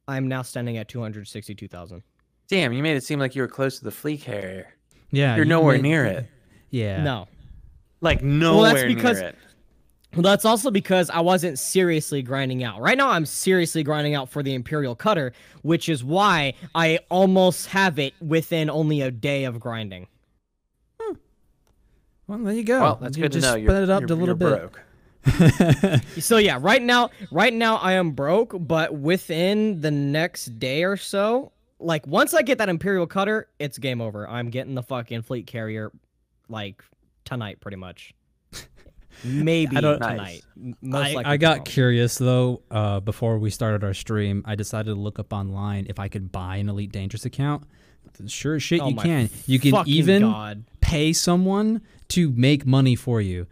I'm 0.08 0.28
now 0.28 0.42
standing 0.42 0.76
at 0.76 0.88
262,000. 0.88 2.02
Damn, 2.48 2.72
you 2.72 2.82
made 2.82 2.96
it 2.96 3.04
seem 3.04 3.18
like 3.20 3.34
you 3.36 3.42
were 3.42 3.48
close 3.48 3.78
to 3.78 3.84
the 3.84 3.90
fleet 3.92 4.22
carrier. 4.22 4.74
Yeah, 5.10 5.36
You're 5.36 5.44
you 5.44 5.48
nowhere 5.48 5.76
made- 5.76 5.82
near 5.82 6.04
it. 6.04 6.26
Yeah. 6.70 7.02
No. 7.02 7.28
Like 8.00 8.22
nowhere 8.22 8.74
that's 8.74 8.94
because- 8.94 9.20
near 9.20 9.28
it. 9.30 9.38
Well, 10.14 10.22
that's 10.22 10.44
also 10.44 10.72
because 10.72 11.08
I 11.08 11.20
wasn't 11.20 11.56
seriously 11.56 12.20
grinding 12.22 12.64
out. 12.64 12.80
Right 12.80 12.98
now, 12.98 13.10
I'm 13.10 13.24
seriously 13.24 13.84
grinding 13.84 14.16
out 14.16 14.28
for 14.28 14.42
the 14.42 14.54
Imperial 14.54 14.96
Cutter, 14.96 15.32
which 15.62 15.88
is 15.88 16.02
why 16.02 16.54
I 16.74 16.98
almost 17.10 17.66
have 17.68 17.96
it 18.00 18.14
within 18.20 18.68
only 18.68 19.02
a 19.02 19.12
day 19.12 19.44
of 19.44 19.60
grinding. 19.60 20.08
Hmm. 21.00 21.14
Well, 22.26 22.38
there 22.40 22.54
you 22.54 22.64
go. 22.64 22.80
Well, 22.80 22.98
that's 23.00 23.16
you 23.16 23.22
good 23.22 23.32
to 23.32 23.40
just 23.40 23.44
know. 23.54 23.62
Split 23.62 23.64
You're, 23.66 23.82
it 23.84 23.90
up 23.90 24.00
you're, 24.00 24.06
a 24.08 24.14
little 24.14 24.26
you're 24.26 24.34
bit. 24.34 24.58
broke. 24.58 24.82
So 26.20 26.38
yeah, 26.38 26.58
right 26.60 26.82
now, 26.82 27.10
right 27.30 27.52
now 27.52 27.76
I 27.76 27.92
am 27.92 28.12
broke, 28.12 28.54
but 28.58 28.94
within 28.94 29.80
the 29.80 29.90
next 29.90 30.58
day 30.58 30.84
or 30.84 30.96
so, 30.96 31.52
like 31.78 32.06
once 32.06 32.34
I 32.34 32.42
get 32.42 32.58
that 32.58 32.68
Imperial 32.68 33.06
Cutter, 33.06 33.48
it's 33.58 33.78
game 33.78 34.00
over. 34.00 34.28
I'm 34.28 34.50
getting 34.50 34.74
the 34.74 34.82
fucking 34.82 35.22
fleet 35.22 35.46
carrier, 35.46 35.92
like 36.48 36.82
tonight, 37.24 37.60
pretty 37.60 37.76
much. 37.76 38.14
Maybe 39.24 39.76
I 39.76 39.80
don't- 39.80 40.00
tonight. 40.00 40.42
Nice. 40.56 40.74
Most 40.82 41.06
I, 41.08 41.12
likely 41.14 41.24
I 41.24 41.36
got 41.36 41.48
tomorrow. 41.52 41.64
curious 41.64 42.18
though. 42.18 42.62
Uh, 42.70 43.00
before 43.00 43.38
we 43.38 43.50
started 43.50 43.84
our 43.84 43.94
stream, 43.94 44.42
I 44.46 44.54
decided 44.54 44.94
to 44.94 45.00
look 45.00 45.18
up 45.18 45.32
online 45.32 45.86
if 45.88 45.98
I 45.98 46.08
could 46.08 46.30
buy 46.32 46.56
an 46.56 46.68
Elite 46.68 46.92
Dangerous 46.92 47.24
account. 47.24 47.64
Sure 48.26 48.58
shit, 48.60 48.80
Oh 48.82 48.88
you 48.88 48.96
can. 48.96 49.30
You 49.46 49.58
can 49.58 49.74
even 49.86 50.22
God. 50.22 50.64
pay 50.80 51.12
someone 51.12 51.80
to 52.08 52.30
make 52.32 52.66
money 52.66 52.94
for 52.96 53.20
you. 53.20 53.46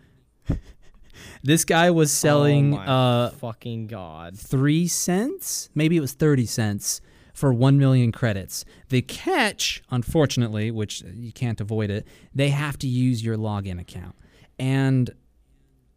This 1.43 1.65
guy 1.65 1.91
was 1.91 2.11
selling 2.13 2.75
oh 2.75 2.77
my 2.77 2.87
uh, 2.87 3.31
fucking 3.31 3.87
god. 3.87 4.39
three 4.39 4.87
cents, 4.89 5.69
maybe 5.75 5.97
it 5.97 6.01
was 6.01 6.13
30 6.13 6.47
cents 6.47 7.01
for 7.35 7.53
1 7.53 7.79
million 7.79 8.11
credits. 8.13 8.65
The 8.89 9.03
catch, 9.03 9.83
unfortunately, 9.91 10.71
which 10.71 11.03
you 11.03 11.33
can't 11.33 11.61
avoid 11.61 11.91
it, 11.91 12.07
they 12.35 12.49
have 12.51 12.77
to 12.79 12.87
use 12.89 13.25
your 13.25 13.37
login 13.37 13.81
account. 13.81 14.17
And 14.59 15.11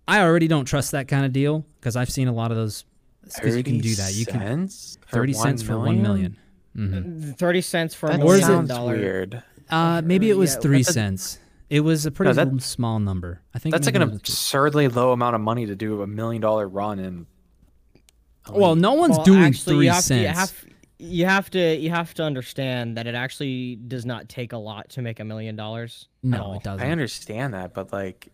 I 0.07 0.21
already 0.21 0.47
don't 0.47 0.65
trust 0.65 0.91
that 0.91 1.07
kind 1.07 1.25
of 1.25 1.33
deal 1.33 1.65
because 1.79 1.95
I've 1.95 2.09
seen 2.11 2.27
a 2.27 2.33
lot 2.33 2.51
of 2.51 2.57
those. 2.57 2.85
Because 3.23 3.55
you 3.55 3.63
can 3.63 3.79
do 3.79 3.95
that. 3.95 4.13
You 4.13 4.25
can 4.25 4.67
cents 4.67 4.97
for 5.07 5.15
30 5.17 5.33
one 5.33 5.43
cents 5.43 5.63
for 5.63 5.77
1 5.79 6.01
million. 6.01 6.37
hmm 6.75 7.31
30 7.31 7.61
cents 7.61 7.95
for 7.95 8.09
a 8.09 8.17
That 8.17 8.23
Or 8.25 8.35
is 8.35 8.41
million 8.41 8.41
it- 8.41 8.57
sounds 8.57 8.67
dollar. 8.69 8.95
weird. 8.97 9.43
Uh, 9.69 10.01
maybe 10.03 10.29
it 10.29 10.37
was 10.37 10.55
yeah, 10.55 10.59
3 10.61 10.77
that's 10.79 10.89
a- 10.89 10.93
cents. 10.93 11.39
It 11.71 11.79
was 11.85 12.05
a 12.05 12.11
pretty 12.11 12.33
that- 12.33 12.61
small 12.61 12.99
number. 12.99 13.41
I 13.55 13.59
think 13.59 13.71
That's 13.73 13.85
like 13.85 13.95
an 13.95 14.01
it 14.01 14.11
was 14.11 14.21
just- 14.21 14.37
absurdly 14.39 14.89
low 14.89 15.13
amount 15.13 15.35
of 15.35 15.41
money 15.41 15.65
to 15.65 15.75
do 15.75 16.01
a 16.01 16.07
million 16.07 16.41
dollar 16.41 16.67
run 16.67 16.99
in. 16.99 17.27
Well, 18.51 18.75
no 18.75 18.93
one's 18.93 19.15
Well, 19.15 19.23
doing 19.25 19.43
actually, 19.43 19.75
3 19.77 19.85
you 19.85 19.91
have 19.91 20.03
cents. 20.03 20.17
To, 20.17 20.21
you, 20.21 20.27
have, 20.27 20.65
you 20.99 21.25
have 21.25 21.49
to 21.51 21.75
you 21.77 21.89
have 21.91 22.13
to 22.15 22.23
understand 22.23 22.97
that 22.97 23.07
it 23.07 23.15
actually 23.15 23.75
does 23.77 24.05
not 24.05 24.27
take 24.27 24.51
a 24.51 24.57
lot 24.57 24.89
to 24.89 25.01
make 25.01 25.19
a 25.21 25.23
million 25.23 25.55
dollars. 25.55 26.07
no, 26.23 26.43
all. 26.43 26.53
it 26.55 26.63
doesn't. 26.63 26.85
I 26.85 26.91
understand 26.91 27.53
that, 27.53 27.73
but 27.73 27.93
like 27.93 28.27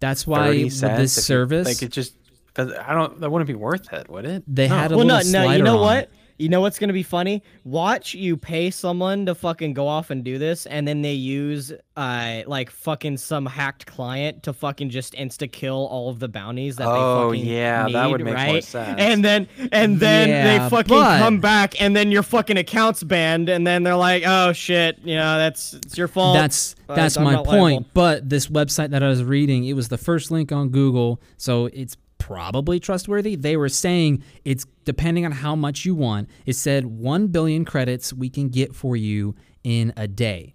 That's 0.00 0.26
why 0.26 0.46
30 0.46 0.64
with 0.64 0.72
cents, 0.72 0.98
this 0.98 1.16
if 1.18 1.22
you- 1.22 1.22
service, 1.26 1.66
like 1.66 1.82
it 1.82 1.92
just, 1.92 2.14
I 2.56 2.94
don't, 2.94 3.20
that 3.20 3.30
wouldn't 3.30 3.46
be 3.48 3.54
worth 3.54 3.92
it, 3.92 4.08
would 4.08 4.24
it? 4.24 4.42
they 4.46 4.68
No. 4.68 4.74
had 4.76 4.92
a 4.92 4.96
Well, 4.96 5.06
no, 5.06 5.16
little 5.18 5.32
no. 5.32 5.50
You 5.52 5.62
know 5.62 5.74
on 5.76 5.80
what? 5.82 5.98
it. 6.04 6.12
You 6.40 6.48
know 6.48 6.62
what's 6.62 6.78
gonna 6.78 6.92
be 6.94 7.02
funny? 7.02 7.42
Watch 7.64 8.14
you 8.14 8.36
pay 8.36 8.70
someone 8.70 9.26
to 9.26 9.34
fucking 9.34 9.74
go 9.74 9.86
off 9.86 10.08
and 10.10 10.24
do 10.24 10.38
this, 10.38 10.64
and 10.64 10.88
then 10.88 11.02
they 11.02 11.12
use 11.12 11.70
uh 11.96 12.42
like 12.46 12.70
fucking 12.70 13.18
some 13.18 13.44
hacked 13.44 13.84
client 13.86 14.42
to 14.44 14.52
fucking 14.54 14.88
just 14.88 15.12
insta 15.12 15.50
kill 15.52 15.86
all 15.90 16.08
of 16.08 16.18
the 16.18 16.28
bounties 16.28 16.76
that 16.76 16.86
Oh, 16.88 17.30
they 17.32 17.36
fucking 17.38 17.52
yeah, 17.52 17.84
need, 17.84 17.94
that 17.94 18.10
would 18.10 18.24
make 18.24 18.34
more 18.46 18.60
sense. 18.62 18.98
And 18.98 19.22
then 19.22 19.48
and 19.70 20.00
then 20.00 20.28
Yeah, 20.30 20.58
they 20.64 20.70
fucking 20.70 20.88
but- 20.96 21.18
come 21.18 21.40
back, 21.40 21.80
and 21.80 21.94
then 21.94 22.10
your 22.10 22.22
fucking 22.22 22.56
account's 22.56 23.02
banned, 23.02 23.50
and 23.50 23.66
then 23.66 23.82
they're 23.82 23.94
like, 23.96 24.22
oh 24.26 24.52
shit, 24.54 24.98
you 25.04 25.16
know 25.16 25.36
that's 25.36 25.74
it's 25.74 25.98
your 25.98 26.08
fault. 26.08 26.34
That's 26.36 26.74
Uh, 26.88 26.94
that's 26.94 27.16
I'm 27.18 27.24
my 27.24 27.34
point. 27.36 27.48
liable. 27.48 27.86
But 27.92 28.30
this 28.30 28.46
website 28.46 28.90
that 28.90 29.02
I 29.02 29.08
was 29.08 29.22
reading, 29.22 29.64
it 29.66 29.74
was 29.74 29.88
the 29.88 29.98
first 29.98 30.30
link 30.30 30.52
on 30.52 30.70
Google, 30.70 31.20
so 31.36 31.66
it's 31.66 31.96
probably 32.30 32.78
trustworthy. 32.78 33.34
They 33.34 33.56
were 33.56 33.68
saying 33.68 34.22
it's 34.44 34.64
depending 34.84 35.24
on 35.24 35.32
how 35.32 35.56
much 35.56 35.84
you 35.84 35.96
want. 35.96 36.28
It 36.46 36.54
said 36.54 36.86
1 36.86 37.26
billion 37.28 37.64
credits 37.64 38.12
we 38.12 38.30
can 38.30 38.50
get 38.50 38.72
for 38.72 38.94
you 38.94 39.34
in 39.64 39.92
a 39.96 40.06
day. 40.06 40.54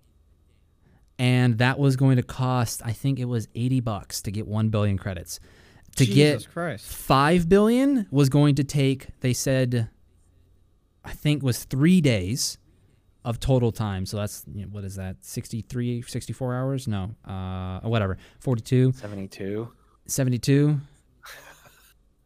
And 1.20 1.58
that 1.58 1.78
was 1.78 1.98
going 1.98 2.16
to 2.16 2.24
cost 2.24 2.82
I 2.86 2.94
think 2.94 3.20
it 3.20 3.26
was 3.26 3.50
80 3.56 3.82
bucks 3.82 4.22
to 4.22 4.32
get 4.32 4.48
1 4.48 4.70
billion 4.70 4.98
credits. 4.98 5.42
To 5.98 6.06
Jesus 6.06 6.44
get 6.44 6.54
Christ. 6.54 6.88
5 6.88 7.50
billion 7.50 8.08
was 8.10 8.30
going 8.30 8.56
to 8.56 8.64
take 8.64 9.08
they 9.20 9.34
said 9.34 9.90
I 11.04 11.12
think 11.12 11.44
was 11.44 11.66
3 11.66 12.00
days 12.00 12.58
of 13.26 13.40
total 13.42 13.74
time. 13.74 14.06
So 14.06 14.16
that's 14.18 14.46
you 14.54 14.62
know, 14.62 14.70
what 14.70 14.86
is 14.86 14.96
that? 14.96 15.18
63 15.26 16.04
64 16.04 16.56
hours? 16.56 16.88
No. 16.88 17.16
Uh 17.26 17.82
whatever. 17.82 18.18
42, 18.40 18.94
72. 18.94 19.68
72. 20.08 20.80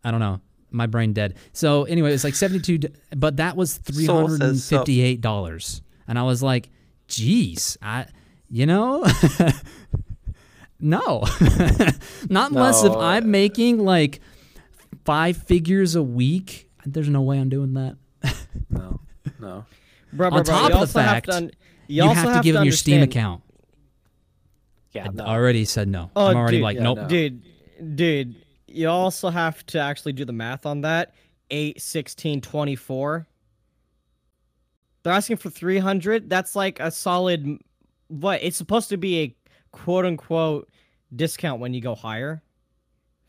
I 0.04 0.12
don't 0.12 0.20
know. 0.20 0.42
My 0.72 0.86
brain 0.86 1.14
dead. 1.14 1.36
So 1.54 1.84
anyway, 1.86 2.14
it's 2.14 2.24
like 2.24 2.36
72 2.36 2.90
but 3.16 3.38
that 3.38 3.56
was 3.56 3.80
Soul 3.92 4.30
says 4.30 4.64
so. 4.64 4.84
$358. 4.84 5.82
And 6.08 6.18
I 6.18 6.24
was 6.24 6.42
like, 6.42 6.70
"Geez, 7.08 7.78
I 7.82 8.06
you 8.50 8.66
know, 8.66 9.06
no, 10.80 11.24
not 12.30 12.52
unless 12.52 12.84
if 12.84 12.94
I'm 12.94 13.30
making 13.30 13.80
like 13.80 14.22
five 15.06 15.38
figures 15.38 15.96
a 15.96 16.04
week. 16.04 16.70
There's 16.86 17.10
no 17.10 17.22
way 17.22 17.40
I'm 17.40 17.50
doing 17.50 17.74
that. 17.74 17.98
No, 18.70 19.00
no. 19.40 19.66
Bro, 20.14 20.28
On 20.28 20.34
bro, 20.34 20.44
bro, 20.44 20.44
top 20.44 20.62
you 20.62 20.66
of 20.66 20.72
the 20.72 20.78
also 20.78 21.00
have 21.00 21.10
fact, 21.10 21.26
to 21.28 21.36
un- 21.36 21.52
You, 21.88 22.04
also 22.04 22.16
have 22.16 22.38
to 22.38 22.44
give 22.44 22.54
to 22.54 22.60
them 22.60 22.64
your 22.66 22.74
Steam 22.74 23.04
account. 23.04 23.44
Yeah, 24.92 25.10
I 25.20 25.36
already 25.36 25.66
said 25.66 25.88
no. 25.88 26.10
Oh, 26.16 26.28
I'm 26.28 26.38
already 26.38 26.58
dude, 26.58 26.64
like, 26.64 26.78
yeah, 26.78 26.84
nope. 26.84 26.98
no. 26.98 27.08
Dude, 27.08 27.44
dude, 27.96 28.36
you 28.72 28.90
also 28.90 29.30
have 29.30 29.66
to 29.68 29.80
actually 29.80 30.14
do 30.14 30.26
the 30.26 30.34
math 30.34 30.66
on 30.66 30.82
that. 30.82 31.14
8, 31.52 31.82
16, 31.82 32.42
24. 32.42 33.28
They're 35.04 35.14
asking 35.14 35.38
for 35.38 35.50
300. 35.50 36.30
That's 36.30 36.56
like 36.56 36.80
a 36.80 36.92
solid. 36.92 37.60
What? 38.08 38.44
It's 38.44 38.58
supposed 38.58 38.90
to 38.90 38.98
be 38.98 39.20
a 39.20 39.36
quote 39.72 40.06
unquote 40.06 40.70
discount 41.16 41.60
when 41.60 41.74
you 41.74 41.82
go 41.82 41.96
higher 41.96 42.42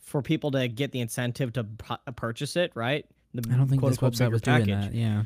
for 0.01 0.23
people 0.23 0.51
to 0.51 0.69
get 0.69 0.93
the 0.93 1.01
incentive 1.01 1.53
to 1.53 1.65
pu- 1.65 1.95
uh, 2.07 2.11
purchase 2.13 2.57
it, 2.57 2.73
right? 2.75 3.07
The 3.33 3.49
I 3.53 3.57
don't 3.57 3.69
think 3.69 3.83
this 3.83 3.99
website 3.99 4.33
was 4.33 4.43
doing 4.43 4.67
package. 4.67 4.91
that. 4.91 4.95
Yeah. 4.95 5.23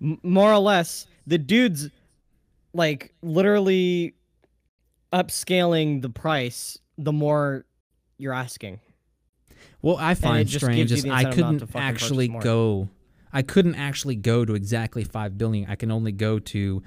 M- 0.00 0.18
more 0.22 0.52
or 0.52 0.58
less, 0.58 1.06
the 1.26 1.38
dude's 1.38 1.90
like 2.72 3.14
literally 3.22 4.14
upscaling 5.12 6.02
the 6.02 6.10
price 6.10 6.78
the 6.96 7.12
more 7.12 7.64
you're 8.18 8.32
asking. 8.32 8.80
What 9.84 10.00
I 10.00 10.14
find 10.14 10.48
strange 10.48 10.92
is 10.92 11.04
I 11.04 11.24
couldn't 11.24 11.58
to 11.58 11.66
fucking 11.66 11.88
purchase 11.88 12.02
actually 12.04 12.28
go. 12.28 12.88
I 13.30 13.42
couldn't 13.42 13.74
actually 13.74 14.16
go 14.16 14.42
to 14.46 14.54
exactly 14.54 15.04
five 15.04 15.36
billion. 15.36 15.68
I 15.68 15.74
can 15.74 15.90
only 15.90 16.10
go 16.10 16.38
to 16.38 16.82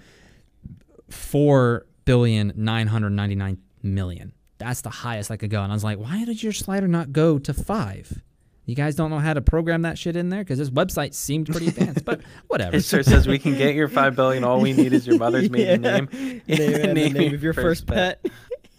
four 1.07 1.85
billion 2.05 2.53
nine 2.55 2.87
hundred 2.87 3.11
ninety 3.11 3.35
nine 3.35 3.59
million. 3.83 4.33
That's 4.57 4.81
the 4.81 4.89
highest 4.89 5.29
I 5.29 5.37
could 5.37 5.51
go. 5.51 5.61
And 5.61 5.71
I 5.71 5.75
was 5.75 5.83
like, 5.83 5.99
why 5.99 6.25
did 6.25 6.41
your 6.41 6.53
slider 6.53 6.87
not 6.87 7.11
go 7.11 7.37
to 7.37 7.53
five? 7.53 8.19
You 8.65 8.75
guys 8.75 8.95
don't 8.95 9.11
know 9.11 9.19
how 9.19 9.33
to 9.33 9.41
program 9.41 9.83
that 9.83 9.97
shit 9.97 10.15
in 10.17 10.27
there 10.29 10.41
because 10.41 10.57
this 10.57 10.69
website 10.71 11.13
seemed 11.13 11.47
pretty 11.47 11.67
advanced, 11.67 12.03
but 12.03 12.19
whatever. 12.47 12.75
It 12.75 12.83
sure 12.83 13.01
says 13.03 13.25
we 13.25 13.39
can 13.39 13.57
get 13.57 13.75
your 13.75 13.87
five 13.87 14.15
billion. 14.15 14.43
All 14.43 14.59
we 14.59 14.73
need 14.73 14.91
is 14.91 15.07
your 15.07 15.17
mother's 15.17 15.49
maiden 15.51 15.83
Yeah. 15.83 15.97
name. 15.99 16.09
Name, 16.11 16.41
and 16.49 16.97
the 16.97 17.09
name 17.11 17.33
of 17.33 17.41
your 17.43 17.53
first 17.53 17.85
pet. 17.85 18.25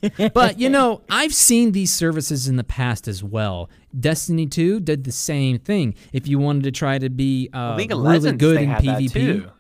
but 0.35 0.59
you 0.59 0.69
know, 0.69 1.03
I've 1.11 1.35
seen 1.35 1.73
these 1.73 1.93
services 1.93 2.49
in 2.49 2.57
the 2.57 2.65
past 2.65 3.09
as 3.09 3.23
well. 3.23 3.71
Destiny 3.99 4.47
2 4.47 4.81
did 4.81 5.05
the 5.05 5.13
same 5.13 5.59
thing. 5.59 5.95
If 6.13 6.29
you 6.29 6.39
wanted 6.39 6.65
to 6.65 6.71
try 6.71 6.99
to 6.99 7.09
be 7.11 7.51
uh, 7.53 7.75
League 7.77 7.93
of 7.93 7.99
really 7.99 8.19
Legends, 8.21 8.41
good 8.41 8.61
in 8.61 8.71
PvP, 8.71 9.51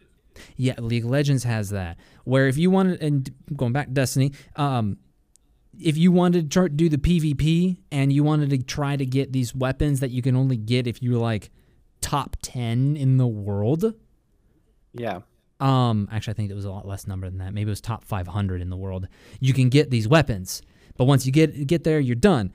yeah, 0.56 0.74
League 0.78 1.04
of 1.04 1.10
Legends 1.10 1.44
has 1.44 1.70
that. 1.70 1.98
Where 2.24 2.46
if 2.46 2.56
you 2.56 2.70
wanted, 2.70 3.02
and 3.02 3.28
going 3.56 3.72
back 3.72 3.86
to 3.86 3.92
Destiny, 3.92 4.32
um, 4.56 4.98
if 5.80 5.96
you 5.96 6.12
wanted 6.12 6.50
to 6.50 6.68
do 6.68 6.88
the 6.88 6.98
PvP 6.98 7.78
and 7.90 8.12
you 8.12 8.24
wanted 8.24 8.50
to 8.50 8.58
try 8.58 8.96
to 8.96 9.06
get 9.06 9.32
these 9.32 9.54
weapons 9.54 10.00
that 10.00 10.10
you 10.10 10.22
can 10.22 10.36
only 10.36 10.56
get 10.56 10.86
if 10.86 11.02
you're 11.02 11.18
like 11.20 11.50
top 12.00 12.36
10 12.42 12.96
in 12.96 13.16
the 13.16 13.26
world, 13.26 13.94
Yeah. 14.92 15.20
Um, 15.60 16.08
actually, 16.12 16.32
I 16.32 16.34
think 16.34 16.50
it 16.50 16.54
was 16.54 16.64
a 16.64 16.70
lot 16.70 16.86
less 16.86 17.06
number 17.06 17.28
than 17.28 17.38
that. 17.38 17.52
Maybe 17.52 17.68
it 17.68 17.72
was 17.72 17.80
top 17.80 18.04
500 18.04 18.60
in 18.60 18.70
the 18.70 18.76
world. 18.76 19.08
You 19.40 19.52
can 19.52 19.68
get 19.68 19.90
these 19.90 20.06
weapons, 20.06 20.62
but 20.96 21.04
once 21.04 21.26
you 21.26 21.32
get 21.32 21.66
get 21.66 21.84
there, 21.84 21.98
you're 21.98 22.14
done. 22.16 22.52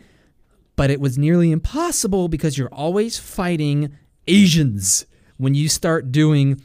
But 0.76 0.90
it 0.90 1.00
was 1.00 1.18
nearly 1.18 1.52
impossible 1.52 2.30
because 2.30 2.58
you're 2.58 2.74
always 2.74 3.18
fighting 3.18 3.96
Asians 4.28 5.06
when 5.38 5.54
you 5.54 5.70
start 5.70 6.12
doing 6.12 6.62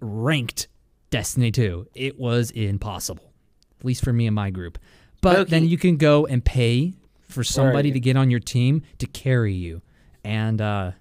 ranked 0.00 0.68
Destiny 1.10 1.50
2. 1.50 1.88
It 1.94 2.18
was 2.18 2.50
impossible, 2.50 3.32
at 3.78 3.86
least 3.86 4.04
for 4.04 4.12
me 4.12 4.26
and 4.26 4.34
my 4.34 4.50
group. 4.50 4.78
But 5.20 5.48
then 5.48 5.66
you 5.66 5.78
can 5.78 5.96
go 5.96 6.26
and 6.26 6.44
pay 6.44 6.94
for 7.22 7.42
somebody 7.44 7.92
to 7.92 8.00
get 8.00 8.16
on 8.16 8.30
your 8.30 8.40
team 8.40 8.82
to 8.98 9.06
carry 9.06 9.54
you, 9.54 9.82
and 10.24 10.60
uh, 10.60 10.92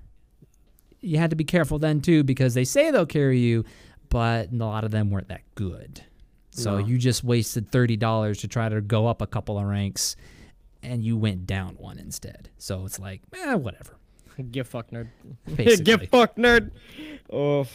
you 1.02 1.18
had 1.18 1.30
to 1.32 1.36
be 1.36 1.44
careful 1.44 1.80
then 1.80 2.02
too 2.02 2.24
because 2.24 2.54
they 2.54 2.64
say 2.64 2.92
they'll 2.92 3.06
carry 3.06 3.40
you, 3.40 3.64
but 4.10 4.52
a 4.52 4.56
lot 4.56 4.84
of 4.84 4.92
them 4.92 5.10
weren't 5.12 5.30
that 5.30 5.42
good. 5.56 6.02
So 6.52 6.80
No. 6.80 6.86
you 6.86 6.98
just 6.98 7.24
wasted 7.24 7.70
thirty 7.70 7.96
dollars 7.98 8.40
to 8.42 8.48
try 8.48 8.68
to 8.70 8.82
go 8.82 9.08
up 9.08 9.22
a 9.22 9.28
couple 9.28 9.58
of 9.60 9.66
ranks, 9.66 10.16
and 10.82 11.04
you 11.04 11.16
went 11.18 11.46
down 11.46 11.76
one 11.76 12.00
instead. 12.00 12.50
So 12.58 12.86
it's 12.86 13.00
like, 13.00 13.22
eh, 13.36 13.54
whatever. 13.56 13.98
Get 14.52 14.68
fucked, 14.68 14.92
nerd. 14.94 15.08
Get 15.84 16.10
fucked, 16.10 16.38
nerd. 16.38 16.72
Oh. 17.32 17.66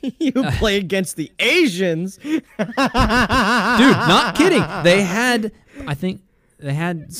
you 0.18 0.32
play 0.32 0.78
against 0.78 1.16
the 1.16 1.30
Asians. 1.38 2.16
Dude, 2.16 2.42
not 2.58 4.34
kidding. 4.34 4.62
They 4.84 5.02
had, 5.02 5.52
I 5.86 5.94
think, 5.94 6.22
they 6.58 6.72
had 6.74 7.12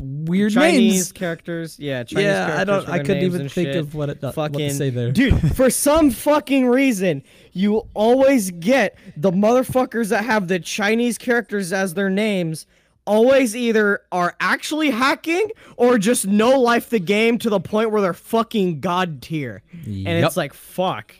weird 0.00 0.52
Chinese 0.52 0.92
names. 0.94 1.12
characters. 1.12 1.78
Yeah, 1.78 2.02
Chinese 2.04 2.24
yeah, 2.24 2.46
characters 2.46 2.60
I 2.60 2.64
don't. 2.64 2.88
I 2.88 2.98
couldn't 2.98 3.24
even 3.24 3.48
think 3.48 3.68
shit. 3.68 3.76
of 3.76 3.94
what 3.94 4.10
it 4.10 4.22
what 4.22 4.34
fucking 4.34 4.58
to 4.68 4.74
say 4.74 4.90
there. 4.90 5.12
dude 5.12 5.38
for 5.56 5.70
some 5.70 6.10
fucking 6.10 6.66
reason 6.66 7.22
you 7.52 7.82
always 7.94 8.50
get 8.50 8.98
the 9.16 9.30
motherfuckers 9.30 10.08
that 10.10 10.24
have 10.24 10.48
the 10.48 10.58
chinese 10.58 11.16
characters 11.18 11.72
as 11.72 11.94
their 11.94 12.10
names 12.10 12.66
always 13.06 13.54
either 13.54 14.02
are 14.10 14.34
actually 14.40 14.90
hacking 14.90 15.48
or 15.76 15.96
just 15.98 16.26
no 16.26 16.58
life 16.60 16.90
the 16.90 16.98
game 16.98 17.38
to 17.38 17.48
the 17.48 17.60
point 17.60 17.90
where 17.92 18.02
they're 18.02 18.12
fucking 18.12 18.80
god 18.80 19.22
tier 19.22 19.62
and 19.84 20.08
it's 20.24 20.36
like 20.36 20.52
fuck 20.52 21.14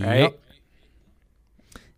Right? 0.00 0.20
Yep. 0.20 0.38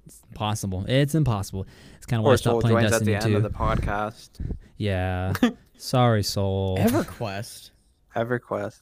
It's 0.06 0.20
impossible. 0.30 0.84
It's 0.88 1.14
impossible. 1.14 1.66
It's 1.96 2.06
kind 2.06 2.18
of 2.20 2.24
why 2.24 2.32
I 2.32 2.36
stopped 2.36 2.62
playing 2.62 2.74
joins 2.80 2.86
at 2.86 2.90
Destiny 3.04 3.12
the 3.12 3.16
end 3.22 3.32
2. 3.32 3.36
of 3.36 3.42
the 3.44 3.50
podcast. 3.50 4.30
Yeah. 4.76 5.32
Sorry, 5.76 6.22
Soul. 6.22 6.78
everquest 6.78 7.70
EverQuest. 8.16 8.80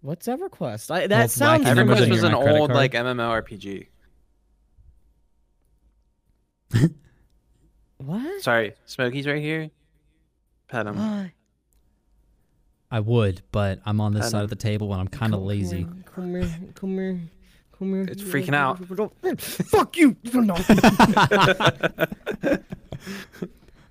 what's 0.00 0.26
everquest 0.26 0.90
I, 0.90 1.06
that 1.08 1.26
it's 1.26 1.34
sounds 1.34 1.64
wacky 1.64 1.76
numbers 1.76 2.00
EverQuest 2.00 2.10
was 2.10 2.22
an 2.24 2.34
old 2.34 2.70
card. 2.70 2.76
like 2.76 2.92
MMORPG. 2.92 3.86
what 7.98 8.42
Sorry, 8.42 8.74
Smokey's 8.86 9.26
right 9.26 9.40
here. 9.42 9.70
Pet 10.68 10.86
him. 10.86 10.98
I 12.90 13.00
would, 13.00 13.42
but 13.52 13.80
I'm 13.84 14.00
on 14.00 14.14
this 14.14 14.26
I 14.26 14.28
side 14.30 14.38
know. 14.38 14.44
of 14.44 14.50
the 14.50 14.56
table 14.56 14.92
and 14.92 15.00
I'm 15.00 15.08
kind 15.08 15.34
of 15.34 15.42
lazy. 15.42 15.86
Come 16.14 16.34
here, 16.34 16.48
come 16.74 16.94
here, 16.94 17.20
come 17.76 17.92
here. 17.94 18.06
It's 18.08 18.22
freaking 18.22 18.54
out. 18.54 18.78
Fuck 19.40 19.96
you! 19.96 20.16
No. 20.32 20.54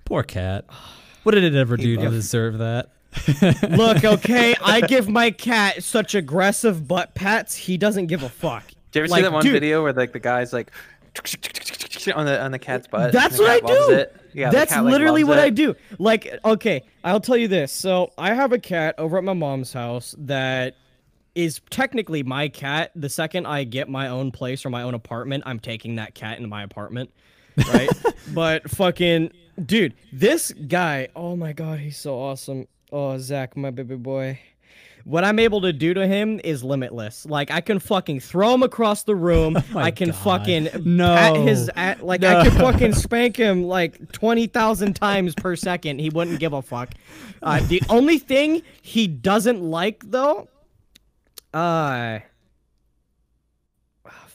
Poor 0.04 0.22
cat. 0.22 0.64
What 1.26 1.34
did 1.34 1.42
it 1.42 1.56
ever 1.56 1.76
do 1.76 1.96
to 1.96 2.08
deserve 2.08 2.58
that? 2.58 2.90
Look, 3.76 4.04
okay, 4.04 4.54
I 4.62 4.80
give 4.86 5.08
my 5.08 5.32
cat 5.32 5.82
such 5.82 6.14
aggressive 6.14 6.86
butt 6.86 7.16
pats. 7.16 7.56
He 7.56 7.76
doesn't 7.76 8.06
give 8.06 8.22
a 8.22 8.28
fuck. 8.28 8.64
Did 8.92 9.00
you 9.00 9.00
ever 9.00 9.08
Like, 9.08 9.18
see 9.18 9.22
that 9.22 9.32
one 9.32 9.42
dude, 9.42 9.52
video 9.54 9.82
where 9.82 9.92
like 9.92 10.12
the 10.12 10.20
guy's 10.20 10.52
like 10.52 10.70
on 12.14 12.26
the 12.26 12.40
on 12.40 12.52
the 12.52 12.60
cat's 12.60 12.86
butt? 12.86 13.10
That's 13.10 13.40
what 13.40 13.50
I 13.50 13.58
cat 13.58 13.68
loves 13.68 13.86
do. 13.88 13.92
It? 13.94 14.16
Yeah, 14.34 14.50
That's 14.50 14.72
cat, 14.72 14.84
like, 14.84 14.92
literally 14.92 15.24
loves 15.24 15.30
what 15.30 15.38
I 15.40 15.50
do. 15.50 15.74
Like, 15.98 16.32
okay, 16.44 16.84
I'll 17.02 17.18
tell 17.18 17.36
you 17.36 17.48
this. 17.48 17.72
So 17.72 18.12
I 18.16 18.32
have 18.32 18.52
a 18.52 18.60
cat 18.60 18.94
over 18.96 19.18
at 19.18 19.24
my 19.24 19.32
mom's 19.32 19.72
house 19.72 20.14
that 20.18 20.76
is 21.34 21.60
technically 21.70 22.22
my 22.22 22.46
cat. 22.46 22.92
The 22.94 23.08
second 23.08 23.46
I 23.46 23.64
get 23.64 23.88
my 23.88 24.06
own 24.06 24.30
place 24.30 24.64
or 24.64 24.70
my 24.70 24.82
own 24.82 24.94
apartment, 24.94 25.42
I'm 25.44 25.58
taking 25.58 25.96
that 25.96 26.14
cat 26.14 26.36
into 26.36 26.48
my 26.48 26.62
apartment. 26.62 27.10
Right? 27.56 27.90
but 28.32 28.70
fucking 28.70 29.32
dude, 29.64 29.94
this 30.12 30.52
guy, 30.52 31.08
oh 31.16 31.36
my 31.36 31.52
god, 31.52 31.78
he's 31.80 31.96
so 31.96 32.18
awesome. 32.18 32.66
Oh, 32.92 33.18
Zach, 33.18 33.56
my 33.56 33.70
baby 33.70 33.96
boy. 33.96 34.38
What 35.04 35.22
I'm 35.22 35.38
able 35.38 35.60
to 35.60 35.72
do 35.72 35.94
to 35.94 36.04
him 36.04 36.40
is 36.42 36.64
limitless. 36.64 37.26
Like 37.26 37.52
I 37.52 37.60
can 37.60 37.78
fucking 37.78 38.18
throw 38.20 38.52
him 38.54 38.64
across 38.64 39.04
the 39.04 39.14
room. 39.14 39.52
my 39.72 39.84
I 39.84 39.90
can 39.92 40.08
God. 40.08 40.16
fucking 40.18 40.68
No. 40.84 41.14
pat 41.14 41.36
his 41.36 41.70
at, 41.76 42.04
like 42.04 42.24
I 42.24 42.42
could 42.42 42.54
fucking 42.54 42.92
spank 42.94 43.36
him 43.36 43.62
like 43.64 44.10
twenty 44.10 44.48
thousand 44.48 44.94
times 44.94 45.32
per 45.36 45.54
second. 45.54 46.00
He 46.00 46.10
wouldn't 46.10 46.40
give 46.40 46.52
a 46.52 46.60
fuck. 46.60 46.90
Uh, 47.40 47.60
the 47.68 47.80
only 47.88 48.18
thing 48.18 48.62
he 48.82 49.06
doesn't 49.06 49.62
like 49.62 50.02
though, 50.10 50.48
uh, 51.54 52.18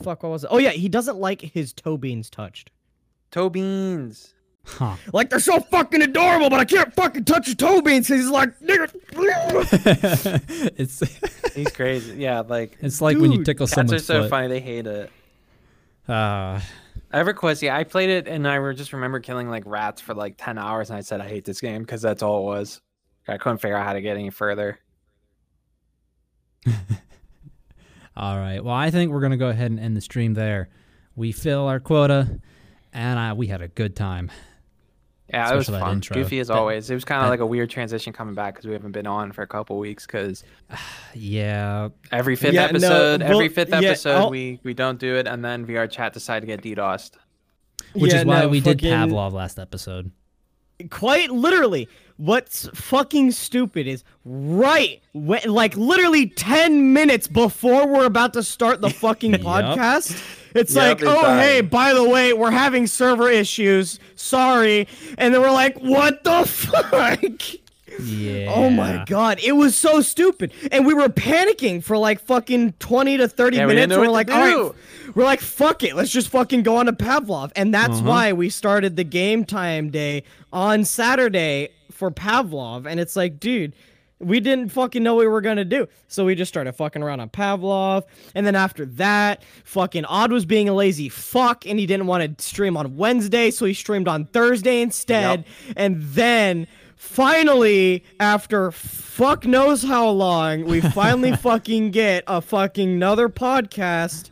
fuck, 0.02 0.24
what 0.24 0.30
was 0.32 0.46
it? 0.46 0.50
Oh 0.52 0.58
yeah, 0.58 0.70
he 0.72 0.88
doesn't 0.88 1.18
like 1.18 1.42
his 1.42 1.74
toe 1.74 1.98
beans 1.98 2.30
touched. 2.30 2.72
Toe 3.32 3.50
beans. 3.50 4.34
Huh. 4.66 4.96
Like 5.14 5.30
they're 5.30 5.40
so 5.40 5.60
fucking 5.60 6.02
adorable, 6.02 6.50
but 6.50 6.60
I 6.60 6.66
can't 6.66 6.94
fucking 6.94 7.26
touch 7.26 7.48
his 7.48 7.56
toe 7.56 7.82
beans. 7.82 8.08
'cause 8.08 8.18
He's 8.20 8.30
like, 8.30 8.58
nigga. 8.60 8.90
it's 10.78 11.54
He's 11.56 11.72
crazy. 11.72 12.18
Yeah, 12.18 12.42
like 12.42 12.78
it's 12.82 13.02
like 13.02 13.18
when 13.18 13.32
you 13.32 13.38
Dude, 13.40 13.46
tickle 13.48 13.68
cats 13.68 13.92
are 13.92 14.00
so 14.00 14.22
foot. 14.22 14.30
funny. 14.30 14.48
They 14.48 14.60
hate 14.60 14.88
it. 14.88 15.12
Uh, 16.08 16.60
EverQuest, 17.14 17.62
yeah, 17.62 17.76
I 17.76 17.84
played 17.84 18.10
it 18.10 18.28
and 18.28 18.48
I 18.48 18.72
just 18.74 18.94
remember 18.94 19.20
killing 19.20 19.50
like 19.50 19.64
rats 19.66 20.00
for 20.02 20.14
like 20.14 20.36
ten 20.38 20.58
hours, 20.58 20.90
and 20.90 20.98
I 20.98 21.02
said 21.02 21.22
I 21.22 21.28
hate 21.28 21.44
this 21.46 21.60
game 21.60 21.82
because 21.82 22.02
that's 22.02 22.22
all 22.24 22.40
it 22.42 22.46
was. 22.46 22.82
I 23.28 23.38
couldn't 23.38 23.60
figure 23.60 23.76
out 23.78 23.86
how 23.86 23.94
to 23.94 24.02
get 24.02 24.16
any 24.18 24.30
further. 24.30 24.80
all 28.16 28.38
right. 28.38 28.64
Well, 28.64 28.74
I 28.76 28.92
think 28.92 29.12
we're 29.12 29.22
gonna 29.22 29.38
go 29.38 29.50
ahead 29.50 29.72
and 29.72 29.80
end 29.80 29.96
the 29.98 30.02
stream 30.02 30.34
there. 30.34 30.70
We 31.16 31.32
fill 31.32 31.68
our 31.68 31.80
quota, 31.80 32.40
and 32.94 33.20
uh, 33.20 33.36
we 33.36 33.48
had 33.48 33.62
a 33.62 33.68
good 33.68 33.96
time. 33.96 34.32
Yeah, 35.34 35.54
it 35.54 35.56
was 35.56 35.70
fun. 35.70 35.92
intro. 35.98 36.16
Goofy 36.16 36.40
as 36.40 36.48
That- 36.50 36.58
always. 36.58 36.90
It 36.90 36.94
was 36.94 37.06
kind 37.06 37.24
of 37.24 37.30
like 37.30 37.40
a 37.40 37.46
weird 37.46 37.70
transition 37.70 38.12
coming 38.14 38.36
back 38.36 38.54
because 38.56 38.68
we 38.68 38.74
haven't 38.74 38.92
been 38.92 39.08
on 39.08 39.32
for 39.32 39.42
a 39.42 39.48
couple 39.48 39.78
weeks. 39.80 40.06
Because 40.06 40.44
Yeah. 41.16 41.90
every 42.12 42.36
fifth 42.36 42.54
Yeah, 42.54 42.64
no, 42.68 42.68
episode, 42.70 43.22
every 43.22 43.50
fifth 43.50 43.70
yeah, 43.70 43.78
episode, 43.80 44.16
I'll- 44.18 44.30
we 44.30 44.60
we 44.64 44.74
don't 44.74 45.00
do 45.00 45.16
it, 45.16 45.28
and 45.28 45.44
then 45.44 45.66
VR 45.66 45.90
chat 45.90 46.14
decide 46.14 46.42
to 46.42 46.46
get 46.48 46.62
DDoSed. 46.62 47.12
Which 47.94 48.12
Yeah, 48.14 48.20
is 48.20 48.26
why 48.26 48.42
no, 48.42 48.50
we 48.50 48.60
did 48.62 48.82
fucking- 48.82 48.92
Pavlov 48.94 49.34
last 49.34 49.58
episode. 49.60 50.12
quite 50.90 51.30
literally 51.30 51.88
what's 52.18 52.68
fucking 52.74 53.30
stupid 53.32 53.86
is 53.86 54.04
right 54.26 55.00
when, 55.14 55.40
like 55.48 55.76
literally 55.78 56.28
10 56.28 56.92
minutes 56.94 57.28
before 57.28 57.86
we're 57.88 58.06
about 58.06 58.34
to 58.34 58.42
start 58.44 58.82
the 58.82 58.90
fucking 58.90 59.32
podcast 59.50 60.20
it's 60.56 60.76
Yep, 60.76 60.84
like 60.84 61.02
it's 61.02 61.10
oh 61.10 61.38
hey 61.40 61.62
by 61.62 61.94
the 61.94 62.08
way 62.08 62.34
we're 62.34 62.52
having 62.52 62.88
server 62.88 63.30
issues 63.30 64.00
sorry 64.16 64.88
and 65.18 65.34
then 65.34 65.42
we're 65.42 65.52
like 65.52 65.78
what 65.80 66.24
the 66.24 66.46
fuck 66.48 67.22
Yeah. 68.02 68.52
Oh 68.56 68.70
my 68.70 69.04
god, 69.06 69.40
it 69.44 69.52
was 69.52 69.76
so 69.76 70.00
stupid. 70.02 70.54
And 70.72 70.86
we 70.86 70.94
were 70.94 71.10
panicking 71.10 71.84
for 71.84 71.98
like 71.98 72.22
fucking 72.22 72.74
20 72.80 73.18
to 73.18 73.28
30 73.28 73.58
Yeah, 73.58 73.66
we 73.66 73.74
didn't 73.74 73.90
minutes. 73.90 73.90
know 73.90 74.02
and 74.02 74.08
we're 74.08 74.14
like, 74.14 74.28
to 74.28 74.34
all 74.34 74.46
do." 74.46 74.64
right, 75.08 75.16
we're 75.16 75.24
like, 75.26 75.42
fuck 75.42 75.84
it, 75.84 75.96
let's 75.96 76.10
just 76.10 76.30
fucking 76.30 76.64
go 76.64 76.78
on 76.78 76.86
to 76.86 76.94
Pavlov. 76.94 77.52
And 77.56 77.74
that's 77.74 78.00
Uh-huh. 78.00 78.10
why 78.10 78.34
we 78.34 78.50
started 78.50 78.96
the 78.96 79.04
game 79.04 79.44
time 79.46 79.90
day 79.90 80.24
on 80.54 80.86
Saturday 80.86 81.70
for 81.92 82.10
Pavlov. 82.10 82.86
And 82.90 82.98
it's 83.00 83.16
like, 83.18 83.40
dude, 83.42 83.74
we 84.22 84.40
didn't 84.40 84.70
fucking 84.70 85.02
know 85.04 85.16
what 85.16 85.22
we 85.22 85.28
were 85.28 85.42
gonna 85.42 85.66
do. 85.66 85.88
So 86.08 86.26
we 86.26 86.36
just 86.36 86.50
started 86.50 86.74
fucking 86.74 87.02
around 87.02 87.20
on 87.20 87.30
Pavlov. 87.30 88.04
And 88.36 88.46
then 88.46 88.56
after 88.56 88.86
that, 88.86 89.44
fucking 89.64 90.06
Odd 90.06 90.32
was 90.32 90.46
being 90.46 90.70
a 90.70 90.74
lazy 90.74 91.10
fuck 91.10 91.66
and 91.66 91.80
he 91.80 91.86
didn't 91.86 92.08
want 92.08 92.38
to 92.38 92.44
stream 92.44 92.78
on 92.78 92.98
Wednesday, 92.98 93.52
so 93.52 93.66
he 93.66 93.74
streamed 93.74 94.08
on 94.08 94.26
Thursday 94.26 94.82
instead. 94.82 95.46
And 95.76 96.02
then 96.02 96.68
finally, 96.96 98.04
after 98.20 98.72
fuck 98.72 99.46
knows 99.46 99.84
how 99.84 100.10
long, 100.10 100.66
we 100.66 100.82
finally 100.92 101.36
fucking 101.36 101.92
get 101.92 102.24
a 102.28 102.42
fucking 102.42 102.92
another 102.92 103.28
podcast. 103.30 104.30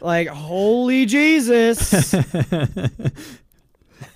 Like, 0.00 0.28
holy 0.28 1.06
Jesus. 1.06 2.14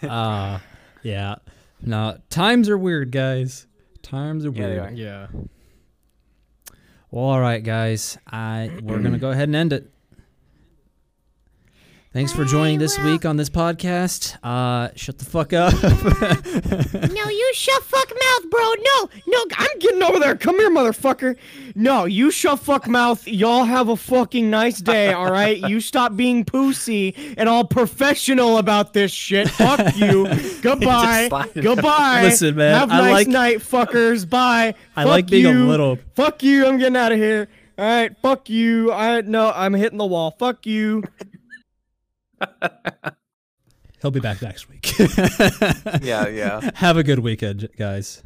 Uh, 0.03 0.59
yeah. 1.03 1.37
No, 1.83 2.19
times 2.31 2.69
are 2.69 2.79
weird, 2.79 3.11
guys. 3.11 3.67
Times 4.03 4.45
are 4.47 4.51
Yeah, 4.51 4.67
weird. 4.67 4.79
are. 4.81 4.91
Yeah. 4.93 5.27
Well, 7.11 7.25
all 7.25 7.41
right, 7.41 7.63
guys. 7.63 8.19
I 8.27 8.71
we're 8.83 9.01
gonna 9.03 9.19
go 9.19 9.31
ahead 9.31 9.49
and 9.49 9.57
end 9.57 9.73
it. 9.73 9.91
Thanks 12.13 12.33
for 12.33 12.45
joining 12.45 12.81
this 12.81 12.99
week 12.99 13.25
on 13.25 13.37
this 13.37 13.49
podcast. 13.49 14.37
Uh, 14.43 14.91
shut 14.97 15.19
the 15.19 15.25
fuck 15.25 15.53
up. 15.53 15.73
No, 17.13 17.29
you 17.29 17.51
shut 17.55 17.83
fuck 17.85 18.09
mouth, 18.11 18.51
bro. 18.51 18.61
No, 18.61 19.09
No, 19.29 19.45
I'm 19.57 19.79
getting 19.79 20.03
over 20.03 20.19
there. 20.19 20.35
Come 20.37 20.57
here, 20.59 20.71
motherfucker. 20.71 21.37
No, 21.77 22.07
you 22.07 22.31
shut 22.33 22.59
fuck 22.61 22.89
mouth. 22.89 23.27
Y'all 23.29 23.65
have 23.65 23.89
a 23.89 23.97
fucking 23.97 24.51
nice 24.51 24.81
day, 24.81 25.13
all 25.13 25.31
right? 25.31 25.59
You 25.59 25.81
stop 25.81 26.17
being 26.17 26.45
pussy 26.45 27.15
and 27.37 27.49
all 27.49 27.65
professional 27.65 28.59
about 28.59 28.93
this 28.93 29.13
shit. 29.13 29.49
Fuck 29.49 29.97
you. 29.97 30.27
Goodbye. 30.63 31.29
Goodbye. 31.55 32.23
Listen, 32.25 32.57
man, 32.57 32.75
Have 32.75 32.91
a 32.91 32.95
nice 32.95 33.13
like- 33.13 33.29
night, 33.29 33.59
fuckers. 33.59 34.29
Bye. 34.29 34.75
I 34.97 35.03
Fuck 35.05 35.11
like 35.11 35.27
being 35.29 35.47
a 35.47 35.53
little- 35.67 35.99
Fuck 36.17 36.43
you. 36.43 36.67
I'm 36.67 36.79
getting 36.79 36.97
out 36.97 37.13
of 37.13 37.19
here. 37.19 37.49
All 37.79 37.85
right. 37.85 38.17
Fuck 38.21 38.51
you. 38.51 38.93
I 38.93 39.21
no. 39.23 39.53
I'm 39.55 39.73
hitting 39.75 39.99
the 39.99 40.07
wall. 40.07 40.33
Fuck 40.39 40.67
you. 40.67 41.03
He'll 44.03 44.11
be 44.11 44.21
back 44.21 44.41
next 44.43 44.69
week. 44.69 44.95
Yeah, 46.03 46.29
yeah. 46.29 46.71
Have 46.77 46.97
a 46.97 47.03
good 47.03 47.19
weekend, 47.19 47.69
guys. 47.77 48.23